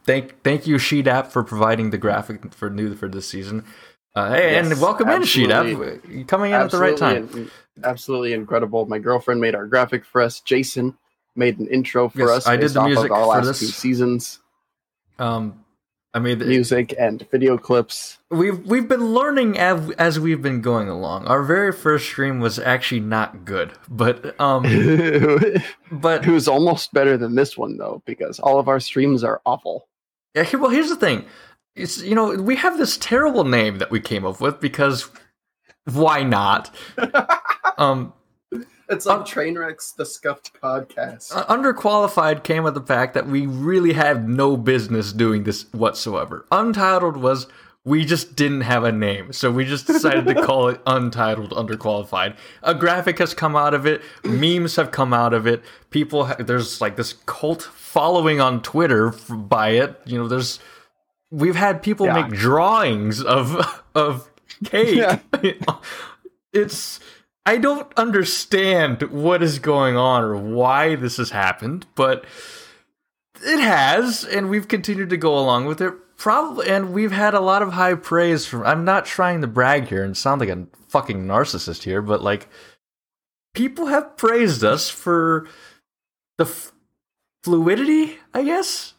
Thank 0.06 0.42
thank 0.44 0.68
you 0.68 0.78
Sheet 0.78 1.08
App 1.08 1.32
for 1.32 1.44
providing 1.44 1.92
the 1.92 1.98
graphic 1.98 2.54
for 2.54 2.70
new 2.70 2.96
for 2.96 3.08
this 3.08 3.28
season. 3.28 3.64
Uh, 4.16 4.32
hey, 4.34 4.52
Yes, 4.54 4.72
and 4.72 4.82
welcome 4.82 5.10
in 5.10 5.22
absolutely. 5.24 6.00
You're 6.16 6.26
coming 6.26 6.52
in 6.52 6.62
at 6.62 6.70
the 6.72 6.78
right 6.78 6.96
time. 6.96 7.24
Absolutely 7.24 7.42
in- 7.78 7.84
absolutely 7.86 8.34
incredible. 8.34 8.86
My 8.86 9.00
girlfriend 9.00 9.42
made 9.42 9.56
our 9.56 9.66
graphic 9.66 10.06
for 10.06 10.22
us. 10.22 10.40
Jason 10.40 10.96
made 11.36 11.58
an 11.60 11.68
intro 11.68 12.10
for 12.10 12.20
Yes, 12.20 12.30
us. 12.30 12.48
I 12.48 12.56
did 12.58 12.70
the 12.72 12.84
music 12.84 13.06
of 13.06 13.12
our 13.12 13.22
for 13.24 13.28
last 13.28 13.46
this. 13.48 13.60
two 13.60 13.66
seasons, 13.68 14.40
Um, 15.18 15.64
I 16.14 16.20
mean, 16.20 16.38
music 16.38 16.94
and 17.00 17.28
video 17.32 17.58
clips. 17.58 18.20
We've 18.30 18.60
we've 18.68 18.88
been 18.88 19.16
learning 19.16 19.58
as, 19.58 19.90
as 19.98 20.20
we've 20.20 20.44
been 20.44 20.62
going 20.62 20.88
along. 20.90 21.26
Our 21.26 21.42
very 21.42 21.72
first 21.72 22.06
stream 22.06 22.40
was 22.40 22.60
actually 22.60 23.02
not 23.02 23.46
good, 23.46 23.74
but 23.90 24.40
um, 24.40 24.62
but 25.92 26.28
it 26.28 26.32
was 26.32 26.48
almost 26.48 26.94
better 26.94 27.18
than 27.18 27.34
this 27.34 27.58
one 27.58 27.78
though, 27.78 28.04
because 28.06 28.40
all 28.40 28.60
of 28.60 28.68
our 28.68 28.80
streams 28.80 29.24
are 29.24 29.42
awful. 29.44 29.88
yeah, 30.36 30.48
well, 30.56 30.70
here's 30.70 30.90
the 30.90 30.96
thing: 30.96 31.26
it's 31.76 32.02
you 32.02 32.16
know 32.16 32.36
we 32.36 32.56
have 32.58 32.78
this 32.78 32.98
terrible 32.98 33.44
name 33.44 33.78
that 33.80 33.92
we 33.92 34.00
came 34.00 34.26
up 34.26 34.40
with 34.42 34.60
because 34.60 35.10
why 35.86 36.24
not? 36.24 36.74
um, 37.78 38.14
It's 38.90 39.06
on 39.08 39.20
like 39.20 39.28
Trainwrecks, 39.28 39.96
the 39.96 40.06
scuffed 40.06 40.52
podcast. 40.62 41.32
Underqualified 41.48 42.44
came 42.44 42.64
with 42.64 42.74
the 42.76 42.82
fact 42.82 43.14
that 43.16 43.28
we 43.28 43.46
really 43.46 43.94
had 43.94 44.30
no 44.30 44.56
business 44.56 45.12
doing 45.12 45.44
this 45.44 45.72
whatsoever. 45.74 46.46
Untitled 46.52 47.18
was 47.18 47.48
we 47.86 48.06
just 48.06 48.38
didn't 48.38 48.62
have 48.62 48.86
a 48.86 48.94
name, 48.94 49.34
so 49.34 49.52
we 49.52 49.66
just 49.66 49.88
decided 49.88 50.26
to 50.28 50.36
call 50.46 50.70
it 50.70 50.80
Untitled 50.88 51.52
Underqualified. 51.52 52.38
A 52.62 52.74
graphic 52.74 53.20
has 53.20 53.34
come 53.34 53.58
out 53.58 53.74
of 53.74 53.86
it, 53.86 54.02
memes 54.24 54.78
have 54.78 54.92
come 54.92 55.14
out 55.14 55.34
of 55.34 55.46
it. 55.46 55.62
People, 55.90 56.28
ha- 56.28 56.38
there's 56.40 56.80
like 56.80 56.96
this 56.96 57.14
cult 57.26 57.62
following 57.62 58.40
on 58.40 58.62
Twitter 58.62 59.10
f- 59.10 59.26
by 59.30 59.72
it. 59.72 60.00
You 60.06 60.18
know, 60.18 60.30
there's 60.30 60.60
we've 61.34 61.56
had 61.56 61.82
people 61.82 62.06
Yeah. 62.06 62.22
make 62.22 62.32
drawings 62.32 63.22
of 63.22 63.84
of 63.96 64.30
cake. 64.64 64.96
Yeah. 64.98 65.20
it's 66.54 67.00
I 67.46 67.58
don't 67.58 67.92
understand 67.98 69.02
what 69.04 69.44
is 69.44 69.60
going 69.60 69.98
on 69.98 70.24
or 70.24 70.38
why 70.38 70.96
this 70.96 71.18
has 71.18 71.32
happened, 71.32 71.86
but 71.96 72.24
it 73.42 73.60
has, 73.60 74.24
and 74.24 74.50
we've 74.50 74.68
continued 74.70 75.10
to 75.10 75.18
go 75.18 75.38
along 75.38 75.66
with 75.66 75.82
it. 75.82 75.94
Probably, 76.16 76.70
and 76.70 76.94
we've 76.94 77.12
had 77.12 77.34
a 77.34 77.42
lot 77.42 77.62
of 77.62 77.74
high 77.74 77.96
praise 77.96 78.46
from. 78.46 78.64
I'm 78.64 78.86
not 78.86 79.06
trying 79.06 79.42
to 79.42 79.48
brag 79.48 79.88
here 79.88 80.04
and 80.06 80.16
sound 80.16 80.40
like 80.40 80.50
a 80.50 80.68
fucking 80.88 81.26
narcissist 81.26 81.84
here, 81.84 82.02
but 82.02 82.22
like 82.24 82.48
people 83.54 83.88
have 83.88 84.16
praised 84.16 84.64
us 84.64 84.90
for 84.90 85.48
the 86.38 86.46
f- 86.46 86.72
fluidity, 87.44 88.20
I 88.34 88.44
guess, 88.44 88.94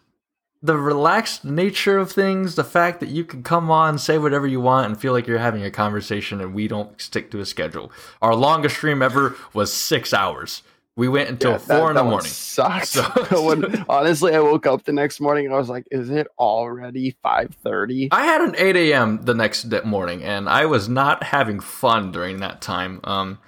the 0.64 0.78
relaxed 0.78 1.44
nature 1.44 1.98
of 1.98 2.10
things, 2.10 2.54
the 2.54 2.64
fact 2.64 3.00
that 3.00 3.10
you 3.10 3.22
can 3.22 3.42
come 3.42 3.70
on, 3.70 3.98
say 3.98 4.16
whatever 4.16 4.46
you 4.46 4.60
want, 4.62 4.86
and 4.86 4.98
feel 4.98 5.12
like 5.12 5.26
you're 5.26 5.38
having 5.38 5.62
a 5.62 5.70
conversation, 5.70 6.40
and 6.40 6.54
we 6.54 6.66
don't 6.68 6.98
stick 7.00 7.30
to 7.32 7.40
a 7.40 7.44
schedule. 7.44 7.92
Our 8.22 8.34
longest 8.34 8.76
stream 8.76 9.02
ever 9.02 9.36
was 9.52 9.70
six 9.72 10.14
hours. 10.14 10.62
We 10.96 11.06
went 11.08 11.28
until 11.28 11.50
Yeah, 11.52 11.58
four 11.58 11.76
that- 11.76 11.88
in 11.90 11.94
that 11.96 12.02
the 12.04 12.08
morning. 12.08 12.30
Sucked. 12.30 12.86
So- 12.86 13.42
when, 13.46 13.84
honestly, 13.90 14.34
I 14.34 14.40
woke 14.40 14.64
up 14.66 14.84
the 14.84 14.92
next 14.92 15.20
morning 15.20 15.44
and 15.44 15.54
I 15.54 15.58
was 15.58 15.68
like, 15.68 15.84
"Is 15.90 16.08
it 16.08 16.28
already 16.38 17.14
5.30? 17.22 18.08
I 18.12 18.24
had 18.24 18.40
an 18.40 18.54
8 18.56 18.74
a.m. 18.76 19.22
the 19.24 19.34
next 19.34 19.66
morning, 19.84 20.22
and 20.24 20.48
I 20.48 20.64
was 20.64 20.88
not 20.88 21.24
having 21.24 21.60
fun 21.60 22.10
during 22.10 22.40
that 22.40 22.62
time. 22.62 23.00
Um, 23.04 23.38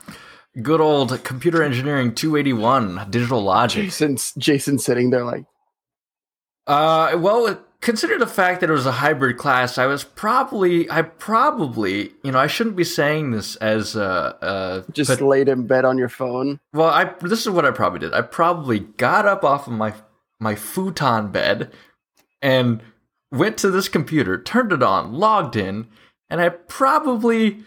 good 0.60 0.80
old 0.82 1.22
computer 1.24 1.62
engineering 1.62 2.14
281, 2.14 3.06
digital 3.10 3.42
logic. 3.42 3.84
Jason's 3.84 4.34
Jason 4.36 4.78
sitting 4.78 5.08
there 5.10 5.24
like, 5.24 5.44
Uh, 6.66 7.16
well, 7.18 7.60
consider 7.80 8.18
the 8.18 8.26
fact 8.26 8.60
that 8.60 8.70
it 8.70 8.72
was 8.72 8.86
a 8.86 8.92
hybrid 8.92 9.36
class. 9.36 9.78
I 9.78 9.86
was 9.86 10.02
probably, 10.02 10.90
I 10.90 11.02
probably, 11.02 12.12
you 12.24 12.32
know, 12.32 12.38
I 12.38 12.46
shouldn't 12.48 12.74
be 12.76 12.84
saying 12.84 13.30
this 13.30 13.54
as 13.56 13.96
uh, 13.96 14.34
uh, 14.42 14.82
Just 14.92 15.10
but- 15.10 15.20
laid 15.20 15.48
in 15.48 15.66
bed 15.66 15.84
on 15.84 15.96
your 15.98 16.08
phone. 16.08 16.58
well, 16.72 16.88
I 16.90 17.04
this 17.20 17.42
is 17.42 17.50
what 17.50 17.64
I 17.64 17.70
probably 17.70 18.00
did. 18.00 18.12
I 18.14 18.22
probably 18.22 18.80
got 18.80 19.26
up 19.26 19.44
off 19.44 19.66
of 19.66 19.72
my 19.74 19.94
my 20.40 20.54
futon 20.54 21.28
bed 21.30 21.70
and 22.42 22.82
went 23.30 23.56
to 23.58 23.70
this 23.70 23.88
computer, 23.88 24.40
turned 24.40 24.72
it 24.72 24.82
on, 24.82 25.12
logged 25.14 25.56
in, 25.56 25.86
and 26.28 26.40
I 26.40 26.48
probably 26.50 27.60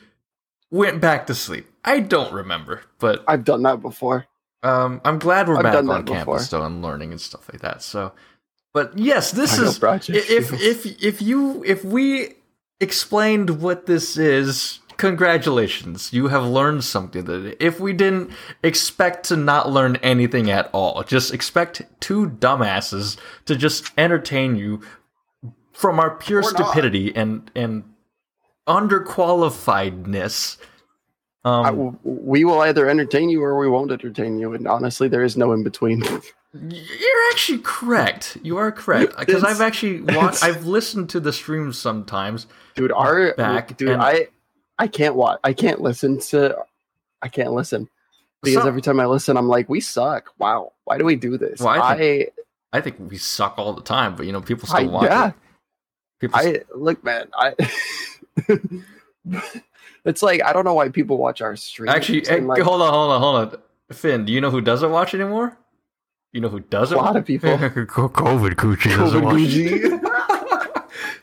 went 0.71 1.01
back 1.01 1.25
to 1.27 1.35
sleep. 1.35 1.67
I 1.83 1.99
don't 2.01 2.33
remember, 2.33 2.81
but 2.99 3.23
I've 3.27 3.43
done 3.45 3.63
that 3.63 3.81
before. 3.81 4.25
um, 4.63 5.01
I'm 5.05 5.17
glad 5.19 5.47
we're 5.47 5.57
I've 5.57 5.63
back 5.63 5.73
done 5.73 5.89
on 5.89 6.05
campus 6.05 6.43
before. 6.49 6.59
though 6.59 6.65
and 6.65 6.81
learning 6.81 7.11
and 7.11 7.19
stuff 7.21 7.49
like 7.51 7.61
that. 7.61 7.81
So, 7.81 8.11
but 8.73 8.97
yes, 8.97 9.31
this 9.31 9.57
I 9.57 9.63
know 9.63 9.69
is 9.69 9.79
project 9.79 10.29
if 10.29 10.53
if 10.53 10.85
if 11.03 11.21
you 11.21 11.63
if 11.65 11.83
we 11.83 12.35
explained 12.79 13.61
what 13.61 13.85
this 13.87 14.15
is, 14.17 14.79
congratulations, 14.97 16.13
you 16.13 16.27
have 16.27 16.45
learned 16.45 16.83
something. 16.83 17.25
That 17.25 17.57
if 17.63 17.79
we 17.79 17.93
didn't 17.93 18.31
expect 18.63 19.25
to 19.29 19.35
not 19.37 19.69
learn 19.69 19.95
anything 19.97 20.49
at 20.49 20.69
all, 20.73 21.03
just 21.03 21.33
expect 21.33 21.81
two 21.99 22.29
dumbasses 22.29 23.17
to 23.45 23.55
just 23.55 23.91
entertain 23.97 24.55
you 24.55 24.81
from 25.73 25.99
our 25.99 26.11
pure 26.11 26.39
Or 26.39 26.43
not. 26.43 26.51
stupidity 26.55 27.15
and 27.15 27.49
and 27.55 27.83
underqualifiedness. 28.67 30.57
Um, 31.45 31.65
I- 31.65 31.71
we 32.03 32.43
will 32.45 32.59
either 32.61 32.87
entertain 32.89 33.29
you 33.29 33.41
or 33.43 33.57
we 33.57 33.67
won't 33.69 33.91
entertain 33.91 34.37
you. 34.39 34.53
And 34.53 34.67
honestly, 34.67 35.07
there 35.07 35.23
is 35.23 35.37
no 35.37 35.53
in 35.53 35.63
between. 35.63 36.03
You're 36.53 37.29
actually 37.31 37.59
correct. 37.59 38.37
You 38.41 38.57
are 38.57 38.71
correct 38.71 39.17
because 39.19 39.43
I've 39.43 39.61
actually 39.61 40.01
watched. 40.15 40.43
I've 40.43 40.65
listened 40.65 41.09
to 41.11 41.19
the 41.19 41.31
streams 41.31 41.77
sometimes. 41.77 42.47
dude, 42.75 42.91
our 42.91 43.33
Back 43.35 43.77
dude, 43.77 43.89
and- 43.89 44.01
I 44.01 44.27
I 44.79 44.87
can't 44.87 45.15
watch. 45.15 45.39
I 45.43 45.53
can't 45.53 45.81
listen 45.81 46.19
to. 46.19 46.57
I 47.21 47.27
can't 47.27 47.51
listen 47.53 47.87
because 48.41 48.63
So- 48.63 48.67
every 48.67 48.81
time 48.81 48.99
I 48.99 49.05
listen, 49.05 49.37
I'm 49.37 49.47
like, 49.47 49.69
we 49.69 49.79
suck. 49.79 50.31
Wow, 50.39 50.73
why 50.85 50.97
do 50.97 51.05
we 51.05 51.15
do 51.15 51.37
this? 51.37 51.59
Well, 51.59 51.69
I 51.69 51.93
I 51.93 52.27
I 52.73 52.81
think 52.81 52.97
we 52.99 53.17
suck 53.17 53.55
all 53.57 53.73
the 53.73 53.81
time, 53.83 54.15
but 54.15 54.25
you 54.25 54.31
know, 54.31 54.41
people 54.41 54.67
I, 54.71 54.79
still 54.81 54.91
watch. 54.91 55.03
yeah. 55.05 55.27
it. 55.29 55.33
People, 56.19 56.39
I 56.39 56.61
look, 56.75 57.03
man. 57.03 57.27
I. 57.33 57.53
it's 60.05 60.23
like 60.23 60.43
I 60.43 60.53
don't 60.53 60.65
know 60.65 60.73
why 60.73 60.89
people 60.89 61.17
watch 61.17 61.41
our 61.41 61.55
streams. 61.55 61.93
actually, 61.93 62.27
eh, 62.27 62.35
and, 62.37 62.47
like, 62.47 62.61
hold 62.61 62.81
on, 62.81 62.91
hold 62.91 63.11
on, 63.11 63.21
hold 63.21 63.35
on. 63.53 63.95
Finn, 63.95 64.25
do 64.25 64.31
you 64.33 64.41
know 64.41 64.51
who 64.51 64.61
doesn't 64.61 64.91
watch 64.91 65.13
anymore? 65.13 65.57
You 66.33 66.41
know 66.41 66.49
who 66.49 66.59
doesn't? 66.59 66.97
a 66.97 67.01
lot 67.01 67.15
of 67.15 67.25
people. 67.25 67.49
COVID 67.57 68.55
coochie 68.55 68.95
doesn't 68.95 69.21
COVID 69.21 70.03
watch. 70.03 70.85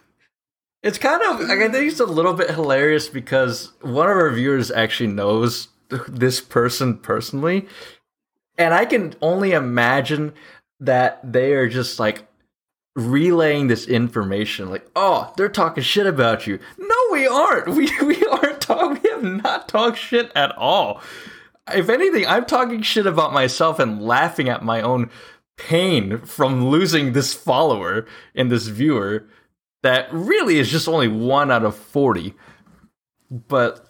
It's 0.83 0.99
kind 0.99 1.21
of, 1.21 1.51
I 1.51 1.57
think 1.69 1.75
it's 1.91 1.99
a 1.99 2.07
little 2.07 2.35
bit 2.35 2.49
hilarious 2.51 3.09
because 3.09 3.73
one 3.81 4.09
of 4.09 4.17
our 4.17 4.31
viewers 4.31 4.71
actually 4.71 5.09
knows 5.09 5.67
this 6.07 6.41
person 6.41 6.99
personally, 6.99 7.67
and 8.57 8.73
I 8.73 8.85
can 8.85 9.15
only 9.21 9.51
imagine 9.51 10.33
that 10.79 11.21
they 11.33 11.55
are 11.55 11.69
just 11.69 11.99
like 11.99 12.29
relaying 12.95 13.67
this 13.67 13.89
information, 13.89 14.71
like, 14.71 14.89
"Oh, 14.95 15.33
they're 15.37 15.49
talking 15.49 15.83
shit 15.83 16.07
about 16.07 16.47
you." 16.47 16.61
No, 16.79 16.97
we 17.11 17.27
aren't. 17.27 17.67
We 17.77 17.91
we 18.03 18.25
aren't 18.25 18.61
talking. 18.61 19.01
We 19.03 19.11
have 19.11 19.25
not 19.25 19.69
talked 19.69 19.99
shit 19.99 20.31
at 20.37 20.57
all. 20.57 21.03
If 21.75 21.89
anything, 21.89 22.27
I'm 22.27 22.47
talking 22.47 22.83
shit 22.83 23.07
about 23.07 23.33
myself 23.33 23.79
and 23.79 24.03
laughing 24.03 24.49
at 24.49 24.63
my 24.65 24.81
own 24.83 25.11
pain 25.57 26.19
from 26.19 26.69
losing 26.69 27.13
this 27.13 27.33
follower 27.35 28.07
and 28.35 28.51
this 28.51 28.67
viewer 28.67 29.27
that 29.83 30.09
really 30.13 30.59
is 30.59 30.71
just 30.71 30.89
only 30.89 31.09
one 31.09 31.51
out 31.51 31.65
of 31.65 31.75
40 31.75 32.35
but 33.31 33.87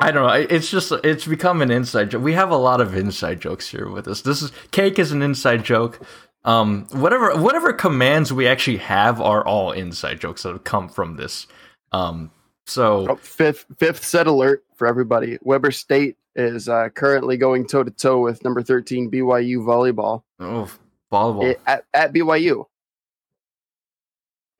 i 0.00 0.10
don't 0.10 0.26
know 0.26 0.32
it's 0.34 0.70
just 0.70 0.92
it's 1.04 1.26
become 1.26 1.62
an 1.62 1.70
inside 1.70 2.10
joke 2.10 2.22
we 2.22 2.34
have 2.34 2.50
a 2.50 2.56
lot 2.56 2.80
of 2.80 2.94
inside 2.96 3.40
jokes 3.40 3.68
here 3.68 3.88
with 3.88 4.06
us. 4.06 4.20
This 4.22 4.42
is 4.42 4.52
cake 4.70 4.98
is 4.98 5.12
an 5.12 5.22
inside 5.22 5.64
joke. 5.64 6.00
Um 6.44 6.86
whatever 6.92 7.40
whatever 7.40 7.72
commands 7.72 8.32
we 8.32 8.46
actually 8.46 8.78
have 8.78 9.20
are 9.20 9.44
all 9.46 9.72
inside 9.72 10.20
jokes 10.20 10.42
that 10.42 10.52
have 10.52 10.64
come 10.64 10.88
from 10.88 11.16
this. 11.16 11.46
Um 11.92 12.30
so 12.66 13.08
Oh, 13.10 13.16
fifth 13.16 13.64
fifth 13.78 14.04
set 14.04 14.26
alert 14.26 14.64
for 14.76 14.86
everybody. 14.86 15.38
Weber 15.42 15.70
State 15.70 16.16
is 16.34 16.68
uh, 16.68 16.88
currently 16.90 17.36
going 17.36 17.66
toe 17.66 17.82
to 17.84 17.90
toe 17.90 18.20
with 18.20 18.42
number 18.44 18.62
thirteen 18.62 19.10
BYU 19.10 19.58
volleyball. 19.58 20.22
Oh, 20.38 20.70
volleyball. 21.12 21.50
It- 21.50 21.60
at, 21.66 21.84
at 21.92 22.12
BYU. 22.12 22.66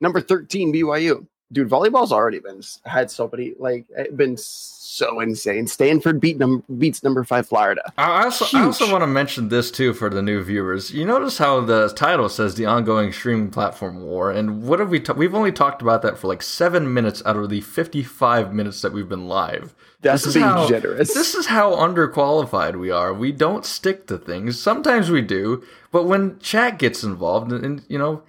Number 0.01 0.19
thirteen 0.21 0.73
BYU, 0.73 1.27
dude. 1.53 1.69
Volleyball's 1.69 2.11
already 2.11 2.39
been 2.39 2.61
had 2.85 3.09
so 3.11 3.29
many 3.31 3.53
like 3.59 3.85
it 3.97 4.17
been 4.17 4.35
so 4.37 5.19
insane. 5.21 5.65
Stanford 5.65 6.19
beat 6.19 6.37
num- 6.37 6.63
beats 6.77 7.03
number 7.03 7.23
five 7.23 7.47
Florida. 7.47 7.81
I 7.97 8.25
also, 8.25 8.45
I 8.57 8.63
also 8.63 8.91
want 8.91 9.01
to 9.01 9.07
mention 9.07 9.49
this 9.49 9.71
too 9.71 9.93
for 9.93 10.09
the 10.09 10.21
new 10.21 10.43
viewers. 10.43 10.91
You 10.91 11.05
notice 11.05 11.37
how 11.39 11.61
the 11.61 11.89
title 11.95 12.29
says 12.29 12.55
the 12.55 12.65
ongoing 12.67 13.11
streaming 13.11 13.49
platform 13.49 14.03
war, 14.03 14.29
and 14.31 14.63
what 14.63 14.79
have 14.79 14.89
we? 14.89 14.99
Ta- 14.99 15.13
we've 15.13 15.33
only 15.33 15.51
talked 15.51 15.81
about 15.81 16.01
that 16.03 16.17
for 16.17 16.27
like 16.27 16.43
seven 16.43 16.93
minutes 16.93 17.23
out 17.25 17.37
of 17.37 17.49
the 17.49 17.61
fifty-five 17.61 18.53
minutes 18.53 18.81
that 18.81 18.93
we've 18.93 19.09
been 19.09 19.27
live. 19.27 19.73
That's 20.01 20.23
This 20.23 20.27
is 20.29 20.33
being 20.35 20.45
how- 20.45 20.67
generous. 20.67 21.13
This 21.13 21.33
is 21.33 21.45
how 21.47 21.73
underqualified 21.75 22.75
we 22.79 22.91
are. 22.91 23.13
We 23.13 23.31
don't 23.31 23.65
stick 23.65 24.05
to 24.07 24.17
things. 24.17 24.59
Sometimes 24.59 25.09
we 25.09 25.21
do, 25.21 25.63
but 25.91 26.03
when 26.03 26.37
chat 26.39 26.77
gets 26.77 27.03
involved, 27.03 27.51
and, 27.51 27.63
and 27.65 27.85
you 27.87 27.97
know, 27.97 28.21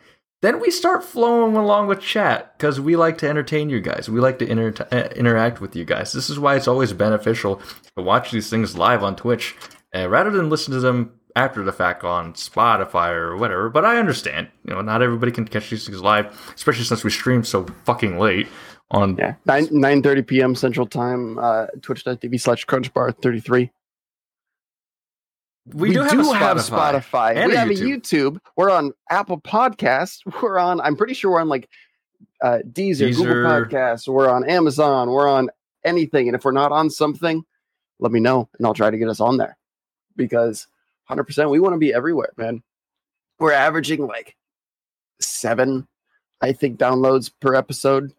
then 0.45 0.61
we 0.61 0.71
start 0.71 1.03
flowing 1.03 1.57
along 1.57 1.87
with 1.87 2.01
chat 2.01 2.57
because 2.57 2.81
we 2.81 2.97
like 2.97 3.19
to 3.19 3.29
entertain 3.29 3.71
you 3.71 3.81
guys. 3.81 4.09
We 4.09 4.21
like 4.21 4.39
to 4.41 4.47
inter- 4.47 4.87
eh, 4.91 5.09
interact 5.17 5.61
with 5.61 5.75
you 5.75 5.85
guys. 5.85 6.13
This 6.13 6.29
is 6.29 6.39
why 6.39 6.57
it's 6.57 6.69
always 6.69 6.93
beneficial 6.93 7.61
to 7.97 8.03
watch 8.03 8.31
these 8.31 8.51
things 8.51 8.77
live 8.77 9.03
on 9.03 9.17
Twitch 9.17 9.55
uh, 9.95 10.09
rather 10.09 10.31
than 10.31 10.51
listen 10.51 10.73
to 10.75 10.81
them 10.81 11.13
after 11.37 11.63
the 11.63 11.73
fact 11.73 12.05
on 12.05 12.33
Spotify 12.35 13.11
or 13.11 13.37
whatever. 13.37 13.69
But 13.69 13.85
I 13.85 13.97
understand, 13.97 14.49
you 14.65 14.75
know, 14.75 14.81
not 14.81 15.03
everybody 15.03 15.33
can 15.33 15.47
catch 15.47 15.71
these 15.71 15.87
things 15.87 16.01
live, 16.01 16.27
especially 16.55 16.85
since 16.85 17.03
we 17.05 17.11
stream 17.11 17.45
so 17.45 17.67
fucking 17.85 18.19
late 18.19 18.49
on 18.91 19.17
yeah. 19.17 19.35
9 19.47 20.03
30 20.03 20.23
p.m. 20.23 20.55
Central 20.55 20.87
Time, 20.87 21.39
uh, 21.39 21.67
twitch.tv 21.83 22.41
slash 22.41 22.67
crunchbar33. 22.67 23.71
We, 25.67 25.89
we 25.89 25.95
do, 25.95 26.09
do, 26.09 26.33
have, 26.33 26.59
Spotify. 26.59 26.93
Have 26.93 27.07
Spotify. 27.07 27.47
We 27.47 27.55
have 27.55 27.69
YouTube. 27.69 27.81
a 27.81 27.85
YouTube. 27.85 28.39
We're 28.57 28.71
on 28.71 28.93
Apple 29.11 29.41
Podcasts. 29.41 30.19
We're 30.43 30.59
on. 30.59 30.81
I'm 30.81 30.97
pretty 30.97 31.15
sure 31.15 31.31
we're 31.31 31.41
on 31.41 31.49
like 31.49 31.69
uh, 32.43 32.59
Deezer, 32.71 33.09
Deezer, 33.09 33.17
Google 33.17 33.35
Podcasts. 33.35 34.07
We're 34.07 34.29
on 34.29 34.49
Amazon. 34.49 35.11
We're 35.11 35.29
on 35.29 35.49
anything. 35.85 36.29
And 36.29 36.35
if 36.35 36.45
we're 36.45 36.53
not 36.53 36.71
on 36.71 36.91
something, 36.91 37.43
let 37.99 38.13
me 38.13 38.21
know, 38.21 38.49
and 38.59 38.67
I'll 38.67 38.75
try 38.75 38.91
to 38.91 38.99
get 38.99 39.09
us 39.09 39.21
on 39.21 39.39
there. 39.39 39.57
Because 40.17 40.67
100, 41.07 41.25
percent 41.25 41.51
we 41.51 41.61
want 41.61 41.75
to 41.75 41.79
be 41.79 41.95
everywhere, 41.95 42.33
man. 42.37 42.63
We're 43.39 43.53
averaging 43.53 44.07
like 44.07 44.37
seven, 45.21 45.89
I 46.41 46.53
think, 46.53 46.79
downloads 46.79 47.31
per 47.41 47.55
episode 47.55 48.13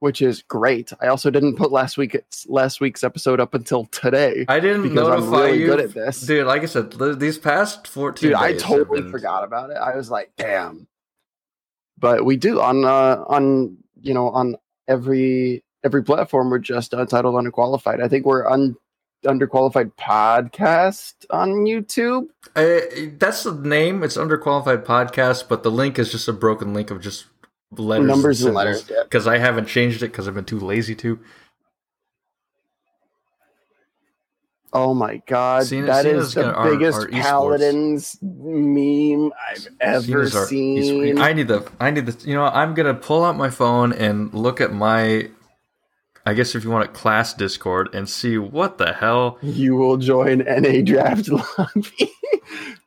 which 0.00 0.22
is 0.22 0.42
great. 0.42 0.92
I 1.00 1.08
also 1.08 1.30
didn't 1.30 1.56
put 1.56 1.72
last 1.72 1.96
week 1.98 2.16
last 2.46 2.80
week's 2.80 3.02
episode 3.02 3.40
up 3.40 3.54
until 3.54 3.86
today. 3.86 4.44
I 4.48 4.60
didn't 4.60 4.82
because 4.88 5.08
I'm 5.08 5.30
really 5.30 5.58
you, 5.60 5.66
good 5.66 5.80
at 5.80 5.94
this. 5.94 6.20
dude. 6.20 6.46
Like 6.46 6.62
I 6.62 6.66
said, 6.66 6.92
these 7.18 7.38
past 7.38 7.86
fourteen. 7.88 8.30
dude 8.30 8.38
i 8.38 8.52
totally 8.54 9.02
been- 9.02 9.10
forgot 9.10 9.44
about 9.44 9.70
it 9.70 9.76
i 9.76 9.96
was 9.96 10.10
like 10.10 10.30
damn 10.36 10.86
but 11.98 12.24
we 12.24 12.36
do 12.36 12.60
on 12.60 12.84
uh 12.84 13.24
on 13.28 13.76
you 14.00 14.14
know 14.14 14.28
on 14.30 14.56
every 14.86 15.64
every 15.84 16.02
platform 16.04 16.50
we're 16.50 16.58
just 16.58 16.92
untitled 16.92 17.34
underqualified 17.34 18.02
i 18.02 18.08
think 18.08 18.24
we're 18.24 18.46
un 18.48 18.76
underqualified 19.26 19.90
podcast 19.98 21.14
on 21.30 21.50
youtube 21.66 22.28
Uh, 22.54 22.78
that's 23.18 23.42
the 23.42 23.52
name. 23.52 24.02
It's 24.04 24.16
underqualified 24.16 24.84
podcast, 24.84 25.48
but 25.48 25.62
the 25.64 25.70
link 25.72 25.98
is 25.98 26.10
just 26.12 26.28
a 26.28 26.32
broken 26.32 26.72
link 26.72 26.90
of 26.92 27.00
just 27.00 27.26
letters, 27.72 28.06
numbers 28.06 28.42
and 28.42 28.54
letters 28.54 28.88
yeah. 28.90 29.02
Because 29.04 29.26
I 29.26 29.38
haven't 29.38 29.66
changed 29.66 30.02
it 30.02 30.08
because 30.08 30.26
I've 30.28 30.34
been 30.34 30.44
too 30.44 30.58
lazy 30.60 30.94
to. 30.96 31.18
oh 34.72 34.92
my 34.94 35.22
god 35.26 35.64
Seen- 35.66 35.86
that 35.86 36.04
seen 36.04 36.16
is 36.16 36.34
the 36.34 36.46
our- 36.46 36.54
our 36.54 36.70
biggest 36.70 36.98
esports. 37.08 37.22
paladins 37.22 38.18
meme 38.22 39.32
i've 39.50 39.68
ever 39.80 40.28
Seen 40.28 40.38
our- 40.38 40.46
seen 40.46 41.18
I 41.18 41.32
need 41.32 41.48
the. 41.48 41.66
I 41.80 41.90
need 41.90 42.06
the. 42.06 42.28
You 42.28 42.34
know, 42.34 42.44
I'm 42.44 42.74
gonna 42.74 42.94
pull 42.94 43.24
out 43.24 43.36
my 43.36 43.50
phone 43.50 43.92
and 43.92 44.32
look 44.34 44.60
at 44.60 44.72
my. 44.72 45.30
I 46.26 46.34
guess 46.34 46.54
if 46.54 46.62
you 46.64 46.70
want 46.70 46.84
it, 46.84 46.92
class 46.92 47.32
Discord 47.32 47.88
and 47.94 48.06
see 48.08 48.36
what 48.36 48.76
the 48.76 48.92
hell. 48.92 49.38
you 49.40 49.74
will 49.76 49.96
join 49.96 50.38
NA 50.40 50.82
draft 50.82 51.28
lobby. 51.30 52.12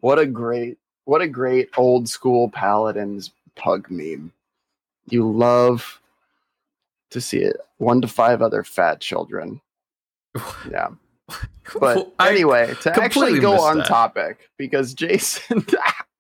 what 0.02 0.20
a 0.20 0.28
great, 0.28 0.78
what 1.06 1.22
a 1.22 1.28
great 1.28 1.70
old 1.76 2.08
school 2.08 2.50
paladins 2.50 3.32
pug 3.56 3.88
meme. 3.90 4.32
You 5.12 5.30
love 5.30 6.02
to 7.12 7.22
see 7.22 7.40
it. 7.40 7.58
One 7.78 8.02
to 8.02 8.08
five 8.08 8.42
other 8.42 8.64
fat 8.64 9.00
children. 9.02 9.62
Yeah. 10.70 10.90
But 11.80 12.14
anyway, 12.20 12.74
to 12.82 12.90
actually 12.90 13.10
completely 13.10 13.40
go 13.40 13.60
on 13.62 13.80
that. 13.80 13.88
topic, 13.88 14.50
because 14.58 14.94
Jason, 14.94 15.66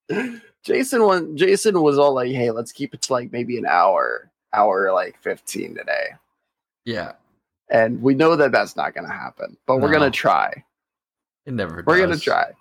Jason 0.63 1.03
one 1.03 1.35
Jason 1.37 1.81
was 1.81 1.97
all 1.97 2.13
like, 2.13 2.31
"Hey, 2.31 2.51
let's 2.51 2.71
keep 2.71 2.93
it 2.93 3.01
to 3.03 3.13
like 3.13 3.31
maybe 3.31 3.57
an 3.57 3.65
hour, 3.65 4.29
hour 4.53 4.91
like 4.93 5.17
15 5.21 5.75
today." 5.75 6.09
Yeah, 6.85 7.13
And 7.69 8.01
we 8.01 8.15
know 8.15 8.35
that 8.35 8.51
that's 8.51 8.75
not 8.75 8.93
going 8.93 9.05
to 9.07 9.13
happen, 9.13 9.55
but 9.67 9.77
we're 9.77 9.91
going 9.91 10.11
to 10.11 10.17
try. 10.17 10.63
it 11.45 11.53
never. 11.53 11.83
We're 11.85 11.97
going 11.97 12.09
to 12.11 12.19
try. 12.19 12.51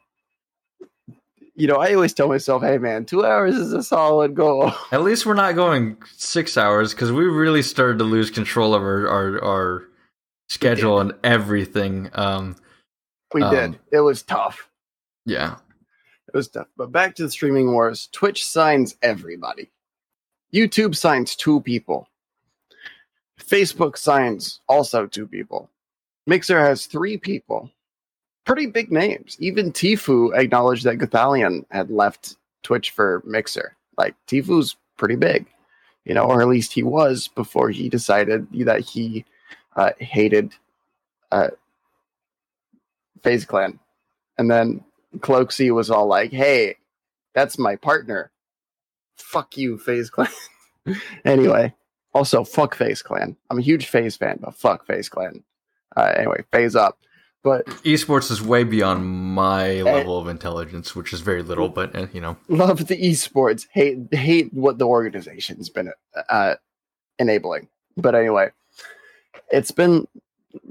You 1.61 1.67
know, 1.67 1.77
I 1.77 1.93
always 1.93 2.15
tell 2.15 2.29
myself, 2.29 2.63
"Hey 2.63 2.79
man, 2.79 3.05
2 3.05 3.23
hours 3.25 3.55
is 3.55 3.75
a 3.75 3.83
solid 3.83 4.35
goal." 4.35 4.73
At 4.93 5.03
least 5.03 5.27
we're 5.27 5.35
not 5.35 5.55
going 5.55 5.99
six 6.17 6.57
hours 6.57 6.95
because 6.95 7.13
we 7.13 7.27
really 7.27 7.61
started 7.63 7.99
to 7.99 8.05
lose 8.05 8.31
control 8.31 8.75
of 8.75 8.83
our 8.83 9.07
our, 9.07 9.45
our 9.45 9.89
schedule 10.49 11.01
and 11.01 11.13
everything. 11.23 12.09
Um, 12.15 12.57
We 13.35 13.43
Um, 13.43 13.55
did. 13.55 13.79
It 13.93 14.01
was 14.01 14.23
tough. 14.23 14.71
yeah, 15.27 15.57
It 16.29 16.35
was 16.35 16.49
tough. 16.49 16.69
But 16.79 16.93
back 16.93 17.15
to 17.17 17.25
the 17.25 17.31
streaming 17.31 17.73
wars. 17.73 18.09
Twitch 18.11 18.47
signs 18.47 18.97
everybody. 19.03 19.71
YouTube 20.55 20.97
signs 20.97 21.37
two 21.37 21.61
people. 21.61 22.09
Facebook 23.39 23.99
signs 23.99 24.61
also 24.67 25.07
two 25.07 25.27
people. 25.27 25.69
Mixer 26.27 26.59
has 26.59 26.87
three 26.87 27.19
people. 27.19 27.71
Pretty 28.45 28.67
big 28.67 28.91
names. 28.91 29.37
Even 29.39 29.73
Tfue 29.73 30.37
acknowledged 30.37 30.85
that 30.85 30.99
Gothalion 30.99 31.65
had 31.71 31.91
left 31.91 32.37
Twitch 32.63 32.91
for 32.91 33.23
Mixer. 33.25 33.77
Like 33.97 34.15
Tfue's 34.27 34.77
pretty 34.97 35.17
big, 35.17 35.47
you 36.05 36.15
know, 36.15 36.25
or 36.25 36.41
at 36.41 36.49
least 36.49 36.73
he 36.73 36.83
was 36.83 37.29
before 37.29 37.71
he 37.71 37.89
decided 37.89 38.47
that 38.65 38.81
he 38.81 39.25
uh, 39.77 39.91
hated 39.99 40.53
uh, 41.31 41.49
FaZe 43.23 43.45
Clan. 43.45 43.79
And 44.39 44.51
then 44.51 44.83
Cloakzy 45.19 45.71
was 45.71 45.91
all 45.91 46.07
like, 46.07 46.33
"Hey, 46.33 46.77
that's 47.35 47.59
my 47.59 47.77
partner. 47.77 48.31
Fuck 49.17 49.57
you, 49.57 49.77
FaZe 49.77 50.09
Clan." 50.09 50.29
anyway, 51.25 51.75
also 52.15 52.43
fuck 52.45 52.75
FaZe 52.75 53.03
Clan. 53.03 53.37
I'm 53.51 53.59
a 53.59 53.63
huge 53.63 53.87
FaZe 53.87 54.17
fan, 54.17 54.39
but 54.41 54.55
fuck 54.55 54.87
FaZe 54.87 55.09
Clan. 55.09 55.45
Uh, 55.97 56.13
anyway, 56.17 56.45
phase 56.53 56.77
up. 56.77 56.99
But 57.43 57.65
esports 57.85 58.31
is 58.31 58.43
way 58.43 58.65
beyond 58.65 59.07
my 59.07 59.81
level 59.81 60.19
of 60.19 60.29
intelligence, 60.29 60.95
which 60.95 61.13
is 61.15 61.21
very 61.21 61.43
little, 61.43 61.71
but 61.71 61.97
uh, 61.97 62.07
you 62.13 62.21
know, 62.21 62.37
love 62.49 62.87
the 62.87 62.97
esports. 62.97 63.67
Hate 63.73 64.13
hate 64.13 64.53
what 64.53 64.79
the 64.79 64.87
organization's 64.87 65.71
been 65.71 65.91
uh, 66.29 66.57
enabling. 67.19 67.69
But 67.97 68.15
anyway, 68.15 68.51
it's 69.51 69.71
been 69.71 70.07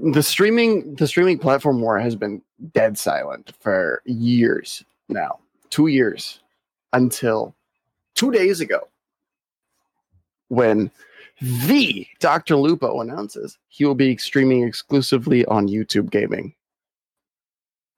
the 0.00 0.22
streaming 0.22 0.94
the 0.94 1.08
streaming 1.08 1.38
platform 1.38 1.80
war 1.80 1.98
has 1.98 2.14
been 2.14 2.40
dead 2.72 2.96
silent 2.96 3.52
for 3.58 4.02
years 4.04 4.84
now. 5.08 5.40
Two 5.70 5.88
years 5.88 6.40
until 6.92 7.54
two 8.14 8.30
days 8.30 8.60
ago 8.60 8.88
when 10.48 10.90
the 11.40 12.06
Dr. 12.18 12.56
Lupo 12.56 13.00
announces 13.00 13.56
he 13.68 13.84
will 13.84 13.94
be 13.94 14.16
streaming 14.18 14.66
exclusively 14.66 15.44
on 15.46 15.68
YouTube 15.68 16.10
gaming. 16.10 16.54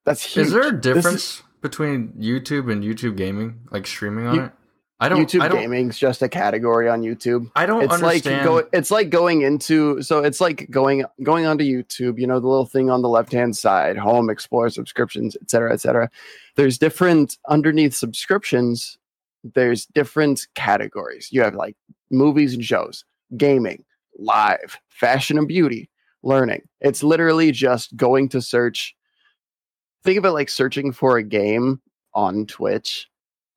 That's 0.05 0.23
huge. 0.23 0.47
is 0.47 0.53
there 0.53 0.69
a 0.69 0.81
difference 0.81 1.43
between 1.61 2.09
YouTube 2.15 2.71
and 2.73 2.83
YouTube 2.83 3.17
gaming, 3.17 3.61
like 3.71 3.87
streaming 3.87 4.27
on 4.27 4.35
You- 4.35 4.43
it? 4.45 4.53
I 5.01 5.09
don't. 5.09 5.27
YouTube 5.27 5.41
I 5.41 5.49
don't. 5.49 5.59
gaming's 5.59 5.99
just 5.99 6.23
a 6.23 6.29
category 6.29 6.89
on 6.89 7.03
YouTube. 7.03 7.51
I 7.57 7.67
don't 7.67 7.83
it's 7.83 7.93
understand. 7.93 8.37
like 8.37 8.45
go, 8.45 8.69
it's 8.73 8.93
like 8.93 9.11
going 9.11 9.43
into 9.43 10.01
so 10.01 10.21
it's 10.23 10.41
like 10.41 10.71
going 10.71 11.05
going 11.25 11.45
onto 11.45 11.65
YouTube. 11.65 12.21
You 12.21 12.29
know 12.29 12.39
the 12.39 12.47
little 12.47 12.67
thing 12.67 12.89
on 12.89 13.03
the 13.03 13.09
left 13.09 13.33
hand 13.33 13.57
side, 13.57 13.97
home, 13.97 14.31
explore, 14.31 14.71
subscriptions, 14.71 15.37
etc., 15.43 15.73
etc. 15.73 16.09
There's 16.55 16.79
different 16.79 17.37
underneath 17.49 17.95
subscriptions. 17.95 18.97
There's 19.43 19.87
different 19.87 20.47
categories. 20.55 21.31
You 21.33 21.43
have 21.43 21.57
like 21.57 21.77
movies 22.13 22.55
and 22.55 22.65
shows, 22.65 23.05
gaming, 23.37 23.83
live, 24.21 24.79
fashion 24.89 25.37
and 25.37 25.49
beauty, 25.49 25.91
learning. 26.23 26.63
It's 26.81 27.03
literally 27.03 27.51
just 27.51 27.97
going 27.97 28.29
to 28.29 28.41
search. 28.41 28.95
Think 30.05 30.19
of 30.19 30.25
it 30.25 30.31
like 30.33 30.49
searching 30.49 30.93
for 30.93 31.17
a 31.17 31.23
game 31.23 31.81
on 32.15 32.47
Twitch, 32.47 33.09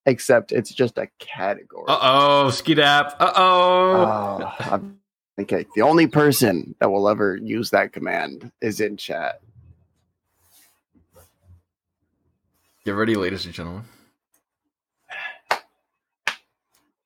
except 0.06 0.52
it's 0.52 0.72
just 0.74 0.98
a 0.98 1.08
category. 1.20 1.86
uh 1.88 1.98
oh, 2.02 2.48
Skidap. 2.52 3.16
Uh 3.20 3.34
oh. 3.36 3.96
Oh, 4.42 4.56
I'm- 4.60 5.00
okay. 5.42 5.66
The 5.76 5.82
only 5.82 6.08
person 6.08 6.76
that 6.80 6.90
will 6.92 7.10
ever 7.10 7.36
use 7.38 7.72
that 7.72 7.94
command 7.94 8.52
is 8.62 8.80
in 8.80 8.98
chat. 8.98 9.42
Get 12.86 12.92
ready, 12.92 13.16
ladies 13.16 13.46
and 13.46 13.54
gentlemen. 13.54 13.84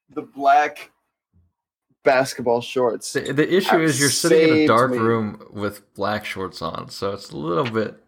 The 0.09 0.23
black 0.23 0.91
basketball 2.03 2.59
shorts. 2.59 3.13
The, 3.13 3.31
the 3.31 3.55
issue 3.55 3.79
is 3.79 3.97
you're 3.99 4.09
sitting 4.09 4.49
in 4.49 4.55
a 4.63 4.67
dark 4.67 4.91
me. 4.91 4.97
room 4.97 5.41
with 5.51 5.93
black 5.93 6.25
shorts 6.25 6.61
on, 6.61 6.89
so 6.89 7.11
it's 7.13 7.29
a 7.29 7.37
little 7.37 7.71
bit. 7.71 8.03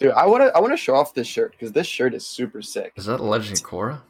Dude, 0.00 0.12
I 0.12 0.26
want 0.26 0.42
to 0.42 0.56
I 0.56 0.60
want 0.60 0.72
to 0.72 0.78
show 0.78 0.94
off 0.94 1.12
this 1.12 1.26
shirt 1.26 1.52
because 1.52 1.72
this 1.72 1.86
shirt 1.86 2.14
is 2.14 2.26
super 2.26 2.62
sick. 2.62 2.94
Is 2.96 3.04
that 3.04 3.20
Legend 3.20 3.62
Cora? 3.62 4.02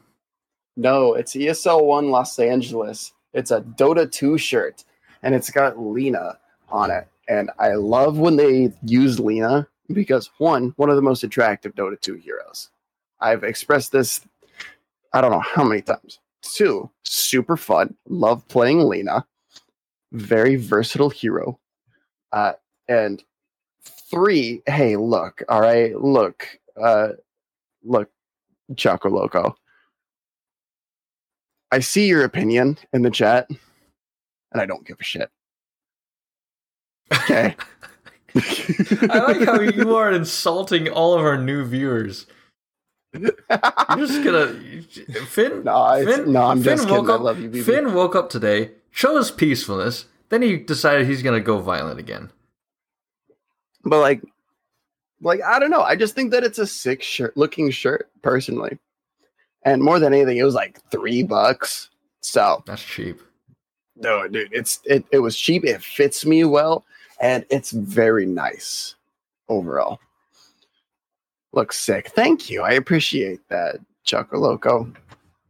No, 0.76 1.14
it's 1.14 1.34
ESL 1.34 1.84
1 1.84 2.10
Los 2.10 2.38
Angeles. 2.38 3.12
It's 3.34 3.50
a 3.50 3.60
Dota 3.60 4.10
2 4.10 4.38
shirt 4.38 4.84
and 5.22 5.34
it's 5.34 5.50
got 5.50 5.78
Lina 5.78 6.38
on 6.68 6.92
it. 6.92 7.08
And 7.28 7.50
I 7.58 7.74
love 7.74 8.18
when 8.18 8.36
they 8.36 8.72
use 8.84 9.18
Lina 9.18 9.66
because 9.92 10.30
one, 10.38 10.72
one 10.76 10.90
of 10.90 10.96
the 10.96 11.02
most 11.02 11.24
attractive 11.24 11.74
Dota 11.74 12.00
2 12.00 12.14
heroes. 12.14 12.70
I've 13.20 13.42
expressed 13.42 13.90
this 13.90 14.20
I 15.12 15.20
don't 15.20 15.32
know 15.32 15.40
how 15.40 15.64
many 15.64 15.82
times. 15.82 16.20
Two, 16.42 16.88
super 17.02 17.56
fun. 17.56 17.96
Love 18.08 18.46
playing 18.46 18.78
Lina. 18.88 19.26
Very 20.12 20.54
versatile 20.54 21.10
hero. 21.10 21.58
Uh, 22.32 22.52
and 22.88 23.22
three, 24.10 24.62
hey, 24.66 24.96
look, 24.96 25.42
all 25.48 25.60
right, 25.60 25.94
look, 25.96 26.46
uh, 26.80 27.10
look, 27.84 28.10
Choco 28.76 29.08
Loco. 29.08 29.56
I 31.72 31.78
see 31.80 32.06
your 32.08 32.24
opinion 32.24 32.78
in 32.92 33.02
the 33.02 33.10
chat, 33.10 33.48
and 33.48 34.60
I 34.60 34.66
don't 34.66 34.86
give 34.86 34.98
a 35.00 35.04
shit. 35.04 35.30
Okay. 37.12 37.54
I 38.36 39.18
like 39.18 39.44
how 39.44 39.60
you 39.60 39.96
are 39.96 40.10
insulting 40.12 40.88
all 40.88 41.14
of 41.14 41.20
our 41.20 41.36
new 41.36 41.64
viewers. 41.64 42.26
You're 43.12 43.32
just 43.96 44.22
gonna 44.22 44.54
Finn. 45.26 45.62
No, 45.64 45.94
it's- 45.96 46.16
Finn, 46.16 46.32
no, 46.32 46.42
I'm 46.44 46.62
Finn 46.62 46.76
just 46.76 46.88
kidding. 46.88 47.10
I 47.10 47.14
love 47.14 47.40
you, 47.40 47.50
BB. 47.50 47.64
Finn 47.64 47.92
woke 47.94 48.14
up 48.14 48.30
today, 48.30 48.70
chose 48.92 49.30
peacefulness. 49.32 50.04
Then 50.28 50.42
he 50.42 50.56
decided 50.58 51.06
he's 51.08 51.22
gonna 51.22 51.40
go 51.40 51.58
violent 51.58 51.98
again. 51.98 52.30
But 53.84 54.00
like, 54.00 54.22
like 55.20 55.40
I 55.42 55.58
don't 55.58 55.70
know. 55.70 55.82
I 55.82 55.96
just 55.96 56.14
think 56.14 56.30
that 56.32 56.44
it's 56.44 56.58
a 56.58 56.66
sick 56.66 57.02
shirt, 57.02 57.36
looking 57.36 57.70
shirt, 57.70 58.10
personally. 58.22 58.78
And 59.64 59.82
more 59.82 59.98
than 59.98 60.14
anything, 60.14 60.38
it 60.38 60.44
was 60.44 60.54
like 60.54 60.80
three 60.90 61.22
bucks. 61.22 61.90
So 62.22 62.62
That's 62.66 62.82
cheap. 62.82 63.20
no, 63.96 64.26
dude, 64.28 64.52
it's 64.52 64.80
it. 64.84 65.04
It 65.12 65.18
was 65.18 65.36
cheap. 65.36 65.64
It 65.64 65.82
fits 65.82 66.24
me 66.24 66.44
well, 66.44 66.84
and 67.20 67.44
it's 67.50 67.70
very 67.70 68.26
nice 68.26 68.96
overall. 69.48 70.00
Looks 71.52 71.78
sick. 71.80 72.08
Thank 72.10 72.48
you. 72.48 72.62
I 72.62 72.72
appreciate 72.72 73.40
that, 73.48 73.80
Choco 74.04 74.38
Loco. 74.38 74.92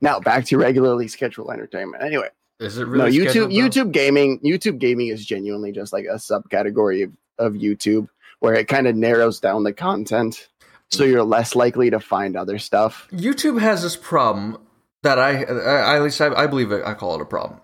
Now 0.01 0.19
back 0.19 0.47
to 0.47 0.57
regularly 0.57 1.09
scheduled 1.09 1.51
entertainment. 1.51 2.03
Anyway. 2.03 2.29
Is 2.59 2.77
it 2.77 2.87
really? 2.87 3.17
no, 3.19 3.25
YouTube 3.25 3.35
though? 3.35 3.49
YouTube 3.49 3.93
gaming 3.93 4.39
YouTube 4.41 4.79
gaming 4.79 5.09
is 5.09 5.25
genuinely 5.25 5.73
just 5.73 5.93
like 5.93 6.05
a 6.05 6.17
subcategory 6.17 7.05
of, 7.05 7.13
of 7.39 7.53
YouTube 7.55 8.09
where 8.41 8.55
it 8.55 8.69
kind 8.69 8.87
of 8.87 8.97
narrows 8.97 9.41
down 9.41 9.63
the 9.63 9.73
content 9.73 10.49
so 10.91 11.05
you're 11.05 11.23
less 11.23 11.55
likely 11.55 11.91
to 11.91 12.01
find 12.01 12.37
other 12.37 12.59
stuff. 12.59 13.07
YouTube 13.13 13.61
has 13.61 13.83
this 13.83 13.97
problem 13.97 14.59
that 15.03 15.19
I, 15.19 15.45
I 15.45 15.97
at 15.97 16.03
least 16.03 16.21
I, 16.21 16.35
I 16.35 16.47
believe 16.47 16.73
I 16.73 16.95
call 16.95 17.15
it 17.15 17.21
a 17.21 17.27
problem. 17.27 17.61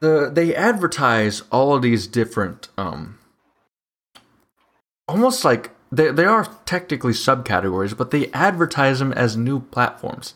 The 0.00 0.30
they 0.32 0.54
advertise 0.54 1.42
all 1.50 1.74
of 1.74 1.82
these 1.82 2.06
different, 2.06 2.68
um, 2.78 3.18
almost 5.08 5.44
like 5.44 5.70
they 5.90 6.10
they 6.10 6.24
are 6.24 6.44
technically 6.64 7.12
subcategories, 7.12 7.96
but 7.96 8.10
they 8.10 8.30
advertise 8.32 8.98
them 8.98 9.12
as 9.12 9.36
new 9.36 9.60
platforms. 9.60 10.34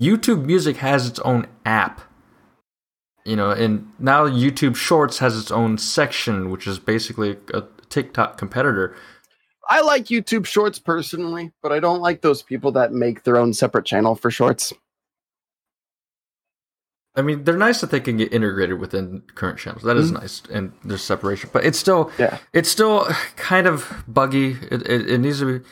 YouTube 0.00 0.44
Music 0.44 0.78
has 0.78 1.06
its 1.06 1.18
own 1.20 1.46
app, 1.66 2.00
you 3.24 3.36
know, 3.36 3.50
and 3.50 3.92
now 3.98 4.26
YouTube 4.26 4.76
Shorts 4.76 5.18
has 5.18 5.36
its 5.36 5.50
own 5.50 5.76
section, 5.76 6.50
which 6.50 6.66
is 6.66 6.78
basically 6.78 7.36
a 7.52 7.64
TikTok 7.90 8.38
competitor. 8.38 8.96
I 9.68 9.82
like 9.82 10.06
YouTube 10.06 10.46
Shorts 10.46 10.78
personally, 10.78 11.52
but 11.62 11.70
I 11.70 11.78
don't 11.78 12.00
like 12.00 12.22
those 12.22 12.42
people 12.42 12.72
that 12.72 12.92
make 12.92 13.22
their 13.22 13.36
own 13.36 13.52
separate 13.52 13.84
channel 13.84 14.16
for 14.16 14.30
shorts. 14.30 14.72
I 17.14 17.22
mean, 17.22 17.44
they're 17.44 17.56
nice 17.56 17.80
that 17.80 17.90
they 17.90 18.00
can 18.00 18.16
get 18.16 18.32
integrated 18.32 18.78
within 18.78 19.22
current 19.34 19.58
channels. 19.58 19.82
That 19.82 19.96
is 19.96 20.10
mm-hmm. 20.10 20.20
nice, 20.20 20.42
and 20.50 20.72
there's 20.84 21.02
separation. 21.02 21.50
But 21.52 21.64
it's 21.64 21.78
still, 21.78 22.10
Yeah. 22.18 22.38
it's 22.52 22.68
still 22.68 23.04
kind 23.36 23.66
of 23.66 24.04
buggy. 24.06 24.56
It, 24.70 24.82
it, 24.88 25.10
it 25.10 25.18
needs 25.18 25.40
to 25.40 25.58
be. 25.58 25.64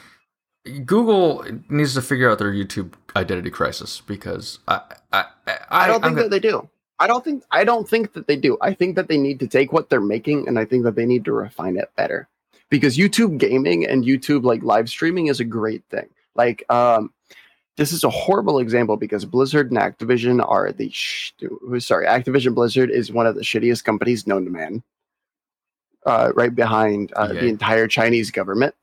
Google 0.85 1.45
needs 1.69 1.95
to 1.95 2.03
figure 2.03 2.31
out 2.31 2.39
their 2.39 2.53
YouTube 2.53 2.93
identity 3.17 3.51
crisis 3.51 4.03
because 4.07 4.59
I 4.69 4.81
I 5.13 5.25
I, 5.47 5.59
I 5.71 5.87
don't 5.87 5.97
I'm 5.97 6.03
think 6.03 6.17
gonna- 6.17 6.23
that 6.25 6.31
they 6.31 6.41
do. 6.41 6.69
I 7.01 7.07
don't 7.07 7.25
think 7.25 7.45
I 7.51 7.65
don't 7.65 7.89
think 7.89 8.13
that 8.15 8.27
they 8.27 8.37
do. 8.37 8.59
I 8.61 8.75
think 8.75 8.97
that 8.97 9.09
they 9.09 9.19
need 9.19 9.39
to 9.41 9.47
take 9.47 9.73
what 9.73 9.89
they're 9.89 10.01
making 10.01 10.49
and 10.49 10.59
I 10.59 10.65
think 10.65 10.85
that 10.85 10.97
they 10.97 11.07
need 11.07 11.25
to 11.27 11.33
refine 11.33 11.77
it 11.77 11.91
better. 11.97 12.29
Because 12.71 12.97
YouTube 12.99 13.39
gaming 13.39 13.87
and 13.87 14.05
YouTube 14.05 14.45
like 14.45 14.63
live 14.63 14.89
streaming 14.89 15.29
is 15.29 15.41
a 15.41 15.45
great 15.45 15.85
thing. 15.91 16.09
Like 16.35 16.65
um 16.71 17.13
this 17.77 17.93
is 17.93 18.03
a 18.03 18.11
horrible 18.11 18.59
example 18.59 18.97
because 18.97 19.25
Blizzard 19.25 19.71
and 19.71 19.79
Activision 19.79 20.45
are 20.47 20.73
the 20.73 20.91
sh- 20.91 21.33
sorry, 21.79 22.07
Activision 22.07 22.53
Blizzard 22.53 22.91
is 22.91 23.13
one 23.13 23.27
of 23.27 23.37
the 23.37 23.43
shittiest 23.43 23.85
companies 23.85 24.27
known 24.27 24.45
to 24.45 24.51
man. 24.51 24.83
Uh, 26.05 26.33
right 26.35 26.55
behind 26.55 27.13
uh, 27.15 27.29
the 27.29 27.47
entire 27.47 27.87
Chinese 27.87 28.31
government. 28.31 28.75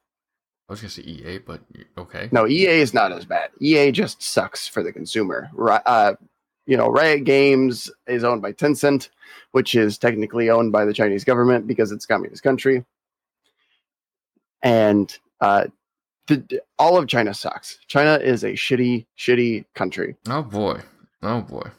I 0.69 0.73
was 0.73 0.81
gonna 0.81 0.89
say 0.89 1.01
EA, 1.03 1.39
but 1.39 1.61
okay. 1.97 2.29
No, 2.31 2.47
EA 2.47 2.81
is 2.81 2.93
not 2.93 3.11
as 3.11 3.25
bad. 3.25 3.49
EA 3.59 3.91
just 3.91 4.21
sucks 4.21 4.67
for 4.67 4.83
the 4.83 4.91
consumer. 4.91 5.49
Uh, 5.57 6.13
you 6.65 6.77
know, 6.77 6.87
Riot 6.87 7.23
Games 7.23 7.91
is 8.07 8.23
owned 8.23 8.41
by 8.41 8.51
Tencent, 8.53 9.09
which 9.51 9.75
is 9.75 9.97
technically 9.97 10.49
owned 10.49 10.71
by 10.71 10.85
the 10.85 10.93
Chinese 10.93 11.23
government 11.23 11.67
because 11.67 11.91
it's 11.91 12.05
a 12.05 12.07
communist 12.07 12.43
country. 12.43 12.83
And 14.61 15.15
uh, 15.41 15.65
the, 16.27 16.61
all 16.79 16.97
of 16.97 17.07
China 17.07 17.33
sucks. 17.33 17.77
China 17.87 18.15
is 18.15 18.43
a 18.43 18.53
shitty, 18.53 19.05
shitty 19.17 19.65
country. 19.75 20.15
Oh 20.27 20.41
boy, 20.41 20.81
oh 21.21 21.41
boy. 21.41 21.69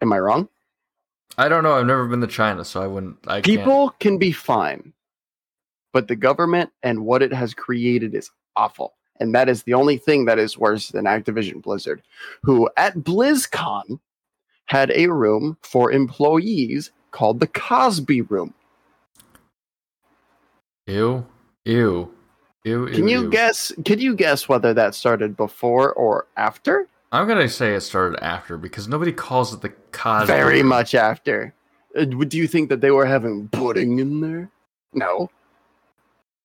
Am 0.00 0.12
I 0.12 0.18
wrong? 0.18 0.48
I 1.36 1.48
don't 1.48 1.62
know. 1.62 1.74
I've 1.74 1.86
never 1.86 2.06
been 2.08 2.20
to 2.20 2.26
China, 2.26 2.64
so 2.64 2.82
I 2.82 2.86
wouldn't. 2.88 3.16
I 3.28 3.40
can't- 3.40 3.44
People 3.44 3.90
can 4.00 4.18
be 4.18 4.32
fine, 4.32 4.92
but 5.92 6.08
the 6.08 6.16
government 6.16 6.70
and 6.82 7.04
what 7.04 7.22
it 7.22 7.32
has 7.32 7.54
created 7.54 8.14
is 8.14 8.30
awful. 8.56 8.94
And 9.20 9.34
that 9.34 9.48
is 9.48 9.64
the 9.64 9.74
only 9.74 9.96
thing 9.96 10.24
that 10.26 10.38
is 10.38 10.58
worse 10.58 10.88
than 10.88 11.04
Activision 11.04 11.62
Blizzard, 11.62 12.02
who 12.42 12.68
at 12.76 12.96
BlizzCon 12.96 13.98
had 14.66 14.90
a 14.92 15.08
room 15.08 15.56
for 15.62 15.90
employees 15.90 16.90
called 17.10 17.40
the 17.40 17.46
Cosby 17.46 18.22
Room. 18.22 18.54
Ew, 20.86 21.26
ew, 21.64 22.14
ew. 22.64 22.86
Can 22.86 23.08
ew, 23.08 23.10
you 23.10 23.22
ew. 23.24 23.30
guess? 23.30 23.72
Can 23.84 23.98
you 23.98 24.14
guess 24.14 24.48
whether 24.48 24.72
that 24.74 24.94
started 24.94 25.36
before 25.36 25.92
or 25.92 26.26
after? 26.36 26.88
I'm 27.12 27.26
gonna 27.26 27.48
say 27.48 27.74
it 27.74 27.80
started 27.80 28.22
after 28.22 28.56
because 28.56 28.88
nobody 28.88 29.12
calls 29.12 29.52
it 29.52 29.60
the 29.60 29.70
Cosby. 29.92 30.26
Very 30.26 30.62
much 30.62 30.94
after. 30.94 31.54
Uh, 31.96 32.04
do 32.04 32.36
you 32.36 32.46
think 32.46 32.68
that 32.68 32.80
they 32.80 32.90
were 32.90 33.06
having 33.06 33.48
pudding 33.48 33.98
in 33.98 34.20
there? 34.20 34.50
No. 34.92 35.30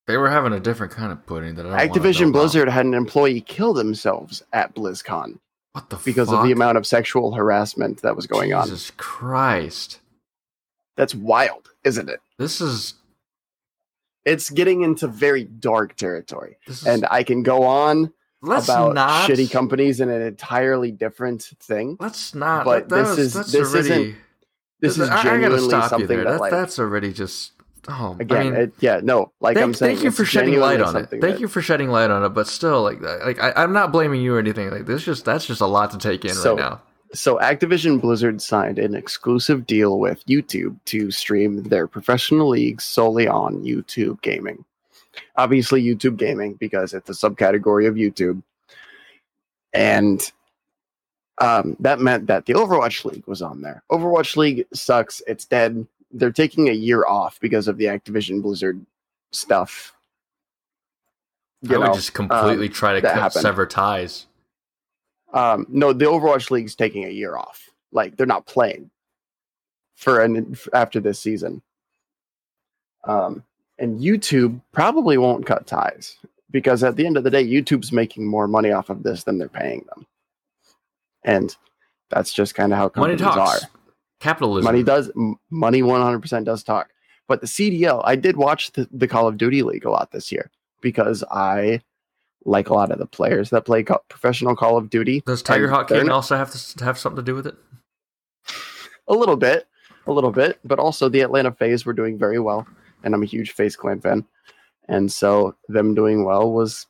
They 0.05 0.17
were 0.17 0.29
having 0.29 0.51
a 0.53 0.59
different 0.59 0.91
kind 0.91 1.11
of 1.11 1.25
pudding 1.25 1.55
that 1.55 1.65
I 1.65 1.87
Activision 1.87 2.23
about. 2.29 2.33
Blizzard 2.33 2.69
had 2.69 2.85
an 2.85 2.93
employee 2.93 3.41
kill 3.41 3.73
themselves 3.73 4.43
at 4.51 4.75
BlizzCon 4.75 5.39
What 5.71 5.89
the 5.89 5.95
because 6.03 6.27
fuck? 6.29 6.39
of 6.39 6.45
the 6.45 6.51
amount 6.51 6.77
of 6.77 6.85
sexual 6.85 7.33
harassment 7.33 8.01
that 8.01 8.15
was 8.15 8.27
going 8.27 8.53
on. 8.53 8.65
Jesus 8.65 8.91
Christ! 8.97 10.01
That's 10.97 11.15
wild, 11.15 11.69
isn't 11.83 12.09
it? 12.09 12.19
This 12.37 12.59
is 12.59 12.95
It's 14.25 14.49
getting 14.49 14.81
into 14.81 15.07
very 15.07 15.45
dark 15.45 15.95
territory. 15.95 16.57
this 16.67 16.81
is. 16.81 16.87
And 16.87 17.05
I 17.09 17.23
can 17.23 17.41
go 17.43 17.63
on 17.63 18.11
let's 18.41 18.65
about 18.67 18.93
not 18.95 19.29
shitty 19.29 19.49
companies 19.51 20.01
in 20.01 20.09
an 20.09 20.21
entirely 20.21 20.91
different 20.91 21.43
thing. 21.61 21.95
Let's 21.99 22.35
not. 22.35 22.65
but 22.65 22.89
that, 22.89 22.95
that 23.05 23.15
this 23.15 23.35
is- 23.35 23.51
this 23.53 23.73
already, 23.73 23.89
isn't 23.89 24.15
This 24.81 24.97
is 24.97 25.09
I- 25.09 25.35
I, 25.35 25.39
gotta 25.39 25.59
stop 25.61 25.97
you 25.97 26.07
there. 26.07 26.25
that, 26.25 26.31
That, 26.31 26.39
like, 26.41 26.51
that's 26.51 26.77
already 26.77 27.13
just. 27.13 27.53
Oh, 27.89 28.15
again, 28.19 28.37
I 28.37 28.43
mean, 28.43 28.53
it, 28.55 28.73
yeah, 28.79 29.01
no, 29.03 29.31
like 29.41 29.55
thank, 29.55 29.65
I'm 29.65 29.73
saying, 29.73 29.95
thank 29.97 30.05
you 30.05 30.11
for 30.11 30.23
shedding 30.23 30.57
light 30.59 30.79
on 30.79 30.95
it. 30.95 31.09
Thank 31.09 31.21
that- 31.21 31.39
you 31.41 31.47
for 31.49 31.61
shedding 31.61 31.89
light 31.89 32.09
on 32.09 32.23
it. 32.23 32.29
But 32.29 32.47
still, 32.47 32.81
like, 32.81 33.01
like 33.01 33.39
I, 33.41 33.51
I'm 33.57 33.73
not 33.73 33.91
blaming 33.91 34.21
you 34.21 34.35
or 34.35 34.39
anything. 34.39 34.69
Like 34.69 34.85
this, 34.85 35.03
just 35.03 35.25
that's 35.25 35.45
just 35.45 35.59
a 35.61 35.65
lot 35.65 35.91
to 35.91 35.97
take 35.97 36.23
in 36.23 36.33
So- 36.33 36.55
right 36.55 36.59
now. 36.61 36.81
So 37.13 37.37
Activision 37.37 38.01
Blizzard 38.01 38.41
signed 38.41 38.79
an 38.79 38.95
exclusive 38.95 39.67
deal 39.67 39.99
with 39.99 40.25
YouTube 40.25 40.75
to 40.85 41.11
stream 41.11 41.61
their 41.61 41.85
professional 41.85 42.49
leagues 42.49 42.85
solely 42.85 43.27
on 43.27 43.61
YouTube 43.63 44.19
gaming. 44.23 44.65
Obviously 45.35 45.83
YouTube 45.83 46.17
gaming 46.17 46.53
because 46.55 46.91
it's 46.91 47.09
a 47.09 47.13
subcategory 47.13 47.87
of 47.87 47.93
YouTube. 47.93 48.41
And 49.73 50.31
um, 51.39 51.75
that 51.81 51.99
meant 51.99 52.25
that 52.27 52.47
the 52.47 52.53
Overwatch 52.53 53.05
League 53.05 53.27
was 53.27 53.43
on 53.43 53.61
there. 53.61 53.83
Overwatch 53.91 54.35
League 54.35 54.65
sucks. 54.73 55.21
It's 55.27 55.45
dead. 55.45 55.85
They're 56.13 56.31
taking 56.31 56.69
a 56.69 56.73
year 56.73 57.05
off 57.05 57.39
because 57.39 57.67
of 57.67 57.77
the 57.77 57.85
Activision 57.85 58.41
Blizzard 58.41 58.85
stuff. 59.31 59.93
I 61.69 61.77
would 61.77 61.93
just 61.93 62.13
completely 62.13 62.67
um, 62.67 62.73
try 62.73 62.93
to 62.93 63.01
cut, 63.01 63.15
happened. 63.15 63.41
sever 63.41 63.65
ties. 63.65 64.27
Um, 65.33 65.65
no, 65.69 65.93
the 65.93 66.05
Overwatch 66.05 66.51
League's 66.51 66.75
taking 66.75 67.05
a 67.05 67.09
year 67.09 67.35
off. 67.35 67.69
Like 67.91 68.15
they're 68.15 68.25
not 68.27 68.45
playing 68.45 68.91
for 69.95 70.21
an 70.21 70.57
after 70.73 70.99
this 70.99 71.19
season. 71.19 71.61
Um, 73.05 73.43
and 73.79 73.99
YouTube 73.99 74.61
probably 74.71 75.17
won't 75.17 75.45
cut 75.45 75.65
ties 75.65 76.17
because 76.51 76.83
at 76.83 76.95
the 76.95 77.05
end 77.05 77.17
of 77.17 77.23
the 77.23 77.31
day, 77.31 77.45
YouTube's 77.45 77.91
making 77.91 78.27
more 78.27 78.47
money 78.47 78.71
off 78.71 78.89
of 78.89 79.03
this 79.03 79.23
than 79.23 79.37
they're 79.37 79.49
paying 79.49 79.85
them, 79.89 80.05
and 81.23 81.55
that's 82.09 82.33
just 82.33 82.55
kind 82.55 82.71
of 82.71 82.77
how 82.77 82.89
companies 82.89 83.21
are. 83.21 83.57
Capitalism. 84.23 84.63
Money 84.63 84.83
does 84.83 85.11
money 85.49 85.83
one 85.83 86.01
hundred 86.01 86.21
percent 86.21 86.45
does 86.45 86.63
talk. 86.63 86.89
But 87.27 87.41
the 87.41 87.47
CDL, 87.47 88.01
I 88.05 88.15
did 88.15 88.37
watch 88.37 88.71
the, 88.71 88.87
the 88.91 89.07
Call 89.07 89.27
of 89.27 89.37
Duty 89.37 89.63
League 89.63 89.85
a 89.85 89.89
lot 89.89 90.11
this 90.11 90.31
year 90.31 90.49
because 90.81 91.23
I 91.31 91.81
like 92.45 92.69
a 92.69 92.73
lot 92.73 92.91
of 92.91 92.99
the 92.99 93.05
players 93.05 93.49
that 93.51 93.65
play 93.65 93.83
co- 93.83 94.03
professional 94.09 94.55
Call 94.55 94.77
of 94.77 94.89
Duty. 94.89 95.23
Does 95.25 95.41
Tiger 95.41 95.65
and 95.65 95.73
Hawk 95.73 95.87
King 95.89 96.09
also 96.09 96.35
have 96.35 96.51
to 96.51 96.83
have 96.83 96.97
something 96.97 97.17
to 97.17 97.23
do 97.23 97.35
with 97.35 97.47
it? 97.47 97.55
a 99.07 99.13
little 99.13 99.35
bit, 99.35 99.67
a 100.07 100.11
little 100.11 100.31
bit, 100.31 100.59
but 100.63 100.79
also 100.79 101.09
the 101.09 101.21
Atlanta 101.21 101.51
FaZe 101.51 101.85
were 101.85 101.93
doing 101.93 102.17
very 102.17 102.39
well, 102.39 102.67
and 103.03 103.13
I'm 103.13 103.23
a 103.23 103.27
huge 103.27 103.51
FaZe 103.51 103.75
Clan 103.75 104.01
fan, 104.01 104.25
and 104.87 105.11
so 105.11 105.55
them 105.67 105.93
doing 105.93 106.23
well 106.23 106.51
was, 106.51 106.87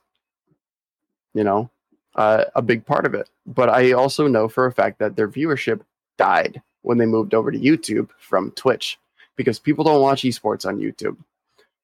you 1.34 1.44
know, 1.44 1.70
uh, 2.14 2.44
a 2.54 2.62
big 2.62 2.86
part 2.86 3.06
of 3.06 3.14
it. 3.14 3.28
But 3.46 3.68
I 3.68 3.92
also 3.92 4.28
know 4.28 4.48
for 4.48 4.66
a 4.66 4.72
fact 4.72 4.98
that 5.00 5.16
their 5.16 5.28
viewership 5.28 5.80
died 6.16 6.62
when 6.84 6.98
they 6.98 7.06
moved 7.06 7.34
over 7.34 7.50
to 7.50 7.58
YouTube 7.58 8.08
from 8.18 8.50
Twitch 8.52 8.98
because 9.36 9.58
people 9.58 9.84
don't 9.84 10.02
watch 10.02 10.22
esports 10.22 10.66
on 10.66 10.78
YouTube. 10.78 11.16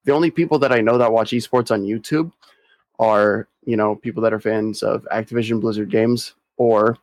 The 0.05 0.13
only 0.13 0.31
people 0.31 0.59
that 0.61 0.73
I 0.73 0.81
know 0.81 0.99
that 0.99 1.13
watch 1.13 1.31
esports 1.31 1.71
on 1.71 1.83
YouTube 1.83 2.33
are, 2.99 3.49
you 3.65 3.77
know, 3.77 3.97
people 3.97 4.23
that 4.23 4.33
are 4.33 4.41
fans 4.41 4.83
of 4.83 5.07
Activision 5.13 5.61
Blizzard 5.61 5.91
games 5.91 6.35
or 6.57 6.99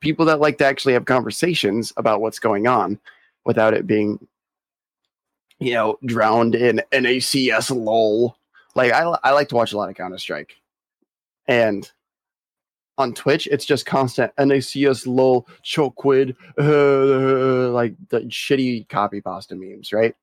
people 0.00 0.26
that 0.26 0.40
like 0.40 0.58
to 0.58 0.66
actually 0.66 0.92
have 0.92 1.06
conversations 1.06 1.92
about 1.96 2.20
what's 2.20 2.38
going 2.38 2.66
on 2.66 3.00
without 3.44 3.74
it 3.74 3.86
being 3.86 4.18
you 5.58 5.72
know 5.72 5.98
drowned 6.04 6.54
in 6.54 6.82
NACS 6.92 7.70
lol 7.70 8.36
like 8.74 8.92
I, 8.92 9.02
I 9.22 9.30
like 9.30 9.48
to 9.50 9.54
watch 9.54 9.72
a 9.72 9.76
lot 9.76 9.88
of 9.88 9.96
Counter 9.96 10.18
Strike 10.18 10.56
and 11.46 11.90
on 13.02 13.12
Twitch 13.12 13.46
it's 13.50 13.64
just 13.64 13.86
constant 13.86 14.34
NACS 14.36 15.06
lol 15.06 15.46
choquid 15.64 16.34
uh, 16.58 17.70
like 17.70 17.94
the 18.08 18.20
shitty 18.20 18.88
copy 18.88 19.20
pasta 19.20 19.54
memes 19.54 19.92
right 19.92 20.14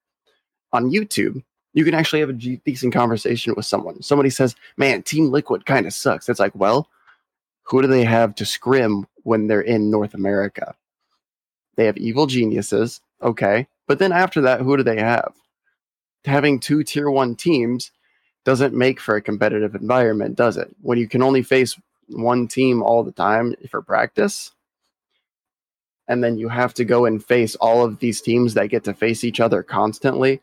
on 0.74 0.90
YouTube 0.92 1.44
you 1.74 1.86
can 1.86 1.94
actually 1.94 2.20
have 2.20 2.30
a 2.30 2.34
decent 2.34 2.94
conversation 2.94 3.54
with 3.56 3.66
someone 3.66 4.02
somebody 4.02 4.30
says 4.30 4.56
man 4.78 5.04
Team 5.04 5.30
Liquid 5.30 5.66
kind 5.66 5.86
of 5.86 5.94
sucks 5.94 6.28
it's 6.30 6.40
like 6.40 6.56
well 6.56 6.90
who 7.70 7.84
do 7.84 7.88
they 7.88 8.04
have 8.04 8.34
to 8.36 8.46
scrim 8.46 9.06
when 9.24 9.46
they're 9.46 9.62
in 9.62 9.92
North 9.92 10.16
America? 10.16 10.76
They 11.76 11.86
have 11.86 11.98
evil 11.98 12.26
geniuses, 12.26 13.00
okay. 13.22 13.68
But 13.88 14.00
then 14.00 14.12
after 14.12 14.42
that, 14.42 14.62
who 14.62 14.76
do 14.76 14.82
they 14.82 15.00
have? 15.00 15.34
Having 16.26 16.62
two 16.62 16.84
tier 16.84 17.12
one 17.12 17.36
teams 17.36 17.92
doesn't 18.44 18.74
make 18.74 19.00
for 19.00 19.16
a 19.16 19.22
competitive 19.22 19.76
environment, 19.76 20.36
does 20.36 20.58
it? 20.58 20.76
When 20.82 20.98
you 20.98 21.08
can 21.08 21.22
only 21.22 21.44
face 21.44 21.80
one 22.10 22.48
team 22.48 22.84
all 22.84 23.04
the 23.04 23.12
time 23.12 23.56
for 23.70 23.82
practice, 23.82 24.52
and 26.08 26.24
then 26.24 26.38
you 26.38 26.50
have 26.50 26.74
to 26.76 26.86
go 26.86 27.06
and 27.06 27.24
face 27.24 27.56
all 27.56 27.86
of 27.86 28.00
these 28.00 28.22
teams 28.22 28.56
that 28.56 28.70
get 28.70 28.84
to 28.86 28.94
face 28.94 29.24
each 29.24 29.40
other 29.40 29.62
constantly, 29.64 30.42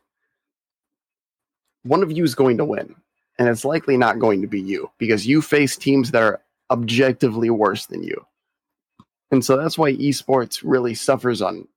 one 1.82 2.02
of 2.02 2.12
you 2.12 2.24
is 2.24 2.34
going 2.34 2.58
to 2.58 2.64
win. 2.64 2.94
And 3.38 3.48
it's 3.48 3.64
likely 3.64 3.96
not 3.96 4.18
going 4.18 4.40
to 4.42 4.48
be 4.48 4.60
you 4.60 4.90
because 4.96 5.26
you 5.26 5.42
face 5.42 5.76
teams 5.76 6.12
that 6.12 6.22
are 6.22 6.40
objectively 6.70 7.50
worse 7.50 7.86
than 7.86 8.02
you. 8.02 8.26
And 9.30 9.44
so 9.44 9.56
that's 9.56 9.76
why 9.76 9.92
esports 9.92 10.62
really 10.64 10.94
suffers 10.94 11.42
on 11.42 11.68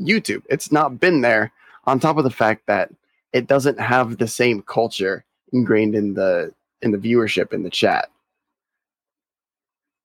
YouTube. 0.00 0.42
It's 0.48 0.72
not 0.72 0.98
been 0.98 1.20
there 1.20 1.52
on 1.84 2.00
top 2.00 2.16
of 2.16 2.24
the 2.24 2.30
fact 2.30 2.66
that 2.66 2.90
it 3.32 3.46
doesn't 3.46 3.78
have 3.78 4.18
the 4.18 4.26
same 4.26 4.62
culture 4.62 5.24
ingrained 5.52 5.94
in 5.94 6.14
the 6.14 6.52
in 6.82 6.90
the 6.90 6.98
viewership 6.98 7.52
in 7.52 7.62
the 7.62 7.70
chat. 7.70 8.10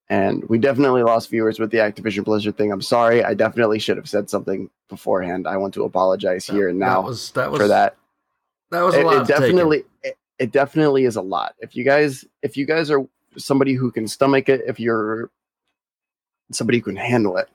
And 0.09 0.43
we 0.49 0.57
definitely 0.57 1.03
lost 1.03 1.29
viewers 1.29 1.57
with 1.59 1.71
the 1.71 1.77
Activision 1.77 2.25
Blizzard 2.25 2.57
thing. 2.57 2.71
I'm 2.71 2.81
sorry. 2.81 3.23
I 3.23 3.33
definitely 3.33 3.79
should 3.79 3.95
have 3.97 4.09
said 4.09 4.29
something 4.29 4.69
beforehand. 4.89 5.47
I 5.47 5.55
want 5.57 5.73
to 5.75 5.83
apologize 5.85 6.45
here 6.45 6.67
and 6.67 6.77
now 6.79 7.01
that 7.01 7.07
was 7.07 7.31
that 7.31 7.49
was 7.51 7.61
for 7.61 7.67
that 7.69 7.95
That 8.71 8.81
was 8.81 8.95
a 8.95 8.99
it, 8.99 9.05
lot. 9.05 9.15
it 9.15 9.19
to 9.19 9.25
take 9.25 9.35
in. 9.37 9.41
definitely 9.41 9.83
it, 10.03 10.17
it 10.37 10.51
definitely 10.51 11.05
is 11.05 11.15
a 11.15 11.21
lot. 11.21 11.55
If 11.59 11.75
you 11.77 11.85
guys, 11.85 12.25
if 12.41 12.57
you 12.57 12.65
guys 12.65 12.91
are 12.91 13.05
somebody 13.37 13.73
who 13.73 13.89
can 13.91 14.07
stomach 14.07 14.49
it, 14.49 14.61
if 14.67 14.79
you're 14.81 15.29
somebody 16.51 16.79
who 16.79 16.83
can 16.85 16.95
handle 16.97 17.37
it, 17.37 17.47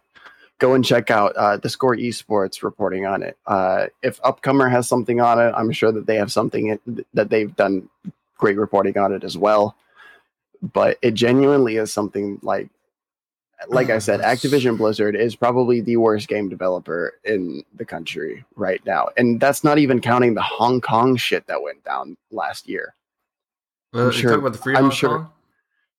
go 0.58 0.72
and 0.72 0.82
check 0.82 1.10
out 1.10 1.36
uh, 1.36 1.58
the 1.58 1.68
Score 1.68 1.94
Esports 1.96 2.62
reporting 2.62 3.04
on 3.04 3.22
it. 3.22 3.36
Uh, 3.46 3.88
if 4.02 4.18
Upcomer 4.22 4.70
has 4.70 4.88
something 4.88 5.20
on 5.20 5.38
it, 5.38 5.52
I'm 5.54 5.70
sure 5.72 5.92
that 5.92 6.06
they 6.06 6.16
have 6.16 6.32
something 6.32 6.78
that 7.12 7.28
they've 7.28 7.54
done 7.54 7.90
great 8.38 8.56
reporting 8.56 8.96
on 8.96 9.12
it 9.12 9.24
as 9.24 9.36
well. 9.36 9.76
But 10.62 10.98
it 11.02 11.14
genuinely 11.14 11.76
is 11.76 11.92
something 11.92 12.38
like, 12.42 12.68
like 13.68 13.88
I 13.90 13.98
said, 13.98 14.20
Activision 14.20 14.76
Blizzard 14.76 15.16
is 15.16 15.34
probably 15.34 15.80
the 15.80 15.96
worst 15.96 16.28
game 16.28 16.48
developer 16.48 17.14
in 17.24 17.62
the 17.74 17.84
country 17.84 18.44
right 18.54 18.84
now, 18.84 19.08
and 19.16 19.40
that's 19.40 19.64
not 19.64 19.78
even 19.78 20.00
counting 20.00 20.34
the 20.34 20.42
Hong 20.42 20.80
Kong 20.80 21.16
shit 21.16 21.46
that 21.46 21.62
went 21.62 21.82
down 21.84 22.16
last 22.30 22.68
year. 22.68 22.94
Uh, 23.94 24.06
you 24.06 24.12
sure- 24.12 24.34
about 24.34 24.52
the 24.52 24.58
free 24.58 24.76
I'm 24.76 24.84
Hong 24.84 24.90
sure- 24.90 25.18
Kong? 25.18 25.30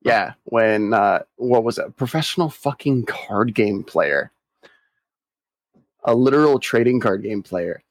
Yeah, 0.04 0.34
when 0.46 0.94
uh 0.94 1.24
what 1.38 1.64
was 1.64 1.80
it? 1.80 1.96
Professional 1.98 2.50
fucking 2.50 3.06
card 3.06 3.54
game 3.56 3.84
player. 3.84 4.32
A 6.04 6.14
literal 6.16 6.60
trading 6.60 7.00
card 7.00 7.24
game 7.24 7.42
player. 7.44 7.84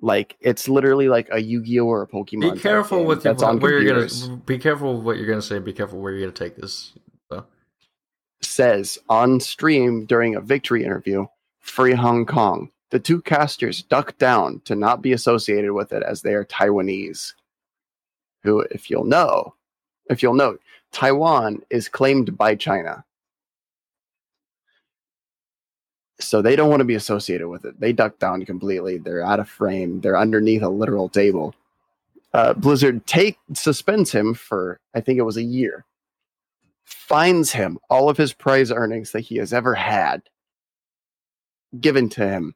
Like 0.00 0.36
it's 0.40 0.68
literally 0.68 1.08
like 1.08 1.28
a 1.32 1.40
Yu-Gi-Oh 1.40 1.86
or 1.86 2.02
a 2.02 2.06
Pokemon. 2.06 2.54
Be 2.54 2.60
careful 2.60 3.04
with 3.04 3.22
that's 3.22 3.40
your, 3.42 3.50
on 3.50 3.60
where 3.60 3.72
you're 3.72 3.94
computers. 3.94 4.26
gonna. 4.26 4.36
Be 4.38 4.58
careful 4.58 5.00
what 5.00 5.16
you're 5.16 5.26
gonna 5.26 5.42
say. 5.42 5.58
Be 5.58 5.72
careful 5.72 6.00
where 6.00 6.12
you're 6.12 6.20
gonna 6.20 6.32
take 6.32 6.56
this. 6.56 6.92
So. 7.30 7.44
says 8.42 8.98
on 9.08 9.40
stream 9.40 10.04
during 10.04 10.34
a 10.34 10.40
victory 10.40 10.84
interview, 10.84 11.26
free 11.60 11.94
Hong 11.94 12.26
Kong. 12.26 12.70
The 12.90 13.00
two 13.00 13.20
casters 13.22 13.82
ducked 13.82 14.18
down 14.18 14.60
to 14.66 14.76
not 14.76 15.02
be 15.02 15.12
associated 15.12 15.72
with 15.72 15.92
it 15.92 16.02
as 16.02 16.22
they 16.22 16.34
are 16.34 16.44
Taiwanese. 16.44 17.32
Who, 18.44 18.60
if 18.70 18.90
you'll 18.90 19.04
know, 19.04 19.54
if 20.08 20.22
you'll 20.22 20.34
note, 20.34 20.60
Taiwan 20.92 21.62
is 21.68 21.88
claimed 21.88 22.36
by 22.38 22.54
China. 22.54 23.04
So 26.18 26.40
they 26.40 26.56
don't 26.56 26.70
want 26.70 26.80
to 26.80 26.84
be 26.86 26.94
associated 26.94 27.48
with 27.48 27.64
it. 27.64 27.78
They 27.78 27.92
duck 27.92 28.18
down 28.18 28.44
completely. 28.46 28.98
They're 28.98 29.22
out 29.22 29.40
of 29.40 29.48
frame. 29.48 30.00
They're 30.00 30.18
underneath 30.18 30.62
a 30.62 30.68
literal 30.68 31.08
table. 31.08 31.54
Uh, 32.32 32.54
Blizzard 32.54 33.06
take 33.06 33.38
suspends 33.54 34.12
him 34.12 34.34
for 34.34 34.80
I 34.94 35.00
think 35.00 35.18
it 35.18 35.22
was 35.22 35.36
a 35.36 35.42
year 35.42 35.84
Finds 36.86 37.50
him 37.50 37.78
all 37.90 38.08
of 38.08 38.16
his 38.16 38.32
prize 38.32 38.70
earnings 38.70 39.10
that 39.10 39.20
he 39.20 39.36
has 39.38 39.52
ever 39.52 39.74
had 39.74 40.22
given 41.80 42.08
to 42.10 42.28
him 42.28 42.54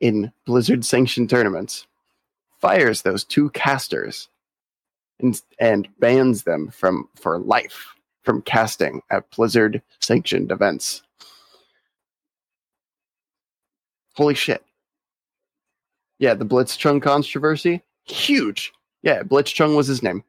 in 0.00 0.32
Blizzard 0.46 0.82
sanctioned 0.82 1.28
tournaments, 1.28 1.86
fires 2.58 3.02
those 3.02 3.22
two 3.22 3.50
casters 3.50 4.30
and, 5.20 5.40
and 5.58 5.88
bans 5.98 6.44
them 6.44 6.70
from 6.70 7.06
for 7.16 7.38
life 7.38 7.94
from 8.22 8.40
casting 8.42 9.02
at 9.10 9.30
Blizzard 9.30 9.82
sanctioned 10.00 10.50
events. 10.50 11.02
Holy 14.16 14.34
shit. 14.34 14.64
Yeah, 16.18 16.34
the 16.34 16.46
Blitzchung 16.46 17.02
controversy, 17.02 17.82
huge. 18.04 18.72
Yeah, 19.02 19.22
Blitzchung 19.22 19.76
was 19.76 19.86
his 19.86 20.02
name. 20.02 20.24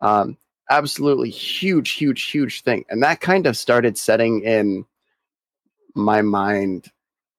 Um, 0.00 0.36
absolutely 0.70 1.30
huge, 1.30 1.90
huge, 1.90 2.22
huge 2.22 2.62
thing. 2.62 2.84
And 2.88 3.02
that 3.02 3.20
kind 3.20 3.46
of 3.46 3.56
started 3.56 3.98
setting 3.98 4.42
in 4.42 4.86
my 5.94 6.22
mind 6.22 6.90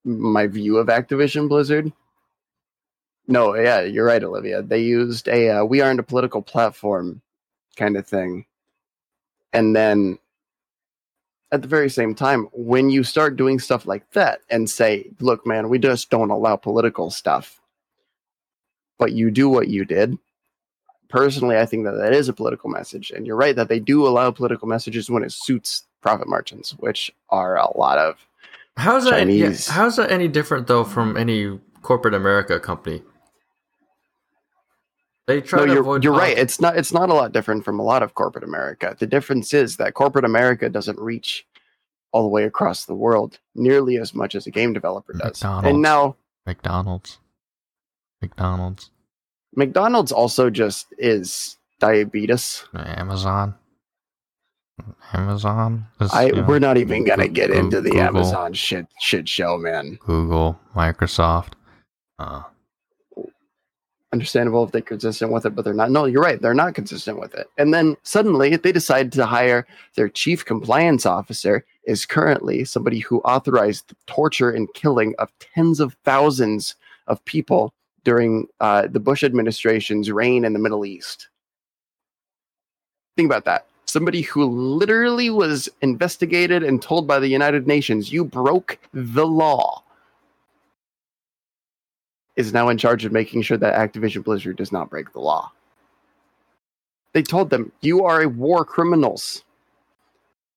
my 0.04 0.48
view 0.48 0.78
of 0.78 0.88
Activision 0.88 1.48
Blizzard. 1.48 1.92
No, 3.28 3.56
yeah, 3.56 3.82
you're 3.82 4.06
right, 4.06 4.24
Olivia. 4.24 4.62
They 4.62 4.82
used 4.82 5.28
a 5.28 5.50
uh, 5.50 5.64
we 5.64 5.82
aren't 5.82 6.00
a 6.00 6.04
political 6.04 6.42
platform 6.42 7.22
kind 7.78 7.96
of 7.96 8.06
thing. 8.06 8.46
And 9.54 9.76
then 9.76 10.18
at 11.52 11.62
the 11.62 11.68
very 11.68 11.90
same 11.90 12.16
time, 12.16 12.48
when 12.54 12.90
you 12.90 13.04
start 13.04 13.36
doing 13.36 13.60
stuff 13.60 13.86
like 13.86 14.10
that 14.12 14.40
and 14.50 14.70
say, 14.70 15.10
look, 15.20 15.46
man, 15.46 15.70
we 15.70 15.80
just 15.80 16.10
don't 16.10 16.30
allow 16.30 16.56
political 16.56 17.10
stuff, 17.10 17.60
but 18.98 19.12
you 19.12 19.32
do 19.32 19.50
what 19.50 19.68
you 19.68 19.84
did, 19.84 20.18
personally, 21.10 21.58
I 21.58 21.66
think 21.66 21.84
that 21.84 21.98
that 21.98 22.14
is 22.14 22.30
a 22.30 22.34
political 22.34 22.70
message. 22.70 23.12
And 23.12 23.28
you're 23.28 23.36
right 23.36 23.56
that 23.56 23.68
they 23.68 23.80
do 23.80 24.08
allow 24.08 24.32
political 24.32 24.68
messages 24.68 25.10
when 25.10 25.24
it 25.24 25.32
suits 25.32 25.84
profit 26.02 26.28
margins, 26.28 26.72
which 26.80 27.12
are 27.30 27.58
a 27.58 27.78
lot 27.78 27.98
of. 27.98 28.26
How's 28.78 29.04
that? 29.04 29.12
yeah, 29.12 29.20
Chinese. 29.20 29.68
how's 29.68 29.98
that 29.98 30.12
any 30.12 30.30
different 30.30 30.68
though 30.68 30.86
from 30.86 31.18
any 31.18 31.60
corporate 31.82 32.14
America 32.14 32.60
company? 32.60 33.04
They 35.32 35.42
try 35.42 35.60
No, 35.60 35.66
to 35.66 35.72
you're, 35.74 35.82
avoid. 35.82 36.04
you're 36.04 36.14
right. 36.14 36.38
It's 36.38 36.60
not. 36.60 36.78
It's 36.78 36.92
not 36.94 37.10
a 37.10 37.14
lot 37.14 37.32
different 37.32 37.64
from 37.64 37.80
a 37.80 37.84
lot 37.84 38.04
of 38.04 38.14
corporate 38.16 38.44
America. 38.44 38.96
The 39.00 39.08
difference 39.08 39.54
is 39.54 39.78
that 39.78 39.94
corporate 39.94 40.26
America 40.26 40.70
doesn't 40.70 41.00
reach 41.00 41.46
all 42.12 42.24
the 42.24 42.28
way 42.28 42.44
across 42.44 42.86
the 42.86 42.94
world 42.96 43.40
nearly 43.56 43.98
as 43.98 44.14
much 44.14 44.36
as 44.36 44.46
a 44.46 44.52
game 44.52 44.74
developer 44.74 45.14
does. 45.14 45.24
McDonald's. 45.42 45.68
And 45.70 45.82
now 45.82 46.16
McDonald's. 46.46 47.18
McDonald's. 48.22 48.90
McDonald's 49.56 50.12
also 50.12 50.50
just 50.50 50.88
is 50.98 51.58
diabetes. 51.80 52.66
Amazon. 52.76 53.56
Amazon. 55.14 55.86
is, 56.00 56.12
I 56.14 56.32
we're 56.48 56.60
not 56.60 56.78
even 56.78 57.06
gonna 57.06 57.28
get 57.28 57.48
Goo- 57.52 57.58
into 57.60 57.82
the 57.82 57.92
Google. 57.92 58.06
Amazon 58.08 58.54
shit 58.54 58.88
shit 59.00 59.30
show, 59.30 59.58
man. 59.58 59.98
Google, 60.06 60.60
Microsoft. 60.76 61.54
Uh, 62.20 62.44
understandable 64.14 64.64
if 64.64 64.72
they're 64.72 64.82
consistent 64.82 65.32
with 65.32 65.46
it, 65.46 65.56
but 65.56 65.64
they're 65.64 65.74
not. 65.74 65.92
No, 65.92 66.06
you're 66.06 66.22
right. 66.22 66.42
They're 66.42 66.54
not 66.54 66.76
consistent 66.76 67.20
with 67.20 67.34
it. 67.34 67.48
And 67.58 67.74
then 67.74 67.96
suddenly 68.04 68.56
they 68.56 68.72
decide 68.72 69.12
to 69.14 69.26
hire 69.26 69.66
their 69.96 70.10
chief 70.10 70.44
compliance 70.46 71.06
officer 71.06 71.66
is 71.86 72.06
currently 72.06 72.66
somebody 72.66 73.00
who 73.00 73.22
authorized 73.22 73.88
the 73.88 73.96
torture 74.08 74.52
and 74.52 74.74
killing 74.74 75.16
of 75.18 75.32
tens 75.40 75.80
of 75.80 75.96
thousands 76.04 76.76
of 77.08 77.24
people 77.26 77.74
during 78.04 78.48
uh, 78.60 78.88
the 78.88 79.00
Bush 79.00 79.24
administration's 79.24 80.12
reign 80.12 80.44
in 80.44 80.54
the 80.54 80.60
Middle 80.60 80.86
East. 80.86 81.30
Think 83.16 83.28
about 83.28 83.46
that. 83.46 83.66
Somebody 83.86 84.22
who 84.22 84.46
literally 84.46 85.30
was 85.30 85.68
investigated 85.82 86.64
and 86.64 86.82
told 86.82 87.08
by 87.08 87.20
the 87.20 87.28
United 87.28 87.68
Nations, 87.68 88.12
you 88.12 88.24
broke 88.24 88.78
the 88.94 89.28
law 89.28 89.84
is 92.36 92.54
now 92.54 92.70
in 92.70 92.78
charge 92.78 93.06
of 93.06 93.12
making 93.12 93.42
sure 93.42 93.58
that 93.58 93.76
Activision 93.76 94.24
Blizzard 94.24 94.58
does 94.58 94.72
not 94.72 94.90
break 94.90 95.12
the 95.14 95.20
law. 95.20 95.52
They 97.14 97.22
told 97.24 97.50
them, 97.50 97.72
"You 97.82 98.06
are 98.06 98.22
a 98.22 98.30
war 98.30 98.64
criminals," 98.64 99.44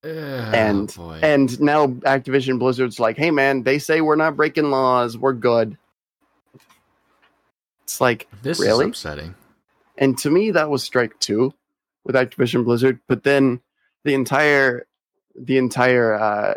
Oh, 0.04 0.08
and 0.08 0.94
boy. 0.94 1.18
and 1.22 1.60
now 1.60 1.86
Activision 1.88 2.58
Blizzard's 2.58 3.00
like, 3.00 3.16
"Hey, 3.16 3.30
man, 3.30 3.62
they 3.64 3.78
say 3.78 4.00
we're 4.00 4.14
not 4.16 4.36
breaking 4.36 4.70
laws. 4.70 5.18
We're 5.18 5.32
good." 5.32 5.76
It's 7.82 8.00
like, 8.00 8.28
this 8.42 8.60
really? 8.60 8.84
is 8.86 8.90
upsetting. 8.90 9.34
and 9.98 10.16
to 10.18 10.30
me, 10.30 10.50
that 10.52 10.70
was 10.70 10.82
strike 10.82 11.18
two 11.20 11.52
with 12.04 12.14
Activision 12.16 12.64
Blizzard. 12.64 13.00
But 13.08 13.24
then 13.24 13.60
the 14.04 14.14
entire 14.14 14.86
the 15.36 15.58
entire 15.58 16.14
uh, 16.14 16.54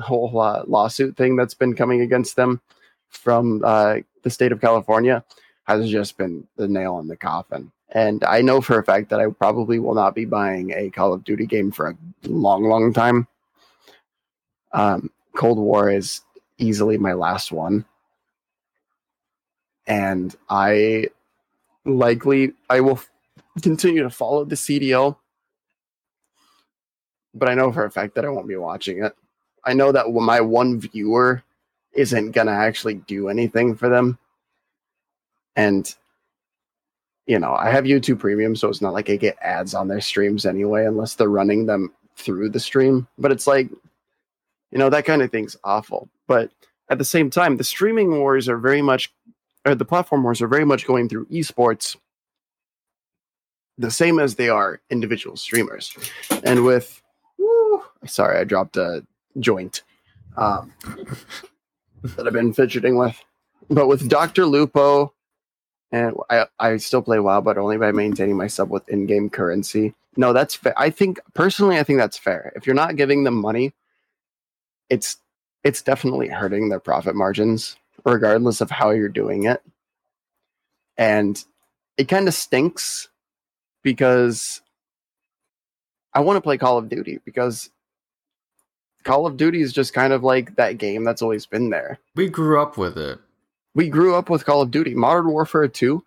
whole 0.00 0.38
uh, 0.38 0.64
lawsuit 0.66 1.16
thing 1.16 1.36
that's 1.36 1.54
been 1.54 1.74
coming 1.74 2.00
against 2.02 2.36
them 2.36 2.60
from 3.08 3.62
uh, 3.64 3.96
the 4.22 4.30
state 4.30 4.52
of 4.52 4.60
California 4.60 5.24
has 5.64 5.90
just 5.90 6.16
been 6.16 6.46
the 6.56 6.68
nail 6.68 6.98
in 6.98 7.08
the 7.08 7.16
coffin. 7.16 7.70
And 7.90 8.24
I 8.24 8.40
know 8.40 8.60
for 8.60 8.78
a 8.78 8.84
fact 8.84 9.10
that 9.10 9.20
I 9.20 9.26
probably 9.28 9.78
will 9.78 9.94
not 9.94 10.14
be 10.14 10.24
buying 10.24 10.72
a 10.72 10.90
Call 10.90 11.12
of 11.12 11.24
Duty 11.24 11.46
game 11.46 11.70
for 11.70 11.88
a 11.88 11.96
long, 12.24 12.64
long 12.64 12.92
time. 12.92 13.28
Um, 14.72 15.10
Cold 15.34 15.58
War 15.58 15.90
is 15.90 16.22
easily 16.58 16.96
my 16.96 17.12
last 17.12 17.52
one. 17.52 17.84
And 19.86 20.34
I 20.48 21.08
likely 21.84 22.52
I 22.70 22.80
will 22.80 23.00
continue 23.62 24.02
to 24.02 24.10
follow 24.10 24.44
the 24.44 24.54
CDL, 24.54 25.16
but 27.34 27.48
I 27.48 27.54
know 27.54 27.72
for 27.72 27.84
a 27.84 27.90
fact 27.90 28.14
that 28.14 28.24
I 28.24 28.28
won't 28.28 28.48
be 28.48 28.56
watching 28.56 29.04
it. 29.04 29.14
I 29.64 29.74
know 29.74 29.92
that 29.92 30.10
my 30.10 30.40
one 30.40 30.80
viewer 30.80 31.42
isn't 31.94 32.32
gonna 32.32 32.52
actually 32.52 32.94
do 32.94 33.28
anything 33.28 33.74
for 33.74 33.88
them, 33.88 34.18
and 35.56 35.94
you 37.26 37.38
know 37.38 37.54
I 37.54 37.70
have 37.70 37.84
YouTube 37.84 38.18
Premium, 38.18 38.56
so 38.56 38.68
it's 38.68 38.82
not 38.82 38.92
like 38.92 39.10
I 39.10 39.16
get 39.16 39.38
ads 39.40 39.74
on 39.74 39.88
their 39.88 40.00
streams 40.00 40.46
anyway, 40.46 40.86
unless 40.86 41.14
they're 41.14 41.28
running 41.28 41.66
them 41.66 41.92
through 42.16 42.50
the 42.50 42.60
stream. 42.60 43.06
But 43.18 43.32
it's 43.32 43.46
like, 43.46 43.68
you 44.70 44.78
know, 44.78 44.90
that 44.90 45.04
kind 45.04 45.22
of 45.22 45.30
thing's 45.30 45.56
awful. 45.64 46.08
But 46.26 46.50
at 46.88 46.98
the 46.98 47.04
same 47.04 47.30
time, 47.30 47.56
the 47.56 47.64
streaming 47.64 48.18
wars 48.18 48.48
are 48.48 48.58
very 48.58 48.82
much 48.82 49.12
or 49.64 49.74
the 49.74 49.84
platform 49.84 50.22
wars 50.22 50.42
are 50.42 50.48
very 50.48 50.64
much 50.64 50.86
going 50.86 51.08
through 51.08 51.26
esports 51.26 51.96
the 53.78 53.90
same 53.90 54.18
as 54.18 54.34
they 54.34 54.48
are 54.48 54.80
individual 54.90 55.36
streamers. 55.36 55.96
And 56.44 56.64
with, 56.64 57.02
woo, 57.38 57.82
sorry, 58.06 58.38
I 58.38 58.44
dropped 58.44 58.76
a 58.76 59.04
joint 59.38 59.82
um, 60.36 60.72
that 62.02 62.26
I've 62.26 62.32
been 62.32 62.52
fidgeting 62.52 62.96
with. 62.96 63.22
But 63.68 63.88
with 63.88 64.08
Dr. 64.08 64.46
Lupo 64.46 65.12
and 65.92 66.16
I 66.30 66.46
I 66.58 66.76
still 66.78 67.02
play 67.02 67.20
WoW, 67.20 67.40
but 67.40 67.58
only 67.58 67.76
by 67.76 67.92
maintaining 67.92 68.36
my 68.36 68.46
sub 68.46 68.70
with 68.70 68.88
in-game 68.88 69.30
currency. 69.30 69.94
No, 70.16 70.32
that's 70.32 70.54
fair. 70.54 70.74
I 70.76 70.90
think 70.90 71.20
personally, 71.34 71.78
I 71.78 71.84
think 71.84 71.98
that's 71.98 72.18
fair. 72.18 72.52
If 72.56 72.66
you're 72.66 72.74
not 72.74 72.96
giving 72.96 73.24
them 73.24 73.40
money, 73.40 73.74
it's 74.90 75.18
it's 75.64 75.82
definitely 75.82 76.28
hurting 76.28 76.68
their 76.68 76.80
profit 76.80 77.14
margins, 77.14 77.76
regardless 78.04 78.60
of 78.60 78.70
how 78.70 78.90
you're 78.90 79.08
doing 79.08 79.44
it. 79.44 79.62
And 80.96 81.42
it 81.96 82.08
kind 82.08 82.26
of 82.26 82.34
stinks 82.34 83.08
because 83.82 84.60
I 86.14 86.20
want 86.20 86.36
to 86.36 86.40
play 86.40 86.58
Call 86.58 86.78
of 86.78 86.88
Duty 86.88 87.20
because 87.24 87.70
Call 89.04 89.26
of 89.26 89.36
Duty 89.36 89.60
is 89.60 89.72
just 89.72 89.92
kind 89.92 90.12
of 90.12 90.22
like 90.22 90.56
that 90.56 90.78
game 90.78 91.04
that's 91.04 91.22
always 91.22 91.46
been 91.46 91.70
there. 91.70 91.98
We 92.14 92.28
grew 92.28 92.60
up 92.60 92.76
with 92.76 92.96
it. 92.96 93.18
We 93.74 93.88
grew 93.88 94.14
up 94.14 94.28
with 94.28 94.44
Call 94.44 94.60
of 94.62 94.70
Duty. 94.70 94.94
Modern 94.94 95.30
Warfare 95.30 95.68
2, 95.68 96.04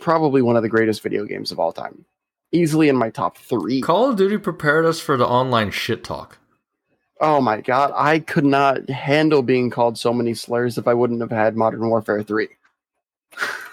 probably 0.00 0.42
one 0.42 0.56
of 0.56 0.62
the 0.62 0.68
greatest 0.68 1.02
video 1.02 1.24
games 1.24 1.52
of 1.52 1.58
all 1.58 1.72
time. 1.72 2.04
Easily 2.52 2.88
in 2.88 2.96
my 2.96 3.10
top 3.10 3.36
three. 3.36 3.82
Call 3.82 4.08
of 4.08 4.16
Duty 4.16 4.38
prepared 4.38 4.86
us 4.86 5.00
for 5.00 5.16
the 5.16 5.26
online 5.26 5.70
shit 5.70 6.02
talk. 6.02 6.38
Oh 7.20 7.40
my 7.40 7.60
god, 7.60 7.92
I 7.94 8.20
could 8.20 8.44
not 8.44 8.88
handle 8.88 9.42
being 9.42 9.70
called 9.70 9.98
so 9.98 10.12
many 10.12 10.34
slurs 10.34 10.78
if 10.78 10.86
I 10.86 10.94
wouldn't 10.94 11.20
have 11.20 11.32
had 11.32 11.56
Modern 11.56 11.88
Warfare 11.88 12.22
3. 12.22 12.48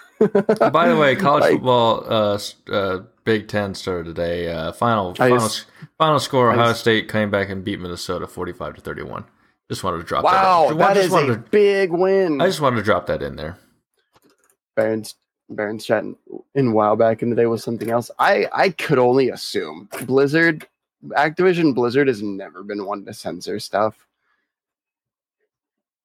By 0.72 0.88
the 0.90 0.98
way, 1.00 1.16
college 1.16 1.42
Like- 1.42 1.52
football 1.54 2.06
uh, 2.08 2.40
uh, 2.72 3.00
Big 3.24 3.48
Ten 3.48 3.74
started 3.76 4.06
today. 4.06 4.52
Uh, 4.52 4.72
final 4.72 5.14
final, 5.16 5.38
just- 5.40 5.66
final 5.98 6.20
score: 6.20 6.52
Ohio 6.52 6.68
just- 6.70 6.82
State 6.82 7.10
came 7.10 7.30
back 7.32 7.50
and 7.50 7.64
beat 7.64 7.80
Minnesota 7.80 8.28
forty-five 8.28 8.76
to 8.76 8.82
thirty-one. 8.82 9.26
Just 9.70 9.84
wanted 9.84 9.98
to 9.98 10.04
drop 10.04 10.24
Wow, 10.24 10.68
that. 10.70 10.78
that 10.78 10.98
is 10.98 11.12
a 11.14 11.26
to- 11.26 11.38
big 11.50 11.92
win. 11.92 12.40
I 12.40 12.46
just 12.46 12.62
wanted 12.62 12.76
to 12.78 12.84
drop 12.84 13.08
that 13.08 13.24
in 13.24 13.36
there. 13.36 13.58
Barrens 14.76 15.16
Barrens 15.50 15.86
chat 15.86 16.04
in, 16.04 16.16
in 16.54 16.74
WoW 16.74 16.96
back 16.96 17.22
in 17.22 17.30
the 17.30 17.36
day 17.36 17.46
was 17.46 17.64
something 17.64 17.90
else. 17.90 18.12
I 18.20 18.48
I 18.54 18.70
could 18.70 19.00
only 19.00 19.30
assume 19.30 19.90
Blizzard, 20.06 20.68
Activision 21.10 21.74
Blizzard 21.74 22.08
has 22.08 22.22
never 22.22 22.64
been 22.64 22.86
one 22.86 23.06
to 23.06 23.14
censor 23.14 23.60
stuff, 23.60 24.05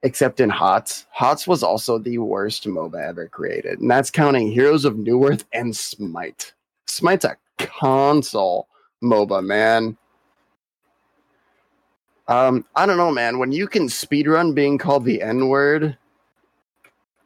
except 0.02 0.40
in 0.40 0.48
HOTS. 0.48 1.06
HOTS 1.10 1.47
was 1.47 1.62
also 1.62 1.98
the 1.98 2.18
worst 2.18 2.64
MOBA 2.64 3.09
ever 3.09 3.28
created, 3.28 3.81
and 3.81 3.90
that's 3.90 4.10
counting 4.10 4.51
Heroes 4.51 4.85
of 4.85 4.94
Newerth 4.94 5.44
and 5.52 5.77
Smite. 5.77 6.52
Smite's 6.86 7.24
a 7.24 7.36
console 7.59 8.68
MOBA, 9.02 9.44
man. 9.44 9.97
Um, 12.28 12.64
I 12.77 12.86
don't 12.86 12.97
know, 12.97 13.10
man. 13.10 13.39
When 13.39 13.52
you 13.52 13.66
can 13.66 13.89
speedrun 13.89 14.55
being 14.55 14.78
called 14.78 15.05
the 15.05 15.20
N 15.20 15.48
word 15.48 15.97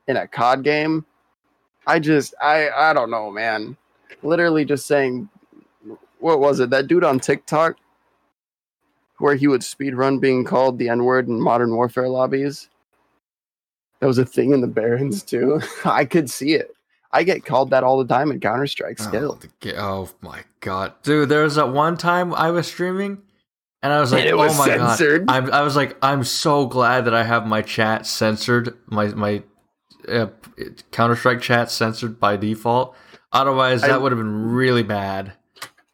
in 0.09 0.17
a 0.17 0.27
COD 0.27 0.65
game, 0.65 1.05
I 1.87 1.99
just 1.99 2.35
I 2.41 2.71
I 2.71 2.93
don't 2.95 3.11
know, 3.11 3.31
man. 3.31 3.77
Literally 4.23 4.65
just 4.65 4.87
saying 4.87 5.29
what 6.21 6.41
was 6.41 6.59
it? 6.61 6.71
That 6.71 6.87
dude 6.87 7.05
on 7.05 7.21
TikTok 7.21 7.77
where 9.19 9.35
he 9.37 9.47
would 9.47 9.61
speedrun 9.61 10.21
being 10.21 10.45
called 10.45 10.79
the 10.79 10.89
N-word 10.89 11.29
in 11.29 11.41
modern 11.41 11.75
warfare 11.75 12.09
lobbies. 12.09 12.69
That 14.01 14.07
was 14.07 14.19
a 14.19 14.25
thing 14.25 14.53
in 14.53 14.61
the 14.61 14.67
Barrens 14.67 15.23
too. 15.23 15.61
I 15.85 16.05
could 16.05 16.31
see 16.31 16.55
it. 16.55 16.75
I 17.13 17.23
get 17.23 17.45
called 17.45 17.71
that 17.71 17.85
all 17.85 17.97
the 17.97 18.13
time 18.13 18.33
in 18.33 18.41
Counter-Strike 18.41 18.99
still. 18.99 19.39
Oh, 19.41 19.49
the 19.61 19.77
oh 19.81 20.11
my 20.21 20.43
god, 20.61 20.95
dude! 21.05 21.29
There 21.29 21.45
was 21.45 21.55
that 21.55 21.69
one 21.73 21.97
time 21.97 22.35
I 22.35 22.51
was 22.51 22.67
streaming, 22.67 23.23
and 23.85 23.93
I 23.93 24.01
was 24.01 24.11
like, 24.11 24.25
it 24.25 24.37
was 24.37 24.53
"Oh 24.53 24.59
my 24.59 24.67
censored. 24.67 25.27
god!" 25.27 25.45
I'm, 25.45 25.53
I 25.53 25.63
was 25.63 25.77
like, 25.77 25.97
"I'm 26.03 26.25
so 26.25 26.67
glad 26.67 27.05
that 27.05 27.15
I 27.15 27.23
have 27.23 27.47
my 27.47 27.63
chat 27.63 28.05
censored, 28.05 28.77
my 28.87 29.07
my 29.09 29.45
uh, 30.09 30.27
Counter 30.91 31.15
Strike 31.15 31.41
chat 31.41 31.71
censored 31.71 32.19
by 32.19 32.37
default. 32.37 32.97
Otherwise, 33.33 33.83
that 33.83 34.03
would 34.03 34.11
have 34.11 34.19
been 34.19 34.51
really 34.51 34.83
bad." 34.83 35.35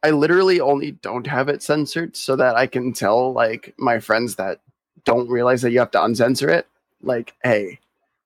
I 0.03 0.11
literally 0.11 0.61
only 0.61 0.93
don't 0.93 1.27
have 1.27 1.49
it 1.49 1.63
censored 1.63 2.17
so 2.17 2.37
that 2.37 2.57
I 2.57 2.67
can 2.67 2.93
tell 2.93 3.33
like 3.33 3.75
my 3.79 3.99
friends 4.01 4.37
that 4.37 4.61
don't 5.05 5.29
realize 5.29 5.63
that 5.63 5.73
you 5.73 5.79
have 5.79 5.91
to 5.93 6.03
uncensor 6.03 6.49
it. 6.49 6.67
Like, 7.03 7.35
hey, 7.43 7.81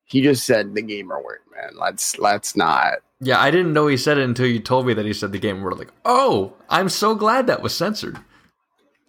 he 0.04 0.22
just 0.22 0.46
said 0.46 0.74
the 0.74 0.82
gamer 0.82 1.20
word, 1.22 1.40
man. 1.54 1.72
Let's 1.78 2.18
let's 2.18 2.56
not. 2.56 2.94
Yeah, 3.20 3.40
I 3.40 3.50
didn't 3.50 3.72
know 3.72 3.86
he 3.86 3.96
said 3.96 4.18
it 4.18 4.24
until 4.24 4.46
you 4.46 4.60
told 4.60 4.86
me 4.86 4.94
that 4.94 5.06
he 5.06 5.12
said 5.12 5.32
the 5.32 5.38
gamer 5.38 5.64
word. 5.64 5.78
Like, 5.78 5.92
oh, 6.04 6.54
I'm 6.68 6.88
so 6.88 7.14
glad 7.14 7.46
that 7.46 7.62
was 7.62 7.74
censored. 7.74 8.18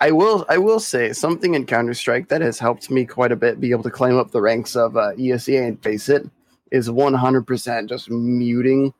I 0.01 0.11
will 0.11 0.45
I 0.49 0.57
will 0.57 0.79
say 0.79 1.13
something 1.13 1.53
in 1.53 1.65
Counter 1.65 1.93
Strike 1.93 2.27
that 2.29 2.41
has 2.41 2.59
helped 2.59 2.91
me 2.91 3.05
quite 3.05 3.31
a 3.31 3.35
bit 3.35 3.59
be 3.59 3.71
able 3.71 3.83
to 3.83 3.91
climb 3.91 4.17
up 4.17 4.31
the 4.31 4.41
ranks 4.41 4.75
of 4.75 4.97
uh, 4.97 5.13
ESEA 5.13 5.67
and 5.67 5.81
FACEIT 5.81 6.29
is 6.71 6.89
100% 6.89 7.89
just 7.89 8.09
muting 8.09 8.93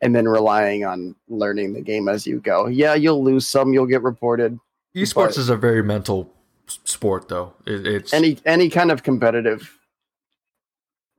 and 0.00 0.14
then 0.14 0.28
relying 0.28 0.84
on 0.84 1.14
learning 1.28 1.72
the 1.72 1.80
game 1.80 2.08
as 2.08 2.26
you 2.26 2.40
go. 2.40 2.66
Yeah, 2.66 2.94
you'll 2.94 3.22
lose 3.24 3.46
some, 3.48 3.72
you'll 3.72 3.86
get 3.86 4.02
reported. 4.02 4.58
Esports 4.94 5.14
But- 5.14 5.38
is 5.38 5.48
a 5.48 5.56
very 5.56 5.82
mental 5.82 6.30
sport, 6.84 7.28
though. 7.28 7.54
It, 7.66 7.86
it's 7.86 8.12
Any 8.12 8.38
any 8.44 8.68
kind 8.68 8.90
of 8.90 9.02
competitive 9.02 9.78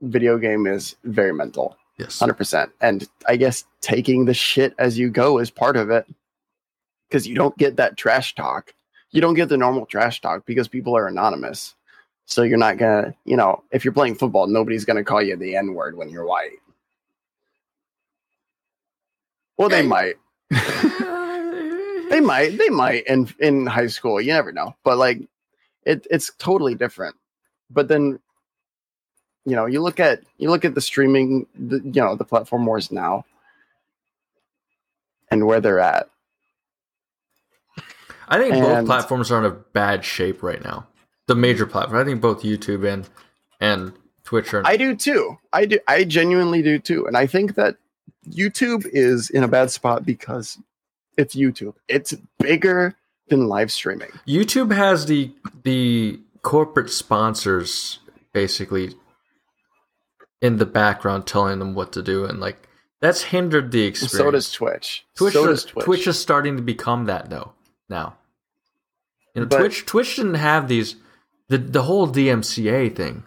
video 0.02 0.38
game 0.38 0.66
is 0.66 0.96
very 1.04 1.32
mental. 1.32 1.76
yes, 1.98 2.18
100%. 2.20 2.70
And 2.80 3.08
I 3.26 3.36
guess 3.36 3.64
taking 3.80 4.24
the 4.26 4.34
shit 4.34 4.74
as 4.78 4.98
you 4.98 5.10
go 5.10 5.38
is 5.38 5.50
part 5.50 5.76
of 5.76 5.90
it. 5.90 6.06
Cuz 7.10 7.26
you 7.26 7.34
don't 7.34 7.56
get 7.58 7.76
that 7.76 7.96
trash 7.96 8.34
talk. 8.34 8.74
You 9.10 9.20
don't 9.20 9.34
get 9.34 9.48
the 9.48 9.56
normal 9.56 9.86
trash 9.86 10.20
talk 10.20 10.44
because 10.46 10.68
people 10.68 10.96
are 10.96 11.06
anonymous. 11.06 11.74
So 12.26 12.42
you're 12.42 12.58
not 12.58 12.76
going 12.76 13.04
to, 13.06 13.14
you 13.24 13.36
know, 13.38 13.64
if 13.72 13.82
you're 13.84 13.94
playing 13.94 14.16
football, 14.16 14.46
nobody's 14.46 14.84
going 14.84 14.98
to 14.98 15.04
call 15.04 15.22
you 15.22 15.34
the 15.34 15.56
N-word 15.56 15.96
when 15.96 16.10
you're 16.10 16.26
white. 16.26 16.58
Well, 19.58 19.68
they 19.68 19.82
might. 19.82 20.14
They 22.10 22.20
might. 22.20 22.56
They 22.56 22.70
might 22.70 23.06
in 23.06 23.28
in 23.38 23.66
high 23.66 23.88
school. 23.88 24.20
You 24.20 24.32
never 24.32 24.52
know. 24.52 24.74
But 24.84 24.96
like, 24.96 25.20
it 25.84 26.06
it's 26.10 26.32
totally 26.38 26.74
different. 26.74 27.16
But 27.70 27.88
then, 27.88 28.18
you 29.44 29.56
know, 29.56 29.66
you 29.66 29.82
look 29.82 30.00
at 30.00 30.22
you 30.38 30.48
look 30.48 30.64
at 30.64 30.74
the 30.74 30.80
streaming, 30.80 31.46
the, 31.54 31.80
you 31.80 32.00
know, 32.00 32.14
the 32.14 32.24
platform 32.24 32.64
wars 32.64 32.90
now, 32.90 33.24
and 35.30 35.46
where 35.46 35.60
they're 35.60 35.80
at. 35.80 36.08
I 38.28 38.38
think 38.38 38.54
both 38.54 38.86
platforms 38.86 39.30
are 39.30 39.38
in 39.38 39.44
a 39.44 39.54
bad 39.54 40.04
shape 40.04 40.42
right 40.42 40.62
now. 40.62 40.86
The 41.26 41.34
major 41.34 41.66
platform. 41.66 42.00
I 42.00 42.04
think 42.04 42.20
both 42.20 42.42
YouTube 42.42 42.90
and 42.90 43.08
and 43.60 43.92
Twitch 44.24 44.54
are. 44.54 44.62
I 44.64 44.76
do 44.76 44.94
too. 44.94 45.38
I 45.52 45.66
do. 45.66 45.78
I 45.88 46.04
genuinely 46.04 46.62
do 46.62 46.78
too. 46.78 47.06
And 47.06 47.16
I 47.16 47.26
think 47.26 47.54
that 47.56 47.76
YouTube 48.28 48.86
is 48.92 49.30
in 49.30 49.42
a 49.44 49.48
bad 49.48 49.70
spot 49.70 50.04
because 50.04 50.58
it's 51.16 51.34
YouTube. 51.34 51.74
It's 51.88 52.14
bigger 52.38 52.94
than 53.28 53.48
live 53.48 53.70
streaming. 53.72 54.10
YouTube 54.26 54.74
has 54.74 55.06
the 55.06 55.32
the 55.64 56.20
corporate 56.42 56.90
sponsors 56.90 57.98
basically 58.32 58.94
in 60.40 60.56
the 60.56 60.66
background 60.66 61.26
telling 61.26 61.58
them 61.58 61.74
what 61.74 61.92
to 61.92 62.02
do, 62.02 62.24
and 62.24 62.40
like 62.40 62.68
that's 63.00 63.22
hindered 63.22 63.70
the 63.72 63.84
experience. 63.84 64.12
So 64.12 64.30
does 64.30 64.52
Twitch. 64.52 65.04
Twitch. 65.16 65.34
so 65.34 65.50
is, 65.50 65.64
does 65.64 65.72
Twitch. 65.72 65.84
Twitch 65.84 66.06
is 66.06 66.18
starting 66.18 66.56
to 66.56 66.62
become 66.62 67.06
that 67.06 67.30
though. 67.30 67.52
Now, 67.88 68.16
you 69.34 69.42
know, 69.42 69.46
But- 69.48 69.58
Twitch 69.58 69.86
Twitch 69.86 70.16
didn't 70.16 70.34
have 70.34 70.68
these 70.68 70.96
the 71.48 71.58
the 71.58 71.82
whole 71.82 72.08
DMCA 72.08 72.94
thing. 72.94 73.24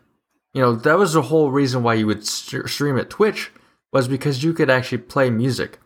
You 0.54 0.62
know, 0.62 0.76
that 0.76 0.98
was 0.98 1.14
the 1.14 1.22
whole 1.22 1.50
reason 1.50 1.82
why 1.82 1.94
you 1.94 2.08
would 2.08 2.26
st- 2.26 2.68
stream 2.68 2.98
at 2.98 3.10
Twitch 3.10 3.52
was 3.92 4.08
because 4.08 4.44
you 4.44 4.54
could 4.54 4.70
actually 4.70 5.00
play 5.00 5.30
music. 5.30 5.80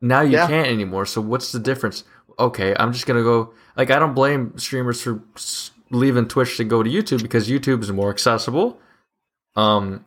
Now 0.00 0.20
you 0.20 0.32
Yeah. 0.32 0.46
can't 0.46 0.66
anymore. 0.68 1.06
So 1.06 1.20
what's 1.20 1.52
the 1.52 1.58
difference? 1.58 2.04
Okay, 2.38 2.74
I'm 2.78 2.92
just 2.92 3.06
gonna 3.06 3.22
go. 3.22 3.52
Like 3.76 3.90
I 3.90 3.98
don't 3.98 4.14
blame 4.14 4.56
streamers 4.58 5.00
for 5.02 5.20
leaving 5.90 6.26
Twitch 6.26 6.56
to 6.58 6.64
go 6.64 6.82
to 6.82 6.90
YouTube 6.90 7.22
because 7.22 7.48
YouTube 7.48 7.82
is 7.82 7.92
more 7.92 8.10
accessible. 8.10 8.78
Um, 9.56 10.04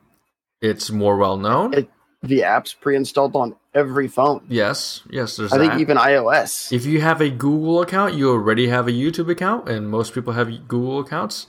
it's 0.62 0.92
more 0.92 1.18
well 1.18 1.38
known. 1.38 1.74
It- 1.74 1.90
the 2.24 2.44
app's 2.44 2.74
pre-installed 2.74 3.36
on 3.36 3.56
every 3.76 4.08
phone. 4.08 4.42
yes, 4.50 5.02
yes. 5.10 5.38
There's 5.38 5.54
I 5.54 5.60
think 5.60 5.76
even 5.80 5.98
iOS. 5.98 6.72
If 6.72 6.84
you 6.86 7.00
have 7.00 7.22
a 7.22 7.30
Google 7.30 7.80
account, 7.82 8.16
you 8.16 8.32
already 8.32 8.68
have 8.70 8.88
a 8.88 8.92
YouTube 8.92 9.30
account, 9.30 9.70
and 9.70 9.88
most 9.88 10.16
people 10.16 10.34
have 10.34 10.68
Google 10.68 11.00
accounts. 11.00 11.46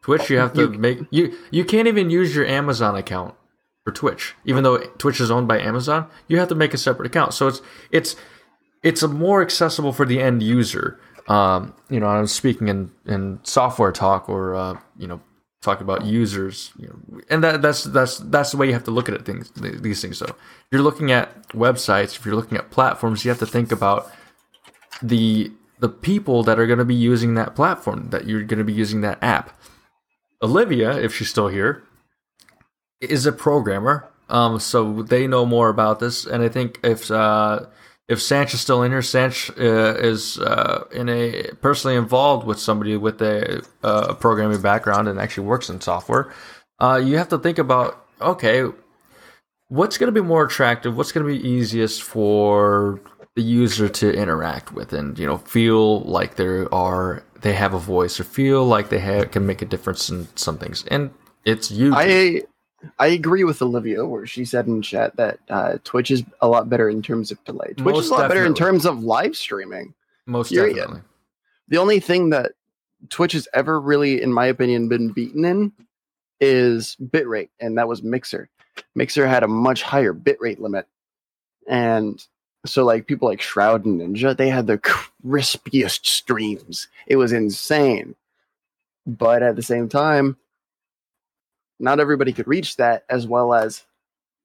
Twitch, 0.00 0.30
you 0.30 0.38
have 0.38 0.52
to 0.54 0.62
You- 0.62 0.78
make 0.78 1.00
you 1.10 1.36
you 1.50 1.64
can't 1.64 1.88
even 1.88 2.08
use 2.08 2.34
your 2.36 2.46
Amazon 2.46 2.94
account 2.96 3.34
for 3.84 3.92
Twitch, 3.92 4.34
even 4.44 4.62
though 4.64 4.78
Twitch 4.78 5.20
is 5.20 5.30
owned 5.30 5.48
by 5.48 5.60
Amazon. 5.60 6.06
You 6.28 6.38
have 6.38 6.48
to 6.48 6.54
make 6.54 6.74
a 6.74 6.78
separate 6.78 7.06
account, 7.06 7.34
so 7.34 7.48
it's 7.48 7.62
it's 7.90 8.16
it's 8.82 9.02
more 9.02 9.42
accessible 9.42 9.92
for 9.92 10.06
the 10.06 10.20
end 10.20 10.42
user. 10.42 10.98
Um, 11.28 11.74
you 11.88 12.00
know, 12.00 12.06
I'm 12.06 12.26
speaking 12.26 12.68
in 12.68 12.90
in 13.06 13.40
software 13.42 13.92
talk 13.92 14.28
or 14.28 14.54
uh, 14.54 14.78
you 14.98 15.06
know 15.06 15.20
talk 15.62 15.80
about 15.80 16.04
users, 16.04 16.72
you 16.78 16.88
know, 16.88 17.20
and 17.28 17.44
that 17.44 17.62
that's 17.62 17.84
that's 17.84 18.18
that's 18.18 18.50
the 18.50 18.56
way 18.56 18.66
you 18.66 18.72
have 18.72 18.84
to 18.84 18.90
look 18.90 19.08
at 19.08 19.14
it. 19.14 19.24
Things 19.24 19.50
these 19.54 20.00
things. 20.00 20.18
So 20.18 20.26
if 20.26 20.66
you're 20.70 20.82
looking 20.82 21.10
at 21.10 21.48
websites, 21.50 22.16
if 22.16 22.24
you're 22.24 22.34
looking 22.34 22.58
at 22.58 22.70
platforms, 22.70 23.24
you 23.24 23.30
have 23.30 23.38
to 23.40 23.46
think 23.46 23.72
about 23.72 24.10
the 25.02 25.52
the 25.78 25.88
people 25.88 26.42
that 26.42 26.58
are 26.58 26.66
going 26.66 26.78
to 26.78 26.84
be 26.84 26.94
using 26.94 27.34
that 27.34 27.54
platform, 27.56 28.10
that 28.10 28.26
you're 28.26 28.42
going 28.42 28.58
to 28.58 28.64
be 28.64 28.72
using 28.72 29.00
that 29.00 29.22
app. 29.22 29.58
Olivia, 30.42 30.98
if 30.98 31.14
she's 31.14 31.30
still 31.30 31.48
here, 31.48 31.82
is 33.00 33.26
a 33.26 33.32
programmer. 33.32 34.08
Um, 34.28 34.60
so 34.60 35.02
they 35.02 35.26
know 35.26 35.44
more 35.44 35.68
about 35.68 35.98
this, 35.98 36.24
and 36.24 36.42
I 36.42 36.48
think 36.48 36.78
if 36.84 37.10
uh, 37.10 37.66
if 38.08 38.20
Sanch 38.20 38.54
is 38.54 38.60
still 38.60 38.82
in 38.82 38.92
here, 38.92 39.02
Sanch 39.02 39.50
uh, 39.58 39.96
is 39.98 40.38
uh, 40.38 40.84
in 40.92 41.08
a 41.08 41.50
personally 41.60 41.96
involved 41.96 42.46
with 42.46 42.60
somebody 42.60 42.96
with 42.96 43.20
a, 43.22 43.62
uh 43.82 44.14
programming 44.14 44.62
background 44.62 45.08
and 45.08 45.18
actually 45.18 45.46
works 45.46 45.68
in 45.68 45.80
software. 45.80 46.32
Uh, 46.78 47.00
you 47.02 47.16
have 47.18 47.28
to 47.28 47.38
think 47.38 47.58
about 47.58 48.06
okay, 48.20 48.64
what's 49.68 49.98
going 49.98 50.12
to 50.12 50.20
be 50.20 50.26
more 50.26 50.44
attractive? 50.44 50.96
What's 50.96 51.10
going 51.10 51.26
to 51.26 51.32
be 51.32 51.48
easiest 51.48 52.02
for 52.02 53.00
the 53.36 53.42
user 53.42 53.88
to 53.88 54.12
interact 54.12 54.72
with 54.72 54.92
and 54.92 55.18
you 55.18 55.26
know 55.26 55.38
feel 55.38 56.00
like 56.02 56.36
they 56.36 56.66
are 56.72 57.22
they 57.40 57.52
have 57.52 57.74
a 57.74 57.78
voice 57.78 58.18
or 58.18 58.24
feel 58.24 58.64
like 58.64 58.90
they 58.90 58.98
have, 58.98 59.30
can 59.30 59.46
make 59.46 59.62
a 59.62 59.64
difference 59.64 60.10
in 60.10 60.28
some 60.36 60.58
things 60.58 60.84
and 60.88 61.10
it's 61.44 61.70
you 61.70 61.94
I 61.94 62.42
I 62.98 63.08
agree 63.08 63.44
with 63.44 63.60
Olivia 63.62 64.06
where 64.06 64.26
she 64.26 64.44
said 64.44 64.66
in 64.66 64.82
chat 64.82 65.16
that 65.16 65.38
uh, 65.48 65.78
Twitch 65.84 66.10
is 66.10 66.22
a 66.40 66.48
lot 66.48 66.68
better 66.68 66.88
in 66.88 67.02
terms 67.02 67.30
of 67.30 67.42
delay. 67.44 67.74
Twitch 67.76 67.94
Most 67.94 68.04
is 68.04 68.10
a 68.10 68.14
lot 68.14 68.28
better 68.28 68.44
in 68.44 68.54
terms 68.54 68.86
of 68.86 69.04
live 69.04 69.36
streaming. 69.36 69.94
most 70.26 70.50
period. 70.50 70.76
definitely 70.76 71.02
The 71.68 71.78
only 71.78 72.00
thing 72.00 72.30
that 72.30 72.52
Twitch 73.08 73.32
has 73.32 73.48
ever 73.54 73.80
really, 73.80 74.22
in 74.22 74.32
my 74.32 74.46
opinion, 74.46 74.88
been 74.88 75.10
beaten 75.10 75.44
in 75.44 75.72
is 76.40 76.96
bitrate, 77.00 77.50
and 77.60 77.76
that 77.78 77.88
was 77.88 78.02
Mixer. 78.02 78.48
Mixer 78.94 79.26
had 79.26 79.42
a 79.42 79.48
much 79.48 79.82
higher 79.82 80.14
bitrate 80.14 80.58
limit, 80.58 80.86
and 81.66 82.24
so 82.66 82.84
like 82.84 83.06
people 83.06 83.28
like 83.28 83.40
Shroud 83.40 83.84
and 83.84 84.00
Ninja, 84.00 84.36
they 84.36 84.48
had 84.48 84.66
the 84.66 84.78
crispiest 84.78 86.06
streams. 86.06 86.88
It 87.06 87.16
was 87.16 87.32
insane, 87.32 88.14
but 89.06 89.42
at 89.42 89.56
the 89.56 89.62
same 89.62 89.88
time, 89.88 90.36
not 91.80 91.98
everybody 92.00 92.32
could 92.32 92.46
reach 92.48 92.76
that. 92.76 93.04
As 93.08 93.26
well 93.26 93.52
as, 93.54 93.84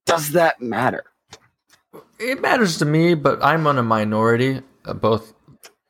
does 0.06 0.32
that 0.32 0.62
matter? 0.62 1.03
it 2.20 2.41
matters 2.41 2.78
to 2.78 2.86
me 2.86 3.14
but 3.14 3.44
i'm 3.44 3.66
on 3.68 3.78
a 3.78 3.84
minority 3.84 4.62
uh, 4.86 4.94
both 4.94 5.34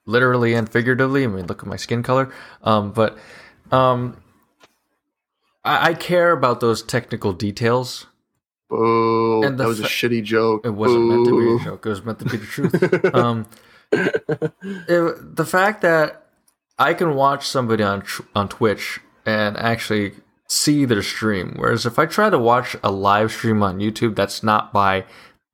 literally 0.05 0.53
and 0.55 0.67
figuratively 0.69 1.23
i 1.23 1.27
mean 1.27 1.45
look 1.47 1.61
at 1.63 1.67
my 1.67 1.75
skin 1.75 2.01
color 2.03 2.31
um, 2.63 2.91
but 2.91 3.17
um, 3.71 4.17
I, 5.63 5.89
I 5.89 5.93
care 5.95 6.31
about 6.31 6.59
those 6.61 6.81
technical 6.83 7.33
details 7.33 8.07
Boo! 8.69 9.43
And 9.43 9.59
that 9.59 9.67
was 9.67 9.79
a 9.79 9.83
shitty 9.83 10.23
joke. 10.23 10.65
It 10.65 10.71
wasn't 10.71 11.05
meant 11.07 11.25
to 11.27 11.39
be 11.39 11.61
a 11.61 11.65
joke. 11.65 11.85
It 11.85 11.89
was 11.89 12.03
meant 12.03 12.17
to 12.19 12.25
be 12.25 12.37
the 12.37 12.45
truth. 12.47 13.15
um, 13.15 13.45
it- 13.91 15.35
the 15.35 15.45
fact 15.45 15.81
that 15.83 16.25
I 16.79 16.93
can 16.95 17.13
watch 17.15 17.47
somebody 17.47 17.83
on 17.83 18.01
tr- 18.01 18.23
on 18.35 18.49
Twitch 18.49 18.99
and 19.25 19.55
actually 19.57 20.13
see 20.47 20.85
their 20.85 21.01
stream, 21.01 21.53
whereas 21.57 21.85
if 21.85 21.97
I 21.97 22.05
try 22.05 22.29
to 22.29 22.37
watch 22.37 22.75
a 22.83 22.91
live 22.91 23.31
stream 23.31 23.63
on 23.63 23.79
YouTube, 23.79 24.15
that's 24.15 24.43
not 24.43 24.71
by 24.71 25.05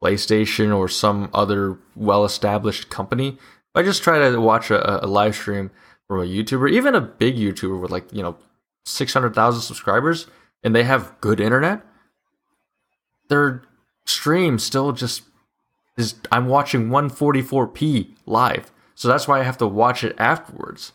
PlayStation 0.03 0.75
or 0.75 0.87
some 0.87 1.29
other 1.33 1.77
well-established 1.95 2.89
company. 2.89 3.29
If 3.29 3.75
I 3.75 3.83
just 3.83 4.03
try 4.03 4.19
to 4.19 4.41
watch 4.41 4.69
a, 4.71 5.05
a 5.05 5.07
live 5.07 5.35
stream 5.35 5.71
from 6.07 6.21
a 6.21 6.25
YouTuber, 6.25 6.71
even 6.71 6.95
a 6.95 7.01
big 7.01 7.37
YouTuber 7.37 7.79
with 7.81 7.91
like 7.91 8.11
you 8.11 8.21
know 8.21 8.37
six 8.85 9.13
hundred 9.13 9.33
thousand 9.33 9.61
subscribers, 9.61 10.27
and 10.63 10.75
they 10.75 10.83
have 10.83 11.19
good 11.21 11.39
internet, 11.39 11.81
their 13.29 13.63
stream 14.05 14.59
still 14.59 14.91
just 14.91 15.23
is 15.97 16.15
I'm 16.31 16.47
watching 16.47 16.89
144p 16.89 18.15
live. 18.25 18.71
So 18.95 19.07
that's 19.07 19.27
why 19.27 19.39
I 19.39 19.43
have 19.43 19.57
to 19.59 19.67
watch 19.67 20.03
it 20.03 20.15
afterwards. 20.17 20.93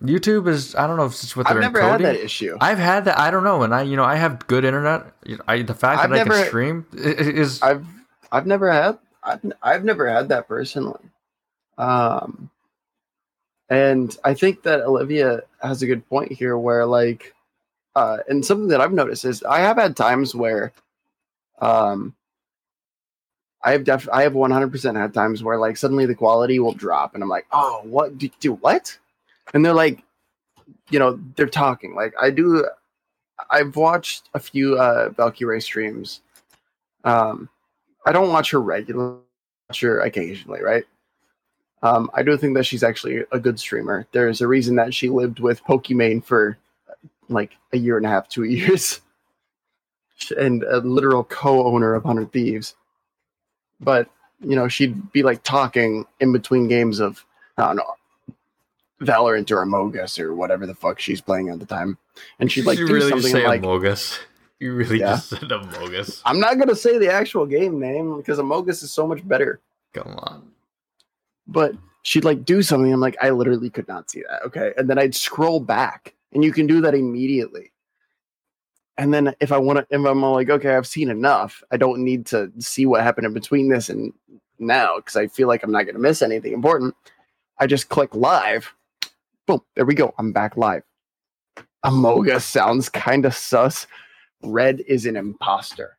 YouTube 0.00 0.48
is 0.48 0.74
I 0.74 0.86
don't 0.86 0.96
know 0.96 1.04
if 1.06 1.12
it's 1.12 1.34
with 1.36 1.46
I've 1.46 1.54
their 1.54 1.62
never 1.62 1.80
encoding. 1.80 1.90
had 1.90 2.00
that 2.02 2.16
issue. 2.16 2.56
I've 2.60 2.78
had 2.78 3.04
that. 3.06 3.18
I 3.18 3.30
don't 3.30 3.44
know, 3.44 3.62
and 3.62 3.74
I 3.74 3.82
you 3.82 3.96
know 3.96 4.04
I 4.04 4.16
have 4.16 4.46
good 4.46 4.64
internet. 4.64 5.06
I, 5.46 5.62
the 5.62 5.74
fact 5.74 6.00
I've 6.00 6.10
that 6.10 6.20
I 6.20 6.24
can 6.24 6.46
stream 6.46 6.86
is 6.92 7.62
I've 7.62 7.86
I've 8.30 8.46
never 8.46 8.70
had 8.70 8.98
I've 9.22 9.40
I've 9.62 9.84
never 9.84 10.08
had 10.08 10.28
that 10.28 10.48
personally. 10.48 11.00
Um 11.78 12.50
and 13.70 14.16
I 14.22 14.34
think 14.34 14.62
that 14.64 14.80
Olivia 14.82 15.42
has 15.62 15.82
a 15.82 15.86
good 15.86 16.06
point 16.08 16.32
here 16.32 16.56
where 16.58 16.86
like 16.86 17.34
uh 17.96 18.18
and 18.28 18.44
something 18.44 18.68
that 18.68 18.80
I've 18.80 18.92
noticed 18.92 19.24
is 19.24 19.42
I 19.42 19.60
have 19.60 19.76
had 19.76 19.96
times 19.96 20.34
where 20.34 20.72
um 21.60 22.14
I 23.62 23.72
have 23.72 23.84
def 23.84 24.08
I 24.12 24.22
have 24.24 24.34
100% 24.34 24.96
had 24.96 25.14
times 25.14 25.42
where 25.42 25.58
like 25.58 25.76
suddenly 25.78 26.04
the 26.06 26.14
quality 26.14 26.58
will 26.58 26.74
drop 26.74 27.14
and 27.14 27.22
I'm 27.22 27.30
like, 27.30 27.46
"Oh, 27.50 27.80
what 27.84 28.18
do, 28.18 28.28
do 28.38 28.52
what?" 28.54 28.98
And 29.52 29.64
they're 29.64 29.74
like 29.74 30.02
you 30.90 30.98
know, 30.98 31.18
they're 31.36 31.46
talking. 31.46 31.94
Like 31.94 32.14
I 32.20 32.30
do 32.30 32.66
I've 33.50 33.76
watched 33.76 34.30
a 34.34 34.40
few 34.40 34.78
uh 34.78 35.10
Valkyrae 35.10 35.62
streams 35.62 36.20
um, 37.04 37.48
I 38.06 38.12
don't 38.12 38.30
watch 38.30 38.50
her 38.50 38.60
regularly, 38.60 39.20
watch 39.68 39.80
her 39.80 40.00
occasionally, 40.00 40.62
right? 40.62 40.84
Um, 41.82 42.10
I 42.14 42.22
do 42.22 42.36
think 42.36 42.56
that 42.56 42.64
she's 42.64 42.82
actually 42.82 43.24
a 43.30 43.38
good 43.38 43.60
streamer. 43.60 44.06
There's 44.12 44.40
a 44.40 44.48
reason 44.48 44.76
that 44.76 44.94
she 44.94 45.10
lived 45.10 45.38
with 45.38 45.62
Pokimane 45.64 46.24
for 46.24 46.58
like 47.28 47.52
a 47.72 47.78
year 47.78 47.98
and 47.98 48.06
a 48.06 48.08
half, 48.08 48.28
two 48.28 48.44
years, 48.44 49.00
and 50.38 50.62
a 50.64 50.78
literal 50.78 51.24
co-owner 51.24 51.94
of 51.94 52.04
Hundred 52.04 52.32
Thieves. 52.32 52.74
But 53.80 54.08
you 54.40 54.56
know, 54.56 54.68
she'd 54.68 55.12
be 55.12 55.22
like 55.22 55.42
talking 55.42 56.06
in 56.20 56.32
between 56.32 56.68
games 56.68 57.00
of 57.00 57.24
I 57.58 57.66
don't 57.66 57.76
know, 57.76 57.94
Valorant 59.04 59.50
or 59.50 59.62
Among 59.62 59.96
Us 59.98 60.18
or 60.18 60.34
whatever 60.34 60.66
the 60.66 60.74
fuck 60.74 60.98
she's 60.98 61.20
playing 61.20 61.48
at 61.50 61.58
the 61.60 61.66
time, 61.66 61.98
and 62.38 62.50
she'd 62.50 62.64
like 62.66 62.78
you 62.78 62.86
do 62.86 62.94
really 62.94 63.10
something 63.10 63.30
say 63.32 63.46
like. 63.46 63.62
Amogus. 63.62 64.18
You 64.60 64.74
really 64.74 65.00
Yeah. 65.00 65.16
just 65.16 65.30
said 65.30 65.40
Amogus. 65.40 66.22
I'm 66.24 66.40
not 66.40 66.58
gonna 66.58 66.76
say 66.76 66.96
the 66.98 67.12
actual 67.12 67.44
game 67.46 67.78
name 67.80 68.16
because 68.16 68.38
Amogus 68.38 68.82
is 68.82 68.92
so 68.92 69.06
much 69.06 69.26
better. 69.26 69.60
Come 69.92 70.14
on. 70.18 70.50
But 71.46 71.74
she'd 72.02 72.24
like 72.24 72.44
do 72.44 72.62
something. 72.62 72.92
I'm 72.92 73.00
like, 73.00 73.16
I 73.20 73.30
literally 73.30 73.68
could 73.70 73.88
not 73.88 74.10
see 74.10 74.22
that. 74.28 74.42
Okay. 74.46 74.72
And 74.76 74.88
then 74.88 74.98
I'd 74.98 75.14
scroll 75.14 75.60
back, 75.60 76.14
and 76.32 76.42
you 76.44 76.52
can 76.52 76.66
do 76.66 76.80
that 76.82 76.94
immediately. 76.94 77.72
And 78.96 79.12
then 79.12 79.34
if 79.40 79.50
I 79.50 79.58
want 79.58 79.80
to, 79.80 79.86
if 79.90 80.06
I'm 80.06 80.22
like, 80.22 80.50
okay, 80.50 80.76
I've 80.76 80.86
seen 80.86 81.10
enough, 81.10 81.62
I 81.72 81.76
don't 81.76 82.04
need 82.04 82.26
to 82.26 82.52
see 82.60 82.86
what 82.86 83.02
happened 83.02 83.26
in 83.26 83.32
between 83.34 83.68
this 83.68 83.88
and 83.88 84.12
now 84.60 84.96
because 84.96 85.16
I 85.16 85.26
feel 85.26 85.48
like 85.48 85.64
I'm 85.64 85.72
not 85.72 85.82
going 85.82 85.96
to 85.96 86.00
miss 86.00 86.22
anything 86.22 86.52
important. 86.52 86.94
I 87.58 87.66
just 87.66 87.88
click 87.88 88.14
live. 88.14 88.72
Boom. 89.46 89.60
There 89.76 89.84
we 89.84 89.94
go. 89.94 90.14
I'm 90.18 90.32
back 90.32 90.56
live. 90.56 90.82
Amoga 91.82 92.40
sounds 92.40 92.88
kind 92.88 93.24
of 93.26 93.34
sus. 93.34 93.86
Red 94.42 94.82
is 94.86 95.06
an 95.06 95.16
imposter. 95.16 95.96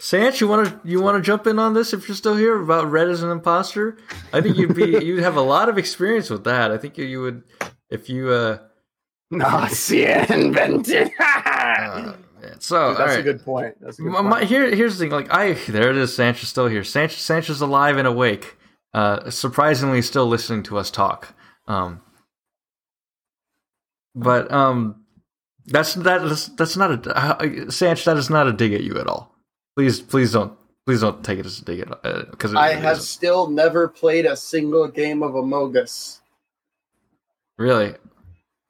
Sanch, 0.00 0.40
you 0.40 0.46
want 0.48 0.68
to 0.68 0.80
you 0.88 1.00
want 1.00 1.16
to 1.16 1.22
jump 1.22 1.46
in 1.46 1.58
on 1.58 1.74
this 1.74 1.92
if 1.92 2.06
you're 2.08 2.16
still 2.16 2.36
here 2.36 2.60
about 2.60 2.90
Red 2.90 3.08
as 3.08 3.22
an 3.22 3.30
imposter? 3.30 3.98
I 4.32 4.40
think 4.40 4.56
you'd 4.56 4.74
be 4.74 4.90
you'd 5.04 5.22
have 5.22 5.36
a 5.36 5.40
lot 5.42 5.68
of 5.68 5.76
experience 5.78 6.30
with 6.30 6.44
that. 6.44 6.70
I 6.70 6.78
think 6.78 6.96
you, 6.98 7.04
you 7.04 7.20
would 7.22 7.42
if 7.90 8.08
you 8.08 8.30
uh, 8.30 8.58
Nausea 9.30 10.26
invented. 10.32 11.10
uh 11.20 12.14
so 12.60 12.94
That's 12.94 13.12
all 13.14 13.18
a 13.18 13.22
good 13.22 13.44
point. 13.44 13.74
That's 13.80 13.98
a 13.98 14.02
good 14.02 14.12
My, 14.12 14.20
my- 14.22 14.38
point. 14.38 14.48
here, 14.48 14.74
here's 14.74 14.96
the 14.96 15.04
thing. 15.04 15.12
Like 15.12 15.32
I, 15.32 15.52
there 15.68 15.90
it 15.90 15.96
is. 15.96 16.14
Sanch 16.14 16.42
is 16.42 16.48
still 16.48 16.66
here. 16.68 16.82
Sanch, 16.84 17.12
Sanch 17.16 17.50
is 17.50 17.60
alive 17.60 17.96
and 17.98 18.06
awake. 18.06 18.56
Uh, 18.94 19.28
surprisingly, 19.30 20.00
still 20.02 20.26
listening 20.26 20.62
to 20.64 20.78
us 20.78 20.90
talk. 20.90 21.34
Um, 21.66 22.00
but 24.18 24.50
um, 24.52 25.04
that's 25.66 25.94
that 25.94 26.22
is 26.22 26.48
that's 26.56 26.76
not 26.76 27.06
a 27.06 27.16
uh, 27.16 27.70
Sanch. 27.70 28.04
That 28.04 28.16
is 28.16 28.28
not 28.28 28.48
a 28.48 28.52
dig 28.52 28.74
at 28.74 28.82
you 28.82 28.98
at 28.98 29.06
all. 29.06 29.34
Please, 29.76 30.00
please 30.00 30.32
don't, 30.32 30.58
please 30.86 31.00
don't 31.00 31.24
take 31.24 31.38
it 31.38 31.46
as 31.46 31.60
a 31.60 31.64
dig 31.64 31.80
at 31.80 32.30
because 32.30 32.54
I 32.54 32.72
have 32.72 33.00
still 33.00 33.48
never 33.48 33.86
played 33.86 34.26
a 34.26 34.36
single 34.36 34.88
game 34.88 35.22
of 35.22 35.32
Amogus. 35.32 36.18
really. 37.56 37.94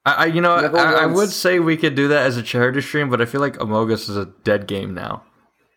I, 0.05 0.13
I 0.13 0.25
you 0.27 0.41
know 0.41 0.51
I, 0.51 1.03
I 1.03 1.05
would 1.07 1.29
say 1.29 1.59
we 1.59 1.77
could 1.77 1.95
do 1.95 2.09
that 2.09 2.25
as 2.25 2.37
a 2.37 2.43
charity 2.43 2.81
stream, 2.81 3.09
but 3.09 3.21
I 3.21 3.25
feel 3.25 3.41
like 3.41 3.57
Amogus 3.57 4.09
is 4.09 4.17
a 4.17 4.25
dead 4.43 4.67
game 4.67 4.93
now. 4.93 5.23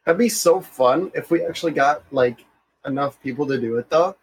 That'd 0.04 0.18
be 0.18 0.28
so 0.28 0.60
fun 0.60 1.10
if 1.14 1.30
we 1.30 1.44
actually 1.44 1.72
got 1.72 2.02
like 2.12 2.44
enough 2.84 3.20
people 3.22 3.46
to 3.46 3.58
do 3.58 3.76
it 3.78 3.88
though. 3.88 4.16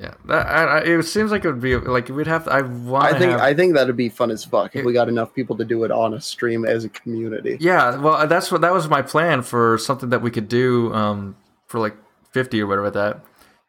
Yeah, 0.00 0.14
that, 0.28 0.46
I, 0.46 0.78
I, 0.78 0.80
it 0.80 1.02
seems 1.02 1.30
like 1.30 1.44
it 1.44 1.48
would 1.48 1.60
be 1.60 1.76
like 1.76 2.08
we'd 2.08 2.26
have. 2.26 2.44
To, 2.44 2.50
I 2.52 2.62
want. 2.62 3.04
I 3.04 3.18
think 3.18 3.32
have, 3.32 3.40
I 3.40 3.52
think 3.52 3.74
that'd 3.74 3.94
be 3.98 4.08
fun 4.08 4.30
as 4.30 4.42
fuck 4.42 4.74
if 4.74 4.80
It- 4.80 4.86
we 4.86 4.94
got 4.94 5.08
enough 5.10 5.34
people 5.34 5.58
to 5.58 5.64
do 5.64 5.84
it 5.84 5.90
on 5.90 6.14
a 6.14 6.20
stream 6.22 6.64
as 6.64 6.84
a 6.86 6.88
community. 6.88 7.58
Yeah, 7.60 7.98
well, 7.98 8.26
that's 8.26 8.50
what 8.50 8.62
that 8.62 8.72
was 8.72 8.88
my 8.88 9.02
plan 9.02 9.42
for 9.42 9.76
something 9.76 10.08
that 10.08 10.22
we 10.22 10.30
could 10.30 10.48
do 10.48 10.90
um, 10.94 11.36
for 11.66 11.78
like 11.80 11.94
fifty 12.32 12.62
or 12.62 12.66
whatever. 12.66 12.86
like 12.86 12.94
That 12.94 13.20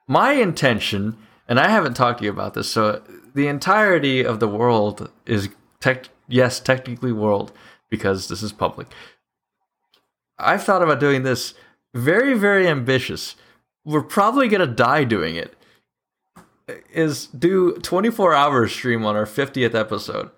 my 0.07 0.31
intention, 0.31 1.17
and 1.49 1.59
I 1.59 1.67
haven't 1.67 1.95
talked 1.95 2.19
to 2.19 2.23
you 2.25 2.31
about 2.31 2.53
this. 2.53 2.69
So 2.69 3.01
the 3.33 3.47
entirety 3.47 4.23
of 4.25 4.39
the 4.39 4.47
world 4.47 5.11
is 5.25 5.49
tech. 5.81 6.07
Yes, 6.29 6.61
technically 6.61 7.11
world 7.11 7.51
because 7.89 8.29
this 8.29 8.41
is 8.41 8.53
public. 8.53 8.87
I've 10.39 10.63
thought 10.63 10.81
about 10.81 11.01
doing 11.01 11.23
this 11.23 11.55
very, 11.93 12.35
very 12.37 12.69
ambitious. 12.69 13.35
We're 13.83 14.01
probably 14.01 14.47
gonna 14.47 14.65
die 14.65 15.03
doing 15.03 15.35
it. 15.35 15.55
Is 16.91 17.27
do 17.27 17.73
twenty 17.77 18.09
four 18.09 18.33
hours 18.33 18.71
stream 18.71 19.05
on 19.05 19.15
our 19.15 19.25
fiftieth 19.25 19.75
episode. 19.75 20.31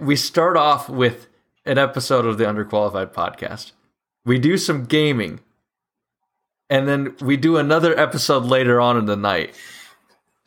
We 0.00 0.14
start 0.16 0.56
off 0.56 0.88
with 0.88 1.28
an 1.64 1.78
episode 1.78 2.24
of 2.26 2.38
the 2.38 2.44
Underqualified 2.44 3.12
podcast. 3.12 3.72
We 4.24 4.38
do 4.38 4.56
some 4.56 4.84
gaming, 4.84 5.40
and 6.70 6.86
then 6.86 7.16
we 7.20 7.36
do 7.36 7.56
another 7.56 7.98
episode 7.98 8.44
later 8.44 8.80
on 8.80 8.96
in 8.96 9.06
the 9.06 9.16
night. 9.16 9.54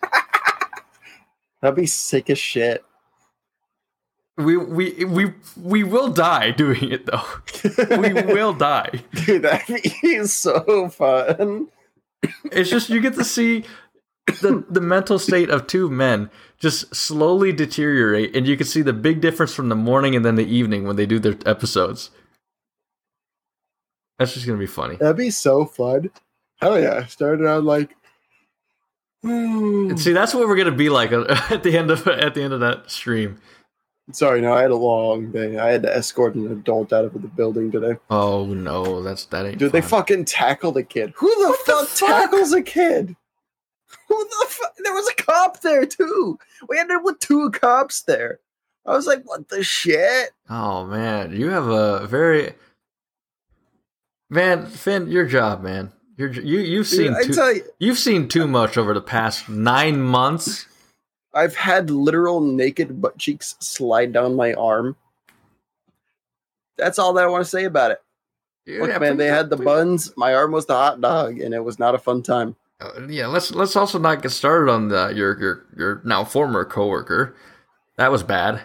That'd 1.62 1.76
be 1.76 1.88
sick 1.88 2.30
as 2.30 2.40
shit. 2.40 2.86
We 4.38 4.58
we 4.58 5.06
we 5.06 5.34
we 5.56 5.84
will 5.84 6.12
die 6.12 6.52
doing 6.52 6.92
it 6.92 7.06
though. 7.06 7.24
we 7.98 8.14
will 8.14 8.54
die. 8.54 9.04
Dude, 9.26 9.44
that'd 9.44 9.82
be 10.02 10.26
so 10.26 10.90
fun. 10.90 11.70
It's 12.52 12.70
just 12.70 12.90
you 12.90 13.00
get 13.00 13.16
to 13.16 13.24
see 13.24 13.64
the 14.28 14.66
the 14.70 14.82
mental 14.82 15.20
state 15.20 15.50
of 15.50 15.68
two 15.68 15.90
men 15.90 16.30
just 16.58 16.96
slowly 16.96 17.52
deteriorate, 17.52 18.36
and 18.36 18.48
you 18.48 18.58
can 18.58 18.66
see 18.66 18.82
the 18.82 18.94
big 18.94 19.22
difference 19.22 19.54
from 19.54 19.70
the 19.70 19.76
morning 19.76 20.16
and 20.16 20.26
then 20.26 20.36
the 20.36 20.46
evening 20.46 20.86
when 20.86 20.96
they 20.96 21.06
do 21.06 21.20
their 21.20 21.38
episodes. 21.46 22.10
That's 24.18 24.34
just 24.34 24.46
gonna 24.46 24.60
be 24.60 24.66
funny. 24.66 24.96
That'd 24.96 25.18
be 25.18 25.30
so 25.30 25.66
fun. 25.66 26.10
Hell 26.62 26.80
yeah. 26.80 27.06
Started 27.06 27.46
out 27.46 27.64
like 27.64 27.96
And 29.24 30.00
see, 30.00 30.14
that's 30.14 30.34
what 30.34 30.48
we're 30.48 30.56
gonna 30.56 30.72
be 30.72 30.90
like 30.90 31.12
uh, 31.12 31.26
at 31.50 31.64
the 31.64 31.78
end 31.78 31.92
of 31.92 32.08
at 32.08 32.34
the 32.34 32.42
end 32.42 32.54
of 32.54 32.62
that 32.62 32.90
stream. 32.90 33.38
Sorry, 34.12 34.40
no, 34.40 34.54
I 34.54 34.62
had 34.62 34.70
a 34.70 34.76
long 34.76 35.32
day. 35.32 35.58
I 35.58 35.72
had 35.72 35.82
to 35.82 35.96
escort 35.96 36.36
an 36.36 36.52
adult 36.52 36.94
out 36.94 37.06
of 37.06 37.14
the 37.14 37.28
building 37.28 37.72
today. 37.72 37.98
Oh 38.10 38.46
no, 38.46 39.02
that's 39.02 39.26
that 39.26 39.46
ain't. 39.46 39.58
Dude, 39.58 39.72
they 39.72 39.82
fucking 39.82 40.26
tackled 40.26 40.78
a 40.78 40.84
kid. 40.84 41.14
Who 41.18 41.28
the 41.28 41.58
fuck 41.66 41.90
tackles 41.96 42.54
a 42.54 42.62
kid? 42.62 43.16
Who 44.08 44.24
the 44.24 44.46
fuck? 44.50 44.76
There 44.84 44.94
was 44.94 45.08
a 45.10 45.24
cop 45.24 45.62
there 45.62 45.86
too. 45.86 46.40
We 46.70 46.80
ended 46.80 46.98
up 46.98 47.04
with 47.04 47.20
two 47.20 47.52
cops 47.52 48.02
there. 48.04 48.40
I 48.86 48.92
was 48.92 49.08
like, 49.08 49.24
what 49.24 49.50
the 49.50 49.64
shit? 49.64 50.32
Oh 50.50 50.86
man, 50.86 51.34
you 51.34 51.50
have 51.50 51.68
a 51.68 52.06
very 52.06 52.54
man, 54.30 54.68
Finn. 54.68 55.10
Your 55.10 55.26
job, 55.26 55.64
man. 55.64 55.92
You're, 56.18 56.32
you 56.32 56.60
you've 56.60 56.88
seen 56.88 57.14
I 57.14 57.24
too, 57.24 57.34
you, 57.34 57.64
you've 57.80 57.98
seen 57.98 58.28
too 58.28 58.48
much 58.48 58.78
over 58.78 58.94
the 58.94 59.02
past 59.02 59.50
nine 59.50 60.02
months. 60.02 60.68
I've 61.34 61.56
had 61.56 61.90
literal 61.90 62.40
naked 62.40 63.02
butt 63.02 63.18
cheeks 63.18 63.56
slide 63.60 64.14
down 64.14 64.36
my 64.36 64.54
arm. 64.54 64.96
That's 66.78 67.00
all 67.00 67.14
that 67.14 67.26
I 67.26 67.28
want 67.28 67.44
to 67.44 67.50
say 67.50 67.66
about 67.66 67.92
it. 67.92 68.02
Look, 68.68 69.00
man, 69.00 69.18
they 69.18 69.28
had 69.28 69.50
the 69.50 69.58
buns. 69.58 70.14
My 70.18 70.34
arm 70.34 70.52
was 70.52 70.66
the 70.66 70.74
hot 70.74 71.02
dog, 71.02 71.40
and 71.40 71.54
it 71.54 71.64
was 71.64 71.78
not 71.78 71.96
a 71.96 72.00
fun 72.00 72.24
time. 72.24 72.56
Uh, 72.86 73.08
yeah, 73.08 73.28
let's 73.28 73.52
let's 73.52 73.76
also 73.76 73.98
not 73.98 74.22
get 74.22 74.30
started 74.30 74.72
on 74.72 74.90
the 74.90 75.14
your 75.16 75.40
your 75.40 75.66
your 75.76 76.02
now 76.06 76.24
former 76.24 76.66
coworker. 76.66 77.36
That 77.98 78.12
was 78.12 78.24
bad. 78.24 78.62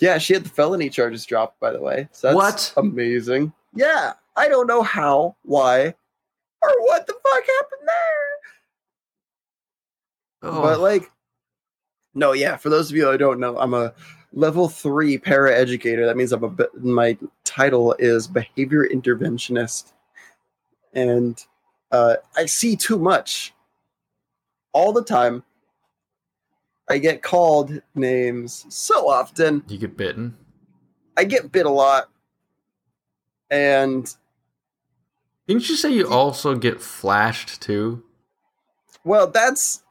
Yeah, 0.00 0.18
she 0.18 0.34
had 0.34 0.44
the 0.44 0.48
felony 0.50 0.90
charges 0.90 1.24
dropped, 1.24 1.60
by 1.60 1.70
the 1.70 1.80
way. 1.80 2.08
So 2.12 2.28
that's 2.28 2.36
What? 2.36 2.74
Amazing. 2.76 3.52
Yeah, 3.74 4.14
I 4.36 4.48
don't 4.48 4.66
know 4.66 4.82
how, 4.82 5.36
why, 5.42 5.94
or 6.62 6.82
what 6.86 7.06
the 7.06 7.12
fuck 7.12 7.44
happened 7.46 7.88
there. 10.42 10.50
Oh, 10.50 10.62
But 10.62 10.80
like, 10.80 11.10
no, 12.14 12.32
yeah. 12.32 12.56
For 12.56 12.68
those 12.68 12.90
of 12.90 12.96
you 12.96 13.08
who 13.08 13.16
don't 13.16 13.38
know, 13.38 13.56
I'm 13.58 13.74
a 13.74 13.94
level 14.32 14.68
three 14.68 15.18
para 15.18 15.56
educator. 15.56 16.04
That 16.04 16.16
means 16.16 16.32
I'm 16.32 16.44
a 16.44 16.54
my 16.80 17.16
title 17.44 17.94
is 18.00 18.26
behavior 18.26 18.86
interventionist, 18.88 19.92
and 20.92 21.42
uh, 21.92 22.16
I 22.36 22.46
see 22.46 22.74
too 22.74 22.98
much 22.98 23.54
all 24.72 24.92
the 24.92 25.04
time. 25.04 25.42
I 26.88 26.98
get 26.98 27.22
called 27.22 27.80
names 27.94 28.66
so 28.68 29.08
often. 29.08 29.62
you 29.68 29.78
get 29.78 29.96
bitten. 29.96 30.36
I 31.16 31.24
get 31.24 31.52
bit 31.52 31.66
a 31.66 31.70
lot, 31.70 32.08
and 33.50 34.14
Didn't 35.46 35.68
you 35.68 35.76
say 35.76 35.90
you 35.90 36.08
also 36.08 36.54
get 36.54 36.80
flashed 36.80 37.60
too? 37.62 38.02
well, 39.04 39.26
that's 39.26 39.82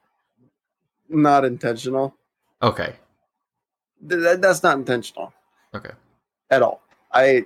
not 1.09 1.45
intentional. 1.45 2.15
Okay, 2.61 2.95
Th- 4.07 4.39
that's 4.39 4.63
not 4.63 4.77
intentional. 4.77 5.33
okay. 5.75 5.91
at 6.49 6.61
all. 6.61 6.81
I 7.13 7.45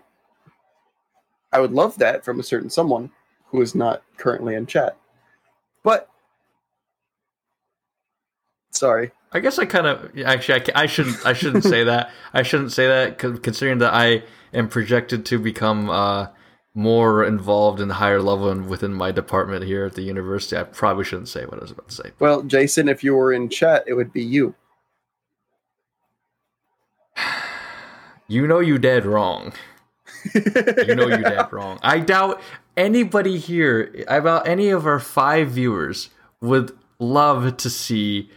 I 1.52 1.60
would 1.60 1.72
love 1.72 1.98
that 2.00 2.24
from 2.26 2.40
a 2.40 2.44
certain 2.44 2.70
someone 2.70 3.12
who 3.48 3.62
is 3.62 3.76
not 3.76 4.04
currently 4.18 4.56
in 4.56 4.66
chat. 4.66 4.98
But 5.84 6.10
sorry. 8.76 9.12
I 9.32 9.40
guess 9.40 9.60
I 9.60 9.66
kind 9.66 9.88
of 9.88 10.12
actually 10.26 10.62
I, 10.74 10.84
I 10.84 10.86
shouldn't 10.86 11.26
I 11.26 11.34
shouldn't 11.34 11.64
say 11.64 11.84
that 11.84 12.12
I 12.34 12.44
shouldn't 12.44 12.72
say 12.72 12.88
that 12.88 13.20
considering 13.20 13.80
that 13.80 13.94
I 13.94 14.24
am 14.54 14.70
projected 14.70 15.26
to 15.28 15.40
become 15.40 15.90
uh, 15.90 16.28
more 16.74 17.24
involved 17.24 17.80
in 17.80 17.88
the 17.88 17.96
higher 17.96 18.22
level 18.22 18.50
and 18.50 18.68
within 18.68 18.94
my 18.94 19.12
department 19.12 19.66
here 19.66 19.86
at 19.86 19.94
the 19.94 20.04
university. 20.04 20.58
I 20.58 20.64
probably 20.64 21.06
shouldn't 21.06 21.30
say 21.30 21.46
what 21.46 21.58
I 21.58 21.62
was 21.62 21.72
about 21.72 21.90
to 21.90 21.96
say. 21.96 22.12
Well, 22.20 22.44
Jason, 22.44 22.88
if 22.90 23.04
you 23.04 23.16
were 23.16 23.34
in 23.34 23.50
chat, 23.50 23.84
it 23.88 23.94
would 23.94 24.14
be 24.14 24.24
you. 24.24 24.56
You 28.28 28.48
know 28.48 28.60
you 28.60 28.78
dead 28.78 29.06
wrong. 29.06 29.54
You 30.34 30.96
know 30.96 31.08
you 31.08 31.24
dead 31.24 31.52
wrong. 31.54 31.80
I 31.84 32.00
doubt 32.00 32.42
anybody 32.76 33.38
here, 33.38 34.04
about 34.08 34.48
any 34.48 34.70
of 34.70 34.88
our 34.88 35.00
five 35.00 35.52
viewers, 35.52 36.10
would 36.42 36.76
love 36.98 37.58
to 37.58 37.70
see 37.70 38.32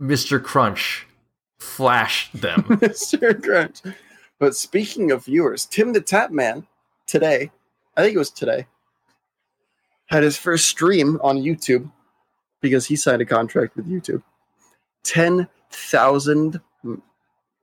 Mr. 0.00 0.42
Crunch 0.42 1.06
flashed 1.58 2.40
them. 2.40 2.62
Mr. 2.68 3.42
Crunch. 3.42 3.80
But 4.38 4.54
speaking 4.54 5.10
of 5.10 5.24
viewers, 5.24 5.66
Tim 5.66 5.92
the 5.92 6.00
Tatman 6.00 6.66
today, 7.06 7.50
I 7.96 8.02
think 8.02 8.14
it 8.14 8.18
was 8.18 8.30
today, 8.30 8.66
had 10.06 10.22
his 10.22 10.36
first 10.36 10.66
stream 10.66 11.18
on 11.22 11.38
YouTube 11.38 11.90
because 12.60 12.86
he 12.86 12.96
signed 12.96 13.22
a 13.22 13.26
contract 13.26 13.76
with 13.76 13.88
YouTube. 13.88 14.22
10,000 15.04 16.60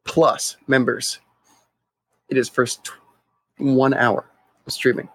plus 0.03 0.57
members 0.67 1.19
in 2.29 2.37
his 2.37 2.49
first 2.49 2.83
tw- 2.83 2.93
one 3.57 3.93
hour 3.93 4.25
of 4.65 4.73
streaming. 4.73 5.09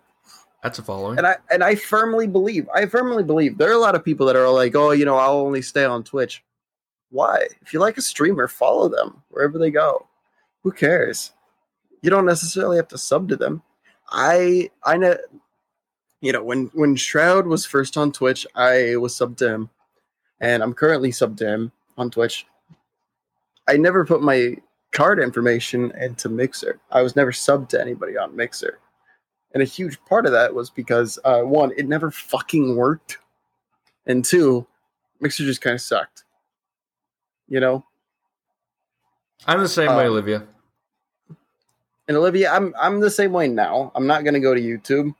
That's 0.63 0.79
a 0.79 0.83
following. 0.83 1.19
And 1.19 1.27
I 1.27 1.37
and 1.51 1.65
I 1.65 1.75
firmly 1.75 2.27
believe, 2.27 2.69
I 2.75 2.85
firmly 2.87 3.23
believe 3.23 3.57
there 3.57 3.71
are 3.71 3.75
a 3.75 3.79
lot 3.79 3.95
of 3.95 4.05
people 4.05 4.27
that 4.27 4.37
are 4.37 4.51
like, 4.51 4.75
oh, 4.77 4.91
you 4.91 5.07
know, 5.07 5.17
I'll 5.17 5.39
only 5.39 5.63
stay 5.63 5.85
on 5.85 6.05
Twitch. 6.05 6.43
Why? 7.11 7.47
If 7.62 7.73
you 7.73 7.81
like 7.81 7.99
a 7.99 8.03
streamer, 8.03 8.49
follow 8.49 8.89
them 8.89 9.23
wherever 9.28 9.59
they 9.59 9.70
go. 9.70 10.07
Who 10.62 10.73
cares? 10.73 11.32
You 12.03 12.11
don't 12.11 12.27
necessarily 12.27 12.77
have 12.77 12.89
to 12.89 12.99
sub 12.99 13.28
to 13.28 13.37
them. 13.37 13.62
I 14.11 14.70
I 14.85 14.97
know 14.97 15.16
you 16.20 16.32
know, 16.32 16.43
when 16.43 16.70
when 16.74 16.97
Shroud 16.97 17.47
was 17.47 17.65
first 17.65 17.97
on 17.97 18.12
Twitch, 18.12 18.47
I 18.55 18.97
was 18.97 19.16
sub 19.16 19.37
to 19.39 19.49
him. 19.49 19.70
And 20.41 20.62
I'm 20.62 20.74
currently 20.74 21.12
sub 21.12 21.37
to 21.39 21.47
him 21.47 21.73
on 21.99 22.11
Twitch. 22.11 22.47
I 23.69 23.77
never 23.77 24.05
put 24.05 24.23
my 24.23 24.57
card 24.93 25.20
information 25.20 25.93
into 25.99 26.28
Mixer. 26.28 26.81
I 26.91 27.03
was 27.03 27.15
never 27.15 27.31
subbed 27.31 27.69
to 27.70 27.81
anybody 27.81 28.16
on 28.16 28.35
Mixer. 28.37 28.78
And 29.53 29.62
a 29.62 29.66
huge 29.66 30.03
part 30.05 30.27
of 30.27 30.32
that 30.32 30.55
was 30.55 30.70
because 30.70 31.19
uh, 31.24 31.43
one, 31.43 31.73
it 31.77 31.89
never 31.89 32.11
fucking 32.11 32.77
worked, 32.77 33.19
and 34.07 34.24
two, 34.24 34.66
Mixer 35.20 35.45
just 35.45 35.61
kind 35.61 35.74
of 35.74 35.81
sucked. 35.81 36.24
You 37.51 37.60
know, 37.60 37.85
I'm 39.47 39.60
the 39.60 39.68
same 39.68 39.89
way, 39.94 40.06
Um, 40.06 40.12
Olivia. 40.12 40.47
and 42.09 42.16
Olivia, 42.16 42.51
I'm 42.52 42.74
I'm 42.81 43.01
the 43.01 43.10
same 43.10 43.32
way 43.32 43.48
now. 43.48 43.93
I'm 43.94 44.06
not 44.06 44.24
gonna 44.24 44.40
go 44.40 44.55
to 44.55 44.60
YouTube, 44.60 45.12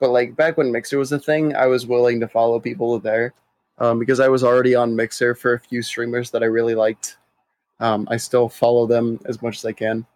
but 0.00 0.10
like 0.10 0.34
back 0.34 0.56
when 0.56 0.72
Mixer 0.72 0.98
was 0.98 1.12
a 1.12 1.18
thing, 1.18 1.54
I 1.54 1.66
was 1.66 1.86
willing 1.86 2.18
to 2.20 2.28
follow 2.28 2.58
people 2.58 2.98
there 2.98 3.34
um, 3.78 3.98
because 3.98 4.18
I 4.18 4.28
was 4.28 4.42
already 4.42 4.74
on 4.74 4.96
Mixer 4.96 5.34
for 5.34 5.52
a 5.54 5.60
few 5.60 5.82
streamers 5.82 6.30
that 6.30 6.42
I 6.42 6.46
really 6.46 6.74
liked. 6.74 7.18
Um, 7.80 8.08
I 8.10 8.16
still 8.16 8.48
follow 8.48 8.86
them 8.86 9.20
as 9.26 9.42
much 9.42 9.58
as 9.58 9.64
I 9.64 9.72
can. 9.72 10.06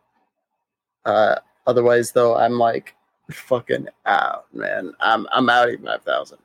Uh, 1.04 1.36
otherwise, 1.66 2.12
though, 2.12 2.34
I'm 2.36 2.58
like 2.58 2.94
fucking 3.30 3.88
out, 4.06 4.46
man. 4.54 4.94
I'm 5.00 5.26
I'm 5.32 5.50
out 5.50 5.68
at 5.68 5.82
five 5.84 6.02
thousand. 6.02 6.38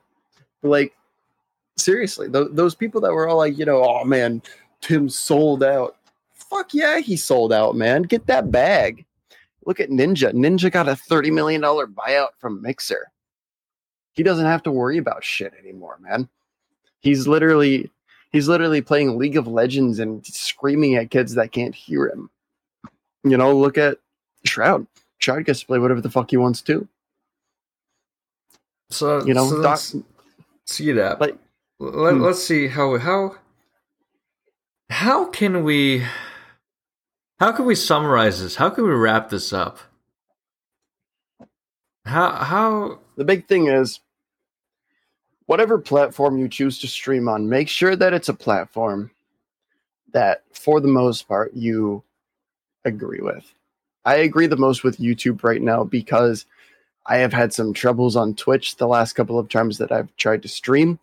Like 0.62 0.94
seriously, 1.76 2.30
th- 2.30 2.48
those 2.50 2.74
people 2.74 3.00
that 3.02 3.12
were 3.12 3.28
all 3.28 3.38
like, 3.38 3.58
you 3.58 3.64
know, 3.64 3.82
oh 3.84 4.04
man, 4.04 4.42
Tim 4.80 5.08
sold 5.08 5.62
out. 5.62 5.96
Fuck 6.34 6.74
yeah, 6.74 7.00
he 7.00 7.16
sold 7.16 7.52
out, 7.52 7.74
man. 7.74 8.02
Get 8.02 8.26
that 8.26 8.50
bag. 8.50 9.04
Look 9.66 9.80
at 9.80 9.90
Ninja. 9.90 10.32
Ninja 10.32 10.70
got 10.70 10.88
a 10.88 10.92
$30 10.92 11.32
million 11.32 11.62
buyout 11.62 12.28
from 12.38 12.60
Mixer. 12.60 13.10
He 14.12 14.22
doesn't 14.22 14.44
have 14.46 14.62
to 14.64 14.70
worry 14.70 14.98
about 14.98 15.24
shit 15.24 15.52
anymore, 15.58 15.98
man. 16.00 16.28
He's 17.00 17.26
literally 17.26 17.90
he's 18.30 18.48
literally 18.48 18.80
playing 18.80 19.18
League 19.18 19.36
of 19.36 19.46
Legends 19.46 19.98
and 19.98 20.24
screaming 20.24 20.94
at 20.94 21.10
kids 21.10 21.34
that 21.34 21.52
can't 21.52 21.74
hear 21.74 22.08
him. 22.08 22.30
You 23.24 23.36
know, 23.36 23.56
look 23.56 23.76
at 23.76 23.98
Shroud. 24.44 24.86
Shroud 25.18 25.44
gets 25.46 25.60
to 25.60 25.66
play 25.66 25.78
whatever 25.78 26.00
the 26.00 26.10
fuck 26.10 26.30
he 26.30 26.36
wants 26.36 26.62
to. 26.62 26.86
So 28.90 29.24
You 29.24 29.34
know, 29.34 29.48
so 29.48 29.62
Doc, 29.62 29.80
see 30.66 30.92
that. 30.92 31.20
like 31.20 31.36
Let, 31.78 32.14
Hmm. 32.14 32.22
Let's 32.22 32.42
see 32.42 32.68
how 32.68 32.96
how 32.98 33.36
how 34.90 35.26
can 35.26 35.64
we 35.64 36.04
How 37.40 37.52
can 37.52 37.66
we 37.66 37.74
summarize 37.74 38.40
this? 38.42 38.56
How 38.56 38.70
can 38.70 38.84
we 38.84 38.90
wrap 38.92 39.28
this 39.28 39.52
up? 39.52 39.78
How 42.04 42.30
how 42.32 43.00
The 43.16 43.24
big 43.24 43.46
thing 43.46 43.66
is 43.68 44.00
whatever 45.46 45.78
platform 45.78 46.38
you 46.38 46.48
choose 46.48 46.78
to 46.80 46.88
stream 46.88 47.28
on, 47.28 47.48
make 47.48 47.68
sure 47.68 47.96
that 47.96 48.14
it's 48.14 48.28
a 48.28 48.34
platform 48.34 49.10
that, 50.12 50.42
for 50.52 50.80
the 50.80 50.88
most 50.88 51.28
part, 51.28 51.52
you 51.54 52.02
agree 52.84 53.20
with. 53.20 53.52
I 54.04 54.16
agree 54.16 54.46
the 54.46 54.56
most 54.56 54.84
with 54.84 54.98
YouTube 54.98 55.42
right 55.44 55.60
now 55.60 55.84
because 55.84 56.46
I 57.06 57.16
have 57.18 57.32
had 57.32 57.52
some 57.52 57.74
troubles 57.74 58.16
on 58.16 58.34
Twitch 58.34 58.76
the 58.76 58.86
last 58.86 59.14
couple 59.14 59.38
of 59.38 59.48
times 59.48 59.78
that 59.78 59.92
I've 59.92 60.14
tried 60.16 60.42
to 60.42 60.48
stream. 60.48 60.98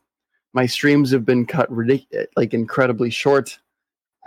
My 0.53 0.65
streams 0.65 1.11
have 1.11 1.25
been 1.25 1.45
cut 1.45 1.69
ridic- 1.71 2.27
like 2.35 2.53
incredibly 2.53 3.09
short. 3.09 3.59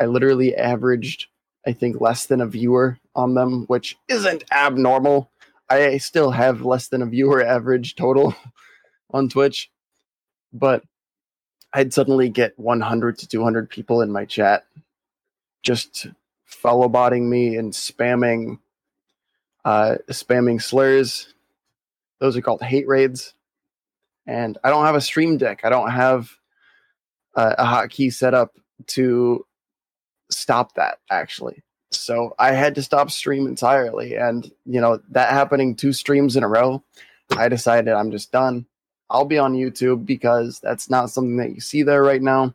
I 0.01 0.07
literally 0.07 0.57
averaged, 0.57 1.27
I 1.67 1.73
think, 1.73 2.01
less 2.01 2.27
than 2.27 2.41
a 2.41 2.47
viewer 2.47 2.99
on 3.15 3.35
them, 3.35 3.65
which 3.67 3.97
isn't 4.09 4.45
abnormal. 4.51 5.31
I 5.69 5.99
still 5.99 6.31
have 6.31 6.63
less 6.63 6.89
than 6.89 7.03
a 7.03 7.07
viewer 7.07 7.43
average 7.45 7.95
total 7.95 8.35
on 9.11 9.29
Twitch, 9.29 9.71
but 10.53 10.83
I'd 11.73 11.93
suddenly 11.93 12.29
get 12.29 12.59
100 12.59 13.19
to 13.19 13.29
200 13.29 13.69
people 13.71 14.01
in 14.01 14.11
my 14.13 14.25
chat 14.25 14.65
just 15.65 16.07
follow 16.45 16.89
botting 16.89 17.29
me 17.29 17.57
and 17.57 17.73
spamming 17.73 18.59
uh, 19.65 19.97
spamming 20.11 20.63
slurs. 20.63 21.35
Those 22.21 22.37
are 22.37 22.43
called 22.43 22.63
hate 22.63 22.87
raids. 22.87 23.35
And 24.27 24.59
I 24.65 24.71
don't 24.71 24.87
have 24.87 24.95
a 24.95 25.01
stream 25.01 25.37
deck. 25.37 25.61
I 25.65 25.71
don't 25.71 25.91
have 25.91 26.31
uh, 27.35 27.55
a 27.59 27.65
hotkey 27.65 28.13
set 28.13 28.35
up 28.35 28.57
to 28.89 29.45
stop 30.31 30.75
that 30.75 30.99
actually. 31.11 31.63
So 31.91 32.35
I 32.39 32.53
had 32.53 32.75
to 32.75 32.83
stop 32.83 33.11
stream 33.11 33.47
entirely. 33.47 34.17
And, 34.17 34.51
you 34.65 34.81
know, 34.81 35.01
that 35.11 35.31
happening 35.31 35.77
two 35.77 35.93
streams 35.93 36.37
in 36.37 36.43
a 36.43 36.49
row, 36.49 36.83
I 37.37 37.49
decided 37.49 37.93
I'm 37.93 38.11
just 38.11 38.33
done. 38.33 38.67
I'll 39.11 39.25
be 39.25 39.39
on 39.39 39.55
YouTube 39.55 40.05
because 40.07 40.61
that's 40.61 40.91
not 40.91 41.11
something 41.11 41.37
that 41.37 41.55
you 41.55 41.61
see 41.61 41.83
there 41.83 42.03
right 42.03 42.23
now. 42.23 42.55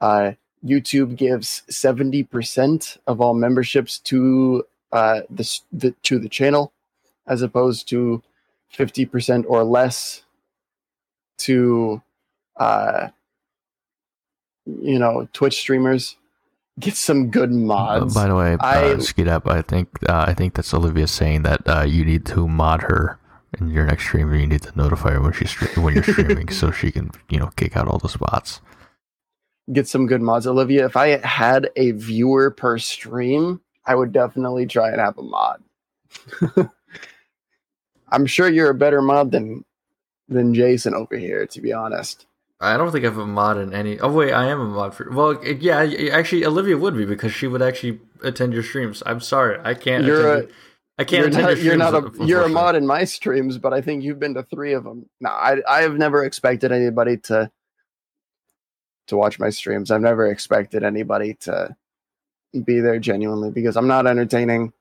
Uh, 0.00 0.32
YouTube 0.64 1.16
gives 1.16 1.62
70% 1.70 2.98
of 3.06 3.20
all 3.20 3.34
memberships 3.34 3.98
to 4.00 4.64
uh, 4.92 5.22
the, 5.30 5.60
the 5.72 5.90
to 6.02 6.18
the 6.18 6.28
channel, 6.28 6.72
as 7.26 7.42
opposed 7.42 7.88
to 7.88 8.22
50% 8.76 9.44
or 9.48 9.64
less 9.64 10.23
to, 11.38 12.02
uh, 12.56 13.08
you 14.66 14.98
know, 14.98 15.28
Twitch 15.32 15.58
streamers. 15.60 16.16
Get 16.80 16.96
some 16.96 17.30
good 17.30 17.50
Uh, 17.50 17.54
mods. 17.54 18.14
by 18.14 18.26
the 18.26 18.34
way, 18.34 18.56
I- 18.60 18.92
uh, 18.94 19.00
Skeet 19.00 19.28
up. 19.28 19.46
I 19.46 19.62
think 19.62 19.88
uh, 20.08 20.24
I 20.26 20.34
think 20.34 20.54
that's 20.54 20.74
Olivia 20.74 21.06
saying 21.06 21.42
that 21.44 21.60
uh, 21.68 21.82
you 21.82 22.04
need 22.04 22.26
to 22.26 22.48
mod 22.48 22.82
her 22.82 23.18
in 23.60 23.68
your 23.70 23.86
next 23.86 24.04
stream. 24.04 24.34
You 24.34 24.46
need 24.46 24.62
to 24.62 24.72
notify 24.76 25.12
her 25.12 25.20
when 25.20 25.32
she's 25.32 25.50
stre- 25.52 25.80
when 25.82 25.94
you're 25.94 26.02
streaming, 26.02 26.48
so 26.48 26.72
she 26.72 26.90
can 26.90 27.12
you 27.30 27.38
know 27.38 27.50
kick 27.56 27.76
out 27.76 27.86
all 27.86 27.98
the 27.98 28.08
spots. 28.08 28.60
get 29.72 29.86
some 29.86 30.06
good 30.06 30.20
mods. 30.20 30.46
Olivia, 30.48 30.84
if 30.84 30.96
I 30.96 31.18
had 31.24 31.70
a 31.76 31.92
viewer 31.92 32.50
per 32.50 32.76
stream, 32.78 33.60
I 33.86 33.94
would 33.94 34.10
definitely 34.12 34.66
try 34.66 34.90
and 34.90 35.00
have 35.00 35.16
a 35.16 35.22
mod. 35.22 35.62
I'm 38.10 38.26
sure 38.26 38.48
you're 38.48 38.70
a 38.70 38.74
better 38.74 39.00
mod 39.02 39.30
than 39.30 39.64
than 40.28 40.54
Jason 40.54 40.94
over 40.94 41.16
here, 41.16 41.46
to 41.46 41.60
be 41.60 41.72
honest. 41.72 42.26
I 42.60 42.76
don't 42.76 42.90
think 42.92 43.04
I 43.04 43.08
have 43.08 43.18
a 43.18 43.26
mod 43.26 43.58
in 43.58 43.74
any. 43.74 43.98
Oh 44.00 44.12
wait, 44.12 44.32
I 44.32 44.46
am 44.46 44.60
a 44.60 44.64
mod 44.64 44.94
for. 44.94 45.10
Well, 45.10 45.44
yeah, 45.44 45.82
actually, 46.12 46.46
Olivia 46.46 46.78
would 46.78 46.96
be 46.96 47.04
because 47.04 47.32
she 47.32 47.46
would 47.46 47.60
actually 47.62 48.00
attend 48.22 48.54
your 48.54 48.62
streams. 48.62 49.02
I'm 49.04 49.20
sorry, 49.20 49.58
I 49.62 49.74
can't. 49.74 50.04
You're 50.04 50.34
attend 50.36 50.50
a- 50.50 50.54
I 50.96 51.02
can't 51.04 51.20
You're 51.20 51.28
attend 51.28 51.42
not, 51.42 51.56
your 51.56 51.64
you're 51.64 51.76
not 51.76 51.94
a 51.94 52.26
you're 52.26 52.42
a 52.44 52.48
mod 52.48 52.76
in 52.76 52.86
my 52.86 53.04
streams, 53.04 53.58
but 53.58 53.72
I 53.72 53.80
think 53.80 54.04
you've 54.04 54.20
been 54.20 54.34
to 54.34 54.44
three 54.44 54.74
of 54.74 54.84
them. 54.84 55.10
No, 55.20 55.30
I 55.30 55.56
I 55.68 55.82
have 55.82 55.96
never 55.96 56.24
expected 56.24 56.70
anybody 56.70 57.16
to 57.28 57.50
to 59.08 59.16
watch 59.16 59.38
my 59.40 59.50
streams. 59.50 59.90
I've 59.90 60.00
never 60.00 60.26
expected 60.28 60.84
anybody 60.84 61.34
to 61.40 61.76
be 62.64 62.78
there 62.80 63.00
genuinely 63.00 63.50
because 63.50 63.76
I'm 63.76 63.88
not 63.88 64.06
entertaining 64.06 64.72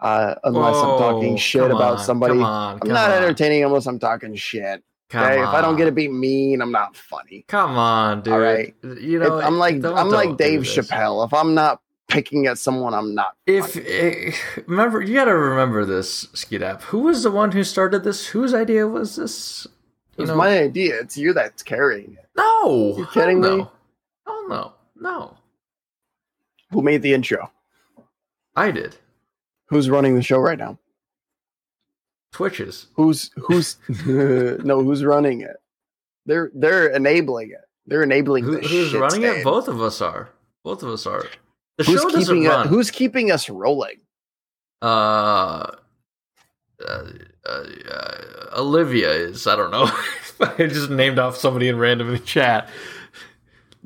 uh, 0.00 0.34
unless 0.44 0.76
I'm 0.76 0.98
talking 0.98 1.36
shit 1.36 1.62
come 1.62 1.72
about 1.72 1.98
on, 1.98 2.04
somebody. 2.04 2.34
Come 2.34 2.44
on, 2.44 2.78
I'm 2.82 2.88
not 2.88 3.10
on, 3.10 3.16
entertaining 3.22 3.64
unless 3.64 3.86
I'm 3.86 3.98
talking 3.98 4.34
shit. 4.34 4.82
Okay, 5.12 5.42
if 5.42 5.48
I 5.48 5.60
don't 5.60 5.76
get 5.76 5.86
to 5.86 5.92
be 5.92 6.06
mean, 6.06 6.62
I'm 6.62 6.70
not 6.70 6.96
funny. 6.96 7.44
Come 7.48 7.76
on, 7.76 8.22
dude. 8.22 8.32
All 8.32 8.38
right. 8.38 8.74
You 8.82 9.18
know, 9.18 9.38
If- 9.38 9.44
I'm 9.44 9.58
like 9.58 9.80
don't- 9.80 9.98
I'm 9.98 10.08
like 10.08 10.28
don't 10.28 10.36
do 10.36 10.44
Dave. 10.44 10.60
Chappelle. 10.62 11.26
If 11.26 11.34
I'm 11.34 11.52
not 11.54 11.80
picking 12.06 12.46
at 12.46 12.58
someone, 12.58 12.94
I'm 12.94 13.14
not. 13.14 13.34
If 13.46 13.74
funny. 13.74 13.86
eh, 13.88 14.32
remember, 14.68 15.00
you 15.02 15.14
got 15.14 15.24
to 15.24 15.34
remember 15.36 15.84
this, 15.84 16.28
Skidap. 16.32 16.82
Who 16.82 17.00
was 17.00 17.24
the 17.24 17.30
one 17.32 17.50
who 17.50 17.64
started 17.64 18.04
this? 18.04 18.26
Whose 18.28 18.54
idea 18.54 18.86
was 18.86 19.16
this? 19.16 19.66
it 20.16 20.22
was 20.22 20.30
my 20.32 20.58
idea. 20.60 21.00
It's 21.00 21.16
you 21.18 21.32
that's 21.32 21.62
carrying 21.64 22.12
it. 22.12 22.26
no. 22.36 22.94
You 22.96 23.06
kidding 23.12 23.40
me? 23.40 23.66
Oh 24.26 24.46
no, 24.48 24.72
no. 24.96 25.36
Who 26.70 26.82
made 26.82 27.02
the 27.02 27.14
intro? 27.14 27.50
I 28.54 28.70
did. 28.70 28.96
Who's 29.70 29.88
running 29.88 30.14
the 30.16 30.22
show 30.22 30.38
right 30.38 30.58
now? 30.58 30.78
Twitches. 32.32 32.86
Who's 32.94 33.30
who's 33.36 33.76
no? 34.06 34.82
Who's 34.82 35.04
running 35.04 35.40
it? 35.40 35.56
They're 36.26 36.50
they're 36.54 36.88
enabling 36.88 37.50
it. 37.50 37.60
They're 37.86 38.02
enabling 38.02 38.44
Who, 38.44 38.58
who's 38.58 38.94
running 38.94 39.22
it? 39.22 39.42
Both 39.42 39.68
of 39.68 39.80
us 39.80 40.00
are. 40.00 40.30
Both 40.62 40.82
of 40.82 40.90
us 40.90 41.06
are. 41.06 41.24
The 41.78 41.84
Who's 41.84 42.02
show 42.02 42.10
doesn't 42.10 42.36
keeping 42.36 42.48
run. 42.48 42.60
us, 42.66 42.68
Who's 42.68 42.90
keeping 42.90 43.30
us 43.30 43.48
rolling? 43.48 44.00
uh, 44.82 44.86
uh, 46.86 47.12
uh, 47.46 47.64
uh, 47.90 48.14
Olivia 48.56 49.10
is. 49.10 49.46
I 49.46 49.56
don't 49.56 49.70
know. 49.70 49.90
I 50.40 50.66
just 50.66 50.90
named 50.90 51.18
off 51.18 51.36
somebody 51.36 51.68
in 51.68 51.78
random 51.78 52.08
in 52.08 52.14
the 52.14 52.20
chat. 52.20 52.68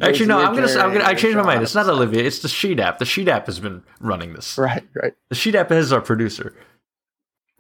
Actually, 0.00 0.26
no. 0.26 0.38
I'm 0.38 0.54
gonna. 0.54 0.68
say- 0.68 0.80
I'm 0.80 0.92
gonna. 0.92 1.04
I 1.04 1.14
changed 1.14 1.36
my 1.36 1.42
mind. 1.44 1.62
It's 1.62 1.74
not 1.74 1.88
Olivia. 1.88 2.24
It's 2.24 2.40
the 2.40 2.48
Sheet 2.48 2.80
app. 2.80 2.98
The 2.98 3.04
Sheet 3.04 3.28
app 3.28 3.46
has 3.46 3.60
been 3.60 3.82
running 4.00 4.32
this. 4.32 4.58
Right, 4.58 4.82
right. 4.94 5.14
The 5.28 5.34
Sheet 5.36 5.54
app 5.54 5.70
is 5.70 5.92
our 5.92 6.00
producer. 6.00 6.54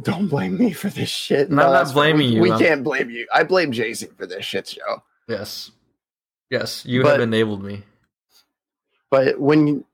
Don't 0.02 0.26
blame 0.26 0.58
me 0.58 0.72
for 0.72 0.88
this 0.88 1.08
shit. 1.08 1.50
No, 1.50 1.62
I'm 1.62 1.72
not 1.72 1.92
blaming 1.94 2.26
we, 2.28 2.34
you. 2.34 2.40
We 2.42 2.50
I'm- 2.50 2.58
can't 2.58 2.82
blame 2.84 3.10
you. 3.10 3.26
I 3.32 3.44
blame 3.44 3.70
Jason 3.70 4.10
for 4.16 4.26
this 4.26 4.44
shit 4.44 4.66
show. 4.66 5.02
Yes. 5.28 5.70
Yes, 6.50 6.84
you 6.84 7.02
But- 7.02 7.12
have 7.12 7.20
enabled 7.20 7.62
me. 7.62 7.84
But 9.10 9.38
when 9.40 9.66
you, 9.68 9.86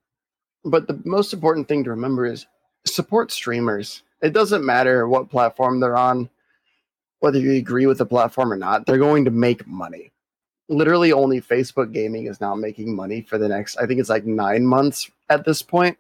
but 0.65 0.89
the 0.89 0.99
most 1.05 1.35
important 1.35 1.69
thing 1.69 1.85
to 1.85 1.91
remember 1.91 2.25
is 2.25 2.47
support 2.87 3.31
streamers. 3.31 4.03
It 4.23 4.33
doesn't 4.33 4.65
matter 4.65 5.07
what 5.07 5.29
platform 5.29 5.81
they're 5.81 5.97
on, 5.97 6.31
whether 7.21 7.39
you 7.39 7.53
agree 7.53 7.85
with 7.87 7.99
the 7.99 8.07
platform 8.07 8.51
or 8.53 8.57
not, 8.57 8.87
they're 8.87 8.97
going 8.99 9.27
to 9.27 9.31
make 9.31 9.67
money. 9.67 10.11
Literally 10.71 11.13
only 11.13 11.41
Facebook 11.41 11.93
gaming 11.93 12.27
is 12.27 12.41
now 12.41 12.55
making 12.55 12.95
money 12.95 13.23
for 13.23 13.37
the 13.37 13.49
next 13.49 13.77
I 13.77 13.87
think 13.87 14.01
it's 14.01 14.09
like 14.09 14.25
9 14.25 14.67
months 14.67 15.11
at 15.29 15.45
this 15.45 15.63
point. 15.63 15.99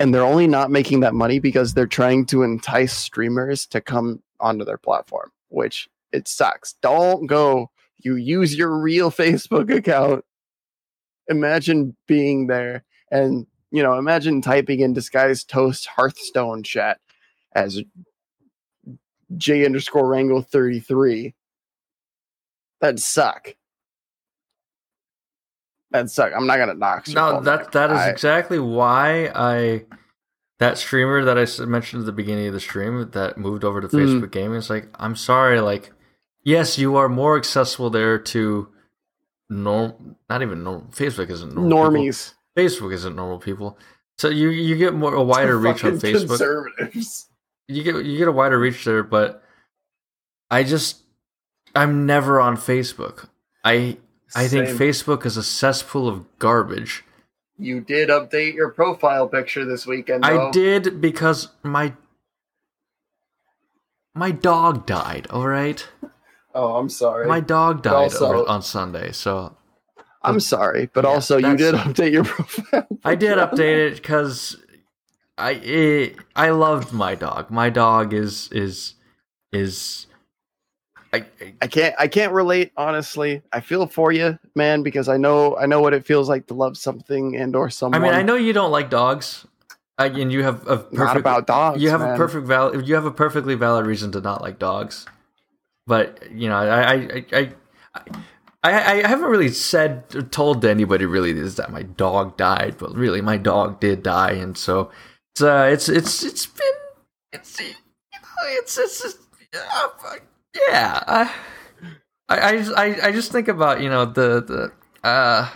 And 0.00 0.14
they're 0.14 0.24
only 0.24 0.46
not 0.46 0.70
making 0.70 1.00
that 1.00 1.14
money 1.14 1.40
because 1.40 1.74
they're 1.74 1.86
trying 1.86 2.24
to 2.26 2.42
entice 2.42 2.96
streamers 2.96 3.66
to 3.66 3.80
come 3.80 4.22
onto 4.40 4.64
their 4.64 4.78
platform, 4.78 5.32
which 5.48 5.88
it 6.12 6.28
sucks. 6.28 6.74
Don't 6.74 7.26
go 7.26 7.70
you 7.98 8.14
use 8.16 8.56
your 8.56 8.76
real 8.78 9.10
Facebook 9.22 9.74
account 9.74 10.24
imagine 11.28 11.94
being 12.06 12.46
there 12.46 12.84
and 13.10 13.46
you 13.70 13.82
know 13.82 13.98
imagine 13.98 14.40
typing 14.40 14.80
in 14.80 14.92
disguised 14.92 15.48
toast 15.48 15.86
hearthstone 15.86 16.62
chat 16.62 16.98
as 17.54 17.82
j 19.36 19.64
underscore 19.64 20.06
wrangle 20.06 20.42
33 20.42 21.34
that'd 22.80 23.00
suck 23.00 23.54
that'd 25.90 26.10
suck 26.10 26.32
i'm 26.36 26.46
not 26.46 26.58
gonna 26.58 26.74
knock 26.74 27.06
No, 27.08 27.40
that 27.40 27.72
that 27.72 27.90
is 27.90 27.98
I- 27.98 28.10
exactly 28.10 28.58
why 28.58 29.30
I 29.34 29.84
that 30.58 30.76
streamer 30.76 31.24
that 31.24 31.38
I 31.38 31.46
mentioned 31.66 32.00
at 32.02 32.06
the 32.06 32.12
beginning 32.12 32.48
of 32.48 32.52
the 32.52 32.58
stream 32.60 33.08
that 33.12 33.38
moved 33.38 33.62
over 33.64 33.80
to 33.80 33.86
Mm. 33.86 33.92
Facebook 33.92 34.32
Gaming. 34.32 34.58
It's 34.58 34.68
like 34.68 34.88
I'm 34.98 35.14
sorry, 35.14 35.60
like 35.60 35.92
yes, 36.42 36.76
you 36.78 36.96
are 36.96 37.08
more 37.08 37.36
accessible 37.36 37.90
there 37.90 38.18
to 38.18 38.68
norm, 39.48 40.16
not 40.28 40.42
even 40.42 40.64
normal. 40.64 40.88
Facebook 40.90 41.30
isn't 41.30 41.54
normal. 41.54 41.70
people. 41.90 42.02
normies 42.02 42.34
Facebook 42.58 42.92
isn't 42.92 43.14
normal 43.14 43.38
people. 43.38 43.78
So 44.18 44.28
you 44.28 44.50
you 44.50 44.74
get 44.76 44.94
more 44.94 45.14
a 45.14 45.22
wider 45.22 45.56
reach 45.56 45.84
on 45.84 45.92
Facebook. 46.00 46.26
conservatives 46.28 47.26
you 47.68 47.84
get 47.84 48.04
you 48.04 48.18
get 48.18 48.26
a 48.26 48.32
wider 48.32 48.58
reach 48.58 48.84
there, 48.84 49.04
but 49.04 49.42
I 50.50 50.64
just 50.64 51.02
I'm 51.76 52.04
never 52.04 52.40
on 52.40 52.56
Facebook. 52.56 53.28
I 53.64 53.98
I 54.36 54.48
think 54.48 54.68
Facebook 54.68 55.24
is 55.26 55.36
a 55.36 55.42
cesspool 55.42 56.08
of 56.08 56.24
garbage. 56.38 57.04
you 57.58 57.80
did 57.80 58.08
update 58.08 58.54
your 58.54 58.68
profile 58.70 59.26
picture 59.28 59.64
this 59.64 59.86
weekend 59.86 60.24
I 60.24 60.50
did 60.50 61.00
because 61.00 61.48
my 61.62 61.94
my 64.14 64.30
dog 64.30 64.86
died. 64.86 65.26
All 65.30 65.46
right, 65.46 65.86
oh 66.54 66.76
i'm 66.76 66.88
sorry 66.88 67.26
my 67.26 67.40
dog 67.40 67.82
died 67.82 67.92
also- 67.94 68.26
over, 68.26 68.48
on 68.48 68.62
Sunday, 68.62 69.12
so 69.12 69.56
i'm 70.22 70.40
sorry 70.40 70.88
but 70.92 71.04
Yeah, 71.04 71.10
also 71.10 71.36
you 71.36 71.56
did 71.56 71.74
update 71.74 72.12
your 72.12 72.24
profile 72.34 72.86
I 73.04 73.14
did 73.14 73.38
update 73.38 73.78
it 73.92 73.94
because 73.96 74.56
I 75.36 75.52
it, 75.52 76.16
I 76.34 76.50
loved 76.50 76.92
my 76.92 77.14
dog. 77.14 77.48
My 77.50 77.70
dog 77.70 78.12
is 78.12 78.48
is 78.50 78.94
is. 79.52 80.07
I, 81.12 81.24
I 81.40 81.54
I 81.62 81.66
can't 81.66 81.94
I 81.98 82.08
can't 82.08 82.32
relate 82.32 82.72
honestly. 82.76 83.42
I 83.52 83.60
feel 83.60 83.86
for 83.86 84.12
you, 84.12 84.38
man, 84.54 84.82
because 84.82 85.08
I 85.08 85.16
know 85.16 85.56
I 85.56 85.66
know 85.66 85.80
what 85.80 85.94
it 85.94 86.04
feels 86.04 86.28
like 86.28 86.46
to 86.48 86.54
love 86.54 86.76
something 86.76 87.36
and 87.36 87.56
or 87.56 87.70
someone. 87.70 88.02
I 88.02 88.04
mean, 88.04 88.14
I 88.14 88.22
know 88.22 88.34
you 88.34 88.52
don't 88.52 88.70
like 88.70 88.90
dogs, 88.90 89.46
I, 89.98 90.06
and 90.06 90.32
you 90.32 90.44
have 90.44 90.62
a 90.68 90.78
perfect, 90.78 90.92
not 90.94 91.16
about 91.16 91.46
dogs. 91.48 91.82
you 91.82 91.90
have 91.90 92.00
a 92.00 92.16
perfect 92.16 92.46
valid 92.46 92.86
you 92.86 92.94
have 92.94 93.04
a 93.04 93.10
perfectly 93.10 93.56
valid 93.56 93.84
reason 93.84 94.12
to 94.12 94.20
not 94.20 94.40
like 94.40 94.58
dogs 94.60 95.06
but 95.88 96.30
you 96.30 96.48
know 96.48 96.56
i 96.56 96.82
i 96.82 96.94
i 96.94 97.24
i, 97.32 97.52
I, 98.62 99.02
I 99.02 99.08
haven't 99.08 99.28
really 99.28 99.48
said 99.48 100.04
or 100.14 100.22
told 100.22 100.62
to 100.62 100.70
anybody 100.70 101.04
really 101.04 101.32
is 101.32 101.56
that 101.56 101.72
my 101.72 101.82
dog 101.82 102.36
died 102.36 102.76
but 102.78 102.94
really 102.94 103.20
my 103.20 103.38
dog 103.38 103.80
did 103.80 104.04
die 104.04 104.32
and 104.32 104.56
so 104.56 104.92
it's 105.34 105.42
uh 105.42 105.68
it's 105.72 105.88
it's 105.88 106.22
it's 106.22 106.46
been 106.46 106.72
it's 107.32 107.60
you 107.60 107.66
know, 107.66 108.46
it's 108.60 108.78
it's 108.78 109.02
just, 109.02 109.18
uh, 109.52 109.88
yeah 110.54 111.02
I, 111.06 111.34
I 112.28 112.48
i 112.48 112.56
just 112.56 112.72
I, 112.76 113.08
I 113.08 113.12
just 113.12 113.32
think 113.32 113.48
about 113.48 113.80
you 113.80 113.88
know 113.88 114.04
the 114.04 114.42
the 115.02 115.08
uh 115.08 115.48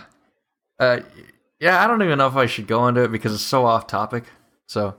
uh 0.79 0.99
yeah 1.59 1.83
i 1.83 1.87
don't 1.87 2.01
even 2.01 2.17
know 2.17 2.27
if 2.27 2.35
i 2.35 2.45
should 2.45 2.67
go 2.67 2.87
into 2.87 3.03
it 3.03 3.11
because 3.11 3.33
it's 3.33 3.43
so 3.43 3.65
off 3.65 3.87
topic 3.87 4.25
so 4.67 4.95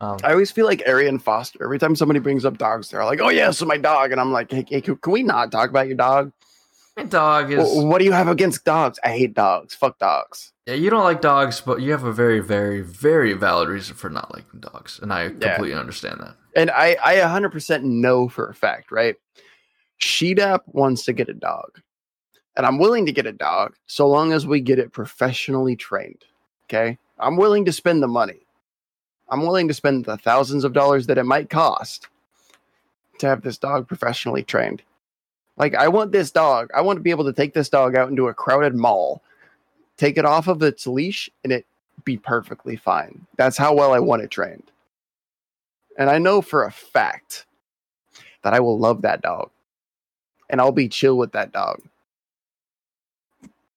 um, 0.00 0.16
I 0.24 0.32
always 0.32 0.50
feel 0.50 0.66
like 0.66 0.82
Arian 0.84 1.20
Foster. 1.20 1.62
Every 1.62 1.78
time 1.78 1.94
somebody 1.94 2.18
brings 2.18 2.44
up 2.44 2.58
dogs, 2.58 2.88
they're 2.88 3.04
like, 3.04 3.20
"Oh 3.20 3.28
yeah, 3.28 3.52
so 3.52 3.64
my 3.66 3.76
dog," 3.76 4.10
and 4.10 4.20
I'm 4.20 4.32
like, 4.32 4.50
"Hey, 4.50 4.64
hey 4.68 4.80
can, 4.80 4.96
can 4.96 5.12
we 5.12 5.22
not 5.22 5.52
talk 5.52 5.70
about 5.70 5.86
your 5.86 5.96
dog? 5.96 6.32
my 6.96 7.04
dog 7.04 7.52
is 7.52 7.70
Wh- 7.70 7.84
what 7.84 8.00
do 8.00 8.04
you 8.04 8.10
have 8.10 8.26
against 8.26 8.64
dogs? 8.64 8.98
I 9.04 9.10
hate 9.10 9.32
dogs. 9.34 9.76
Fuck 9.76 10.00
dogs." 10.00 10.52
Yeah, 10.66 10.74
you 10.74 10.90
don't 10.90 11.04
like 11.04 11.20
dogs, 11.20 11.60
but 11.60 11.82
you 11.82 11.92
have 11.92 12.02
a 12.02 12.12
very, 12.12 12.40
very, 12.40 12.80
very 12.80 13.32
valid 13.34 13.68
reason 13.68 13.94
for 13.94 14.10
not 14.10 14.34
liking 14.34 14.58
dogs, 14.58 14.98
and 15.00 15.12
I 15.12 15.26
Yeah. 15.26 15.54
completely 15.54 15.74
understand 15.74 16.18
that. 16.18 16.34
And 16.56 16.72
I, 16.72 16.96
I 17.00 17.14
100% 17.18 17.84
know 17.84 18.28
for 18.28 18.48
a 18.48 18.54
fact, 18.54 18.90
right? 18.90 19.14
Sheedap 20.02 20.60
wants 20.66 21.04
to 21.04 21.12
get 21.12 21.28
a 21.28 21.34
dog, 21.34 21.80
and 22.56 22.66
I'm 22.66 22.78
willing 22.78 23.06
to 23.06 23.12
get 23.12 23.24
a 23.24 23.32
dog 23.32 23.74
so 23.86 24.08
long 24.08 24.32
as 24.32 24.46
we 24.46 24.60
get 24.60 24.80
it 24.80 24.92
professionally 24.92 25.76
trained. 25.76 26.24
Okay, 26.64 26.98
I'm 27.20 27.36
willing 27.36 27.64
to 27.66 27.72
spend 27.72 28.02
the 28.02 28.08
money. 28.08 28.46
I'm 29.28 29.42
willing 29.42 29.68
to 29.68 29.74
spend 29.74 30.04
the 30.04 30.16
thousands 30.16 30.64
of 30.64 30.72
dollars 30.72 31.06
that 31.06 31.18
it 31.18 31.24
might 31.24 31.50
cost 31.50 32.08
to 33.18 33.28
have 33.28 33.42
this 33.42 33.58
dog 33.58 33.86
professionally 33.86 34.42
trained. 34.42 34.82
Like, 35.56 35.76
I 35.76 35.86
want 35.86 36.10
this 36.10 36.32
dog. 36.32 36.68
I 36.74 36.80
want 36.80 36.96
to 36.96 37.02
be 37.02 37.10
able 37.10 37.24
to 37.26 37.32
take 37.32 37.54
this 37.54 37.68
dog 37.68 37.94
out 37.94 38.08
into 38.08 38.26
a 38.26 38.34
crowded 38.34 38.74
mall, 38.74 39.22
take 39.96 40.18
it 40.18 40.24
off 40.24 40.48
of 40.48 40.62
its 40.62 40.86
leash, 40.86 41.30
and 41.44 41.52
it 41.52 41.64
be 42.04 42.16
perfectly 42.16 42.74
fine. 42.74 43.24
That's 43.36 43.56
how 43.56 43.72
well 43.74 43.92
I 43.92 44.00
want 44.00 44.22
it 44.22 44.30
trained. 44.30 44.72
And 45.96 46.10
I 46.10 46.18
know 46.18 46.42
for 46.42 46.64
a 46.64 46.72
fact 46.72 47.46
that 48.42 48.52
I 48.52 48.60
will 48.60 48.78
love 48.78 49.02
that 49.02 49.22
dog. 49.22 49.50
And 50.52 50.60
I'll 50.60 50.70
be 50.70 50.88
chill 50.88 51.16
with 51.18 51.32
that 51.32 51.50
dog. 51.50 51.80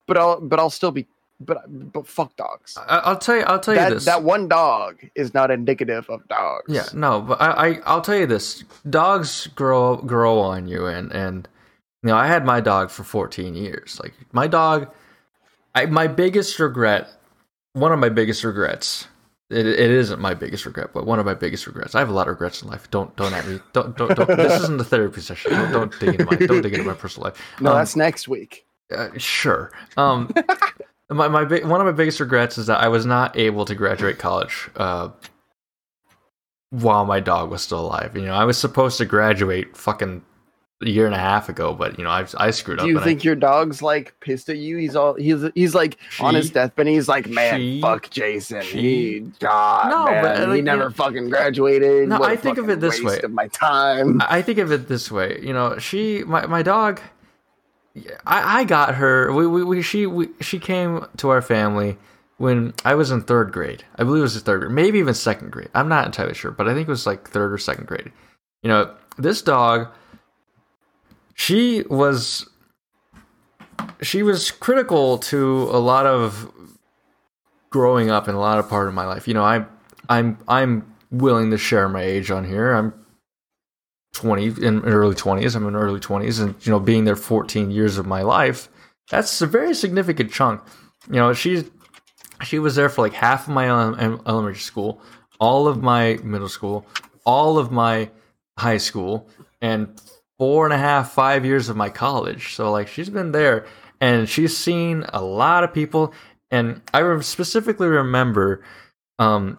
But 0.08 0.18
I'll 0.18 0.40
but 0.40 0.60
I'll 0.60 0.70
still 0.70 0.92
be 0.92 1.08
but 1.40 1.64
but 1.92 2.06
fuck 2.08 2.36
dogs. 2.36 2.78
I, 2.78 2.98
I'll 3.00 3.18
tell 3.18 3.38
you. 3.38 3.42
I'll 3.44 3.60
tell 3.60 3.74
you 3.74 3.80
That 3.80 3.90
this. 3.94 4.06
that 4.06 4.22
one 4.24 4.48
dog 4.48 4.98
is 5.16 5.34
not 5.34 5.50
indicative 5.52 6.08
of 6.10 6.28
dogs. 6.28 6.66
yeah, 6.72 6.86
no, 6.94 7.22
but 7.22 7.42
I, 7.42 7.68
I, 7.70 7.80
I'll 7.86 8.02
tell 8.02 8.16
you 8.18 8.28
this. 8.28 8.64
Dogs 8.90 9.48
grow 9.48 9.98
grow 9.98 10.40
on 10.40 10.68
you, 10.68 10.86
and 10.86 11.12
and 11.12 11.48
you 12.04 12.10
know, 12.10 12.16
I 12.16 12.28
had 12.28 12.46
my 12.46 12.62
dog 12.62 12.92
for 12.92 13.04
14 13.04 13.56
years. 13.56 14.00
Like 14.04 14.14
my 14.32 14.46
dog, 14.48 14.90
I 15.74 15.88
my 15.88 16.08
biggest 16.08 16.60
regret, 16.60 17.10
one 17.74 17.92
of 17.92 18.00
my 18.00 18.10
biggest 18.10 18.44
regrets. 18.44 19.08
It, 19.52 19.68
it 19.68 19.92
isn't 19.92 20.20
my 20.20 20.34
biggest 20.34 20.66
regret, 20.66 20.90
but 20.92 21.06
one 21.06 21.20
of 21.20 21.26
my 21.26 21.36
biggest 21.36 21.68
regrets. 21.68 21.94
I 21.94 22.00
have 22.00 22.10
a 22.10 22.14
lot 22.14 22.28
of 22.28 22.32
regrets 22.32 22.64
in 22.64 22.68
life. 22.68 22.90
Don't 22.90 23.16
don't 23.16 23.34
at 23.34 23.48
me. 23.48 23.60
Don't 23.74 23.96
don't. 23.96 24.16
don't 24.16 24.28
this 24.28 24.62
isn't 24.64 24.78
the 24.78 24.84
therapy 24.84 25.22
session. 25.22 25.52
Don't, 25.52 25.72
don't 25.72 26.00
dig 26.00 26.10
into 26.20 26.26
my 26.26 26.36
don't 26.36 26.62
dig 26.62 26.74
into 26.74 26.86
my 26.86 26.96
personal 26.96 27.26
life. 27.26 27.42
No, 27.62 27.72
Um, 27.72 27.78
that's 27.78 27.96
next 27.96 28.28
week. 28.28 28.66
Uh, 28.96 29.10
sure. 29.18 29.72
Um, 29.98 30.34
my 31.10 31.28
my 31.28 31.46
big, 31.46 31.66
one 31.66 31.80
of 31.80 31.86
my 31.86 31.92
biggest 31.92 32.20
regrets 32.20 32.58
is 32.58 32.66
that 32.68 32.82
I 32.82 32.88
was 32.88 33.06
not 33.06 33.38
able 33.38 33.66
to 33.66 33.76
graduate 33.76 34.18
college 34.18 34.70
uh, 34.78 35.10
while 36.72 37.06
my 37.06 37.20
dog 37.20 37.52
was 37.52 37.62
still 37.62 37.80
alive. 37.86 38.16
You 38.16 38.24
know, 38.24 38.34
I 38.34 38.46
was 38.46 38.58
supposed 38.58 38.98
to 38.98 39.06
graduate 39.06 39.78
fucking 39.78 40.24
a 40.82 40.90
year 40.90 41.06
and 41.06 41.16
a 41.16 41.20
half 41.20 41.48
ago, 41.48 41.74
but 41.74 41.98
you 41.98 42.04
know, 42.04 42.10
I 42.10 42.26
I 42.38 42.52
screwed 42.52 42.80
up. 42.80 42.86
Do 42.86 42.92
you 42.92 43.00
think 43.00 43.24
your 43.24 43.36
dog's 43.36 43.82
like 43.82 44.14
pissed 44.20 44.50
at 44.50 44.58
you? 44.58 44.76
He's 44.78 44.96
all 44.96 45.14
he's 45.14 45.44
he's 45.56 45.74
like 45.74 45.98
on 46.20 46.36
his 46.36 46.50
deathbed. 46.52 46.88
He's 46.88 47.08
like, 47.08 47.28
man, 47.30 47.60
she- 47.60 47.82
fuck 47.82 48.10
Jason. 48.10 48.62
she- 48.62 48.80
he 48.82 49.20
God, 49.40 49.90
No, 49.90 50.06
man, 50.06 50.24
but, 50.50 50.56
he 50.56 50.62
never 50.62 50.86
know- 50.86 50.90
fucking 50.90 51.30
graduated. 51.30 52.10
No, 52.10 52.20
What 52.20 52.30
I 52.30 52.36
think 52.36 52.58
of 52.58 52.70
it 52.70 52.82
this 52.82 53.02
way. 53.02 53.20
Of 53.22 53.32
my 53.32 53.48
time. 53.48 54.22
I 54.22 54.38
I 54.38 54.42
think 54.42 54.60
of 54.60 54.72
it 54.72 54.88
this 54.90 55.10
way. 55.10 55.40
You 55.42 55.54
know, 55.54 55.78
she 55.78 56.24
my 56.26 56.46
my 56.46 56.62
dog. 56.62 57.00
I, 58.26 58.60
I 58.60 58.64
got 58.66 58.96
her. 58.96 59.32
We, 59.32 59.48
we, 59.48 59.64
we 59.64 59.82
she 59.82 60.06
we, 60.06 60.28
she 60.42 60.60
came 60.60 61.06
to 61.18 61.30
our 61.30 61.42
family 61.42 61.98
when 62.38 62.74
I 62.84 62.96
was 62.96 63.12
in 63.12 63.22
third 63.22 63.54
grade. 63.54 63.86
I 63.96 64.04
believe 64.04 64.20
it 64.20 64.24
was 64.24 64.34
the 64.34 64.42
third 64.42 64.60
grade, 64.60 64.74
maybe 64.74 65.00
even 65.00 65.14
second 65.14 65.52
grade. 65.52 65.70
I'm 65.74 65.88
not 65.88 66.06
entirely 66.06 66.34
sure, 66.34 66.52
but 66.52 66.68
I 66.68 66.74
think 66.74 66.90
it 66.90 66.92
was 66.92 67.06
like 67.08 67.30
third 67.30 67.54
or 67.54 67.58
second 67.58 67.88
grade. 67.88 68.12
You 68.62 68.68
know, 68.68 68.94
this 69.18 69.42
dog. 69.42 69.88
She 71.36 71.84
was. 71.90 72.50
She 74.02 74.24
was 74.24 74.52
critical 74.52 75.18
to 75.20 75.64
a 75.64 75.80
lot 75.80 76.06
of 76.06 76.52
growing 77.70 78.10
up 78.10 78.28
in 78.28 78.36
a 78.36 78.40
lot 78.40 78.58
of 78.58 78.70
part 78.70 78.88
of 78.88 78.94
my 78.94 79.06
life. 79.06 79.28
You 79.28 79.34
know, 79.34 79.44
I 79.44 79.66
I'm 80.10 80.38
I'm 80.48 80.96
willing 81.12 81.52
to 81.52 81.58
share 81.58 81.88
my 81.90 82.02
age 82.02 82.32
on 82.32 82.46
here. 82.46 82.74
I'm 82.74 82.94
20 84.14 84.66
in 84.66 84.80
early 84.86 85.16
20s. 85.16 85.56
I'm 85.56 85.68
in 85.68 85.76
early 85.76 86.00
20s 86.00 86.42
and 86.42 86.56
you 86.62 86.72
know 86.72 86.80
being 86.80 87.04
there 87.04 87.18
14 87.18 87.70
years 87.70 87.98
of 87.98 88.06
my 88.06 88.22
life, 88.22 88.70
that's 89.10 89.42
a 89.42 89.46
very 89.46 89.76
significant 89.76 90.32
chunk. 90.32 90.62
You 91.08 91.18
know, 91.18 91.34
she's 91.34 91.70
she 92.44 92.60
was 92.60 92.76
there 92.76 92.90
for 92.90 93.02
like 93.02 93.14
half 93.14 93.48
of 93.48 93.54
my 93.54 93.68
elementary 93.70 94.56
school, 94.56 95.02
all 95.40 95.68
of 95.68 95.82
my 95.84 96.18
middle 96.24 96.50
school, 96.50 96.86
all 97.26 97.58
of 97.58 97.72
my 97.72 98.10
high 98.58 98.78
school, 98.78 99.28
and 99.62 100.02
four 100.38 100.66
and 100.66 100.74
a 100.74 100.78
half, 100.78 101.12
five 101.12 101.46
years 101.46 101.70
of 101.70 101.78
my 101.78 101.90
college. 101.90 102.54
So 102.56 102.72
like 102.72 102.88
she's 102.88 103.10
been 103.10 103.32
there 103.32 103.66
and 104.02 104.28
she's 104.28 104.56
seen 104.56 105.06
a 105.10 105.22
lot 105.22 105.64
of 105.64 105.74
people. 105.74 106.14
And 106.52 106.82
I 106.94 107.20
specifically 107.22 107.88
remember 107.88 108.64
um, 109.20 109.58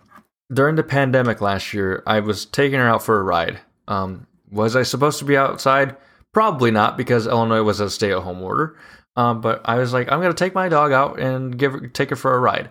during 0.52 0.76
the 0.76 0.82
pandemic 0.82 1.40
last 1.40 1.72
year, 1.74 2.02
I 2.06 2.20
was 2.20 2.46
taking 2.46 2.78
her 2.78 2.88
out 2.88 3.02
for 3.02 3.18
a 3.18 3.22
ride. 3.22 3.58
Um, 3.88 4.26
was 4.50 4.76
I 4.76 4.82
supposed 4.82 5.18
to 5.18 5.24
be 5.24 5.36
outside? 5.36 5.96
Probably 6.32 6.70
not 6.70 6.96
because 6.96 7.26
Illinois 7.26 7.62
was 7.62 7.80
a 7.80 7.90
stay-at-home 7.90 8.42
order. 8.42 8.76
Um, 9.16 9.40
but 9.40 9.62
I 9.64 9.76
was 9.76 9.92
like, 9.92 10.12
I'm 10.12 10.20
gonna 10.20 10.34
take 10.34 10.54
my 10.54 10.68
dog 10.68 10.92
out 10.92 11.18
and 11.18 11.58
give 11.58 11.72
her, 11.72 11.88
take 11.88 12.10
her 12.10 12.16
for 12.16 12.34
a 12.34 12.38
ride. 12.38 12.70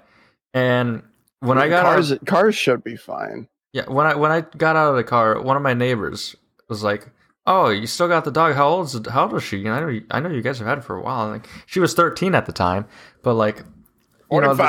And 0.53 1.02
when 1.40 1.57
I 1.57 1.68
got 1.68 1.84
cars, 1.84 2.11
out, 2.11 2.26
cars 2.26 2.56
should 2.56 2.84
be 2.84 2.95
fine. 2.95 3.48
yeah, 3.73 3.90
when 3.90 4.06
I 4.06 4.15
when 4.15 4.32
I 4.32 4.41
got 4.41 4.76
out 4.76 4.91
of 4.91 4.95
the 4.95 5.03
car, 5.03 5.41
one 5.41 5.57
of 5.57 5.64
my 5.64 5.73
neighbors 5.73 6.36
was 6.69 6.84
like, 6.84 7.07
"Oh, 7.47 7.69
you 7.69 7.88
still 7.88 8.07
got 8.07 8.26
the 8.26 8.31
dog? 8.31 8.55
How 8.55 8.67
old 8.67 8.88
is? 8.88 8.99
How 9.09 9.23
old 9.23 9.34
is 9.35 9.43
she? 9.43 9.57
You 9.57 9.65
know, 9.65 9.73
I 9.73 9.80
know 9.81 9.88
you, 9.88 10.05
I 10.11 10.19
know 10.19 10.30
you 10.30 10.41
guys 10.41 10.59
have 10.59 10.67
had 10.67 10.77
it 10.80 10.84
for 10.84 10.95
a 10.95 11.01
while. 11.01 11.30
Like 11.30 11.47
she 11.65 11.80
was 11.80 11.93
13 11.93 12.34
at 12.35 12.45
the 12.45 12.51
time, 12.51 12.85
but 13.23 13.34
like, 13.35 13.59
you 13.59 14.41
know, 14.41 14.53
the- 14.55 14.63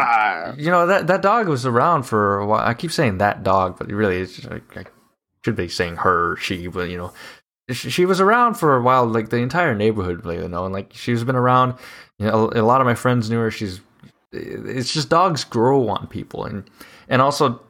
you 0.59 0.71
know 0.71 0.87
that 0.87 1.07
that 1.07 1.23
dog 1.23 1.49
was 1.49 1.65
around 1.67 2.03
for 2.05 2.39
a 2.39 2.47
while. 2.47 2.67
I 2.67 2.75
keep 2.75 2.93
saying 2.93 3.19
that 3.19 3.43
dog, 3.43 3.79
but 3.79 3.89
really, 3.89 4.19
it's 4.19 4.37
just, 4.37 4.51
like, 4.51 4.77
I 4.77 4.85
should 5.45 5.57
be 5.57 5.69
saying 5.69 5.97
her, 5.97 6.37
she, 6.37 6.67
but 6.67 6.91
you 6.91 6.99
know, 6.99 7.13
she, 7.71 7.91
she 7.91 8.05
was 8.07 8.21
around 8.21 8.55
for 8.55 8.77
a 8.77 8.83
while. 8.83 9.07
Like 9.07 9.31
the 9.31 9.39
entire 9.39 9.75
neighborhood, 9.75 10.25
you 10.27 10.49
know, 10.49 10.65
and 10.65 10.75
like 10.75 10.93
she's 10.93 11.25
been 11.25 11.37
around. 11.37 11.75
You 12.19 12.27
know, 12.27 12.51
a, 12.55 12.61
a 12.61 12.63
lot 12.63 12.81
of 12.81 12.87
my 12.87 12.95
friends 12.95 13.31
knew 13.31 13.39
her. 13.39 13.51
She's. 13.51 13.81
It's 14.33 14.93
just 14.93 15.09
dogs 15.09 15.45
grow 15.45 15.89
on 15.89 16.09
people, 16.09 16.45
and 16.45 16.69
and 17.09 17.23
also, 17.23 17.61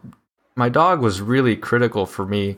my 0.56 0.68
dog 0.68 1.00
was 1.00 1.20
really 1.20 1.54
critical 1.54 2.06
for 2.06 2.24
me 2.26 2.56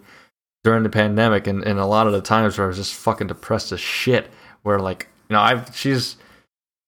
during 0.69 0.83
the 0.83 0.91
pandemic, 0.91 1.47
and, 1.47 1.65
and 1.65 1.79
a 1.79 1.87
lot 1.87 2.07
of 2.07 2.13
the 2.13 2.21
times 2.21 2.59
where 2.59 2.67
I 2.67 2.69
was 2.69 2.77
just 2.77 2.93
fucking 2.93 3.29
depressed 3.29 3.73
as 3.73 3.81
shit. 3.81 4.29
Where 4.65 4.79
like, 4.79 5.09
you 5.31 5.35
know, 5.35 5.41
I've 5.41 5.75
she's 5.75 6.19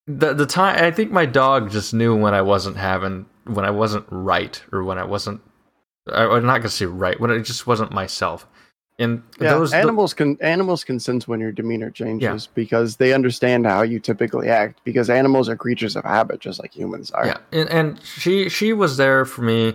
the 0.06 0.34
the 0.34 0.44
time 0.44 0.84
I 0.84 0.90
think 0.90 1.10
my 1.10 1.24
dog 1.24 1.70
just 1.70 1.94
knew 1.94 2.14
when 2.14 2.34
I 2.34 2.42
wasn't 2.42 2.76
having 2.76 3.24
when 3.44 3.64
I 3.64 3.70
wasn't 3.70 4.04
right 4.10 4.62
or 4.70 4.84
when 4.84 4.98
I 4.98 5.04
wasn't 5.04 5.40
I, 6.12 6.24
I'm 6.26 6.44
not 6.44 6.58
gonna 6.58 6.68
say 6.68 6.84
right 6.84 7.18
when 7.18 7.30
it 7.30 7.40
just 7.40 7.66
wasn't 7.66 7.90
myself. 7.90 8.46
And 8.98 9.22
Yeah, 9.40 9.54
those 9.54 9.72
animals 9.72 10.12
can 10.12 10.36
animals 10.42 10.84
can 10.84 11.00
sense 11.00 11.26
when 11.26 11.40
your 11.40 11.52
demeanor 11.52 11.90
changes 11.90 12.48
because 12.48 12.96
they 12.96 13.14
understand 13.14 13.64
how 13.64 13.80
you 13.80 13.98
typically 13.98 14.50
act. 14.50 14.80
Because 14.84 15.08
animals 15.08 15.48
are 15.48 15.56
creatures 15.56 15.96
of 15.96 16.04
habit, 16.04 16.40
just 16.40 16.60
like 16.60 16.76
humans 16.76 17.10
are. 17.12 17.26
yeah, 17.28 17.38
and, 17.50 17.68
and 17.70 18.04
she 18.04 18.50
she 18.50 18.74
was 18.74 18.98
there 18.98 19.24
for 19.24 19.40
me. 19.40 19.74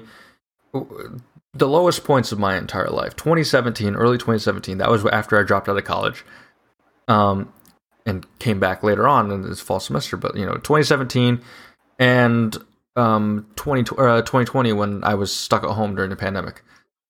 The 1.56 1.68
lowest 1.68 2.04
points 2.04 2.32
of 2.32 2.40
my 2.40 2.58
entire 2.58 2.90
life, 2.90 3.16
2017, 3.16 3.96
early 3.96 4.18
2017. 4.18 4.78
That 4.78 4.90
was 4.92 5.06
after 5.06 5.40
I 5.40 5.44
dropped 5.44 5.70
out 5.70 5.78
of 5.78 5.86
college, 5.86 6.26
um, 7.08 7.52
and 8.06 8.26
came 8.40 8.60
back 8.60 8.84
later 8.84 9.08
on 9.08 9.32
in 9.32 9.42
this 9.42 9.62
fall 9.62 9.80
semester. 9.80 10.18
But 10.18 10.36
you 10.36 10.46
know, 10.46 10.56
2017, 10.56 11.42
and 12.00 12.58
um 12.98 13.46
20 13.58 13.82
uh, 13.98 14.22
2020 14.22 14.72
when 14.74 15.04
I 15.04 15.16
was 15.16 15.34
stuck 15.36 15.64
at 15.64 15.70
home 15.72 15.96
during 15.96 16.10
the 16.10 16.16
pandemic. 16.16 16.62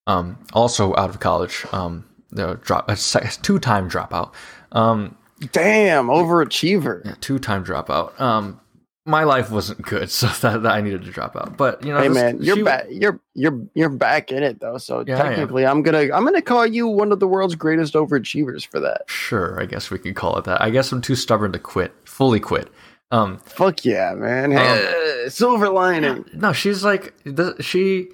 Um, 0.07 0.37
also 0.53 0.95
out 0.95 1.09
of 1.09 1.19
college. 1.19 1.65
Um, 1.71 2.05
you 2.31 2.37
know, 2.37 2.55
drop 2.55 2.89
a 2.89 2.95
two 2.95 3.59
time 3.59 3.89
dropout. 3.89 4.33
Um, 4.71 5.17
Damn, 5.51 6.07
overachiever. 6.07 7.03
yeah, 7.05 7.15
two 7.19 7.39
time 7.39 7.65
dropout. 7.65 8.19
Um, 8.19 8.59
my 9.05 9.23
life 9.23 9.51
wasn't 9.51 9.81
good, 9.83 10.09
so 10.19 10.27
that, 10.27 10.63
that 10.63 10.71
I 10.71 10.81
needed 10.81 11.03
to 11.03 11.11
drop 11.11 11.35
out. 11.35 11.57
But 11.57 11.83
you 11.85 11.93
know, 11.93 11.99
Hey 11.99 12.07
this- 12.07 12.15
man, 12.15 12.41
you're 12.41 12.55
she- 12.57 12.63
back. 12.63 12.85
You're 12.89 13.19
you're 13.33 13.59
you're 13.73 13.89
back 13.89 14.31
in 14.31 14.43
it 14.43 14.59
though. 14.59 14.77
So 14.77 15.03
Yeah, 15.05 15.17
technically, 15.21 15.65
I'm 15.65 15.81
gonna 15.83 16.09
I'm 16.13 16.23
gonna 16.25 16.41
call 16.41 16.65
you 16.65 16.87
one 16.87 17.11
of 17.11 17.19
the 17.19 17.27
world's 17.27 17.55
greatest 17.55 17.93
overachievers 17.93 18.65
for 18.65 18.79
that. 18.79 19.03
Sure, 19.07 19.61
I 19.61 19.65
guess 19.65 19.89
we 19.91 19.99
could 19.99 20.15
call 20.15 20.37
it 20.37 20.45
that. 20.45 20.61
I 20.61 20.69
guess 20.69 20.91
I'm 20.91 21.01
too 21.01 21.15
stubborn 21.15 21.51
to 21.53 21.59
quit, 21.59 21.93
fully 22.05 22.39
quit. 22.39 22.69
Um, 23.11 23.37
Fuck 23.45 23.85
yeah, 23.85 24.13
man. 24.15 24.51
Hey, 24.51 25.25
silver 25.29 25.69
lining. 25.69 26.25
no, 26.33 26.51
she's 26.53 26.83
like 26.83 27.13
the, 27.23 27.55
she. 27.61 28.07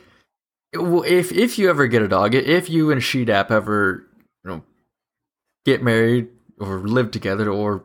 If 0.74 1.32
if 1.32 1.58
you 1.60 1.70
ever 1.70 1.88
get 1.88 2.02
a 2.02 2.08
dog, 2.08 2.34
if 2.36 2.70
you 2.70 2.92
and 2.92 3.02
Sheedap 3.02 3.52
ever 3.52 4.06
you 4.44 4.50
know 4.52 4.64
get 5.66 5.82
married 5.84 6.28
or 6.60 6.80
live 6.80 7.12
together 7.12 7.50
or 7.50 7.84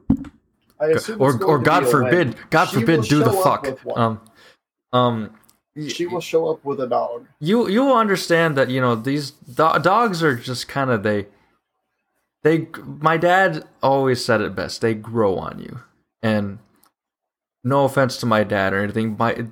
or 1.19 1.43
or 1.45 1.59
God 1.59 1.89
forbid, 1.89 2.35
when. 2.35 2.45
God 2.51 2.67
She 2.67 2.81
forbid, 2.81 3.03
do 3.05 3.23
the 3.23 3.33
fuck. 3.33 3.79
Um, 3.97 4.21
um, 4.93 5.31
she 5.89 6.07
will 6.07 6.21
show 6.21 6.49
up 6.49 6.65
with 6.65 6.81
a 6.81 6.87
dog. 6.87 7.27
you 7.41 7.69
you 7.69 7.85
will 7.85 7.97
understand 7.97 8.57
that 8.57 8.71
you 8.71 8.81
know 8.81 8.95
these 8.95 9.31
do- 9.33 9.79
dogs 9.83 10.23
are 10.23 10.35
just 10.37 10.69
kind 10.69 10.91
of 10.91 11.03
they 11.03 11.27
they 12.43 12.69
my 12.85 13.17
dad 13.17 13.65
always 13.83 14.25
said 14.25 14.41
it 14.41 14.55
best 14.55 14.81
they 14.81 14.95
grow 14.95 15.37
on 15.37 15.59
you 15.59 15.81
and 16.23 16.59
no 17.63 17.85
offense 17.85 18.17
to 18.19 18.27
my 18.27 18.43
dad 18.45 18.73
or 18.73 18.83
anything 18.83 19.17
my 19.19 19.47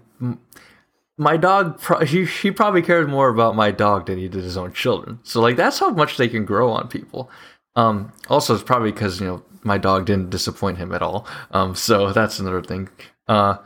my 1.19 1.37
dog 1.37 1.79
pro- 1.81 2.05
he, 2.05 2.25
he 2.25 2.51
probably 2.51 2.83
cared 2.83 3.09
more 3.09 3.29
about 3.29 3.55
my 3.55 3.71
dog 3.71 4.07
than 4.07 4.17
he 4.19 4.29
did 4.29 4.43
his 4.45 4.57
own 4.57 4.73
children 4.73 5.19
so 5.25 5.41
like 5.41 5.57
that's 5.57 5.79
how 5.79 5.91
much 5.91 6.17
they 6.17 6.29
can 6.29 6.45
grow 6.45 6.71
on 6.71 6.89
people 6.89 7.31
um 7.77 8.13
also 8.29 8.55
it's 8.55 8.63
probably 8.63 8.93
because 8.93 9.21
you 9.21 9.27
know 9.27 9.43
my 9.63 9.79
dog 9.79 10.05
didn't 10.07 10.31
disappoint 10.31 10.79
him 10.79 10.93
at 10.93 11.03
all 11.03 11.27
um 11.53 11.75
so 11.75 12.13
that's 12.19 12.39
another 12.39 12.63
thing 12.63 12.89
uh 13.29 13.57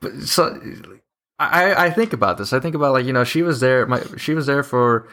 but 0.00 0.12
so 0.22 0.60
I, 1.38 1.86
I 1.86 1.90
think 1.90 2.12
about 2.12 2.38
this. 2.38 2.52
I 2.52 2.60
think 2.60 2.74
about 2.74 2.92
like 2.92 3.06
you 3.06 3.12
know 3.12 3.24
she 3.24 3.42
was 3.42 3.60
there. 3.60 3.86
My 3.86 4.02
she 4.16 4.34
was 4.34 4.46
there 4.46 4.62
for 4.62 5.08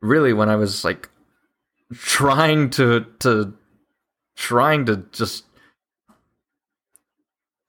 really 0.00 0.32
when 0.32 0.48
I 0.48 0.56
was 0.56 0.84
like 0.84 1.08
trying 1.92 2.70
to 2.70 3.06
to 3.20 3.54
trying 4.36 4.86
to 4.86 5.04
just 5.12 5.44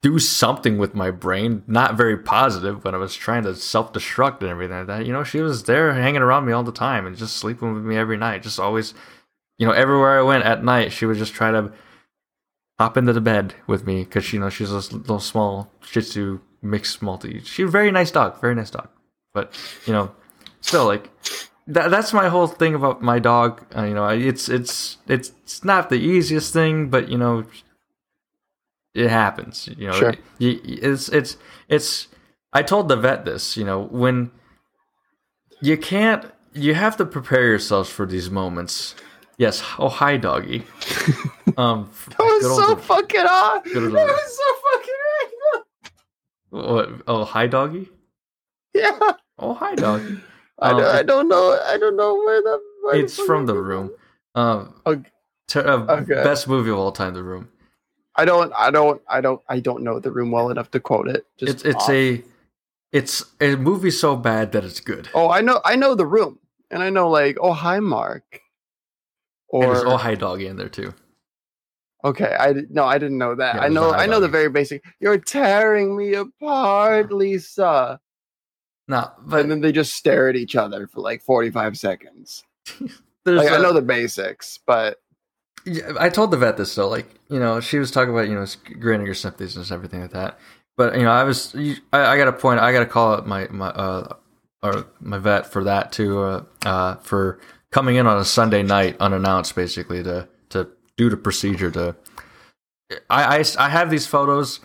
do 0.01 0.19
something 0.19 0.77
with 0.77 0.93
my 0.93 1.09
brain. 1.09 1.63
Not 1.65 1.97
very 1.97 2.17
positive 2.17 2.83
when 2.85 2.93
I 2.93 2.97
was 2.97 3.15
trying 3.15 3.43
to 3.43 3.55
self 3.55 3.91
destruct 3.91 4.41
and 4.41 4.49
everything 4.49 4.77
like 4.77 4.87
that. 4.87 5.05
You 5.05 5.13
know 5.13 5.23
she 5.23 5.41
was 5.41 5.63
there 5.63 5.93
hanging 5.93 6.21
around 6.21 6.45
me 6.45 6.53
all 6.53 6.63
the 6.63 6.71
time 6.71 7.07
and 7.07 7.17
just 7.17 7.37
sleeping 7.37 7.73
with 7.73 7.83
me 7.83 7.97
every 7.97 8.17
night. 8.17 8.43
Just 8.43 8.59
always, 8.59 8.93
you 9.57 9.65
know, 9.65 9.71
everywhere 9.73 10.19
I 10.19 10.23
went 10.23 10.43
at 10.43 10.63
night, 10.63 10.91
she 10.91 11.05
would 11.05 11.17
just 11.17 11.33
try 11.33 11.51
to 11.51 11.71
hop 12.79 12.97
into 12.97 13.13
the 13.13 13.21
bed 13.21 13.53
with 13.67 13.85
me 13.87 14.03
because 14.03 14.33
you 14.33 14.39
know 14.39 14.49
she's 14.49 14.71
a 14.71 14.75
little 14.95 15.19
small 15.19 15.71
Shih 15.81 16.01
Tzu 16.01 16.39
mixed 16.61 17.01
multi. 17.01 17.39
She's 17.41 17.67
a 17.67 17.71
very 17.71 17.91
nice 17.91 18.11
dog, 18.11 18.39
very 18.41 18.55
nice 18.55 18.69
dog. 18.69 18.89
But 19.33 19.53
you 19.85 19.93
know, 19.93 20.11
still 20.61 20.85
like 20.85 21.09
that. 21.67 21.89
That's 21.91 22.11
my 22.13 22.27
whole 22.29 22.47
thing 22.47 22.75
about 22.75 23.01
my 23.01 23.19
dog. 23.19 23.61
Uh, 23.75 23.83
you 23.83 23.93
know, 23.93 24.07
it's 24.07 24.49
it's 24.49 24.97
it's 25.07 25.31
it's 25.43 25.63
not 25.63 25.89
the 25.89 25.95
easiest 25.97 26.51
thing, 26.53 26.89
but 26.89 27.07
you 27.09 27.17
know, 27.17 27.45
it 28.93 29.09
happens. 29.09 29.69
You 29.77 29.87
know, 29.87 29.93
Sure. 29.93 30.11
y- 30.39 30.59
it's 30.63 31.09
it's 31.09 31.37
it's. 31.69 32.07
I 32.53 32.61
told 32.63 32.87
the 32.89 32.95
vet 32.95 33.25
this. 33.25 33.57
You 33.57 33.65
know, 33.65 33.83
when 33.91 34.31
you 35.61 35.77
can't, 35.77 36.25
you 36.53 36.73
have 36.73 36.95
to 36.97 37.05
prepare 37.05 37.45
yourselves 37.47 37.89
for 37.89 38.05
these 38.05 38.29
moments. 38.29 38.95
Yes. 39.37 39.61
Oh, 39.79 39.89
hi, 39.89 40.17
doggy. 40.17 40.63
Um, 41.57 41.89
That 42.09 42.19
was 42.19 42.41
so 42.41 42.75
fucking 42.75 43.21
odd. 43.21 43.63
That 43.63 43.73
was 43.73 44.37
so 44.37 44.43
fucking 44.73 45.63
What? 46.49 46.89
Oh, 47.07 47.23
hi, 47.23 47.47
doggy. 47.47 47.87
Yeah. 48.73 48.99
Oh, 49.39 49.53
hi, 49.53 49.75
doggy. 49.75 50.19
I, 50.59 50.71
Um, 50.71 50.77
don't, 50.79 50.95
I 50.95 51.03
don't 51.03 51.29
know. 51.29 51.57
I 51.65 51.77
don't 51.77 51.95
know 51.95 52.15
where 52.15 52.41
the. 52.41 52.61
Where 52.83 52.95
It's 52.97 53.15
fuck 53.15 53.25
from 53.25 53.45
the 53.45 53.53
room. 53.55 53.91
Um, 54.33 54.73
Okay. 54.85 55.09
ter- 55.47 55.65
uh, 55.65 55.85
Okay. 56.01 56.23
best 56.25 56.47
movie 56.49 56.71
of 56.71 56.77
all 56.77 56.91
time, 56.91 57.13
The 57.13 57.23
Room. 57.23 57.47
I 58.17 58.25
don't. 58.25 58.51
I 58.57 58.69
don't. 58.69 59.01
I 59.07 59.21
don't. 59.21 59.41
I 59.47 59.59
don't 59.61 59.83
know 59.83 59.99
the 59.99 60.11
room 60.11 60.31
well 60.31 60.49
enough 60.49 60.71
to 60.71 60.79
quote 60.81 61.07
it. 61.07 61.25
Just 61.37 61.53
It's 61.53 61.63
it's 61.65 61.83
off. 61.85 61.89
a 61.89 62.23
it's 62.91 63.23
a 63.39 63.55
movie 63.55 63.91
so 63.91 64.17
bad 64.17 64.51
that 64.53 64.65
it's 64.65 64.81
good. 64.81 65.07
Oh, 65.13 65.29
I 65.29 65.39
know. 65.41 65.61
I 65.63 65.75
know 65.77 65.95
the 65.95 66.05
room, 66.05 66.39
and 66.69 66.83
I 66.83 66.89
know 66.89 67.09
like, 67.09 67.37
oh 67.39 67.53
hi, 67.53 67.79
Mark. 67.79 68.41
Or 69.63 69.87
oh 69.87 69.97
hi 69.97 70.15
doggy 70.15 70.47
in 70.47 70.57
there 70.57 70.69
too. 70.69 70.93
okay, 72.03 72.35
I 72.39 72.53
no, 72.69 72.83
I 72.85 72.97
didn't 72.97 73.17
know 73.17 73.35
that. 73.35 73.55
Yeah, 73.55 73.61
I 73.61 73.69
know. 73.69 73.91
I 73.93 74.05
know 74.05 74.19
the 74.19 74.27
very 74.27 74.49
basic. 74.49 74.83
You're 74.99 75.17
tearing 75.17 75.95
me 75.97 76.13
apart, 76.13 77.11
Lisa. 77.11 77.99
No, 78.87 79.11
but 79.19 79.41
And 79.41 79.51
then 79.51 79.61
they 79.61 79.71
just 79.71 79.93
stare 79.95 80.29
at 80.29 80.35
each 80.35 80.55
other 80.55 80.87
for 80.87 81.01
like 81.01 81.21
45 81.23 81.77
seconds. 81.77 82.43
there's 83.25 83.39
Like, 83.43 83.51
I 83.51 83.57
a- 83.57 83.61
know 83.61 83.73
the 83.73 83.81
basics, 83.81 84.59
but 84.67 84.97
Yeah, 85.65 85.93
I 85.99 86.09
told 86.09 86.29
the 86.31 86.37
vet 86.37 86.57
this 86.57 86.75
though. 86.75 86.87
Like, 86.89 87.07
you 87.29 87.39
know, 87.39 87.59
she 87.61 87.79
was 87.79 87.89
talking 87.91 88.13
about 88.13 88.27
you 88.27 88.35
know 88.35 88.45
granting 88.79 89.07
your 89.07 89.15
sympathies 89.15 89.57
and 89.57 89.71
everything 89.71 90.01
like 90.01 90.11
that. 90.11 90.37
But 90.77 90.97
you 90.97 91.03
know, 91.03 91.11
I 91.11 91.23
was 91.23 91.55
I, 91.93 92.05
I 92.13 92.17
got 92.17 92.27
a 92.27 92.33
point. 92.33 92.59
I 92.59 92.71
got 92.73 92.79
to 92.79 92.85
call 92.85 93.13
out 93.13 93.25
my 93.27 93.47
my 93.49 93.69
uh 93.69 94.15
or 94.61 94.85
my 94.99 95.17
vet 95.17 95.47
for 95.51 95.63
that 95.63 95.91
too. 95.91 96.19
Uh, 96.21 96.43
uh, 96.65 96.95
for 96.97 97.39
coming 97.75 97.97
in 97.97 98.07
on 98.07 98.17
a 98.17 98.23
Sunday 98.23 98.63
night 98.63 98.95
unannounced, 99.01 99.53
basically 99.53 100.01
to 100.01 100.29
to 100.47 100.69
do 100.95 101.09
the 101.09 101.17
procedure. 101.17 101.69
To 101.71 101.93
I 103.09 103.39
I, 103.39 103.43
I 103.59 103.69
have 103.69 103.89
these 103.89 104.07
photos. 104.07 104.61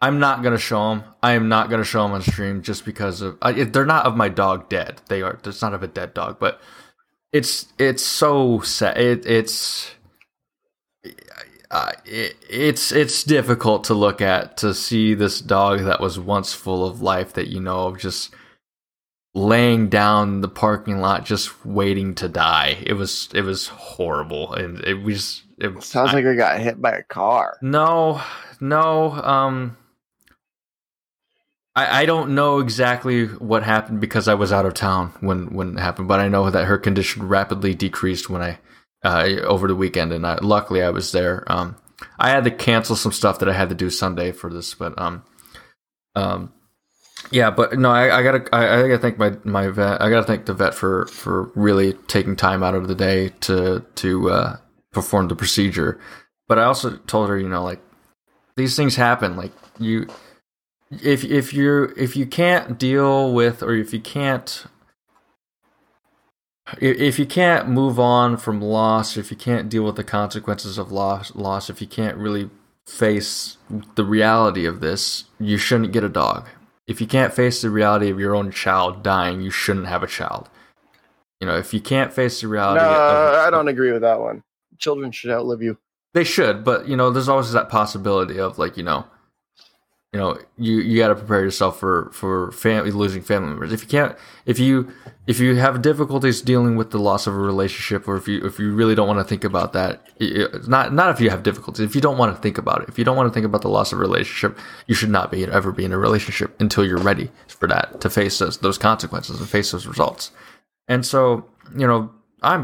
I'm 0.00 0.18
not 0.18 0.42
gonna 0.42 0.56
show 0.56 0.88
them. 0.88 1.04
I 1.22 1.32
am 1.32 1.50
not 1.50 1.68
gonna 1.68 1.84
show 1.84 2.02
them 2.04 2.12
on 2.12 2.22
stream 2.22 2.62
just 2.62 2.86
because 2.86 3.20
of 3.20 3.36
I, 3.42 3.52
they're 3.52 3.84
not 3.84 4.06
of 4.06 4.16
my 4.16 4.30
dog 4.30 4.70
dead. 4.70 5.02
They 5.08 5.20
are. 5.20 5.38
It's 5.44 5.60
not 5.60 5.74
of 5.74 5.82
a 5.82 5.86
dead 5.86 6.14
dog, 6.14 6.38
but 6.40 6.58
it's 7.32 7.66
it's 7.78 8.02
so 8.02 8.60
sad. 8.60 8.96
It, 8.96 9.26
it's 9.26 9.90
uh, 11.70 11.92
it, 12.06 12.34
it's 12.48 12.92
it's 12.92 13.24
difficult 13.24 13.84
to 13.84 13.94
look 13.94 14.22
at 14.22 14.56
to 14.56 14.72
see 14.72 15.12
this 15.12 15.42
dog 15.42 15.80
that 15.80 16.00
was 16.00 16.18
once 16.18 16.54
full 16.54 16.86
of 16.86 17.02
life 17.02 17.34
that 17.34 17.48
you 17.48 17.60
know 17.60 17.88
of 17.88 17.98
just 17.98 18.34
laying 19.34 19.88
down 19.88 20.40
the 20.40 20.48
parking 20.48 21.00
lot 21.00 21.24
just 21.24 21.64
waiting 21.66 22.14
to 22.16 22.28
die. 22.28 22.78
It 22.86 22.94
was 22.94 23.28
it 23.34 23.42
was 23.42 23.68
horrible, 23.68 24.52
and 24.54 24.80
it 24.84 25.02
was 25.02 25.42
it 25.58 25.82
sounds 25.82 26.10
I- 26.10 26.14
like 26.14 26.26
I 26.26 26.34
got 26.34 26.60
hit 26.60 26.80
by 26.80 26.92
a 26.92 27.02
car. 27.02 27.56
no, 27.62 28.20
no. 28.60 29.12
Um, 29.12 29.76
I 31.76 32.02
I 32.02 32.06
don't 32.06 32.34
know 32.34 32.60
exactly 32.60 33.26
what 33.26 33.62
happened 33.64 34.00
because 34.00 34.28
I 34.28 34.34
was 34.34 34.52
out 34.52 34.66
of 34.66 34.74
town 34.74 35.12
when 35.20 35.52
when 35.54 35.76
it 35.76 35.80
happened, 35.80 36.08
but 36.08 36.20
I 36.20 36.28
know 36.28 36.48
that 36.50 36.66
her 36.66 36.78
condition 36.78 37.28
rapidly 37.28 37.74
decreased 37.74 38.30
when 38.30 38.42
I 38.42 38.58
uh, 39.04 39.26
over 39.44 39.68
the 39.68 39.74
weekend, 39.76 40.12
and 40.12 40.26
I, 40.26 40.36
luckily 40.40 40.82
I 40.82 40.90
was 40.90 41.12
there. 41.12 41.44
Um, 41.50 41.76
I 42.18 42.30
had 42.30 42.44
to 42.44 42.50
cancel 42.50 42.96
some 42.96 43.12
stuff 43.12 43.38
that 43.40 43.48
I 43.48 43.52
had 43.52 43.68
to 43.68 43.74
do 43.74 43.90
Sunday 43.90 44.32
for 44.32 44.50
this, 44.50 44.74
but 44.74 44.98
um, 44.98 45.24
um, 46.14 46.52
yeah, 47.30 47.50
but 47.50 47.78
no, 47.78 47.90
I, 47.90 48.18
I 48.18 48.22
gotta 48.22 48.54
I, 48.54 48.80
I 48.80 48.82
gotta 48.82 48.98
thank 48.98 49.18
my 49.18 49.36
my 49.44 49.68
vet. 49.68 50.00
I 50.00 50.10
gotta 50.10 50.26
thank 50.26 50.46
the 50.46 50.54
vet 50.54 50.74
for 50.74 51.06
for 51.06 51.50
really 51.54 51.94
taking 52.08 52.36
time 52.36 52.62
out 52.62 52.74
of 52.74 52.88
the 52.88 52.94
day 52.94 53.30
to 53.40 53.84
to 53.96 54.30
uh, 54.30 54.56
perform 54.92 55.28
the 55.28 55.36
procedure. 55.36 56.00
But 56.48 56.58
I 56.58 56.64
also 56.64 56.96
told 56.96 57.28
her, 57.28 57.38
you 57.38 57.48
know, 57.48 57.62
like 57.62 57.80
these 58.56 58.76
things 58.76 58.96
happen. 58.96 59.36
Like 59.36 59.52
you, 59.78 60.06
if 60.90 61.24
if 61.24 61.52
you're 61.52 61.92
if 61.98 62.16
you 62.16 62.26
can't 62.26 62.78
deal 62.78 63.32
with 63.32 63.62
or 63.62 63.74
if 63.74 63.92
you 63.92 64.00
can't 64.00 64.66
if 66.80 67.18
you 67.18 67.26
can't 67.26 67.68
move 67.68 68.00
on 68.00 68.36
from 68.36 68.60
loss, 68.60 69.16
if 69.16 69.30
you 69.30 69.36
can't 69.36 69.68
deal 69.68 69.84
with 69.84 69.96
the 69.96 70.04
consequences 70.04 70.78
of 70.78 70.90
loss, 70.90 71.34
loss, 71.34 71.68
if 71.68 71.80
you 71.80 71.86
can't 71.86 72.16
really 72.16 72.50
face 72.86 73.58
the 73.96 74.04
reality 74.04 74.66
of 74.66 74.80
this, 74.80 75.24
you 75.38 75.58
shouldn't 75.58 75.92
get 75.92 76.04
a 76.04 76.08
dog. 76.08 76.48
If 76.86 77.00
you 77.00 77.06
can't 77.06 77.32
face 77.32 77.62
the 77.62 77.70
reality 77.70 78.10
of 78.10 78.20
your 78.20 78.34
own 78.34 78.50
child 78.50 79.02
dying, 79.02 79.40
you 79.40 79.50
shouldn't 79.50 79.86
have 79.86 80.02
a 80.02 80.06
child. 80.06 80.48
You 81.40 81.46
know, 81.46 81.56
if 81.56 81.72
you 81.74 81.80
can't 81.80 82.12
face 82.12 82.40
the 82.40 82.46
No, 82.46 82.52
reality, 82.52 82.80
of, 82.84 83.46
I 83.46 83.50
don't 83.50 83.68
agree 83.68 83.92
with 83.92 84.02
that 84.02 84.20
one. 84.20 84.42
Children 84.78 85.12
should 85.12 85.30
outlive 85.30 85.62
you. 85.62 85.78
they 86.12 86.24
should, 86.24 86.64
but 86.64 86.86
you 86.88 86.96
know, 86.96 87.10
there's 87.10 87.28
always 87.28 87.52
that 87.52 87.68
possibility 87.68 88.38
of 88.38 88.58
like, 88.58 88.76
you 88.76 88.82
know, 88.82 89.06
you 90.14 90.20
know 90.20 90.38
you 90.56 90.78
you 90.78 90.96
got 90.98 91.08
to 91.08 91.16
prepare 91.16 91.42
yourself 91.42 91.80
for 91.80 92.08
for 92.12 92.52
family 92.52 92.92
losing 92.92 93.20
family 93.20 93.48
members. 93.48 93.72
If 93.72 93.82
you 93.82 93.88
can't 93.88 94.16
if 94.46 94.60
you 94.60 94.92
if 95.26 95.40
you 95.40 95.56
have 95.56 95.82
difficulties 95.82 96.40
dealing 96.40 96.76
with 96.76 96.92
the 96.92 96.98
loss 97.00 97.26
of 97.26 97.34
a 97.34 97.38
relationship 97.38 98.06
or 98.06 98.16
if 98.16 98.28
you 98.28 98.46
if 98.46 98.60
you 98.60 98.72
really 98.72 98.94
don't 98.94 99.08
want 99.08 99.18
to 99.18 99.24
think 99.24 99.42
about 99.42 99.72
that 99.72 100.06
it- 100.20 100.68
not 100.68 100.94
not 100.94 101.10
if 101.10 101.20
you 101.20 101.30
have 101.30 101.42
difficulties 101.42 101.84
if 101.84 101.96
you 101.96 102.00
don't 102.00 102.16
want 102.16 102.32
to 102.34 102.40
think 102.40 102.58
about 102.58 102.82
it. 102.82 102.88
If 102.88 102.96
you 102.96 103.04
don't 103.04 103.16
want 103.16 103.28
to 103.28 103.34
think 103.34 103.44
about 103.44 103.62
the 103.62 103.68
loss 103.68 103.92
of 103.92 103.98
a 103.98 104.02
relationship 104.02 104.56
you 104.86 104.94
should 104.94 105.10
not 105.10 105.32
be 105.32 105.44
ever 105.46 105.72
be 105.72 105.84
in 105.84 105.92
a 105.92 105.98
relationship 105.98 106.54
until 106.60 106.84
you're 106.86 106.98
ready 106.98 107.28
for 107.48 107.66
that 107.66 108.00
to 108.02 108.08
face 108.08 108.38
those, 108.38 108.58
those 108.58 108.78
consequences 108.78 109.40
and 109.40 109.48
face 109.48 109.72
those 109.72 109.86
results. 109.88 110.30
And 110.86 111.04
so 111.04 111.44
you 111.76 111.88
know 111.88 112.12
i'm 112.40 112.62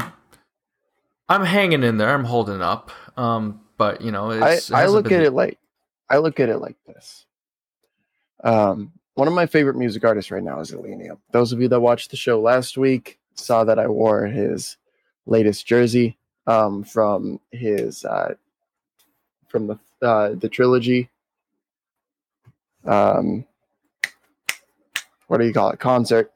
i'm 1.27 1.43
hanging 1.43 1.83
in 1.83 1.97
there 1.97 2.13
i'm 2.13 2.23
holding 2.25 2.61
up 2.61 2.91
um 3.17 3.59
but 3.77 3.99
you 4.01 4.11
know 4.11 4.31
I, 4.31 4.51
it's, 4.53 4.71
I 4.71 4.85
look 4.85 5.09
been- 5.09 5.19
at 5.19 5.25
it 5.25 5.31
like 5.33 5.57
I 6.09 6.17
look 6.17 6.41
at 6.41 6.49
it 6.49 6.57
like 6.57 6.75
this. 6.85 7.25
Um, 8.43 8.91
one 9.15 9.27
of 9.27 9.33
my 9.33 9.45
favorite 9.45 9.75
music 9.75 10.03
artists 10.03 10.31
right 10.31 10.43
now 10.43 10.59
is 10.59 10.71
Illenium. 10.71 11.17
Those 11.31 11.51
of 11.51 11.61
you 11.61 11.67
that 11.67 11.79
watched 11.79 12.11
the 12.11 12.17
show 12.17 12.39
last 12.39 12.77
week 12.77 13.19
saw 13.35 13.63
that 13.63 13.79
I 13.79 13.87
wore 13.87 14.25
his 14.25 14.77
latest 15.25 15.65
jersey 15.65 16.17
um, 16.47 16.83
from 16.83 17.39
his 17.51 18.03
uh, 18.05 18.35
from 19.47 19.67
the 19.67 19.79
uh, 20.01 20.35
the 20.35 20.49
trilogy. 20.49 21.09
Um, 22.85 23.45
what 25.27 25.39
do 25.39 25.45
you 25.45 25.53
call 25.53 25.69
it? 25.69 25.79
Concert 25.79 26.31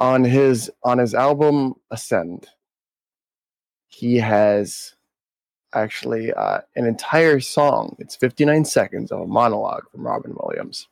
on 0.00 0.24
his 0.24 0.70
on 0.82 0.98
his 0.98 1.14
album 1.14 1.74
Ascend. 1.90 2.48
He 3.88 4.16
has 4.16 4.94
actually 5.72 6.32
uh, 6.32 6.60
an 6.76 6.86
entire 6.86 7.40
song. 7.40 7.96
It's 7.98 8.16
59 8.16 8.64
seconds 8.64 9.12
of 9.12 9.20
a 9.20 9.26
monologue 9.26 9.84
from 9.90 10.06
Robin 10.06 10.36
Williams. 10.38 10.88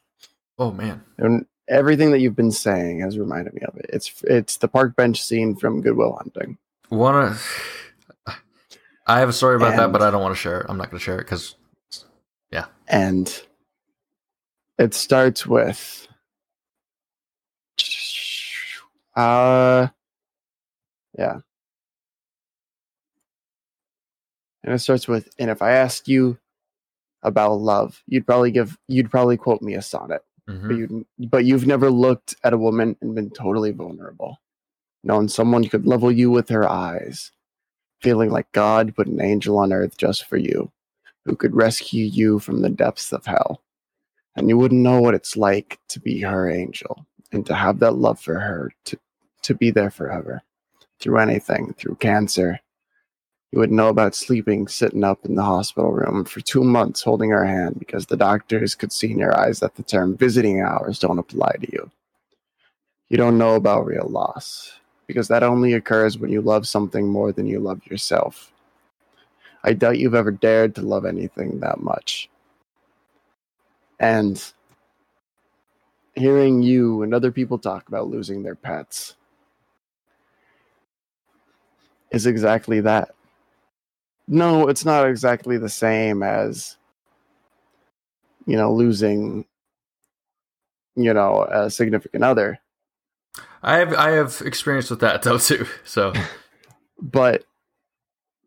oh 0.59 0.73
man 0.73 1.03
And 1.19 1.47
everything 1.69 2.11
that 2.13 2.21
you've 2.21 2.37
been 2.37 2.53
saying 2.53 3.01
has 3.01 3.19
reminded 3.19 3.55
me 3.55 3.63
of 3.63 3.77
it. 3.77 3.87
It's 3.93 4.23
it's 4.25 4.57
the 4.57 4.69
park 4.69 4.97
bench 4.97 5.23
scene 5.23 5.55
from 5.57 5.83
Good 5.83 5.97
Will 5.97 6.15
Hunting. 6.15 6.59
Wanna? 6.91 7.37
I 9.07 9.21
have 9.21 9.29
a 9.29 9.33
story 9.33 9.57
about 9.57 9.77
that, 9.77 9.91
but 9.91 10.03
I 10.03 10.11
don't 10.11 10.21
want 10.21 10.35
to 10.35 10.41
share 10.41 10.61
it. 10.61 10.67
I'm 10.69 10.77
not 10.77 10.91
going 10.91 10.99
to 10.99 11.05
share 11.05 11.19
it 11.19 11.25
because 11.25 11.55
yeah. 12.51 12.67
And 12.87 13.43
it 14.79 14.95
starts 14.95 15.47
with 15.47 16.07
uh 19.17 19.89
yeah. 21.19 21.41
And 24.69 24.75
it 24.75 24.81
starts 24.81 25.09
with 25.09 25.31
and 25.39 25.49
if 25.51 25.63
I 25.63 25.71
asked 25.73 26.09
you 26.09 26.37
about 27.23 27.55
love, 27.55 28.03
you'd 28.07 28.27
probably 28.27 28.51
give 28.51 28.77
you'd 28.87 29.11
probably 29.11 29.39
quote 29.39 29.63
me 29.63 29.73
a 29.73 29.81
sonnet. 29.83 30.23
Mhm. 30.47 30.69
but 30.69 30.77
you 30.77 31.07
but 31.29 31.45
you've 31.47 31.67
never 31.67 31.91
looked 31.91 32.35
at 32.45 32.53
a 32.53 32.59
woman 32.59 32.97
and 33.01 33.15
been 33.15 33.31
totally 33.31 33.71
vulnerable 33.71 34.39
known 35.05 35.29
someone 35.29 35.65
could 35.69 35.87
level 35.87 36.11
you 36.13 36.31
with 36.31 36.49
her 36.51 36.67
eyes 36.69 37.33
feeling 38.01 38.31
like 38.31 38.51
god 38.53 38.95
put 38.97 39.07
an 39.07 39.21
angel 39.21 39.59
on 39.59 39.73
earth 39.75 39.97
just 39.99 40.25
for 40.25 40.39
you 40.39 40.71
who 41.27 41.37
could 41.37 41.55
rescue 41.55 42.05
you 42.05 42.39
from 42.39 42.63
the 42.63 42.71
depths 42.71 43.13
of 43.13 43.27
hell 43.27 43.63
and 44.37 44.49
you 44.49 44.57
wouldn't 44.57 44.81
know 44.81 45.01
what 45.03 45.15
it's 45.15 45.37
like 45.37 45.79
to 45.89 46.01
be 46.01 46.21
her 46.23 46.51
angel 46.51 47.05
and 47.31 47.45
to 47.45 47.55
have 47.55 47.79
that 47.81 47.97
love 47.97 48.19
for 48.19 48.39
her 48.39 48.73
to 48.87 48.99
to 49.43 49.55
be 49.55 49.71
there 49.71 49.91
forever 49.91 50.41
through 50.99 51.19
anything 51.19 51.75
through 51.75 51.95
cancer 51.97 52.59
you 53.51 53.59
wouldn't 53.59 53.77
know 53.77 53.89
about 53.89 54.15
sleeping 54.15 54.69
sitting 54.69 55.05
up 55.05 55.25
in 55.25 55.35
the 55.35 55.43
hospital 55.43 55.91
room 55.91 56.25
for 56.25 56.41
two 56.41 56.63
months 56.63 57.03
holding 57.03 57.31
her 57.31 57.45
hand 57.45 57.79
because 57.79 58.07
the 58.07 58.17
doctors 58.17 58.75
could 58.75 58.93
see 58.93 59.11
in 59.11 59.19
your 59.19 59.39
eyes 59.39 59.61
that 59.61 59.75
the 59.75 59.83
term 59.83 60.17
visiting 60.17 60.61
hours 60.61 60.99
don't 60.99 61.19
apply 61.19 61.53
to 61.61 61.73
you. 61.73 61.91
You 63.09 63.17
don't 63.17 63.39
know 63.39 63.55
about 63.55 63.87
real 63.87 64.07
loss 64.09 64.79
because 65.07 65.29
that 65.29 65.43
only 65.43 65.73
occurs 65.73 66.19
when 66.19 66.31
you 66.31 66.43
love 66.43 66.69
something 66.69 67.09
more 67.09 67.33
than 67.33 67.47
you 67.47 67.59
love 67.59 67.81
yourself. 67.87 68.53
I 69.65 69.73
doubt 69.73 69.99
you've 69.99 70.15
ever 70.15 70.31
dared 70.31 70.75
to 70.75 70.83
love 70.83 71.07
anything 71.07 71.61
that 71.61 71.81
much. 71.81 72.29
And 73.99 74.43
hearing 76.15 76.63
you 76.63 77.03
and 77.03 77.15
other 77.15 77.33
people 77.33 77.59
talk 77.59 77.89
about 77.89 78.09
losing 78.09 78.43
their 78.43 78.55
pets 78.55 79.17
is 82.11 82.27
exactly 82.27 82.81
that 82.83 83.15
no, 84.29 84.69
it's 84.69 84.85
not 84.85 85.09
exactly 85.09 85.59
the 85.59 85.69
same 85.69 86.23
as 86.23 86.77
you 88.47 88.57
know 88.57 88.73
losing 88.73 89.45
you 90.97 91.13
know 91.13 91.45
a 91.45 91.71
significant 91.71 92.25
other, 92.25 92.61
I 93.63 93.79
have 93.79 93.95
I 93.95 94.11
have 94.11 94.43
experience 94.45 94.91
with 94.91 95.01
that 95.01 95.23
though 95.23 95.39
too. 95.39 95.67
So 95.85 96.13
but 97.01 97.45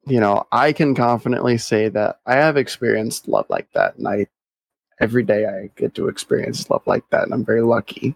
you 0.06 0.20
know 0.20 0.46
I 0.52 0.74
can 0.74 0.96
confidently 0.96 1.58
say 1.58 1.90
that 1.90 2.20
I 2.26 2.36
have 2.36 2.58
experienced 2.58 3.28
love 3.28 3.46
like 3.50 3.72
that, 3.74 3.98
and 3.98 4.08
I 4.08 4.28
every 5.00 5.24
day 5.24 5.46
I 5.46 5.70
get 5.76 5.96
to 5.96 6.08
experience 6.08 6.70
love 6.70 6.86
like 6.86 7.10
that, 7.10 7.24
and 7.24 7.34
I'm 7.34 7.46
very 7.46 7.62
lucky. 7.62 8.16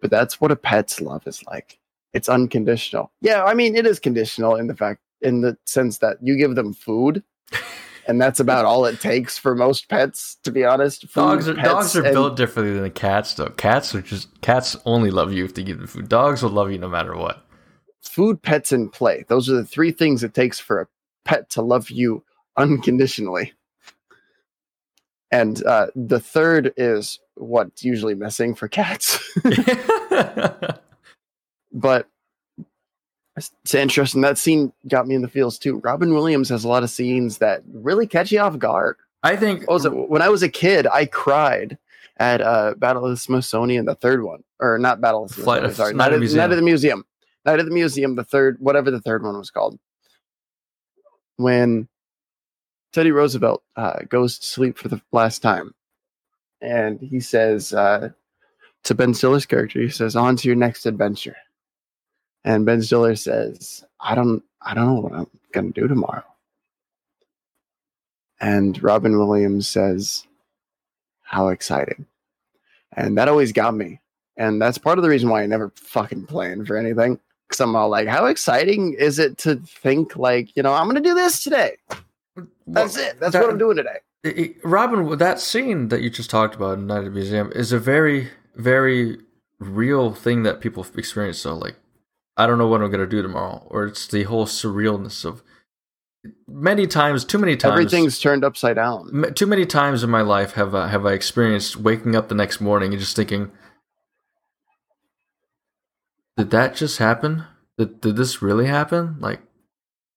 But 0.00 0.10
that's 0.10 0.40
what 0.40 0.52
a 0.52 0.56
pet's 0.56 1.00
love 1.00 1.26
is 1.26 1.42
like. 1.46 1.78
It's 2.12 2.28
unconditional. 2.28 3.10
Yeah, 3.20 3.44
I 3.44 3.54
mean 3.54 3.74
it 3.74 3.86
is 3.86 3.98
conditional 3.98 4.56
in 4.56 4.66
the 4.66 4.76
fact 4.76 5.00
in 5.24 5.40
the 5.40 5.56
sense 5.66 5.98
that 5.98 6.18
you 6.22 6.38
give 6.38 6.54
them 6.54 6.72
food 6.72 7.22
and 8.06 8.20
that's 8.20 8.38
about 8.38 8.66
all 8.66 8.84
it 8.84 9.00
takes 9.00 9.38
for 9.38 9.54
most 9.54 9.88
pets 9.88 10.36
to 10.44 10.52
be 10.52 10.64
honest 10.64 11.08
Food, 11.08 11.20
dogs 11.22 11.48
are 11.48 11.54
dogs 11.54 11.96
are 11.96 12.04
and- 12.04 12.12
built 12.14 12.36
differently 12.36 12.78
than 12.78 12.90
cats 12.90 13.34
though. 13.34 13.48
Cats 13.50 13.94
are 13.94 14.02
just 14.02 14.40
cats 14.42 14.76
only 14.84 15.10
love 15.10 15.32
you 15.32 15.44
if 15.44 15.54
they 15.54 15.62
give 15.64 15.78
them 15.78 15.86
food. 15.86 16.08
Dogs 16.08 16.42
will 16.42 16.50
love 16.50 16.70
you 16.70 16.78
no 16.78 16.88
matter 16.88 17.16
what. 17.16 17.44
food 18.02 18.40
pets 18.42 18.70
and 18.72 18.92
play 18.92 19.24
those 19.28 19.48
are 19.50 19.54
the 19.56 19.64
three 19.64 19.90
things 19.90 20.22
it 20.22 20.34
takes 20.34 20.60
for 20.60 20.80
a 20.82 20.86
pet 21.24 21.48
to 21.50 21.62
love 21.62 21.90
you 21.90 22.22
unconditionally 22.58 23.52
and 25.32 25.64
uh, 25.66 25.86
the 25.96 26.20
third 26.20 26.72
is 26.76 27.18
what's 27.36 27.82
usually 27.82 28.14
missing 28.14 28.54
for 28.54 28.68
cats 28.68 29.18
but 31.72 32.08
it's 33.36 33.74
interesting 33.74 34.20
that 34.20 34.38
scene 34.38 34.72
got 34.88 35.06
me 35.06 35.14
in 35.14 35.22
the 35.22 35.28
feels 35.28 35.58
too 35.58 35.80
robin 35.84 36.14
williams 36.14 36.48
has 36.48 36.64
a 36.64 36.68
lot 36.68 36.82
of 36.82 36.90
scenes 36.90 37.38
that 37.38 37.62
really 37.72 38.06
catch 38.06 38.30
you 38.30 38.38
off 38.40 38.58
guard 38.58 38.96
I 39.24 39.36
think 39.36 39.62
it? 39.62 39.68
When 39.90 40.20
I 40.20 40.28
was 40.28 40.42
a 40.42 40.50
kid, 40.50 40.86
I 40.86 41.06
cried 41.06 41.78
at 42.18 42.42
uh, 42.42 42.74
Battle 42.76 43.06
of 43.06 43.10
the 43.10 43.16
Smithsonian, 43.16 43.86
the 43.86 43.94
third 43.94 44.22
one, 44.22 44.44
or 44.60 44.78
not 44.78 45.00
Battle 45.00 45.24
of 45.24 45.34
the 45.34 45.42
Flight 45.42 45.62
Smithsonian. 45.62 45.74
sorry, 45.74 45.94
Night 45.94 46.20
Night, 46.20 46.22
of. 46.22 46.34
Night 46.34 46.50
of 46.50 46.56
the 46.56 46.62
Museum. 46.62 47.04
Night 47.46 47.58
of 47.58 47.64
the 47.64 47.72
Museum, 47.72 48.16
the 48.16 48.24
third, 48.24 48.58
whatever 48.60 48.90
the 48.90 49.00
third 49.00 49.22
one 49.22 49.38
was 49.38 49.50
called. 49.50 49.78
When 51.36 51.88
Teddy 52.92 53.12
Roosevelt 53.12 53.62
uh, 53.76 54.00
goes 54.08 54.38
to 54.38 54.46
sleep 54.46 54.76
for 54.76 54.88
the 54.88 55.00
last 55.10 55.40
time, 55.40 55.74
and 56.60 57.00
he 57.00 57.18
says 57.18 57.72
uh, 57.72 58.10
to 58.84 58.94
Ben 58.94 59.14
Stiller's 59.14 59.46
character, 59.46 59.80
he 59.80 59.88
says, 59.88 60.14
"On 60.14 60.36
to 60.36 60.48
your 60.48 60.56
next 60.56 60.84
adventure." 60.84 61.36
And 62.44 62.66
Ben 62.66 62.82
Stiller 62.82 63.16
says, 63.16 63.84
"I 64.00 64.14
don't, 64.14 64.42
I 64.62 64.74
don't 64.74 64.86
know 64.86 65.00
what 65.00 65.12
I'm 65.14 65.26
gonna 65.52 65.70
do 65.70 65.88
tomorrow." 65.88 66.24
And 68.40 68.80
Robin 68.82 69.18
Williams 69.18 69.68
says, 69.68 70.26
How 71.22 71.48
exciting. 71.48 72.06
And 72.96 73.16
that 73.18 73.28
always 73.28 73.52
got 73.52 73.74
me. 73.74 74.00
And 74.36 74.60
that's 74.60 74.78
part 74.78 74.98
of 74.98 75.02
the 75.04 75.08
reason 75.08 75.30
why 75.30 75.42
I 75.42 75.46
never 75.46 75.72
fucking 75.76 76.26
plan 76.26 76.64
for 76.66 76.76
anything. 76.76 77.18
Because 77.48 77.60
I'm 77.60 77.74
all 77.76 77.88
like, 77.88 78.08
How 78.08 78.26
exciting 78.26 78.94
is 78.94 79.18
it 79.18 79.38
to 79.38 79.56
think, 79.56 80.16
like, 80.16 80.54
you 80.56 80.62
know, 80.62 80.72
I'm 80.74 80.84
going 80.84 81.02
to 81.02 81.08
do 81.08 81.14
this 81.14 81.42
today? 81.42 81.76
That's 82.66 82.96
it. 82.96 83.18
That's 83.20 83.34
what 83.34 83.50
I'm 83.50 83.58
doing 83.58 83.76
today. 83.76 83.98
It- 84.24 84.56
Robin, 84.64 85.16
that 85.18 85.40
scene 85.40 85.88
that 85.88 86.02
you 86.02 86.10
just 86.10 86.30
talked 86.30 86.54
about 86.54 86.78
in 86.78 86.86
Night 86.86 86.98
of 86.98 87.04
the 87.04 87.10
Museum 87.10 87.52
is 87.54 87.72
a 87.72 87.78
very, 87.78 88.30
very 88.56 89.18
real 89.58 90.12
thing 90.12 90.42
that 90.42 90.60
people 90.60 90.84
experience. 90.96 91.38
So, 91.38 91.54
like, 91.54 91.76
I 92.36 92.46
don't 92.46 92.58
know 92.58 92.66
what 92.66 92.82
I'm 92.82 92.90
going 92.90 93.00
to 93.00 93.06
do 93.06 93.22
tomorrow, 93.22 93.66
or 93.70 93.84
it's 93.84 94.06
the 94.06 94.24
whole 94.24 94.46
surrealness 94.46 95.24
of 95.24 95.42
many 96.48 96.86
times, 96.86 97.24
too 97.24 97.38
many 97.38 97.56
times. 97.56 97.72
Everything's 97.72 98.18
turned 98.18 98.44
upside 98.44 98.76
down. 98.76 99.32
Too 99.34 99.46
many 99.46 99.66
times 99.66 100.02
in 100.02 100.10
my 100.10 100.22
life 100.22 100.52
have 100.52 100.74
uh, 100.74 100.88
have 100.88 101.06
I 101.06 101.12
experienced 101.12 101.76
waking 101.76 102.16
up 102.16 102.28
the 102.28 102.34
next 102.34 102.60
morning 102.60 102.92
and 102.92 103.00
just 103.00 103.14
thinking, 103.16 103.52
"Did 106.36 106.50
that 106.50 106.74
just 106.74 106.98
happen? 106.98 107.44
Did 107.78 108.00
did 108.00 108.16
this 108.16 108.42
really 108.42 108.66
happen?" 108.66 109.16
Like, 109.20 109.40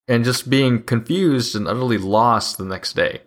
and 0.08 0.26
just 0.26 0.50
being 0.50 0.84
confused 0.84 1.56
and 1.56 1.68
utterly 1.68 1.98
lost 1.98 2.58
the 2.58 2.66
next 2.66 2.96
day. 2.96 3.22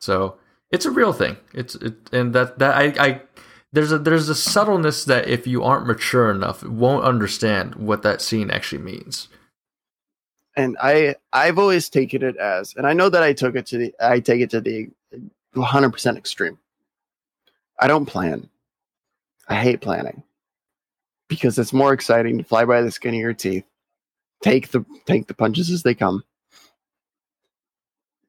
So 0.00 0.36
it's 0.70 0.86
a 0.86 0.90
real 0.90 1.12
thing. 1.12 1.36
It's 1.52 1.74
it, 1.74 1.96
and 2.12 2.34
that 2.34 2.58
that 2.60 2.74
I 2.74 2.84
I 2.98 3.22
there's 3.72 3.92
a 3.92 3.98
there's 3.98 4.28
a 4.28 4.34
subtleness 4.34 5.04
that 5.06 5.28
if 5.28 5.46
you 5.46 5.62
aren't 5.64 5.86
mature 5.86 6.30
enough, 6.30 6.62
won't 6.64 7.04
understand 7.04 7.74
what 7.76 8.02
that 8.02 8.20
scene 8.22 8.50
actually 8.50 8.82
means. 8.82 9.28
and 10.56 10.76
I 10.82 11.16
I've 11.32 11.58
always 11.58 11.88
taken 11.88 12.22
it 12.22 12.36
as, 12.36 12.74
and 12.76 12.86
I 12.86 12.92
know 12.92 13.08
that 13.08 13.22
I 13.22 13.32
took 13.32 13.56
it 13.56 13.66
to 13.66 13.78
the 13.78 13.94
I 14.00 14.20
take 14.20 14.40
it 14.40 14.50
to 14.50 14.60
the 14.60 14.88
100% 15.56 16.16
extreme. 16.16 16.58
I 17.80 17.86
don't 17.86 18.06
plan. 18.06 18.48
I 19.48 19.56
hate 19.56 19.80
planning 19.80 20.22
because 21.28 21.58
it's 21.58 21.72
more 21.72 21.92
exciting 21.92 22.38
to 22.38 22.44
fly 22.44 22.64
by 22.64 22.82
the 22.82 22.90
skin 22.90 23.14
of 23.14 23.20
your 23.20 23.34
teeth, 23.34 23.64
take 24.42 24.68
the 24.70 24.84
take 25.06 25.26
the 25.26 25.34
punches 25.34 25.70
as 25.70 25.82
they 25.82 25.94
come, 25.94 26.22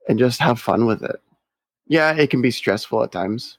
and 0.08 0.20
just 0.20 0.40
have 0.40 0.60
fun 0.60 0.86
with 0.86 1.04
it. 1.04 1.22
Yeah, 1.88 2.14
it 2.14 2.30
can 2.30 2.42
be 2.42 2.52
stressful 2.52 3.04
at 3.04 3.12
times. 3.12 3.58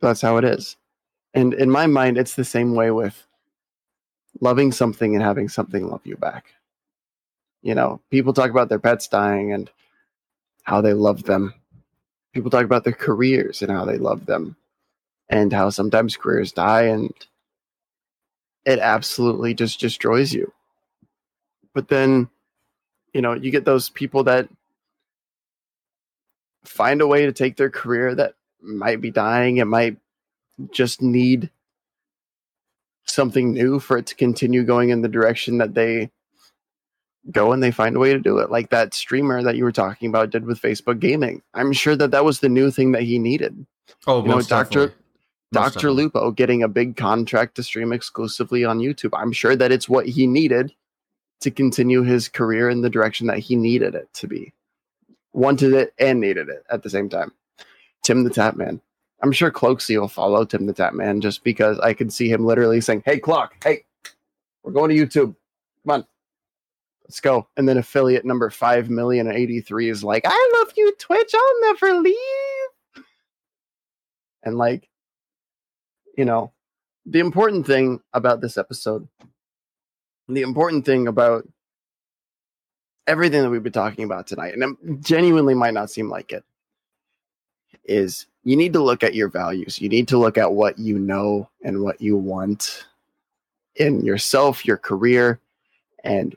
That's 0.00 0.20
how 0.20 0.36
it 0.36 0.44
is. 0.44 0.76
And 1.34 1.54
in 1.54 1.70
my 1.70 1.86
mind, 1.86 2.18
it's 2.18 2.34
the 2.34 2.44
same 2.44 2.74
way 2.74 2.90
with 2.90 3.26
loving 4.40 4.72
something 4.72 5.14
and 5.14 5.22
having 5.22 5.48
something 5.48 5.88
love 5.88 6.02
you 6.04 6.16
back. 6.16 6.54
You 7.62 7.74
know, 7.74 8.00
people 8.10 8.32
talk 8.32 8.50
about 8.50 8.68
their 8.68 8.78
pets 8.78 9.08
dying 9.08 9.52
and 9.52 9.70
how 10.62 10.80
they 10.80 10.94
love 10.94 11.24
them. 11.24 11.54
People 12.32 12.50
talk 12.50 12.64
about 12.64 12.84
their 12.84 12.92
careers 12.92 13.62
and 13.62 13.70
how 13.70 13.84
they 13.84 13.98
love 13.98 14.26
them 14.26 14.56
and 15.28 15.52
how 15.52 15.70
sometimes 15.70 16.16
careers 16.16 16.52
die 16.52 16.82
and 16.82 17.12
it 18.64 18.78
absolutely 18.78 19.54
just 19.54 19.80
destroys 19.80 20.32
you. 20.32 20.52
But 21.74 21.88
then, 21.88 22.28
you 23.12 23.22
know, 23.22 23.34
you 23.34 23.50
get 23.50 23.64
those 23.64 23.88
people 23.88 24.24
that 24.24 24.48
find 26.64 27.00
a 27.00 27.06
way 27.06 27.26
to 27.26 27.32
take 27.32 27.56
their 27.56 27.70
career 27.70 28.14
that 28.14 28.34
might 28.62 29.00
be 29.00 29.10
dying, 29.10 29.58
it 29.58 29.66
might 29.66 29.96
just 30.72 31.02
need 31.02 31.50
something 33.04 33.52
new 33.52 33.78
for 33.78 33.98
it 33.98 34.06
to 34.06 34.14
continue 34.14 34.64
going 34.64 34.90
in 34.90 35.02
the 35.02 35.08
direction 35.08 35.58
that 35.58 35.74
they 35.74 36.10
go 37.30 37.52
and 37.52 37.62
they 37.62 37.70
find 37.70 37.96
a 37.96 37.98
way 37.98 38.12
to 38.12 38.18
do 38.18 38.38
it 38.38 38.50
like 38.50 38.70
that 38.70 38.94
streamer 38.94 39.42
that 39.42 39.56
you 39.56 39.64
were 39.64 39.72
talking 39.72 40.08
about 40.08 40.30
did 40.30 40.44
with 40.44 40.60
facebook 40.60 40.98
gaming. 40.98 41.42
I'm 41.54 41.72
sure 41.72 41.96
that 41.96 42.10
that 42.12 42.24
was 42.24 42.40
the 42.40 42.48
new 42.48 42.70
thing 42.70 42.92
that 42.92 43.02
he 43.02 43.18
needed. 43.18 43.66
Oh, 44.06 44.22
you 44.22 44.28
know 44.28 44.42
dr 44.42 44.94
dr 45.52 45.90
lupo 45.90 46.30
getting 46.30 46.62
a 46.62 46.68
big 46.68 46.96
contract 46.96 47.54
to 47.56 47.62
stream 47.62 47.92
exclusively 47.92 48.64
on 48.64 48.78
youtube. 48.78 49.10
I'm 49.14 49.32
sure 49.32 49.56
that 49.56 49.72
it's 49.72 49.88
what 49.88 50.06
he 50.06 50.26
needed 50.26 50.74
to 51.40 51.50
continue 51.50 52.02
his 52.02 52.28
career 52.28 52.68
in 52.68 52.82
the 52.82 52.90
direction 52.90 53.28
that 53.28 53.38
he 53.38 53.56
needed 53.56 53.94
it 53.94 54.12
to 54.14 54.26
be. 54.26 54.52
Wanted 55.32 55.72
it 55.72 55.94
and 55.98 56.20
needed 56.20 56.48
it 56.48 56.64
at 56.70 56.82
the 56.82 56.90
same 56.90 57.08
time 57.08 57.32
Tim 58.08 58.24
the 58.24 58.30
Tatman. 58.30 58.80
I'm 59.22 59.32
sure 59.32 59.50
cloakzy 59.50 60.00
will 60.00 60.08
follow 60.08 60.42
Tim 60.46 60.64
the 60.64 60.72
Tatman 60.72 61.20
just 61.20 61.44
because 61.44 61.78
i 61.80 61.92
can 61.92 62.08
see 62.08 62.30
him 62.30 62.46
literally 62.46 62.80
saying 62.80 63.02
hey 63.04 63.18
clock 63.18 63.62
hey 63.62 63.84
we're 64.62 64.72
going 64.72 64.88
to 64.88 64.96
youtube. 64.96 65.36
Come 65.84 65.90
on. 65.90 66.06
Let's 67.04 67.20
go. 67.20 67.46
And 67.58 67.68
then 67.68 67.76
affiliate 67.76 68.24
number 68.24 68.48
5 68.48 68.88
million 68.88 69.26
and 69.26 69.36
83 69.36 69.90
is 69.90 70.02
like 70.02 70.22
i 70.26 70.52
love 70.56 70.72
you 70.74 70.90
twitch. 70.98 71.34
I'll 71.34 71.60
never 71.60 72.00
leave. 72.00 73.04
And 74.42 74.56
like 74.56 74.88
you 76.16 76.24
know 76.24 76.50
the 77.04 77.18
important 77.18 77.66
thing 77.66 78.00
about 78.14 78.40
this 78.40 78.56
episode 78.56 79.06
the 80.28 80.40
important 80.40 80.86
thing 80.86 81.08
about 81.08 81.46
everything 83.06 83.42
that 83.42 83.50
we've 83.50 83.62
been 83.62 83.70
talking 83.70 84.06
about 84.06 84.26
tonight 84.26 84.54
and 84.54 85.04
genuinely 85.04 85.54
might 85.54 85.74
not 85.74 85.90
seem 85.90 86.08
like 86.08 86.32
it 86.32 86.42
is 87.88 88.26
you 88.44 88.56
need 88.56 88.72
to 88.74 88.82
look 88.82 89.02
at 89.02 89.14
your 89.14 89.28
values. 89.28 89.80
You 89.80 89.88
need 89.88 90.08
to 90.08 90.18
look 90.18 90.38
at 90.38 90.52
what 90.52 90.78
you 90.78 90.98
know 90.98 91.48
and 91.62 91.82
what 91.82 92.00
you 92.00 92.16
want 92.16 92.86
in 93.76 94.04
yourself 94.04 94.66
your 94.66 94.76
career 94.76 95.40
and 96.04 96.36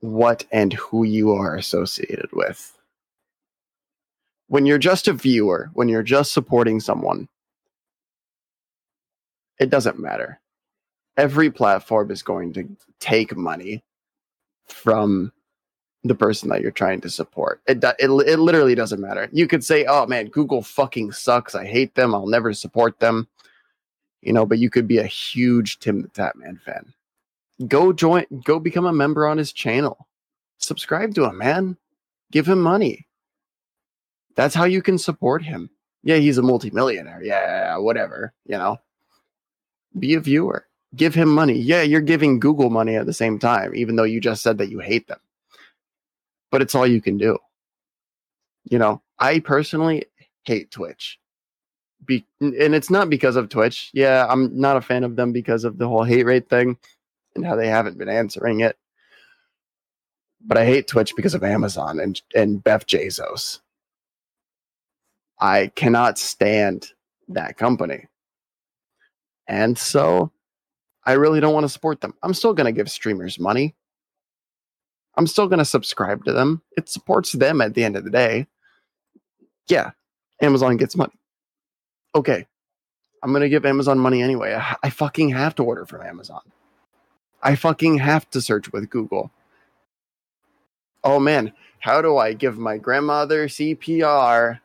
what 0.00 0.44
and 0.52 0.72
who 0.72 1.04
you 1.04 1.32
are 1.32 1.56
associated 1.56 2.30
with. 2.32 2.76
When 4.46 4.64
you're 4.64 4.78
just 4.78 5.08
a 5.08 5.12
viewer 5.12 5.70
when 5.74 5.88
you're 5.88 6.02
just 6.02 6.32
supporting 6.32 6.80
someone 6.80 7.28
it 9.58 9.70
doesn't 9.70 9.98
matter. 9.98 10.40
Every 11.16 11.50
platform 11.50 12.10
is 12.10 12.22
going 12.22 12.52
to 12.54 12.68
take 13.00 13.36
money 13.36 13.82
from 14.66 15.32
the 16.04 16.14
person 16.14 16.48
that 16.48 16.62
you're 16.62 16.70
trying 16.70 17.00
to 17.00 17.10
support. 17.10 17.60
It, 17.66 17.82
it 17.82 18.10
it 18.10 18.38
literally 18.38 18.74
doesn't 18.74 19.00
matter. 19.00 19.28
You 19.32 19.46
could 19.46 19.64
say, 19.64 19.84
"Oh 19.86 20.06
man, 20.06 20.26
Google 20.28 20.62
fucking 20.62 21.12
sucks. 21.12 21.54
I 21.54 21.66
hate 21.66 21.94
them. 21.94 22.14
I'll 22.14 22.28
never 22.28 22.52
support 22.52 23.00
them." 23.00 23.28
You 24.22 24.32
know, 24.32 24.46
but 24.46 24.58
you 24.58 24.70
could 24.70 24.88
be 24.88 24.98
a 24.98 25.06
huge 25.06 25.78
Tim 25.78 26.02
the 26.02 26.08
Tatman 26.08 26.60
fan. 26.60 26.92
Go 27.66 27.92
join 27.92 28.24
go 28.44 28.58
become 28.58 28.86
a 28.86 28.92
member 28.92 29.26
on 29.26 29.38
his 29.38 29.52
channel. 29.52 30.06
Subscribe 30.58 31.14
to 31.14 31.24
him, 31.24 31.38
man. 31.38 31.76
Give 32.30 32.46
him 32.46 32.60
money. 32.60 33.06
That's 34.34 34.54
how 34.54 34.64
you 34.64 34.82
can 34.82 34.98
support 34.98 35.42
him. 35.42 35.70
Yeah, 36.04 36.16
he's 36.16 36.38
a 36.38 36.42
multimillionaire. 36.42 37.22
Yeah, 37.22 37.76
whatever, 37.78 38.32
you 38.46 38.56
know. 38.56 38.78
Be 39.98 40.14
a 40.14 40.20
viewer. 40.20 40.66
Give 40.94 41.14
him 41.14 41.28
money. 41.28 41.58
Yeah, 41.58 41.82
you're 41.82 42.00
giving 42.00 42.38
Google 42.38 42.70
money 42.70 42.94
at 42.94 43.06
the 43.06 43.12
same 43.12 43.38
time, 43.38 43.74
even 43.74 43.96
though 43.96 44.04
you 44.04 44.20
just 44.20 44.42
said 44.42 44.58
that 44.58 44.70
you 44.70 44.78
hate 44.78 45.08
them 45.08 45.18
but 46.50 46.62
it's 46.62 46.74
all 46.74 46.86
you 46.86 47.00
can 47.00 47.18
do. 47.18 47.38
You 48.64 48.78
know, 48.78 49.02
I 49.18 49.40
personally 49.40 50.04
hate 50.44 50.70
Twitch. 50.70 51.18
Be- 52.04 52.26
and 52.40 52.74
it's 52.74 52.90
not 52.90 53.10
because 53.10 53.36
of 53.36 53.48
Twitch. 53.48 53.90
Yeah, 53.92 54.26
I'm 54.28 54.58
not 54.58 54.76
a 54.76 54.80
fan 54.80 55.04
of 55.04 55.16
them 55.16 55.32
because 55.32 55.64
of 55.64 55.78
the 55.78 55.88
whole 55.88 56.04
hate 56.04 56.24
raid 56.24 56.48
thing 56.48 56.78
and 57.34 57.44
how 57.44 57.56
they 57.56 57.68
haven't 57.68 57.98
been 57.98 58.08
answering 58.08 58.60
it. 58.60 58.76
But 60.40 60.58
I 60.58 60.64
hate 60.64 60.86
Twitch 60.86 61.14
because 61.16 61.34
of 61.34 61.42
Amazon 61.42 61.98
and 61.98 62.20
and 62.34 62.62
Jeff 62.64 62.86
Bezos. 62.86 63.60
I 65.40 65.68
cannot 65.74 66.18
stand 66.18 66.92
that 67.28 67.56
company. 67.56 68.06
And 69.46 69.78
so 69.78 70.30
I 71.04 71.12
really 71.12 71.40
don't 71.40 71.54
want 71.54 71.64
to 71.64 71.68
support 71.68 72.00
them. 72.00 72.14
I'm 72.22 72.34
still 72.34 72.54
going 72.54 72.66
to 72.66 72.72
give 72.72 72.90
streamers 72.90 73.38
money. 73.38 73.74
I'm 75.18 75.26
still 75.26 75.48
going 75.48 75.58
to 75.58 75.64
subscribe 75.64 76.24
to 76.24 76.32
them. 76.32 76.62
It 76.76 76.88
supports 76.88 77.32
them 77.32 77.60
at 77.60 77.74
the 77.74 77.82
end 77.82 77.96
of 77.96 78.04
the 78.04 78.10
day. 78.10 78.46
Yeah, 79.66 79.90
Amazon 80.40 80.76
gets 80.76 80.96
money. 80.96 81.12
Okay, 82.14 82.46
I'm 83.22 83.30
going 83.30 83.42
to 83.42 83.48
give 83.48 83.66
Amazon 83.66 83.98
money 83.98 84.22
anyway. 84.22 84.54
I, 84.54 84.76
I 84.84 84.90
fucking 84.90 85.30
have 85.30 85.56
to 85.56 85.64
order 85.64 85.84
from 85.84 86.02
Amazon. 86.02 86.40
I 87.42 87.56
fucking 87.56 87.98
have 87.98 88.30
to 88.30 88.40
search 88.40 88.72
with 88.72 88.88
Google. 88.90 89.32
Oh 91.02 91.18
man, 91.18 91.52
how 91.80 92.00
do 92.00 92.16
I 92.16 92.32
give 92.32 92.56
my 92.56 92.78
grandmother 92.78 93.48
CPR? 93.48 94.60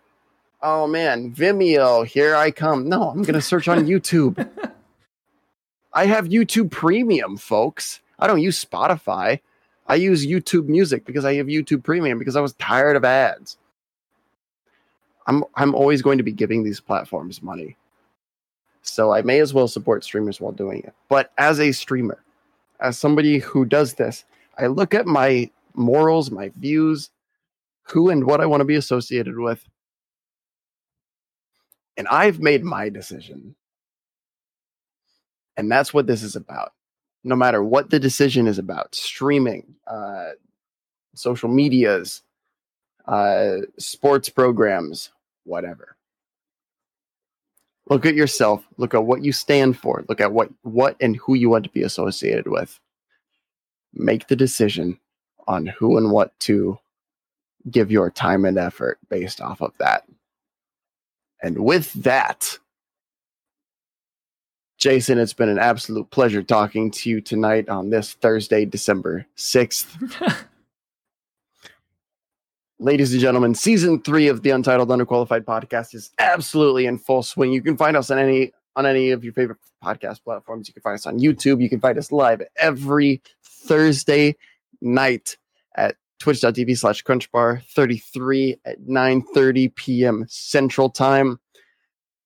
Oh 0.62 0.86
man, 0.86 1.34
Vimeo, 1.34 2.06
here 2.06 2.36
I 2.36 2.52
come. 2.52 2.88
No, 2.88 3.10
I'm 3.10 3.24
going 3.24 3.34
to 3.34 3.42
search 3.42 3.68
on 3.68 3.86
YouTube. 3.86 4.48
I 5.94 6.06
have 6.06 6.26
YouTube 6.26 6.70
Premium, 6.70 7.38
folks. 7.38 8.02
I 8.20 8.28
don't 8.28 8.42
use 8.42 8.64
Spotify. 8.64 9.42
I 9.88 9.96
use 9.96 10.26
YouTube 10.26 10.68
Music 10.68 11.06
because 11.06 11.26
I 11.26 11.36
have 11.36 11.48
YouTube 11.48 11.84
Premium 11.84 12.18
because 12.20 12.36
I 12.36 12.42
was 12.42 12.54
tired 12.54 12.96
of 12.96 13.04
ads. 13.04 13.58
I'm 15.28 15.44
I'm 15.56 15.76
always 15.76 16.02
going 16.02 16.18
to 16.18 16.24
be 16.24 16.32
giving 16.32 16.64
these 16.64 16.80
platforms 16.80 17.42
money. 17.42 17.76
So 18.82 19.14
I 19.14 19.22
may 19.22 19.40
as 19.40 19.54
well 19.54 19.68
support 19.68 20.04
streamers 20.04 20.42
while 20.42 20.52
doing 20.52 20.84
it. 20.84 20.94
But 21.08 21.32
as 21.38 21.60
a 21.60 21.72
streamer, 21.72 22.22
as 22.80 22.98
somebody 22.98 23.40
who 23.40 23.66
does 23.66 23.94
this, 23.94 24.26
I 24.58 24.68
look 24.68 24.94
at 24.94 25.06
my 25.06 25.50
morals, 25.74 26.32
my 26.32 26.52
views, 26.58 27.10
who 27.84 28.10
and 28.10 28.26
what 28.26 28.42
I 28.42 28.46
want 28.46 28.62
to 28.62 28.66
be 28.66 28.76
associated 28.76 29.38
with. 29.38 29.64
And 31.96 32.08
I've 32.10 32.40
made 32.40 32.64
my 32.64 32.90
decision. 32.90 33.56
And 35.56 35.72
that's 35.72 35.94
what 35.94 36.08
this 36.08 36.24
is 36.24 36.36
about 36.36 36.74
no 37.24 37.36
matter 37.36 37.64
what 37.64 37.90
the 37.90 38.00
decision 38.00 38.48
is 38.48 38.60
about 38.60 38.94
streaming 38.96 39.76
uh, 39.88 40.32
social 41.16 41.50
medias 41.50 42.22
uh, 43.06 43.58
sports 43.78 44.30
programs 44.30 45.12
whatever. 45.44 45.96
Look 47.90 48.06
at 48.06 48.16
yourself. 48.16 48.66
Look 48.78 48.94
at 48.94 49.06
what 49.06 49.24
you 49.24 49.34
stand 49.34 49.78
for. 49.78 50.06
Look 50.08 50.22
at 50.22 50.32
what 50.32 50.50
what 50.62 50.96
and 51.02 51.18
who 51.18 51.34
you 51.34 51.50
want 51.50 51.66
to 51.66 51.70
be 51.70 51.84
associated 51.84 52.48
with. 52.48 52.80
Make 53.94 54.28
the 54.28 54.36
decision 54.36 55.00
on 55.48 55.66
who 55.66 55.98
and 55.98 56.12
what 56.12 56.38
to 56.42 56.80
give 57.70 57.92
your 57.92 58.10
time 58.10 58.46
and 58.46 58.58
effort 58.58 59.00
based 59.10 59.42
off 59.42 59.62
of 59.62 59.78
that. 59.78 60.06
And 61.42 61.64
with 61.66 61.92
that 61.94 62.58
Jason, 64.84 65.18
it's 65.18 65.32
been 65.32 65.48
an 65.48 65.60
absolute 65.60 66.10
pleasure 66.10 66.44
talking 66.44 66.92
to 66.92 67.10
you 67.10 67.22
tonight 67.22 67.70
on 67.70 67.90
this 67.90 68.16
Thursday, 68.16 68.66
December 68.66 69.26
6th. 69.38 70.46
Ladies 72.80 73.14
and 73.14 73.22
gentlemen, 73.22 73.56
season 73.56 74.02
three 74.02 74.28
of 74.28 74.42
the 74.42 74.50
Untitled 74.50 74.90
Underqualified 74.90 75.46
podcast 75.46 75.96
is 75.96 76.12
absolutely 76.20 76.86
in 76.86 76.98
full 76.98 77.24
swing. 77.24 77.54
You 77.54 77.62
can 77.62 77.78
find 77.78 77.96
us 77.96 78.12
on 78.12 78.20
any 78.20 78.52
on 78.76 78.86
any 78.86 79.12
of 79.12 79.24
your 79.24 79.32
favorite 79.32 79.60
podcast 79.82 80.22
platforms. 80.22 80.68
You 80.68 80.74
can 80.74 80.84
find 80.84 80.96
us 80.96 81.06
on 81.06 81.18
YouTube. 81.18 81.62
You 81.62 81.70
can 81.70 81.80
find 81.80 81.98
us 81.98 82.12
live 82.12 82.42
every 82.58 83.22
Thursday 83.42 84.36
night 84.82 85.38
at 85.78 85.96
twitch.tv 86.20 86.78
slash 86.78 87.06
crunchbar 87.06 87.64
33 87.68 88.58
at 88.66 88.82
9.30 88.82 89.74
p.m. 89.76 90.26
Central 90.28 90.90
Time. 90.90 91.40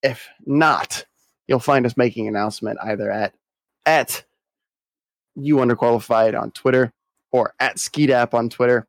If 0.02 0.28
not, 0.48 1.06
you'll 1.48 1.60
find 1.60 1.86
us 1.86 1.98
making 1.98 2.28
announcement 2.28 2.80
either 2.84 3.10
at 3.12 3.34
at 3.86 4.24
you 5.36 5.58
underqualified 5.58 6.40
on 6.40 6.52
Twitter 6.52 6.92
or 7.32 7.54
at 7.60 7.78
Skeedap 7.78 8.34
on 8.34 8.50
Twitter. 8.50 8.88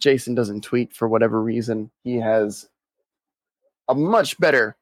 Jason 0.00 0.34
doesn't 0.34 0.62
tweet 0.62 0.92
for 0.92 1.08
whatever 1.08 1.42
reason. 1.42 1.90
He 2.04 2.16
has 2.16 2.68
a 3.88 3.94
much 3.94 4.38
better 4.38 4.76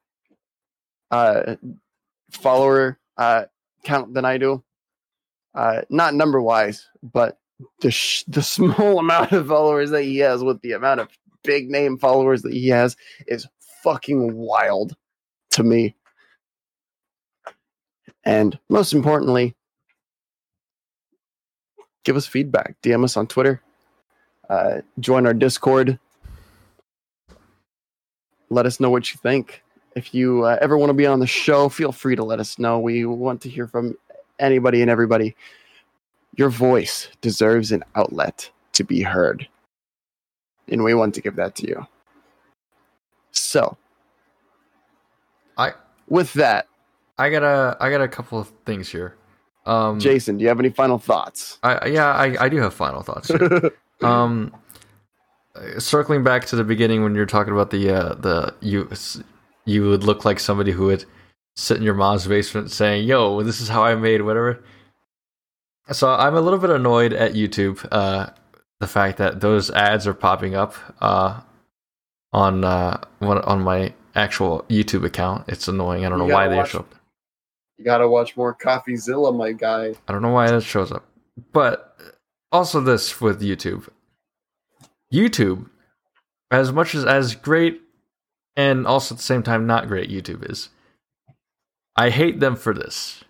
uh, 1.11 1.57
follower 2.31 2.99
uh, 3.17 3.45
count 3.85 4.15
than 4.15 4.25
I 4.25 4.39
do. 4.39 4.63
Uh, 5.55 5.83
not 5.89 6.15
number 6.15 6.43
wise, 6.43 6.89
but 7.03 7.39
the 7.81 7.91
sh- 7.91 8.25
the 8.27 8.43
small 8.43 8.99
amount 8.99 9.33
of 9.33 9.47
followers 9.47 9.91
that 9.91 10.03
he 10.03 10.19
has 10.19 10.43
with 10.43 10.61
the 10.63 10.73
amount 10.73 11.01
of 11.01 11.09
big 11.45 11.71
name 11.71 11.99
followers 11.99 12.43
that 12.43 12.53
he 12.53 12.69
has 12.69 12.97
is 13.27 13.47
fucking 13.83 14.35
wild 14.35 14.97
to 15.53 15.63
me. 15.63 15.95
And 18.25 18.59
most 18.69 18.93
importantly, 18.93 19.55
give 22.05 22.17
us 22.17 22.27
feedback. 22.27 22.77
DM 22.83 23.05
us 23.05 23.17
on 23.17 23.27
Twitter. 23.27 23.61
Uh, 24.49 24.81
join 25.01 25.27
our 25.27 25.35
Discord. 25.35 25.99
Let 28.51 28.67
us 28.67 28.81
know 28.81 28.91
what 28.91 29.13
you 29.13 29.19
think. 29.23 29.63
If 29.97 30.15
you 30.15 30.45
uh, 30.45 30.59
ever 30.61 30.77
want 30.77 30.91
to 30.91 30.95
be 30.95 31.07
on 31.07 31.21
the 31.21 31.27
show, 31.27 31.69
feel 31.69 31.93
free 31.93 32.17
to 32.17 32.25
let 32.25 32.41
us 32.41 32.59
know. 32.59 32.79
We 32.79 33.05
want 33.05 33.41
to 33.43 33.49
hear 33.49 33.67
from 33.67 33.97
anybody 34.39 34.83
and 34.83 34.91
everybody. 34.91 35.37
Your 36.37 36.51
voice 36.51 37.09
deserves 37.21 37.73
an 37.73 37.85
outlet 37.95 38.51
to 38.73 38.85
be 38.85 39.03
heard. 39.03 39.47
And 40.69 40.83
we 40.83 40.95
want 40.95 41.15
to 41.15 41.21
give 41.21 41.37
that 41.37 41.55
to 41.57 41.69
you. 41.69 41.87
So, 43.31 43.77
I 45.57 45.73
with 46.09 46.33
that, 46.35 46.67
I 47.19 47.31
got 47.31 47.43
a 47.43 47.77
I 47.81 47.91
got 47.91 48.01
a 48.01 48.09
couple 48.09 48.39
of 48.39 48.49
things 48.67 48.89
here. 48.89 49.17
Um, 49.67 49.99
Jason, 50.01 50.37
do 50.37 50.43
you 50.43 50.49
have 50.49 50.61
any 50.61 50.71
final 50.71 50.99
thoughts? 50.99 51.59
I 51.63 51.87
yeah 51.87 52.13
I, 52.13 52.45
I 52.45 52.49
do 52.49 52.59
have 52.59 52.75
final 52.75 53.03
thoughts. 53.03 53.31
Um, 54.03 54.53
circling 55.79 56.25
back 56.25 56.45
to 56.47 56.57
the 56.57 56.65
beginning 56.65 57.03
when 57.05 57.15
you're 57.15 57.27
talking 57.27 57.53
about 57.53 57.71
the 57.71 57.89
uh, 57.91 58.15
the 58.15 58.55
you 58.61 58.91
you 59.65 59.89
would 59.89 60.03
look 60.05 60.25
like 60.25 60.41
somebody 60.41 60.73
who 60.73 60.87
would 60.87 61.05
sit 61.57 61.77
in 61.77 61.83
your 61.85 61.95
mom's 61.95 62.27
basement 62.27 62.71
saying, 62.73 63.07
"Yo, 63.07 63.43
this 63.43 63.61
is 63.61 63.69
how 63.69 63.85
I 63.85 63.95
made 63.95 64.23
whatever." 64.23 64.63
So 65.93 66.11
I'm 66.11 66.35
a 66.35 66.41
little 66.41 66.59
bit 66.59 66.71
annoyed 66.71 67.13
at 67.13 67.35
YouTube. 67.35 67.87
Uh, 67.93 68.31
the 68.81 68.87
fact 68.89 69.19
that 69.19 69.41
those 69.41 69.71
ads 69.71 70.07
are 70.09 70.15
popping 70.15 70.55
up 70.57 70.75
uh, 71.01 71.41
on 72.33 72.65
uh, 72.65 73.01
on 73.21 73.63
my 73.63 73.95
actual 74.17 74.65
YouTube 74.69 75.05
account. 75.05 75.45
It's 75.49 75.69
annoying. 75.69 76.05
I 76.05 76.09
don't 76.09 76.19
You 76.21 76.27
know 76.27 76.35
why 76.35 76.45
gotta 76.45 76.51
they 76.51 76.57
watch- 76.57 76.71
show 76.71 76.79
up. 76.81 76.95
You 77.79 77.85
gotta 77.85 78.09
watch 78.09 78.37
more 78.37 78.55
CoffeeZilla, 78.55 79.37
my 79.37 79.53
guy. 79.53 79.95
I 80.07 80.13
don't 80.13 80.23
know 80.23 80.31
why 80.33 80.51
that 80.51 80.63
shows 80.63 80.93
up. 80.93 81.05
But 81.53 81.97
also 82.53 82.81
this 82.81 83.21
with 83.21 83.43
YouTube. 83.43 83.89
YouTube, 85.13 85.69
as 86.51 86.73
much 86.73 86.95
as 86.95 87.05
as 87.05 87.35
great 87.35 87.81
and 88.57 88.87
also 88.87 89.15
at 89.15 89.19
the 89.19 89.25
same 89.25 89.43
time 89.43 89.67
not 89.67 89.89
great 89.89 90.11
YouTube 90.11 90.49
is, 90.49 90.71
I 91.97 92.11
hate 92.11 92.41
them 92.41 92.57
for 92.57 92.73
this. 92.73 93.25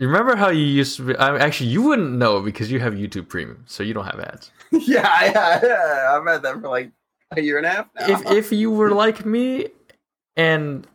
You 0.00 0.08
remember 0.08 0.36
how 0.36 0.50
you 0.50 0.64
used 0.64 0.96
to 0.96 1.02
be? 1.02 1.16
I 1.16 1.36
actually, 1.38 1.70
you 1.70 1.82
wouldn't 1.82 2.12
know 2.12 2.40
because 2.40 2.70
you 2.70 2.80
have 2.80 2.94
YouTube 2.94 3.28
Premium, 3.28 3.64
so 3.66 3.82
you 3.82 3.94
don't 3.94 4.04
have 4.06 4.18
ads. 4.18 4.50
yeah, 4.72 5.24
yeah, 5.24 5.60
yeah. 5.62 6.16
I've 6.16 6.26
had 6.26 6.42
that 6.42 6.60
for 6.60 6.68
like 6.68 6.90
a 7.30 7.40
year 7.40 7.58
and 7.58 7.66
a 7.66 7.70
half 7.70 7.88
now. 7.94 8.06
if 8.08 8.26
if 8.30 8.52
you 8.52 8.70
were 8.70 8.90
like 8.90 9.24
me 9.24 9.68
and 10.36 10.86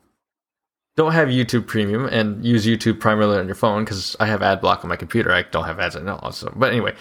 don't 1.00 1.14
have 1.14 1.30
YouTube 1.30 1.66
Premium 1.66 2.06
and 2.08 2.46
use 2.46 2.66
YouTube 2.66 3.00
primarily 3.00 3.40
on 3.40 3.46
your 3.48 3.56
phone 3.56 3.86
because 3.86 4.16
I 4.20 4.26
have 4.28 4.42
ad 4.44 4.60
block 4.62 4.84
on 4.84 4.90
my 4.90 4.96
computer, 4.98 5.32
I 5.32 5.44
don't 5.44 5.64
have 5.66 5.80
ads 5.80 5.96
on 5.96 6.08
it 6.08 6.12
also. 6.12 6.52
But 6.56 6.72
anyway, 6.72 6.94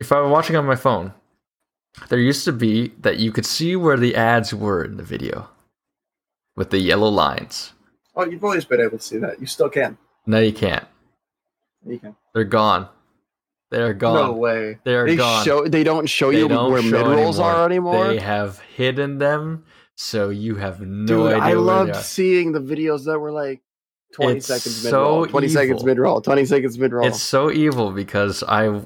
if 0.00 0.12
I 0.12 0.20
were 0.20 0.28
watching 0.28 0.54
on 0.56 0.64
my 0.64 0.76
phone, 0.76 1.12
there 2.08 2.18
used 2.20 2.44
to 2.44 2.52
be 2.52 2.92
that 3.00 3.18
you 3.18 3.32
could 3.32 3.44
see 3.44 3.74
where 3.74 3.96
the 3.96 4.14
ads 4.14 4.54
were 4.54 4.84
in 4.84 4.96
the 4.96 5.02
video 5.02 5.48
with 6.56 6.70
the 6.70 6.78
yellow 6.78 7.08
lines. 7.08 7.72
oh, 8.14 8.24
you've 8.24 8.44
always 8.44 8.64
been 8.64 8.80
able 8.80 8.98
to 8.98 9.02
see 9.04 9.18
that. 9.18 9.40
You 9.40 9.46
still 9.46 9.68
can. 9.68 9.98
No, 10.26 10.38
you 10.38 10.52
can't. 10.52 10.86
You 11.84 11.98
can. 11.98 12.14
They're 12.34 12.44
gone. 12.44 12.88
They're 13.70 13.94
gone. 13.94 14.14
No 14.14 14.32
way. 14.32 14.78
They 14.84 14.94
are 14.94 15.06
They 15.06 15.16
gone. 15.16 15.44
show. 15.44 15.66
They 15.66 15.82
don't 15.84 16.06
show 16.06 16.30
They 16.30 16.38
you 16.38 16.48
don't 16.48 16.70
where 16.70 16.82
show 16.82 16.90
mid 16.90 17.06
rolls 17.18 17.38
are 17.40 17.66
anymore. 17.66 18.08
They 18.08 18.18
have 18.18 18.60
hidden 18.60 19.18
them, 19.18 19.64
so 19.96 20.28
you 20.30 20.56
have 20.56 20.80
no 20.80 21.06
Dude, 21.06 21.32
idea 21.32 21.42
I 21.42 21.52
loved 21.54 21.96
seeing 21.96 22.52
the 22.52 22.60
videos 22.60 23.04
that 23.06 23.18
were 23.18 23.32
like 23.32 23.62
twenty 24.14 24.38
It's 24.38 24.46
seconds 24.46 24.84
mid 24.84 24.90
so 24.90 25.02
roll, 25.02 25.26
twenty 25.26 25.48
seconds 25.48 25.84
mid 25.84 25.98
roll, 25.98 26.20
twenty 26.20 26.44
seconds 26.44 26.78
mid 26.78 26.92
roll. 26.92 27.06
It's 27.06 27.22
so 27.22 27.50
evil 27.50 27.92
because 27.92 28.42
I 28.46 28.82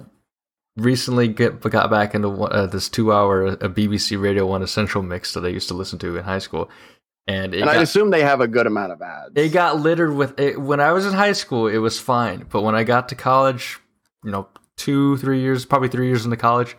recently 0.77 1.29
get 1.29 1.61
got 1.61 1.91
back 1.91 2.15
into 2.15 2.29
one- 2.29 2.53
uh, 2.53 2.67
this 2.67 2.89
two-hour 2.89 3.49
uh, 3.49 3.57
BBC 3.57 4.21
Radio 4.21 4.47
One 4.47 4.63
Essential 4.63 5.03
mix 5.03 5.35
that 5.35 5.45
I 5.45 5.49
used 5.49 5.69
to 5.69 5.75
listen 5.75 5.99
to 6.01 6.17
in 6.17 6.25
high 6.25 6.39
school, 6.39 6.71
and 7.27 7.55
and 7.55 7.69
I 7.69 7.77
assume 7.83 8.11
they 8.11 8.23
have 8.23 8.41
a 8.41 8.49
good 8.49 8.67
amount 8.67 8.93
of 8.93 9.03
ads. 9.03 9.33
it 9.35 9.51
got 9.53 9.79
littered 9.81 10.15
with 10.15 10.39
it. 10.39 10.61
When 10.61 10.81
I 10.81 10.93
was 10.93 11.07
in 11.07 11.13
high 11.13 11.33
school, 11.33 11.67
it 11.67 11.79
was 11.79 11.99
fine, 12.01 12.47
but 12.49 12.63
when 12.63 12.75
I 12.75 12.85
got 12.85 13.09
to 13.11 13.15
college, 13.15 13.79
you 14.25 14.31
know, 14.31 14.49
two, 14.77 15.17
three 15.19 15.41
years, 15.41 15.65
probably 15.65 15.89
three 15.89 16.07
years 16.07 16.25
into 16.25 16.37
college, 16.37 16.77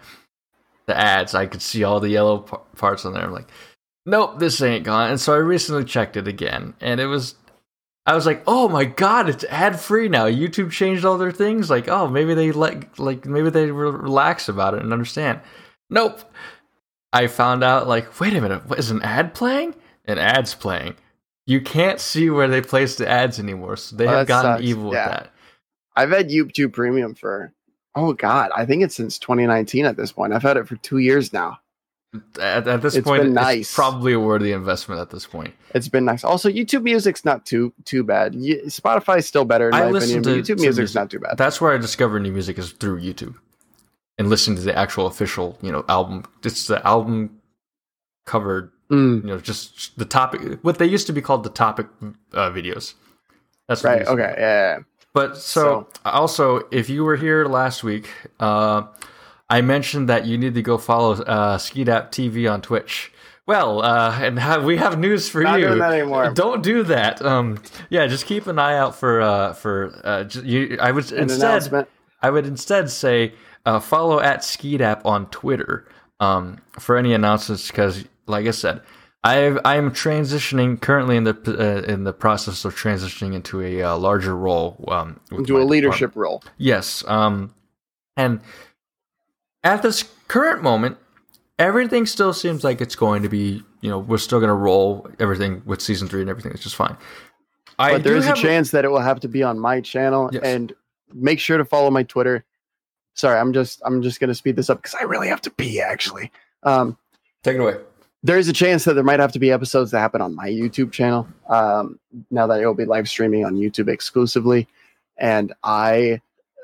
the 0.87 0.97
ads 0.97 1.35
I 1.35 1.45
could 1.45 1.61
see 1.61 1.83
all 1.83 1.99
the 1.99 2.09
yellow 2.09 2.39
p- 2.39 2.57
parts 2.75 3.05
on 3.05 3.13
there. 3.13 3.23
I'm 3.23 3.31
like, 3.31 3.47
nope, 4.05 4.39
this 4.39 4.61
ain't 4.61 4.83
gone. 4.85 5.09
And 5.11 5.19
so 5.19 5.33
I 5.33 5.37
recently 5.37 5.83
checked 5.85 6.17
it 6.17 6.27
again, 6.27 6.73
and 6.81 6.99
it 6.99 7.07
was. 7.07 7.35
I 8.05 8.15
was 8.15 8.25
like, 8.25 8.43
"Oh 8.47 8.67
my 8.67 8.85
god, 8.85 9.29
it's 9.29 9.43
ad 9.45 9.79
free 9.79 10.09
now." 10.09 10.25
YouTube 10.25 10.71
changed 10.71 11.05
all 11.05 11.17
their 11.19 11.31
things. 11.31 11.69
Like, 11.69 11.87
oh, 11.87 12.07
maybe 12.07 12.33
they 12.33 12.51
like, 12.51 12.97
like, 12.97 13.25
maybe 13.25 13.49
they 13.51 13.69
re- 13.71 13.91
relax 13.91 14.49
about 14.49 14.73
it 14.73 14.81
and 14.81 14.91
understand. 14.91 15.39
Nope. 15.89 16.19
I 17.13 17.27
found 17.27 17.63
out, 17.63 17.87
like, 17.87 18.19
wait 18.19 18.33
a 18.33 18.41
minute, 18.41 18.67
what, 18.67 18.79
is 18.79 18.89
an 18.89 19.01
ad 19.03 19.33
playing? 19.33 19.75
An 20.05 20.17
ad's 20.17 20.55
playing. 20.55 20.95
You 21.45 21.59
can't 21.61 21.99
see 21.99 22.29
where 22.29 22.47
they 22.47 22.61
place 22.61 22.95
the 22.95 23.07
ads 23.07 23.37
anymore, 23.39 23.75
so 23.75 23.95
they 23.97 24.07
Oh, 24.07 24.17
have 24.17 24.27
gotten 24.27 24.53
sucks. 24.53 24.63
evil 24.63 24.85
with 24.85 24.93
that. 24.93 25.31
I've 25.95 26.09
had 26.11 26.29
YouTube 26.29 26.71
Premium 26.73 27.13
for 27.13 27.51
oh 27.93 28.13
god, 28.13 28.49
I 28.55 28.65
think 28.65 28.81
it's 28.83 28.95
since 28.95 29.19
2019 29.19 29.85
at 29.85 29.97
this 29.97 30.11
point. 30.11 30.33
I've 30.33 30.41
had 30.41 30.57
it 30.57 30.67
for 30.67 30.77
two 30.77 30.97
years 30.99 31.33
now. 31.33 31.59
At, 32.41 32.67
at 32.67 32.81
this 32.81 32.95
It's 32.95 33.05
point, 33.07 33.21
been 33.23 33.31
it's 33.31 33.35
nice. 33.35 33.73
probably 33.75 34.11
a 34.11 34.19
worthy 34.19 34.51
investment 34.51 34.99
at 34.99 35.11
this 35.11 35.25
point. 35.25 35.53
It's 35.73 35.87
been 35.87 36.03
nice. 36.03 36.25
Also, 36.25 36.49
YouTube 36.49 36.83
Music's 36.83 37.23
not 37.23 37.45
too 37.45 37.71
too 37.85 38.03
bad. 38.03 38.35
Y- 38.35 38.59
Spotify's 38.65 39.25
still 39.25 39.45
better 39.45 39.69
in 39.69 39.73
I 39.73 39.85
my 39.85 39.91
listen 39.91 40.19
opinion. 40.19 40.43
to- 40.43 40.53
YouTube 40.55 40.59
Music's 40.59 40.77
music. 40.93 40.95
not 40.95 41.09
too 41.09 41.19
bad. 41.19 41.37
That's 41.37 41.61
where 41.61 41.71
I 41.73 41.77
discover 41.77 42.19
new 42.19 42.33
music 42.33 42.57
is 42.57 42.71
through 42.73 42.99
YouTube, 42.99 43.35
and 44.17 44.29
listen 44.29 44.55
to 44.55 44.61
the 44.61 44.77
actual 44.77 45.05
official, 45.07 45.57
you 45.61 45.71
know, 45.71 45.85
album. 45.87 46.25
It's 46.43 46.67
the 46.67 46.85
album 46.85 47.39
covered, 48.25 48.71
Mm, 48.89 49.21
you 49.21 49.27
know, 49.29 49.37
just 49.37 49.97
the 49.97 50.03
topic. 50.03 50.59
What 50.63 50.79
they 50.79 50.85
used 50.87 51.07
to 51.07 51.13
be 51.13 51.21
called 51.21 51.45
the 51.45 51.49
topic 51.49 51.87
uh, 52.33 52.49
videos. 52.51 52.93
That's 53.69 53.85
right. 53.85 53.99
used 53.99 54.11
to 54.11 54.17
be 54.17 54.21
Okay. 54.23 54.35
Yeah. 54.37 54.75
yeah. 54.75 54.79
But 55.13 55.37
so, 55.37 55.87
also, 56.03 56.67
if 56.71 56.89
you 56.89 57.05
were 57.05 57.15
here 57.15 57.45
last 57.45 57.85
week, 57.85 58.09
uh, 58.41 58.83
I 59.51 59.61
mentioned 59.61 60.07
that 60.09 60.25
you 60.25 60.37
need 60.37 60.53
to 60.55 60.61
go 60.61 60.77
follow 60.77 61.11
uh, 61.23 61.57
TV 61.57 62.51
on 62.51 62.61
Twitch. 62.61 63.11
Well, 63.45 63.81
uh, 63.81 64.17
and 64.21 64.39
ha- 64.39 64.59
we 64.63 64.77
have 64.77 64.97
news 64.97 65.27
for 65.27 65.43
Not 65.43 65.59
you. 65.59 65.67
doing 65.67 65.79
that 65.79 65.91
anymore. 65.93 66.31
Don't 66.33 66.63
do 66.63 66.83
that. 66.83 67.21
Um, 67.21 67.61
yeah, 67.89 68.07
just 68.07 68.25
keep 68.25 68.47
an 68.47 68.57
eye 68.59 68.77
out 68.77 68.95
for 68.95 69.19
uh, 69.19 69.53
for 69.53 69.99
uh, 70.05 70.23
you. 70.43 70.77
I 70.79 70.91
would 70.91 71.11
An 71.11 71.23
instead 71.23 71.49
announcement. 71.49 71.89
I 72.21 72.29
would 72.29 72.45
instead 72.45 72.89
say 72.89 73.33
uh, 73.65 73.79
follow 73.81 74.21
at 74.21 74.39
Skeedap 74.39 75.01
on 75.05 75.25
Twitter 75.31 75.85
um, 76.21 76.59
for 76.79 76.95
any 76.95 77.13
announcements 77.13 77.67
because, 77.67 78.05
like 78.27 78.47
I 78.47 78.51
said, 78.51 78.81
I 79.23 79.57
I 79.65 79.75
am 79.75 79.91
transitioning 79.91 80.79
currently 80.79 81.17
in 81.17 81.25
the 81.25 81.35
uh, 81.45 81.91
in 81.91 82.05
the 82.05 82.13
process 82.13 82.63
of 82.63 82.73
transitioning 82.75 83.33
into 83.33 83.59
a 83.61 83.81
uh, 83.83 83.97
larger 83.97 84.35
role 84.37 84.85
um, 84.87 85.19
with 85.29 85.39
Into 85.39 85.53
my 85.53 85.59
a 85.59 85.63
department. 85.63 85.69
leadership 85.71 86.11
role. 86.15 86.41
Yes. 86.57 87.03
Um, 87.07 87.53
and 88.15 88.39
at 89.63 89.81
this 89.81 90.03
current 90.27 90.61
moment, 90.63 90.97
everything 91.59 92.05
still 92.05 92.33
seems 92.33 92.63
like 92.63 92.81
it's 92.81 92.95
going 92.95 93.23
to 93.23 93.29
be. 93.29 93.63
You 93.81 93.89
know, 93.89 93.97
we're 93.99 94.17
still 94.19 94.39
going 94.39 94.49
to 94.49 94.53
roll 94.53 95.09
everything 95.19 95.63
with 95.65 95.81
season 95.81 96.07
three 96.07 96.21
and 96.21 96.29
everything. 96.29 96.51
It's 96.51 96.61
just 96.63 96.75
fine. 96.75 96.95
I 97.79 97.93
but 97.93 98.03
there 98.03 98.15
is 98.15 98.27
a 98.27 98.33
chance 98.33 98.69
that 98.71 98.85
it 98.85 98.89
will 98.89 98.99
have 98.99 99.19
to 99.21 99.27
be 99.27 99.41
on 99.41 99.57
my 99.57 99.81
channel 99.81 100.29
Yes. 100.31 100.43
and 100.43 100.71
make 101.13 101.39
sure 101.39 101.57
to 101.57 101.65
follow 101.65 101.89
my 101.89 102.03
twitter 102.03 102.45
sorry 103.15 103.37
i'm 103.39 103.51
just 103.53 103.81
i'm 103.85 104.01
just 104.03 104.19
going 104.19 104.27
to 104.29 104.35
speed 104.35 104.55
this 104.55 104.69
up 104.69 104.77
because 104.77 104.95
i 104.99 105.03
really 105.03 105.27
have 105.27 105.41
to 105.41 105.49
pee 105.49 105.81
actually 105.81 106.31
um, 106.63 106.95
Take 107.43 107.55
it 107.55 107.59
away. 107.59 107.77
there 108.23 108.37
is 108.37 108.47
a 108.47 108.53
chance 108.53 108.85
that 108.85 108.93
there 108.93 109.03
might 109.03 109.19
have 109.19 109.31
to 109.33 109.39
be 109.39 109.51
episodes 109.51 109.91
that 109.91 109.99
happen 109.99 110.21
on 110.21 110.35
my 110.35 110.47
youtube 110.47 110.91
channel 110.91 111.27
um, 111.49 111.99
now 112.29 112.45
that 112.47 112.61
it 112.61 112.65
will 112.65 112.73
be 112.75 112.85
live 112.85 113.09
streaming 113.09 113.43
on 113.45 113.55
youtube 113.55 113.89
exclusively 113.89 114.67
and 115.17 115.53
i 115.63 116.21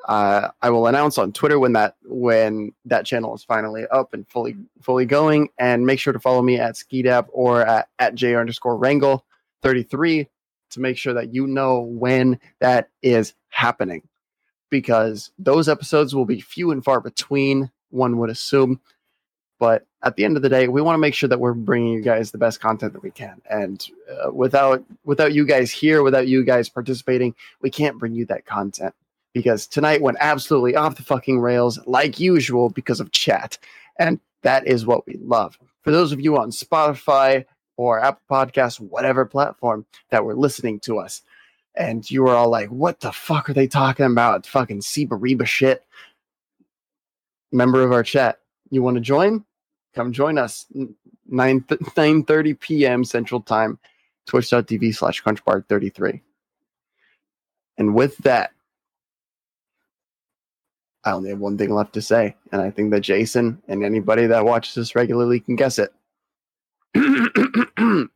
Uh, 0.07 0.51
I 0.61 0.69
will 0.69 0.88
announce 0.88 1.17
on 1.17 1.34
Twitter 1.34 1.59
when 1.59 1.73
that 1.73 1.97
when 2.05 2.71
that 2.85 3.05
channel 3.05 3.35
is 3.35 3.43
finally 3.43 3.85
up 3.88 4.13
and 4.13 4.25
fully 4.27 4.55
fully 4.81 5.05
going. 5.05 5.49
And 5.59 5.85
make 5.85 5.99
sure 5.99 6.13
to 6.13 6.19
follow 6.19 6.41
me 6.41 6.57
at 6.57 6.75
Skeedap 6.75 7.27
or 7.31 7.61
at, 7.65 7.89
at 7.99 8.15
J 8.15 8.35
underscore 8.35 8.77
Wrangle 8.77 9.25
thirty 9.61 9.84
three 9.84 10.29
to 10.69 10.79
make 10.79 10.97
sure 10.97 11.13
that 11.13 11.34
you 11.34 11.45
know 11.45 11.81
when 11.81 12.39
that 12.59 12.89
is 13.01 13.34
happening, 13.49 14.07
because 14.69 15.31
those 15.38 15.67
episodes 15.67 16.15
will 16.15 16.25
be 16.25 16.39
few 16.39 16.71
and 16.71 16.84
far 16.84 17.01
between. 17.01 17.69
One 17.89 18.17
would 18.17 18.29
assume, 18.29 18.79
but 19.59 19.85
at 20.03 20.15
the 20.15 20.23
end 20.23 20.38
of 20.38 20.43
the 20.43 20.49
day, 20.49 20.69
we 20.69 20.81
want 20.81 20.95
to 20.95 21.01
make 21.01 21.15
sure 21.15 21.29
that 21.29 21.39
we're 21.39 21.53
bringing 21.53 21.91
you 21.91 22.01
guys 22.01 22.31
the 22.31 22.38
best 22.38 22.61
content 22.61 22.93
that 22.93 23.03
we 23.03 23.11
can. 23.11 23.41
And 23.49 23.85
uh, 24.09 24.31
without 24.31 24.85
without 25.03 25.34
you 25.34 25.45
guys 25.45 25.69
here, 25.69 26.01
without 26.01 26.27
you 26.27 26.45
guys 26.45 26.69
participating, 26.69 27.35
we 27.61 27.69
can't 27.69 27.97
bring 27.97 28.13
you 28.13 28.25
that 28.27 28.45
content 28.45 28.93
because 29.38 29.68
tonight 29.68 30.01
went 30.01 30.18
absolutely 30.19 30.76
off 30.76 30.95
the 30.95 31.03
fucking 31.03 31.39
rails 31.39 31.80
like 31.85 32.19
usual 32.19 32.69
because 32.72 32.99
of 32.99 33.11
chat. 33.11 33.59
And 33.99 34.19
that 34.41 34.65
is 34.65 34.84
what 34.84 35.05
we 35.05 35.15
love. 35.22 35.59
For 35.84 35.91
those 35.91 36.11
of 36.11 36.19
you 36.19 36.39
on 36.39 36.49
Spotify 36.49 37.45
or 37.77 38.03
Apple 38.03 38.23
Podcasts, 38.31 38.80
whatever 38.80 39.26
platform 39.26 39.85
that 40.09 40.26
were 40.26 40.34
listening 40.34 40.80
to 40.81 40.97
us, 40.97 41.22
and 41.76 42.09
you 42.09 42.23
were 42.23 42.34
all 42.34 42.49
like, 42.49 42.69
what 42.69 42.99
the 43.01 43.11
fuck 43.11 43.47
are 43.47 43.53
they 43.53 43.68
talking 43.68 44.07
about? 44.07 44.47
Fucking 44.47 44.80
Siba 44.80 45.09
Reba 45.11 45.45
shit. 45.45 45.85
Member 47.51 47.84
of 47.84 47.91
our 47.91 48.01
chat, 48.01 48.39
you 48.72 48.81
want 48.81 48.95
to 48.95 49.01
join? 49.01 49.45
Come 49.93 50.14
join 50.14 50.39
us. 50.39 50.65
9 50.73 51.61
9.30 51.61 52.59
p.m. 52.59 53.05
Central 53.05 53.41
Time, 53.41 53.77
twitch.tv 54.26 54.95
slash 54.95 55.23
crunchbar33. 55.23 56.22
And 57.77 57.93
with 57.93 58.18
that, 58.19 58.53
I 61.07 61.13
only 61.13 61.29
have 61.29 61.39
one 61.39 61.57
thing 61.57 61.73
left 61.73 61.93
to 61.93 62.01
say, 62.01 62.35
and 62.51 62.61
I 62.61 62.69
think 62.69 62.91
that 62.91 62.99
Jason 62.99 63.61
and 63.69 63.81
anybody 63.81 64.27
that 64.27 64.43
watches 64.43 64.75
this 64.75 64.93
regularly 64.93 65.39
can 65.39 65.55
guess 65.55 65.79
it. 65.79 65.93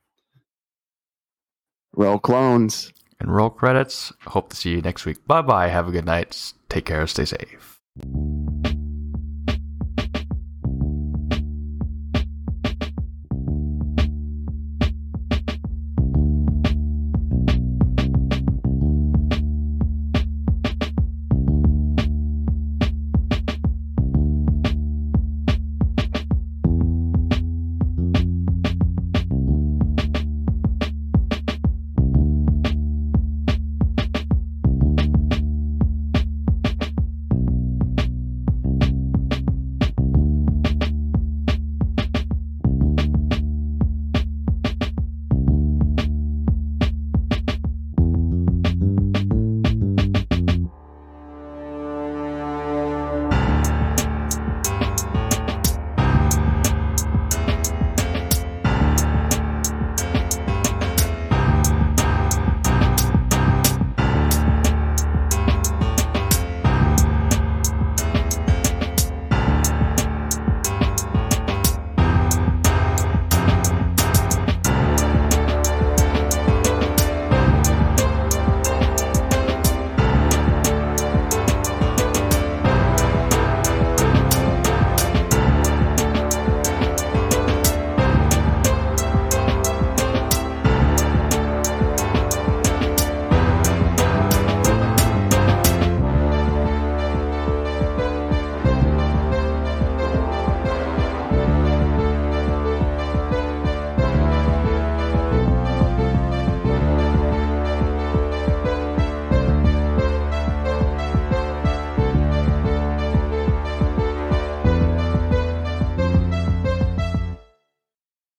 Roll 1.93 2.19
clones. 2.19 2.91
And 3.21 3.33
roll 3.33 3.49
credits. 3.49 4.11
Hope 4.25 4.49
to 4.49 4.55
see 4.55 4.71
you 4.71 4.81
next 4.81 5.05
week. 5.05 5.25
Bye 5.27 5.41
bye. 5.43 5.67
Have 5.67 5.87
a 5.87 5.91
good 5.91 6.05
night. 6.05 6.53
Take 6.69 6.85
care. 6.85 7.05
Stay 7.05 7.25
safe. 7.25 7.79